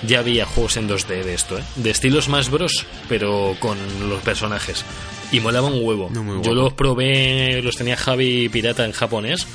Ya 0.07 0.21
había 0.21 0.47
juegos 0.47 0.77
en 0.77 0.89
2D 0.89 1.25
de 1.25 1.35
esto, 1.35 1.59
¿eh? 1.59 1.63
De 1.75 1.91
estilos 1.91 2.29
más 2.29 2.51
bros, 2.51 2.87
pero 3.09 3.57
con 3.59 3.77
los 4.09 4.23
personajes. 4.23 4.85
Y 5.33 5.41
molaba 5.41 5.67
un 5.67 5.85
huevo. 5.85 6.09
No, 6.13 6.41
Yo 6.41 6.55
los 6.55 6.73
probé, 6.73 7.61
los 7.63 7.75
tenía 7.75 7.97
Javi 7.97 8.49
Pirata 8.49 8.85
en 8.85 8.93
japonés. 8.93 9.47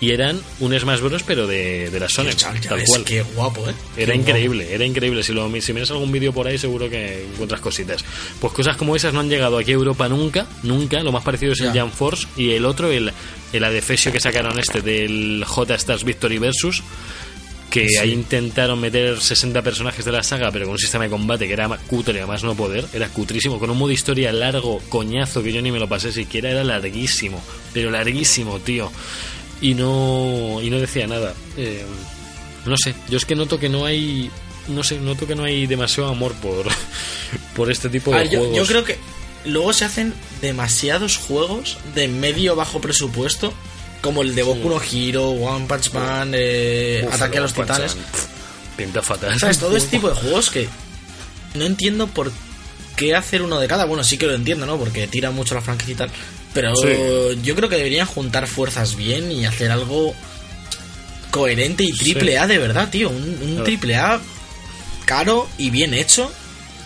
Y 0.00 0.10
eran 0.10 0.40
un 0.60 0.78
Smash 0.78 1.00
Bros. 1.00 1.22
pero 1.22 1.46
de, 1.46 1.88
de 1.90 2.00
la 2.00 2.08
Sony, 2.08 2.30
Chaval, 2.36 2.60
ya 2.60 2.68
tal 2.70 2.84
cual. 2.84 3.04
Qué 3.04 3.22
guapo, 3.22 3.68
¿eh? 3.68 3.74
Era 3.96 4.12
Qué 4.12 4.18
increíble, 4.18 4.72
era 4.74 4.84
increíble. 4.84 5.22
Si, 5.22 5.32
lo, 5.32 5.50
si 5.60 5.72
miras 5.72 5.90
algún 5.90 6.12
vídeo 6.12 6.32
por 6.32 6.46
ahí, 6.46 6.58
seguro 6.58 6.90
que 6.90 7.24
encuentras 7.32 7.60
cositas. 7.60 8.04
Pues 8.40 8.52
cosas 8.52 8.76
como 8.76 8.94
esas 8.96 9.14
no 9.14 9.20
han 9.20 9.28
llegado 9.30 9.56
aquí 9.58 9.70
a 9.70 9.74
Europa 9.74 10.08
nunca, 10.08 10.46
nunca. 10.62 11.00
Lo 11.02 11.12
más 11.12 11.24
parecido 11.24 11.52
es 11.52 11.60
el. 11.60 11.72
Jam 11.72 11.90
Force 11.90 12.26
y 12.36 12.50
el 12.52 12.64
otro, 12.66 12.90
el, 12.92 13.12
el 13.52 13.64
Adefesio 13.64 14.12
que 14.12 14.20
sacaron 14.20 14.58
este 14.58 14.82
del 14.82 15.44
J 15.46 15.74
Stars 15.76 16.04
Victory 16.04 16.38
Versus. 16.38 16.82
Que 17.70 17.88
Sí. 17.88 17.96
ahí 17.96 18.12
intentaron 18.12 18.80
meter 18.80 19.20
60 19.20 19.60
personajes 19.60 20.04
de 20.04 20.12
la 20.12 20.22
saga, 20.22 20.50
pero 20.52 20.64
con 20.66 20.72
un 20.74 20.78
sistema 20.78 21.04
de 21.04 21.10
combate 21.10 21.46
que 21.48 21.52
era 21.52 21.68
cutre, 21.86 22.22
a 22.22 22.26
más 22.26 22.44
no 22.44 22.54
poder, 22.54 22.86
era 22.94 23.08
cutrísimo, 23.08 23.58
con 23.58 23.68
un 23.68 23.76
modo 23.76 23.90
historia 23.90 24.32
largo, 24.32 24.80
coñazo, 24.88 25.42
que 25.42 25.52
yo 25.52 25.60
ni 25.60 25.72
me 25.72 25.78
lo 25.80 25.88
pasé 25.88 26.12
siquiera, 26.12 26.48
era 26.50 26.62
larguísimo, 26.64 27.42
pero 27.74 27.90
larguísimo, 27.90 28.60
tío. 28.60 28.90
Y 29.60 29.74
no, 29.74 30.60
y 30.62 30.70
no 30.70 30.78
decía 30.78 31.06
nada. 31.06 31.34
Eh, 31.56 31.84
no 32.66 32.76
sé, 32.76 32.94
yo 33.08 33.16
es 33.16 33.24
que 33.24 33.34
noto 33.34 33.58
que 33.58 33.68
no 33.68 33.84
hay. 33.84 34.30
No 34.68 34.82
sé, 34.82 34.98
noto 34.98 35.26
que 35.26 35.34
no 35.34 35.44
hay 35.44 35.66
demasiado 35.66 36.10
amor 36.10 36.34
por, 36.34 36.66
por 37.56 37.70
este 37.70 37.88
tipo 37.88 38.12
de 38.12 38.28
yo, 38.28 38.40
juegos. 38.40 38.56
yo 38.56 38.66
creo 38.66 38.84
que 38.84 38.98
luego 39.44 39.72
se 39.72 39.84
hacen 39.84 40.12
demasiados 40.40 41.16
juegos 41.16 41.78
de 41.94 42.08
medio 42.08 42.56
bajo 42.56 42.80
presupuesto, 42.80 43.52
como 44.00 44.22
el 44.22 44.34
de 44.34 44.42
Boku 44.42 44.68
no 44.68 44.80
Hero, 44.82 45.28
One 45.30 45.66
Punch 45.66 45.92
Man, 45.92 46.32
eh, 46.34 47.04
Uf, 47.06 47.14
Ataque 47.14 47.38
a 47.38 47.42
los 47.42 47.56
One 47.56 47.66
Titanes. 47.66 47.96
Pinta 48.76 49.02
fatal. 49.02 49.38
¿Sabes? 49.38 49.58
Todo 49.58 49.76
este 49.76 49.90
tipo 49.96 50.08
de 50.08 50.14
juegos 50.16 50.50
que 50.50 50.68
no 51.54 51.64
entiendo 51.64 52.08
por 52.08 52.32
qué 52.96 53.14
hacer 53.14 53.42
uno 53.42 53.58
de 53.60 53.68
cada. 53.68 53.84
Bueno, 53.84 54.04
sí 54.04 54.18
que 54.18 54.26
lo 54.26 54.34
entiendo, 54.34 54.66
¿no? 54.66 54.76
Porque 54.78 55.06
tira 55.06 55.30
mucho 55.30 55.54
la 55.54 55.60
franquicia 55.60 55.92
y 55.92 55.96
tal. 55.96 56.10
Pero 56.56 56.74
Sí. 56.74 57.38
yo 57.44 57.54
creo 57.54 57.68
que 57.68 57.76
deberían 57.76 58.06
juntar 58.06 58.48
fuerzas 58.48 58.96
bien 58.96 59.30
y 59.30 59.44
hacer 59.46 59.70
algo 59.70 60.14
coherente 61.30 61.84
y 61.84 61.92
triple 61.92 62.38
A 62.38 62.46
de 62.46 62.58
verdad, 62.58 62.90
tío. 62.90 63.10
Un, 63.10 63.62
triple 63.64 63.96
A 63.96 64.20
caro 65.04 65.48
y 65.58 65.70
bien 65.70 65.94
hecho 65.94 66.32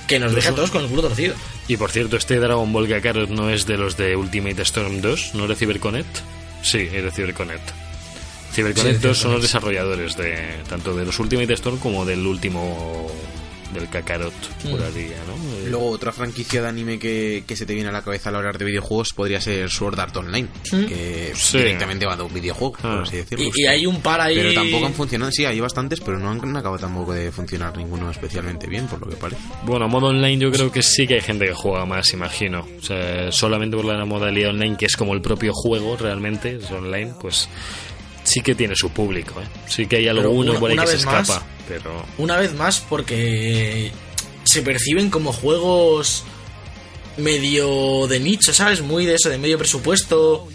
que 0.06 0.18
nos 0.18 0.34
deja 0.34 0.50
a 0.50 0.54
todos 0.54 0.70
con 0.70 0.82
el 0.82 0.88
culo 0.90 1.02
torcido. 1.02 1.34
Y 1.68 1.76
por 1.76 1.90
cierto, 1.92 2.16
este 2.16 2.36
Dragon 2.40 2.70
Ball 2.72 2.88
Kakarot 2.88 3.30
no 3.30 3.48
es 3.48 3.64
de 3.64 3.78
los 3.78 3.96
de 3.96 4.16
Ultimate 4.16 4.60
Storm 4.62 5.00
2, 5.00 5.30
¿no 5.34 5.44
es 5.44 5.48
de 5.50 5.54
CyberConnect? 5.56 6.18
Sí, 6.62 6.88
es 6.92 7.04
de 7.04 7.10
CyberConnect. 7.12 7.70
CyberConnect 8.52 8.96
Sí, 8.96 9.02
de 9.02 9.08
2 9.08 9.16
son 9.18 9.32
los 9.32 9.42
desarrolladores 9.42 10.16
de 10.16 10.48
tanto 10.68 10.94
de 10.96 11.04
los 11.04 11.16
Ultimate 11.20 11.52
Storm 11.54 11.78
como 11.78 12.04
del 12.04 12.26
último 12.26 13.08
del 13.72 13.88
Kakarot, 13.88 14.32
Mm. 14.64 14.70
juraría, 14.70 15.16
¿no? 15.26 15.34
Eh, 15.34 15.66
Luego, 15.70 15.90
otra 15.90 16.12
franquicia 16.12 16.62
de 16.62 16.68
anime 16.68 16.98
que, 16.98 17.44
que 17.46 17.56
se 17.56 17.66
te 17.66 17.74
viene 17.74 17.88
a 17.88 17.92
la 17.92 18.02
cabeza 18.02 18.28
al 18.30 18.36
hablar 18.36 18.58
de 18.58 18.64
videojuegos 18.64 19.12
podría 19.14 19.40
ser 19.40 19.70
Sword 19.70 19.98
Art 20.00 20.16
Online, 20.16 20.48
Mm. 20.72 20.84
que 20.86 21.32
Sí. 21.34 21.58
directamente 21.58 22.06
va 22.06 22.16
de 22.16 22.22
un 22.22 22.32
videojuego, 22.34 22.76
Ah. 22.78 22.94
por 22.96 23.02
así 23.02 23.16
decirlo. 23.16 23.44
Y, 23.54 23.62
y 23.62 23.66
hay 23.66 23.86
un 23.86 24.00
par 24.00 24.20
ahí. 24.20 24.36
Pero 24.36 24.54
tampoco 24.54 24.86
han 24.86 24.94
funcionado, 24.94 25.30
sí, 25.32 25.44
hay 25.44 25.60
bastantes, 25.60 26.00
pero 26.00 26.18
no 26.18 26.30
han, 26.30 26.38
no 26.52 26.58
acabado 26.58 26.80
tampoco 26.80 27.12
de 27.12 27.30
funcionar 27.32 27.76
ninguno 27.76 28.10
especialmente 28.10 28.66
bien, 28.66 28.86
por 28.86 29.00
lo 29.00 29.08
que 29.08 29.16
parece. 29.16 29.40
Bueno, 29.64 29.88
modo 29.88 30.08
online 30.08 30.38
yo 30.38 30.50
creo 30.50 30.70
que 30.72 30.82
sí 30.82 31.06
que 31.06 31.14
hay 31.14 31.20
gente 31.20 31.46
que 31.46 31.54
juega 31.54 31.84
más, 31.86 32.12
imagino. 32.12 32.66
O 32.78 32.82
sea, 32.82 33.30
solamente 33.32 33.76
por 33.76 33.84
la 33.86 34.04
modalidad 34.04 34.50
online, 34.50 34.76
que 34.76 34.86
es 34.86 34.96
como 34.96 35.14
el 35.14 35.20
propio 35.22 35.52
juego 35.52 35.96
realmente, 35.96 36.56
es 36.56 36.70
online, 36.70 37.12
pues 37.20 37.48
sí 38.30 38.40
que 38.40 38.54
tiene 38.54 38.74
su 38.76 38.90
público, 38.90 39.40
¿eh? 39.40 39.44
Sí 39.66 39.86
que 39.86 39.96
hay 39.96 40.08
alguno 40.08 40.52
una- 40.52 40.60
por 40.60 40.70
ahí 40.70 40.76
que 40.78 40.86
se 40.86 40.92
vez 40.94 41.06
más- 41.06 41.28
escapa, 41.28 41.46
pero... 41.68 42.04
Una 42.18 42.36
vez 42.38 42.54
más, 42.54 42.80
porque 42.80 43.90
se 44.44 44.62
perciben 44.62 45.10
como 45.10 45.32
juegos 45.32 46.24
medio 47.16 48.06
de 48.06 48.20
nicho, 48.20 48.52
¿sabes? 48.54 48.80
Muy 48.82 49.04
de 49.06 49.14
eso, 49.16 49.28
de 49.28 49.38
medio 49.38 49.58
presupuesto. 49.58 50.48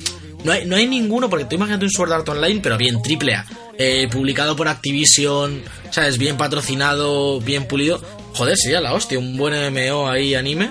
No 0.43 0.51
hay, 0.51 0.65
no 0.65 0.75
hay 0.75 0.87
ninguno, 0.87 1.29
porque 1.29 1.45
tú 1.45 1.55
imagínate 1.55 1.85
un 1.85 1.91
Sword 1.91 2.11
Art 2.13 2.29
Online, 2.29 2.59
pero 2.61 2.77
bien, 2.77 3.01
triple 3.01 3.35
A. 3.35 3.45
Eh, 3.77 4.07
publicado 4.11 4.55
por 4.55 4.67
Activision, 4.67 5.61
¿sabes? 5.91 6.17
Bien 6.17 6.37
patrocinado, 6.37 7.39
bien 7.41 7.67
pulido. 7.67 8.01
Joder, 8.33 8.57
sería 8.57 8.79
la 8.81 8.93
hostia, 8.93 9.19
un 9.19 9.37
buen 9.37 9.53
MMO 9.53 10.09
ahí, 10.09 10.33
anime. 10.35 10.69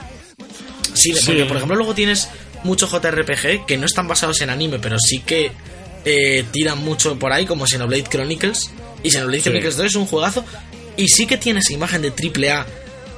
Sí, 0.94 1.12
Sí. 1.14 1.22
porque 1.26 1.44
por 1.44 1.56
ejemplo 1.56 1.76
luego 1.76 1.94
tienes 1.94 2.28
muchos 2.62 2.90
JRPG 2.90 3.66
que 3.66 3.76
no 3.76 3.84
están 3.86 4.06
basados 4.08 4.40
en 4.40 4.50
anime, 4.50 4.78
pero 4.78 4.96
sí 4.98 5.20
que 5.20 5.50
eh, 6.04 6.44
tiran 6.50 6.78
mucho 6.78 7.18
por 7.18 7.32
ahí, 7.32 7.46
como 7.46 7.66
Xenoblade 7.66 8.04
Chronicles. 8.04 8.70
Y 9.02 9.10
Xenoblade 9.10 9.38
Sí. 9.42 9.44
Chronicles 9.44 9.76
2 9.76 9.86
es 9.86 9.94
un 9.96 10.06
juegazo. 10.06 10.44
Y 10.96 11.08
sí 11.08 11.26
que 11.26 11.36
tiene 11.36 11.60
esa 11.60 11.72
imagen 11.72 12.02
de 12.02 12.10
AAA, 12.12 12.66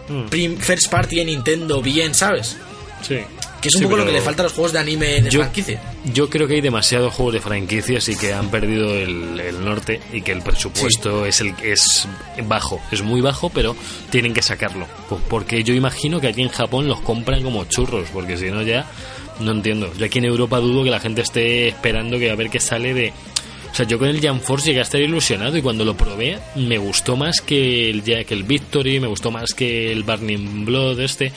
Mm, 0.08 0.28
prim- 0.28 0.56
first 0.58 0.88
party 0.88 1.16
de 1.16 1.24
Nintendo, 1.24 1.82
bien, 1.82 2.14
¿sabes? 2.14 2.56
sí. 3.02 3.18
Que 3.60 3.68
es 3.68 3.74
un 3.74 3.80
Sí, 3.80 3.84
poco 3.86 3.96
lo 3.96 4.06
que 4.06 4.12
le 4.12 4.20
falta 4.20 4.42
a 4.42 4.44
los 4.44 4.52
juegos 4.52 4.72
de 4.74 4.78
anime 4.78 5.22
de 5.22 5.30
Yo- 5.30 5.40
franquicia. 5.40 5.80
Yo 6.12 6.28
creo 6.30 6.46
que 6.46 6.54
hay 6.54 6.60
demasiados 6.60 7.12
juegos 7.14 7.34
de 7.34 7.40
franquicias 7.40 8.06
y 8.08 8.14
que 8.14 8.32
han 8.32 8.50
perdido 8.50 8.94
el, 8.94 9.40
el 9.40 9.64
norte 9.64 10.00
y 10.12 10.20
que 10.20 10.30
el 10.32 10.42
presupuesto 10.42 11.24
es 11.26 11.40
el 11.40 11.54
es 11.62 12.06
bajo, 12.44 12.80
es 12.92 13.02
muy 13.02 13.22
bajo, 13.22 13.48
pero 13.50 13.74
tienen 14.10 14.34
que 14.34 14.42
sacarlo. 14.42 14.86
Pues 15.08 15.22
porque 15.28 15.64
yo 15.64 15.74
imagino 15.74 16.20
que 16.20 16.28
aquí 16.28 16.42
en 16.42 16.50
Japón 16.50 16.86
los 16.86 17.00
compran 17.00 17.42
como 17.42 17.64
churros, 17.64 18.08
porque 18.12 18.36
si 18.36 18.50
no 18.50 18.62
ya 18.62 18.86
no 19.40 19.52
entiendo. 19.52 19.92
Yo 19.98 20.06
aquí 20.06 20.18
en 20.18 20.26
Europa 20.26 20.58
dudo 20.58 20.84
que 20.84 20.90
la 20.90 21.00
gente 21.00 21.20
esté 21.20 21.68
esperando 21.68 22.18
que 22.18 22.30
a 22.30 22.34
ver 22.34 22.50
qué 22.50 22.60
sale 22.60 22.94
de 22.94 23.12
o 23.70 23.74
sea, 23.76 23.86
yo 23.86 23.98
con 23.98 24.08
el 24.08 24.22
Jam 24.22 24.40
Force 24.40 24.68
llegué 24.68 24.78
a 24.78 24.84
estar 24.84 25.02
ilusionado 25.02 25.54
y 25.54 25.60
cuando 25.60 25.84
lo 25.84 25.94
probé 25.98 26.38
me 26.54 26.78
gustó 26.78 27.14
más 27.14 27.42
que 27.42 27.90
el, 27.90 28.02
que 28.02 28.26
el 28.30 28.44
Victory, 28.44 29.00
me 29.00 29.06
gustó 29.06 29.30
más 29.30 29.52
que 29.52 29.92
el 29.92 30.02
Burning 30.02 30.64
Blood 30.64 31.00
este. 31.00 31.30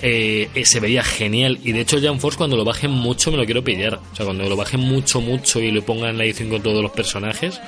Eh, 0.00 0.48
eh, 0.54 0.64
se 0.64 0.80
veía 0.80 1.02
genial 1.04 1.58
y 1.62 1.72
de 1.72 1.80
hecho 1.80 1.96
el 1.96 2.04
Jam 2.04 2.20
Force 2.20 2.38
cuando 2.38 2.56
lo 2.56 2.64
bajen 2.64 2.90
mucho 2.90 3.30
me 3.32 3.36
lo 3.36 3.44
quiero 3.44 3.64
pillar 3.64 3.94
o 3.96 4.16
sea 4.16 4.24
cuando 4.24 4.48
lo 4.48 4.56
bajen 4.56 4.78
mucho 4.78 5.20
mucho 5.20 5.60
y 5.60 5.72
lo 5.72 5.82
pongan 5.82 6.16
la 6.16 6.24
edición 6.24 6.48
con 6.50 6.62
todos 6.62 6.80
los 6.80 6.92
personajes 6.92 7.60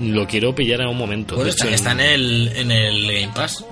lo 0.00 0.26
quiero 0.26 0.54
pillar 0.54 0.80
en 0.80 0.88
un 0.88 0.96
momento 0.96 1.36
Bueno, 1.36 1.44
de 1.44 1.50
está, 1.50 1.68
está 1.68 1.92
en 1.92 2.00
el, 2.00 2.52
en 2.56 2.70
el 2.70 3.12
Game 3.12 3.32
Pass. 3.34 3.64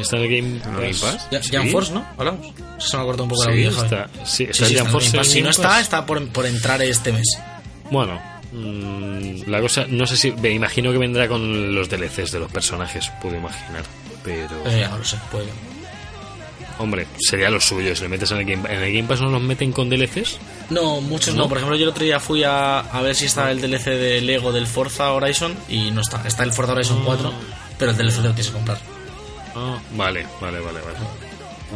Está 0.00 0.16
en 0.16 0.22
el 0.22 0.28
Game 0.28 0.48
¿En 0.64 0.74
el 0.74 0.80
Game 0.92 0.94
Pass? 0.94 1.28
Ya- 1.30 1.42
Sí. 1.42 1.50
Jam 1.52 1.68
Force, 1.70 1.92
¿no? 1.92 2.06
Hablamos. 2.18 2.46
Se 2.78 2.96
me 2.96 3.02
ha 3.02 3.06
cortado 3.06 3.24
un 3.24 3.30
poco 3.30 3.44
la 3.44 3.50
Sí, 3.52 3.56
vida, 3.58 3.70
Javi. 3.72 3.84
está, 3.84 4.08
sí, 4.24 4.24
Sí, 4.24 4.44
está 4.50 4.66
sí, 4.66 4.74
está 4.76 4.88
Force 4.90 5.08
Game 5.08 5.18
Pass. 5.18 5.28
Si 5.32 5.42
no 5.42 5.50
está, 5.50 5.68
Pass. 5.68 5.80
está 5.82 6.06
por, 6.06 6.28
por 6.28 6.46
entrar 6.46 6.82
este 6.82 7.12
mes. 7.12 7.26
Bueno, 7.90 8.20
mm, 8.52 9.48
la 9.50 9.60
cosa, 9.60 9.86
no 9.88 10.06
sé 10.06 10.16
si, 10.16 10.32
me 10.32 10.50
imagino 10.50 10.90
que 10.92 10.98
vendrá 10.98 11.28
con 11.28 11.74
los 11.74 11.88
DLCs 11.88 12.32
de 12.32 12.38
los 12.40 12.50
personajes, 12.50 13.10
puedo 13.20 13.36
imaginar. 13.36 13.82
Pero, 14.24 14.62
Eh, 14.66 14.86
no 14.90 14.98
lo 14.98 15.04
sé, 15.04 15.16
puede. 15.30 15.48
hombre, 16.78 17.06
sería 17.18 17.50
lo 17.50 17.60
suyo. 17.60 17.94
Si 17.94 18.02
le 18.02 18.08
metes 18.08 18.30
en 18.30 18.38
el 18.38 18.44
Game, 18.46 18.68
en 18.72 18.82
el 18.82 18.92
Game 18.92 19.06
Pass, 19.08 19.20
¿no 19.20 19.28
los 19.30 19.42
meten 19.42 19.70
con 19.70 19.88
DLCs? 19.90 20.38
No, 20.70 21.00
muchos 21.02 21.34
no. 21.34 21.42
¿No? 21.42 21.48
Por 21.48 21.58
ejemplo, 21.58 21.76
yo 21.76 21.84
el 21.84 21.90
otro 21.90 22.04
día 22.04 22.18
fui 22.20 22.42
a, 22.42 22.80
a 22.80 23.02
ver 23.02 23.14
si 23.14 23.26
estaba 23.26 23.50
el 23.50 23.60
DLC 23.60 23.90
de 23.90 24.20
Lego 24.22 24.50
del 24.50 24.66
Forza 24.66 25.12
Horizon 25.12 25.54
y 25.68 25.90
no 25.90 26.00
está. 26.00 26.22
Está 26.26 26.42
el 26.42 26.52
Forza 26.52 26.72
Horizon 26.72 27.02
4, 27.04 27.32
pero 27.78 27.90
el 27.90 27.96
DLC 27.96 28.16
lo 28.16 28.22
tienes 28.30 28.46
que 28.48 28.52
comprar. 28.54 28.78
Ah, 29.54 29.78
vale, 29.96 30.26
vale, 30.40 30.60
vale, 30.60 30.80
vale. 30.80 30.98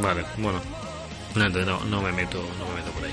Vale, 0.02 0.24
bueno. 0.38 0.60
No, 1.34 1.44
entonces 1.44 1.66
no, 1.66 1.80
no 1.84 2.02
me 2.02 2.12
meto, 2.12 2.38
no 2.58 2.66
me 2.68 2.74
meto 2.76 2.90
por 2.92 3.04
ahí. 3.04 3.12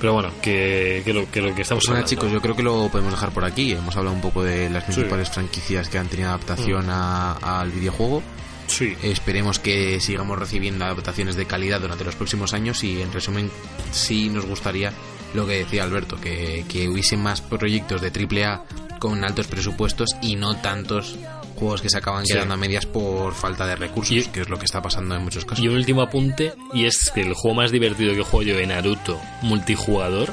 Pero 0.00 0.12
bueno, 0.12 0.30
que, 0.42 1.02
que 1.04 1.12
lo, 1.14 1.30
que 1.30 1.40
lo 1.40 1.54
que 1.54 1.62
estamos 1.62 1.84
Bueno, 1.86 1.98
hablando. 1.98 2.08
chicos, 2.10 2.30
yo 2.32 2.40
creo 2.42 2.56
que 2.56 2.62
lo 2.62 2.88
podemos 2.90 3.12
dejar 3.12 3.30
por 3.30 3.44
aquí. 3.44 3.72
Hemos 3.72 3.96
hablado 3.96 4.14
un 4.14 4.20
poco 4.20 4.42
de 4.42 4.68
las 4.68 4.84
principales 4.84 5.30
franquicias 5.30 5.88
que 5.88 5.98
han 5.98 6.08
tenido 6.08 6.28
adaptación 6.28 6.86
a- 6.90 7.32
al 7.60 7.70
videojuego. 7.70 8.22
Sí. 8.66 8.96
Esperemos 9.02 9.58
que 9.58 10.00
sigamos 10.00 10.38
recibiendo 10.38 10.84
adaptaciones 10.84 11.36
de 11.36 11.46
calidad 11.46 11.80
durante 11.80 12.04
los 12.04 12.16
próximos 12.16 12.54
años 12.54 12.82
y 12.82 13.00
en 13.02 13.12
resumen 13.12 13.50
sí 13.92 14.28
nos 14.30 14.46
gustaría 14.46 14.92
lo 15.34 15.46
que 15.46 15.58
decía 15.58 15.84
Alberto, 15.84 16.16
que, 16.20 16.64
que 16.68 16.88
hubiese 16.88 17.16
más 17.16 17.40
proyectos 17.40 18.00
de 18.00 18.08
AAA 18.10 18.62
con 18.98 19.22
altos 19.24 19.46
presupuestos 19.48 20.10
y 20.22 20.36
no 20.36 20.56
tantos 20.56 21.16
juegos 21.56 21.80
que 21.82 21.88
se 21.90 21.98
acaban 21.98 22.26
Sí. 22.26 22.32
quedando 22.34 22.54
a 22.54 22.56
medias 22.56 22.86
por 22.86 23.34
falta 23.34 23.66
de 23.66 23.76
recursos, 23.76 24.16
Y- 24.16 24.24
que 24.26 24.40
es 24.42 24.48
lo 24.48 24.58
que 24.58 24.64
está 24.64 24.82
pasando 24.82 25.14
en 25.14 25.22
muchos 25.22 25.44
casos. 25.44 25.64
Y 25.64 25.68
un 25.68 25.76
último 25.76 26.02
apunte, 26.02 26.52
y 26.72 26.84
es 26.86 27.10
que 27.14 27.20
el 27.22 27.34
juego 27.34 27.54
más 27.54 27.70
divertido 27.70 28.14
que 28.14 28.22
juego 28.22 28.42
yo 28.42 28.56
de 28.56 28.66
Naruto 28.66 29.20
multijugador, 29.42 30.32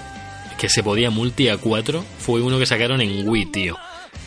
que 0.58 0.70
se 0.70 0.84
podía 0.84 1.10
multi 1.10 1.50
a 1.50 1.58
4, 1.58 2.04
fue 2.20 2.42
uno 2.42 2.60
que 2.60 2.66
sacaron 2.66 3.02
en 3.02 3.28
Wii, 3.28 3.46
tío. 3.52 3.78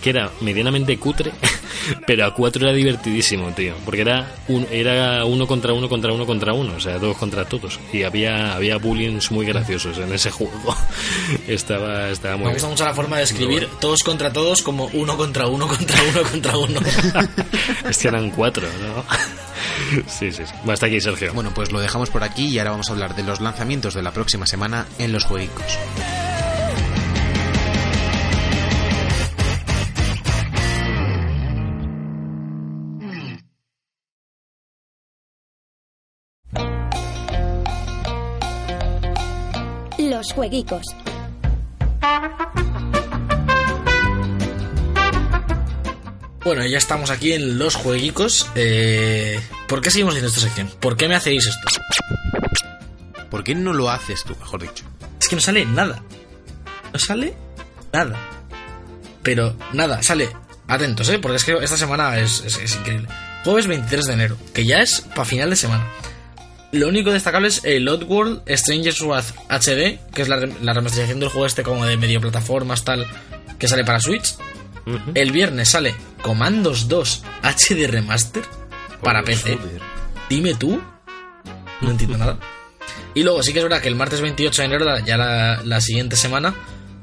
Que 0.02 0.10
era 0.10 0.30
medianamente 0.42 0.98
cutre, 0.98 1.32
pero 2.06 2.26
a 2.26 2.34
4 2.34 2.62
era 2.66 2.74
divertidísimo, 2.74 3.50
tío. 3.52 3.74
Porque 3.86 4.02
era, 4.02 4.34
un, 4.48 4.66
era 4.70 5.24
uno 5.24 5.46
contra 5.46 5.72
uno 5.72 5.88
contra 5.88 6.12
uno 6.12 6.26
contra 6.26 6.52
uno, 6.52 6.74
o 6.76 6.80
sea, 6.80 6.98
todos 6.98 7.16
contra 7.16 7.46
todos. 7.46 7.80
Y 7.92 8.02
había, 8.02 8.54
había 8.54 8.76
bullying 8.76 9.18
muy 9.30 9.46
graciosos 9.46 9.96
en 9.98 10.12
ese 10.12 10.30
juego. 10.30 10.76
estaba, 11.48 12.10
estaba 12.10 12.36
muy 12.36 12.44
Me 12.44 12.50
bien. 12.50 12.54
gusta 12.56 12.68
mucho 12.68 12.84
la 12.84 12.94
forma 12.94 13.16
de 13.16 13.22
escribir 13.24 13.66
Muy 13.68 13.80
todos 13.80 14.02
contra 14.02 14.30
todos 14.32 14.62
como 14.62 14.90
uno 14.92 15.16
contra 15.16 15.46
uno 15.46 15.66
contra 15.66 15.96
uno 16.02 16.22
contra 16.22 16.58
uno. 16.58 16.80
Es 17.88 17.98
que 17.98 18.08
eran 18.08 18.30
cuatro, 18.30 18.66
¿no? 18.66 19.04
sí, 20.06 20.32
sí, 20.32 20.42
sí. 20.44 20.52
Hasta 20.70 20.86
aquí, 20.86 21.00
Sergio. 21.00 21.32
Bueno, 21.32 21.52
pues 21.54 21.72
lo 21.72 21.80
dejamos 21.80 22.10
por 22.10 22.22
aquí 22.24 22.46
y 22.48 22.58
ahora 22.58 22.72
vamos 22.72 22.88
a 22.90 22.92
hablar 22.92 23.14
de 23.16 23.22
los 23.22 23.40
lanzamientos 23.40 23.94
de 23.94 24.02
la 24.02 24.10
próxima 24.12 24.46
semana 24.46 24.86
en 24.98 25.12
los 25.12 25.24
jueguicos. 25.24 25.78
jueguicos. 40.32 40.82
Bueno, 46.44 46.66
ya 46.66 46.76
estamos 46.76 47.10
aquí 47.10 47.32
en 47.32 47.58
los 47.58 47.74
jueguicos. 47.74 48.50
Eh, 48.54 49.40
¿Por 49.66 49.80
qué 49.80 49.90
seguimos 49.90 50.16
en 50.16 50.24
esta 50.24 50.40
sección? 50.40 50.70
¿Por 50.78 50.96
qué 50.96 51.08
me 51.08 51.14
hacéis 51.14 51.46
esto? 51.46 51.68
¿Por 53.30 53.42
qué 53.42 53.54
no 53.54 53.72
lo 53.72 53.90
haces 53.90 54.24
tú, 54.24 54.36
mejor 54.38 54.60
dicho? 54.62 54.84
Es 55.20 55.28
que 55.28 55.36
no 55.36 55.40
sale 55.40 55.64
nada. 55.64 56.02
No 56.92 56.98
sale 56.98 57.34
nada. 57.92 58.18
Pero 59.22 59.56
nada, 59.72 60.02
sale. 60.02 60.28
Atentos, 60.68 61.08
¿eh? 61.08 61.18
Porque 61.18 61.36
es 61.36 61.44
que 61.44 61.52
esta 61.62 61.76
semana 61.76 62.18
es 62.18 62.42
increíble. 62.78 63.08
Jueves 63.44 63.66
23 63.66 64.06
de 64.06 64.12
enero, 64.14 64.36
que 64.54 64.64
ya 64.64 64.80
es 64.80 65.02
para 65.02 65.26
final 65.26 65.50
de 65.50 65.56
semana. 65.56 65.86
Lo 66.74 66.88
único 66.88 67.12
destacable 67.12 67.46
es 67.46 67.60
el 67.64 67.88
Oddworld 67.88 68.42
Stranger's 68.48 69.00
Wrath 69.00 69.32
HD, 69.48 70.00
que 70.12 70.22
es 70.22 70.28
la, 70.28 70.44
la 70.60 70.72
remasterización 70.72 71.20
del 71.20 71.28
juego 71.28 71.46
este 71.46 71.62
como 71.62 71.86
de 71.86 71.96
medio 71.96 72.20
plataformas 72.20 72.84
tal, 72.84 73.06
que 73.60 73.68
sale 73.68 73.84
para 73.84 74.00
Switch. 74.00 74.34
El 75.14 75.30
viernes 75.30 75.68
sale 75.68 75.94
Commandos 76.20 76.88
2 76.88 77.22
HD 77.42 77.86
Remaster 77.86 78.42
para 79.02 79.22
PC. 79.22 79.56
Joder. 79.56 79.82
Dime 80.28 80.54
tú. 80.54 80.82
No 81.80 81.90
entiendo 81.92 82.18
nada. 82.18 82.38
Y 83.14 83.22
luego 83.22 83.44
sí 83.44 83.52
que 83.52 83.60
es 83.60 83.64
verdad 83.64 83.80
que 83.80 83.88
el 83.88 83.94
martes 83.94 84.20
28 84.20 84.62
de 84.62 84.66
enero, 84.66 84.98
ya 85.06 85.16
la, 85.16 85.62
la 85.62 85.80
siguiente 85.80 86.16
semana, 86.16 86.56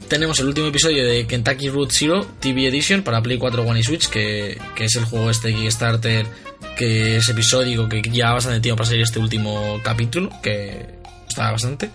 tenemos 0.09 0.37
el 0.41 0.47
último 0.47 0.67
episodio 0.67 1.05
de 1.05 1.25
Kentucky 1.25 1.69
Route 1.69 1.93
Zero 1.93 2.27
TV 2.41 2.67
Edition 2.67 3.03
para 3.03 3.21
Play 3.21 3.37
4, 3.37 3.63
One 3.63 3.79
y 3.79 3.83
Switch, 3.83 4.09
que, 4.09 4.59
que 4.75 4.83
es 4.83 4.95
el 4.95 5.05
juego 5.05 5.29
este 5.29 5.53
Kickstarter 5.55 6.25
que 6.81 7.17
es 7.17 7.29
episódico, 7.29 7.87
que 7.87 8.01
ya 8.01 8.33
bastante 8.33 8.59
tiempo 8.59 8.77
para 8.77 8.87
salir 8.87 9.03
este 9.03 9.19
último 9.19 9.79
capítulo, 9.83 10.31
que 10.41 10.83
está 11.29 11.51
bastante. 11.51 11.91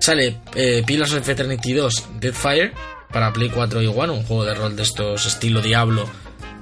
Sale 0.00 0.38
eh, 0.56 0.82
Pillars 0.84 1.12
of 1.12 1.28
Eternity 1.28 1.72
2 1.72 2.08
Deadfire 2.18 2.72
para 3.12 3.32
Play 3.32 3.48
4 3.48 3.80
y 3.80 3.86
One, 3.86 4.12
un 4.12 4.24
juego 4.24 4.44
de 4.44 4.54
rol 4.54 4.74
de 4.74 4.82
estos 4.82 5.24
estilo 5.24 5.62
Diablo 5.62 6.10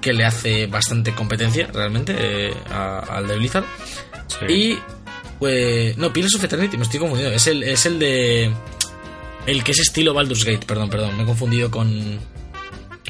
que 0.02 0.12
le 0.12 0.26
hace 0.26 0.66
bastante 0.66 1.14
competencia 1.14 1.66
realmente 1.72 2.14
eh, 2.18 2.54
al 2.68 3.26
de 3.26 3.36
Blizzard. 3.36 3.64
Sí. 4.26 4.52
Y. 4.52 4.78
Pues. 5.38 5.96
No, 5.96 6.12
Pillars 6.12 6.34
of 6.34 6.44
Eternity, 6.44 6.76
me 6.76 6.82
estoy 6.82 7.00
confundiendo. 7.00 7.34
Es 7.34 7.46
el, 7.46 7.62
es 7.62 7.86
el 7.86 7.98
de. 7.98 8.52
El 9.46 9.64
que 9.64 9.72
es 9.72 9.78
estilo 9.78 10.12
Baldur's 10.12 10.44
Gate, 10.44 10.66
perdón, 10.66 10.90
perdón. 10.90 11.16
Me 11.16 11.22
he 11.22 11.26
confundido 11.26 11.70
con. 11.70 12.18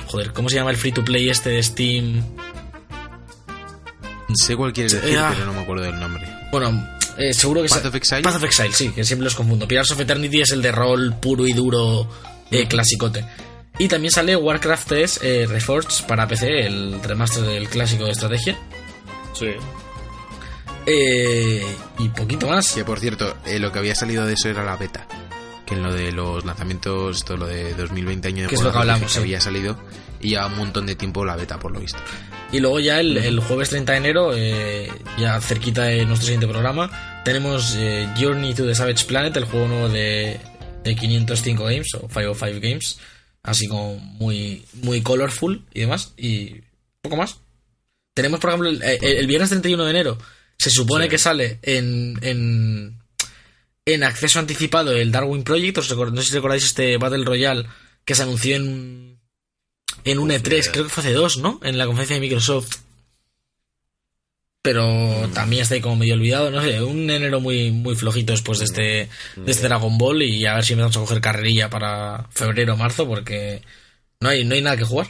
Joder, 0.07 0.33
¿cómo 0.33 0.49
se 0.49 0.55
llama 0.55 0.71
el 0.71 0.77
free 0.77 0.93
to 0.93 1.05
play 1.05 1.29
este 1.31 1.51
de 1.51 1.63
Steam? 1.65 2.23
Sé 4.35 4.57
cuál 4.57 4.73
quieres 4.73 4.93
decir, 4.93 5.19
Ah. 5.19 5.31
pero 5.33 5.47
no 5.47 5.53
me 5.53 5.61
acuerdo 5.61 5.85
del 5.85 5.99
nombre. 5.99 6.27
Bueno, 6.51 6.87
eh, 7.19 7.33
seguro 7.35 7.63
que 7.63 7.69
Path 7.69 7.87
of 7.87 7.95
Exile. 7.95 8.23
Path 8.23 8.37
of 8.37 8.45
Exile, 8.45 8.73
sí, 8.73 8.91
que 8.91 9.05
siempre 9.05 9.25
los 9.25 9.35
confundo. 9.35 9.67
Pillars 9.69 9.91
of 9.91 10.01
Eternity 10.01 10.41
es 10.43 10.51
el 10.53 10.63
de 10.63 10.73
rol 10.73 11.15
puro 11.21 11.47
y 11.47 11.53
duro, 11.53 12.09
eh, 12.51 12.67
clasicote. 12.69 13.25
Y 13.79 13.89
también 13.89 14.11
sale 14.13 14.37
Warcraft 14.37 14.87
3 14.89 15.21
eh, 15.23 15.47
Reforged 15.49 16.07
para 16.07 16.29
PC, 16.29 16.67
el 16.67 17.03
remaster 17.03 17.43
del 17.45 17.69
clásico 17.69 18.05
de 18.05 18.11
estrategia. 18.13 18.59
Sí. 19.33 19.49
Eh, 20.87 21.65
y 21.99 22.09
poquito 22.11 22.49
más. 22.49 22.73
Que 22.73 22.85
por 22.85 22.99
cierto, 23.01 23.37
eh, 23.47 23.59
lo 23.59 23.73
que 23.73 23.79
había 23.79 23.95
salido 23.95 24.27
de 24.27 24.35
eso 24.35 24.49
era 24.49 24.65
la 24.65 24.77
beta. 24.77 25.07
Que 25.65 25.75
en 25.75 25.83
lo 25.83 25.93
de 25.95 26.13
los 26.13 26.45
lanzamientos, 26.45 27.19
esto 27.19 27.37
lo 27.37 27.47
de 27.47 27.75
2020 27.75 28.29
año 28.29 28.43
de 28.43 28.49
Que 28.49 28.57
es 28.57 28.63
lo 28.63 28.73
que 28.73 28.79
hablamos, 28.79 29.13
sí. 29.13 29.19
había 29.21 29.41
salido 29.41 29.79
y 30.23 30.31
ya 30.31 30.47
un 30.47 30.57
montón 30.57 30.87
de 30.87 30.95
tiempo 30.95 31.25
la 31.25 31.37
beta, 31.37 31.59
por 31.59 31.73
lo 31.73 31.81
visto. 31.81 31.99
Y 32.53 32.61
luego 32.61 32.81
ya 32.81 33.01
el, 33.01 33.17
el 33.19 33.41
jueves 33.41 33.71
30 33.71 33.93
de 33.93 33.99
enero, 33.99 34.31
eh, 34.35 34.91
ya 35.19 35.41
cerquita 35.41 35.85
de 35.85 36.05
nuestro 36.07 36.27
siguiente 36.27 36.47
programa, 36.47 37.23
tenemos 37.25 37.75
eh, 37.77 38.09
Journey 38.19 38.55
to 38.55 38.67
the 38.67 38.75
Savage 38.75 39.05
Planet, 39.07 39.37
el 39.37 39.45
juego 39.45 39.69
nuevo 39.69 39.89
de, 39.89 40.39
de 40.85 40.95
505 40.97 41.65
Games 41.65 41.95
o 41.95 42.09
505 42.09 42.61
Games, 42.61 42.99
así 43.43 43.67
como 43.69 43.97
muy, 43.97 44.65
muy 44.83 45.01
colorful 45.03 45.65
y 45.75 45.81
demás, 45.81 46.13
y 46.17 46.61
poco 47.01 47.17
más. 47.17 47.39
Tenemos, 48.15 48.39
por 48.41 48.51
ejemplo, 48.51 48.69
el, 48.69 48.83
el- 48.83 49.03
el 49.05 49.27
viernes 49.27 49.49
31 49.51 49.85
de 49.85 49.91
enero, 49.91 50.19
se 50.59 50.71
supone 50.71 51.05
Sí. 51.05 51.11
que 51.11 51.19
sale 51.19 51.59
en, 51.63 52.19
en, 52.23 52.99
en 53.87 54.05
acceso 54.05 54.39
anticipado 54.39 54.93
el 54.93 55.11
Darwin 55.11 55.43
Project, 55.43 55.79
os 55.79 55.91
record- 55.91 56.13
no 56.13 56.21
sé 56.21 56.29
si 56.29 56.35
recordáis 56.35 56.65
este 56.65 56.99
Battle 56.99 57.25
Royale 57.25 57.67
que 58.05 58.15
se 58.15 58.23
anunció 58.23 58.57
en, 58.57 59.12
en 60.05 60.19
un 60.19 60.31
Uf, 60.31 60.37
E3, 60.37 60.63
ya. 60.67 60.73
creo 60.73 60.85
que 60.85 60.91
fue 60.91 61.03
hace 61.03 61.13
dos, 61.13 61.39
¿no? 61.39 61.61
En 61.63 61.79
la 61.79 61.87
conferencia 61.87 62.15
de 62.17 62.21
Microsoft. 62.21 62.77
Pero 64.63 64.87
Mm. 65.29 65.33
también 65.33 65.63
está 65.63 65.75
ahí 65.75 65.81
como 65.81 65.97
medio 65.97 66.15
olvidado, 66.15 66.51
no 66.53 66.63
sé, 66.63 66.81
un 66.83 67.11
enero 67.11 67.41
muy, 67.41 67.73
muy 67.73 67.97
flojito 67.97 68.33
después 68.33 68.61
de 68.61 68.65
este, 68.67 68.83
de 69.37 69.51
este 69.51 69.67
Dragon 69.67 69.99
Ball 69.99 70.23
y 70.23 70.47
a 70.47 70.55
ver 70.55 70.65
si 70.65 70.75
empezamos 70.75 70.97
a 70.97 71.01
coger 71.01 71.21
carrerilla 71.21 71.69
para 71.69 72.29
febrero 72.31 72.75
o 72.75 72.77
marzo 72.77 73.07
porque 73.09 73.63
no 74.21 74.29
hay, 74.29 74.45
no 74.45 74.55
hay 74.55 74.63
nada 74.63 74.77
que 74.77 74.85
jugar. 74.85 75.09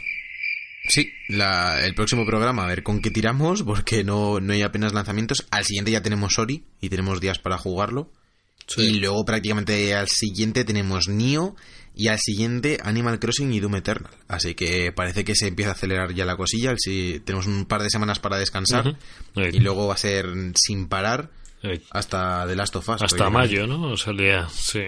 Sí, 0.88 1.12
la- 1.28 1.84
el 1.84 1.94
próximo 1.94 2.24
programa, 2.24 2.64
a 2.64 2.66
ver 2.66 2.82
con 2.82 3.02
qué 3.02 3.10
tiramos, 3.10 3.62
porque 3.62 4.04
no, 4.04 4.40
no 4.40 4.52
hay 4.54 4.62
apenas 4.62 4.94
lanzamientos. 4.94 5.46
Al 5.50 5.64
siguiente 5.66 5.90
ya 5.90 6.02
tenemos 6.02 6.38
Ori 6.38 6.64
y 6.80 6.88
tenemos 6.88 7.20
días 7.20 7.38
para 7.38 7.58
jugarlo. 7.58 8.10
Y 8.78 8.94
luego 9.00 9.24
prácticamente 9.26 9.94
al 9.94 10.08
siguiente 10.08 10.64
tenemos 10.64 11.08
Nio 11.08 11.56
y 11.94 12.08
al 12.08 12.18
siguiente 12.18 12.78
Animal 12.82 13.18
Crossing 13.18 13.52
y 13.52 13.60
Doom 13.60 13.76
Eternal. 13.76 14.12
Así 14.28 14.54
que 14.54 14.92
parece 14.92 15.24
que 15.24 15.34
se 15.34 15.48
empieza 15.48 15.72
a 15.72 15.74
acelerar 15.74 16.14
ya 16.14 16.24
la 16.24 16.36
cosilla. 16.36 16.74
Si 16.76 17.20
tenemos 17.24 17.46
un 17.46 17.66
par 17.66 17.82
de 17.82 17.90
semanas 17.90 18.18
para 18.18 18.38
descansar 18.38 18.96
y 19.34 19.60
luego 19.60 19.88
va 19.88 19.94
a 19.94 19.98
ser 19.98 20.26
sin 20.54 20.88
parar 20.88 21.30
hasta 21.90 22.46
The 22.46 22.56
Last 22.56 22.76
of 22.76 22.88
Us. 22.88 23.02
hasta 23.02 23.30
mayo, 23.30 23.66
¿no? 23.66 23.96
Salía, 23.96 24.48
sí. 24.48 24.82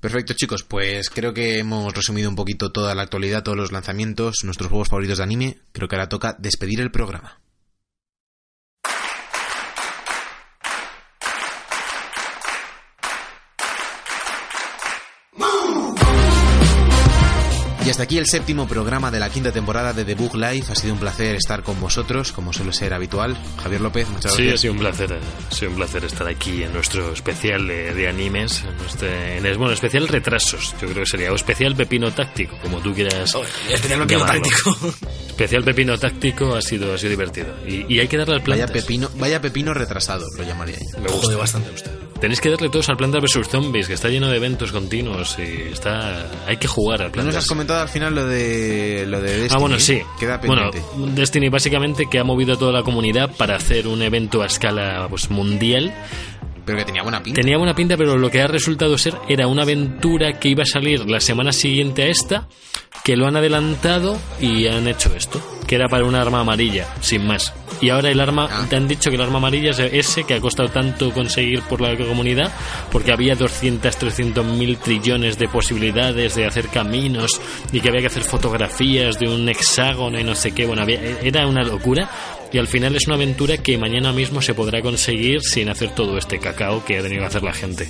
Perfecto, 0.00 0.32
chicos, 0.34 0.62
pues 0.62 1.10
creo 1.10 1.34
que 1.34 1.58
hemos 1.58 1.92
resumido 1.92 2.28
un 2.30 2.36
poquito 2.36 2.70
toda 2.70 2.94
la 2.94 3.02
actualidad, 3.02 3.42
todos 3.42 3.58
los 3.58 3.72
lanzamientos, 3.72 4.44
nuestros 4.44 4.68
juegos 4.68 4.88
favoritos 4.88 5.18
de 5.18 5.24
anime. 5.24 5.58
Creo 5.72 5.88
que 5.88 5.96
ahora 5.96 6.08
toca 6.08 6.36
despedir 6.38 6.80
el 6.80 6.92
programa. 6.92 7.40
Y 17.88 17.90
hasta 17.90 18.02
aquí 18.02 18.18
el 18.18 18.26
séptimo 18.26 18.68
programa 18.68 19.10
de 19.10 19.18
la 19.18 19.30
quinta 19.30 19.50
temporada 19.50 19.94
de 19.94 20.04
The 20.04 20.14
Book 20.14 20.34
Live. 20.34 20.64
Ha 20.70 20.74
sido 20.74 20.92
un 20.92 21.00
placer 21.00 21.36
estar 21.36 21.62
con 21.62 21.80
vosotros, 21.80 22.32
como 22.32 22.52
suele 22.52 22.74
ser 22.74 22.92
habitual. 22.92 23.34
Javier 23.62 23.80
López, 23.80 24.06
muchas 24.10 24.32
Sí, 24.34 24.42
ha 24.42 24.44
gracias. 24.44 24.60
sido 24.60 24.72
un 24.74 24.78
placer, 24.80 25.18
ha 25.50 25.54
sido 25.54 25.70
un 25.70 25.76
placer 25.78 26.04
estar 26.04 26.28
aquí 26.28 26.62
en 26.64 26.74
nuestro 26.74 27.12
especial 27.14 27.66
de, 27.66 27.94
de 27.94 28.06
animes, 28.08 28.62
en 28.64 28.86
este, 28.86 29.36
en 29.38 29.46
el- 29.46 29.56
bueno, 29.56 29.72
especial 29.72 30.06
retrasos, 30.06 30.72
yo 30.82 30.88
creo 30.88 31.04
que 31.04 31.06
sería, 31.10 31.32
o 31.32 31.36
especial 31.36 31.74
pepino 31.76 32.12
táctico, 32.12 32.58
como 32.62 32.78
tú 32.80 32.92
quieras. 32.92 33.34
Especial 33.70 34.00
pepino 34.00 34.06
llamarlo. 34.20 34.42
táctico. 34.42 34.94
Especial 35.28 35.64
pepino 35.64 35.98
táctico 35.98 36.54
ha 36.56 36.60
sido, 36.60 36.92
ha 36.94 36.98
sido 36.98 37.10
divertido. 37.10 37.54
Y, 37.66 37.86
y 37.94 38.00
hay 38.00 38.08
que 38.08 38.18
darle 38.18 38.34
al 38.34 38.40
Vaya 38.40 38.66
plantas. 38.66 38.82
pepino, 38.82 39.08
vaya 39.16 39.40
pepino 39.40 39.72
retrasado, 39.72 40.26
lo 40.36 40.44
llamaría 40.44 40.76
yo. 40.78 41.00
Me 41.00 41.08
gusta. 41.08 41.22
Joder, 41.24 41.38
bastante, 41.38 41.70
gusta. 41.70 41.90
Tenéis 42.20 42.40
que 42.40 42.50
darle 42.50 42.68
todos 42.68 42.88
al 42.88 42.96
Planta 42.96 43.20
vs 43.20 43.48
Zombies, 43.48 43.86
que 43.86 43.94
está 43.94 44.08
lleno 44.08 44.28
de 44.28 44.36
eventos 44.36 44.72
continuos 44.72 45.36
y 45.38 45.72
está... 45.72 46.28
Hay 46.46 46.56
que 46.56 46.66
jugar 46.66 47.02
al 47.02 47.12
¿No 47.14 47.22
nos 47.22 47.36
has 47.36 47.46
comentado 47.46 47.80
al 47.80 47.88
final 47.88 48.14
lo 48.14 48.26
de 48.26 49.04
lo 49.06 49.20
de 49.20 49.42
Destiny? 49.42 49.54
Ah, 49.54 49.58
bueno, 49.58 49.78
sí. 49.78 50.02
Queda 50.18 50.38
bueno. 50.38 50.70
Destiny 51.14 51.48
básicamente 51.48 52.06
que 52.10 52.18
ha 52.18 52.24
movido 52.24 52.54
a 52.54 52.58
toda 52.58 52.72
la 52.72 52.82
comunidad 52.82 53.30
para 53.36 53.54
hacer 53.54 53.86
un 53.86 54.02
evento 54.02 54.42
a 54.42 54.46
escala 54.46 55.06
pues, 55.08 55.30
mundial. 55.30 55.94
Pero 56.68 56.78
que 56.80 56.84
tenía 56.84 57.02
buena 57.02 57.22
pinta. 57.22 57.40
Tenía 57.40 57.56
buena 57.56 57.74
pinta, 57.74 57.96
pero 57.96 58.16
lo 58.18 58.30
que 58.30 58.42
ha 58.42 58.46
resultado 58.46 58.96
ser 58.98 59.14
era 59.28 59.46
una 59.46 59.62
aventura 59.62 60.38
que 60.38 60.50
iba 60.50 60.62
a 60.62 60.66
salir 60.66 61.08
la 61.08 61.18
semana 61.20 61.50
siguiente 61.52 62.02
a 62.02 62.06
esta, 62.08 62.48
que 63.04 63.16
lo 63.16 63.26
han 63.26 63.36
adelantado 63.36 64.18
y 64.40 64.66
han 64.66 64.86
hecho 64.86 65.14
esto, 65.16 65.40
que 65.66 65.76
era 65.76 65.88
para 65.88 66.04
un 66.04 66.14
arma 66.14 66.40
amarilla, 66.40 66.86
sin 67.00 67.26
más. 67.26 67.54
Y 67.80 67.90
ahora 67.90 68.10
el 68.10 68.20
arma, 68.20 68.48
Ah. 68.50 68.66
te 68.68 68.76
han 68.76 68.86
dicho 68.88 69.08
que 69.08 69.16
el 69.16 69.22
arma 69.22 69.38
amarilla 69.38 69.70
es 69.70 69.78
ese 69.78 70.24
que 70.24 70.34
ha 70.34 70.40
costado 70.40 70.68
tanto 70.68 71.10
conseguir 71.12 71.62
por 71.62 71.80
la 71.80 71.96
comunidad, 71.96 72.52
porque 72.92 73.12
había 73.12 73.34
200, 73.34 73.96
300 73.96 74.44
mil 74.44 74.76
trillones 74.78 75.38
de 75.38 75.48
posibilidades 75.48 76.34
de 76.34 76.44
hacer 76.46 76.68
caminos 76.68 77.40
y 77.72 77.80
que 77.80 77.88
había 77.88 78.00
que 78.02 78.06
hacer 78.08 78.24
fotografías 78.24 79.18
de 79.18 79.28
un 79.28 79.48
hexágono 79.48 80.18
y 80.18 80.24
no 80.24 80.34
sé 80.34 80.52
qué. 80.52 80.66
Bueno, 80.66 80.82
había- 80.82 81.00
era 81.22 81.46
una 81.46 81.62
locura. 81.62 82.10
Y 82.52 82.58
al 82.58 82.66
final 82.68 82.96
es 82.96 83.06
una 83.06 83.16
aventura 83.16 83.58
que 83.58 83.76
mañana 83.76 84.12
mismo 84.12 84.40
se 84.40 84.54
podrá 84.54 84.80
conseguir 84.80 85.42
sin 85.42 85.68
hacer 85.68 85.94
todo 85.94 86.16
este 86.16 86.38
cacao 86.38 86.84
que 86.84 86.98
ha 86.98 87.02
tenido 87.02 87.20
que 87.22 87.26
hacer 87.26 87.42
la 87.42 87.52
gente. 87.52 87.88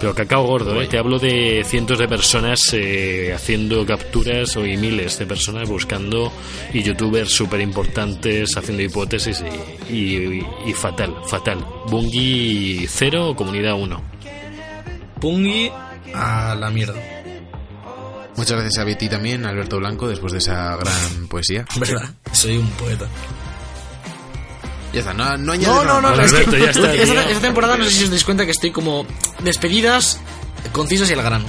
Pero 0.00 0.14
cacao 0.14 0.44
gordo, 0.46 0.80
¿eh? 0.80 0.86
Te 0.86 0.96
hablo 0.98 1.18
de 1.18 1.62
cientos 1.66 1.98
de 1.98 2.08
personas 2.08 2.62
eh, 2.72 3.32
haciendo 3.34 3.84
capturas 3.84 4.56
o 4.56 4.64
y 4.66 4.76
miles 4.78 5.18
de 5.18 5.26
personas 5.26 5.68
buscando 5.68 6.32
y 6.72 6.82
youtubers 6.82 7.30
súper 7.30 7.60
importantes 7.60 8.56
haciendo 8.56 8.82
hipótesis 8.82 9.44
y, 9.90 9.94
y- 9.94 10.46
y 10.66 10.72
fatal, 10.72 11.14
fatal. 11.28 11.64
Bungie 11.88 12.86
0, 12.88 13.34
comunidad 13.36 13.74
1. 13.74 14.02
Pungi 15.20 15.70
a 16.14 16.54
la 16.58 16.70
mierda. 16.70 16.94
Muchas 18.36 18.58
gracias 18.58 18.78
a 18.78 18.96
ti 18.98 19.08
también, 19.10 19.44
Alberto 19.44 19.76
Blanco, 19.78 20.08
después 20.08 20.32
de 20.32 20.38
esa 20.38 20.76
gran 20.76 21.28
poesía. 21.28 21.66
¿Verdad? 21.78 22.08
Soy 22.32 22.56
un 22.56 22.68
poeta. 22.70 23.06
Ya 24.92 25.00
está, 25.00 25.12
no, 25.14 25.36
no 25.36 25.52
añades 25.52 25.68
No, 25.68 25.84
no, 25.84 26.00
no. 26.00 26.08
Bueno, 26.08 26.24
es 26.24 26.32
que 26.32 26.38
Alberto, 26.38 26.56
ya 26.58 26.70
está, 26.70 26.92
esta, 26.94 27.04
tío. 27.04 27.20
esta 27.20 27.40
temporada 27.40 27.76
no 27.76 27.84
sé 27.84 27.90
si 27.90 28.04
os 28.04 28.10
dais 28.10 28.24
cuenta 28.24 28.44
que 28.44 28.50
estoy 28.50 28.70
como 28.72 29.06
despedidas 29.44 30.18
concisas 30.72 31.08
y 31.10 31.12
al 31.14 31.22
grano. 31.22 31.46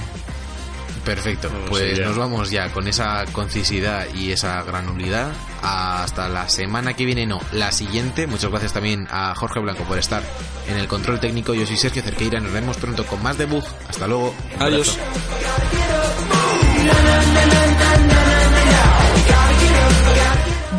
Perfecto, 1.04 1.48
Vamos 1.52 1.68
pues 1.70 1.94
allá. 1.98 2.06
nos 2.06 2.16
vamos 2.16 2.50
ya 2.52 2.68
con 2.72 2.86
esa 2.86 3.24
concisidad 3.32 4.06
y 4.14 4.30
esa 4.30 4.62
granulidad 4.62 5.32
hasta 5.60 6.28
la 6.28 6.48
semana 6.48 6.94
que 6.94 7.04
viene, 7.04 7.26
no, 7.26 7.40
la 7.50 7.72
siguiente. 7.72 8.28
Muchas 8.28 8.50
gracias 8.50 8.72
también 8.72 9.08
a 9.10 9.34
Jorge 9.34 9.58
Blanco 9.58 9.82
por 9.82 9.98
estar 9.98 10.22
en 10.68 10.76
el 10.76 10.86
control 10.86 11.18
técnico. 11.18 11.54
Yo 11.54 11.66
soy 11.66 11.76
Sergio 11.76 12.02
Cerqueira, 12.04 12.38
nos 12.38 12.52
vemos 12.52 12.76
pronto 12.76 13.04
con 13.04 13.20
más 13.20 13.36
debug. 13.36 13.64
Hasta 13.88 14.06
luego. 14.06 14.32
Un 14.56 14.62
Adiós. 14.62 14.96
abrazo. 14.96 16.12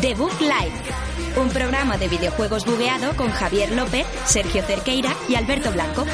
The 0.00 0.14
Book 0.14 0.38
Live, 0.40 0.72
un 1.36 1.48
programa 1.48 1.96
de 1.96 2.08
videojuegos 2.08 2.64
bugueado 2.64 3.16
con 3.16 3.30
Javier 3.30 3.72
López, 3.72 4.06
Sergio 4.26 4.62
Cerqueira 4.62 5.14
y 5.28 5.34
Alberto 5.34 5.72
Blanco. 5.72 6.04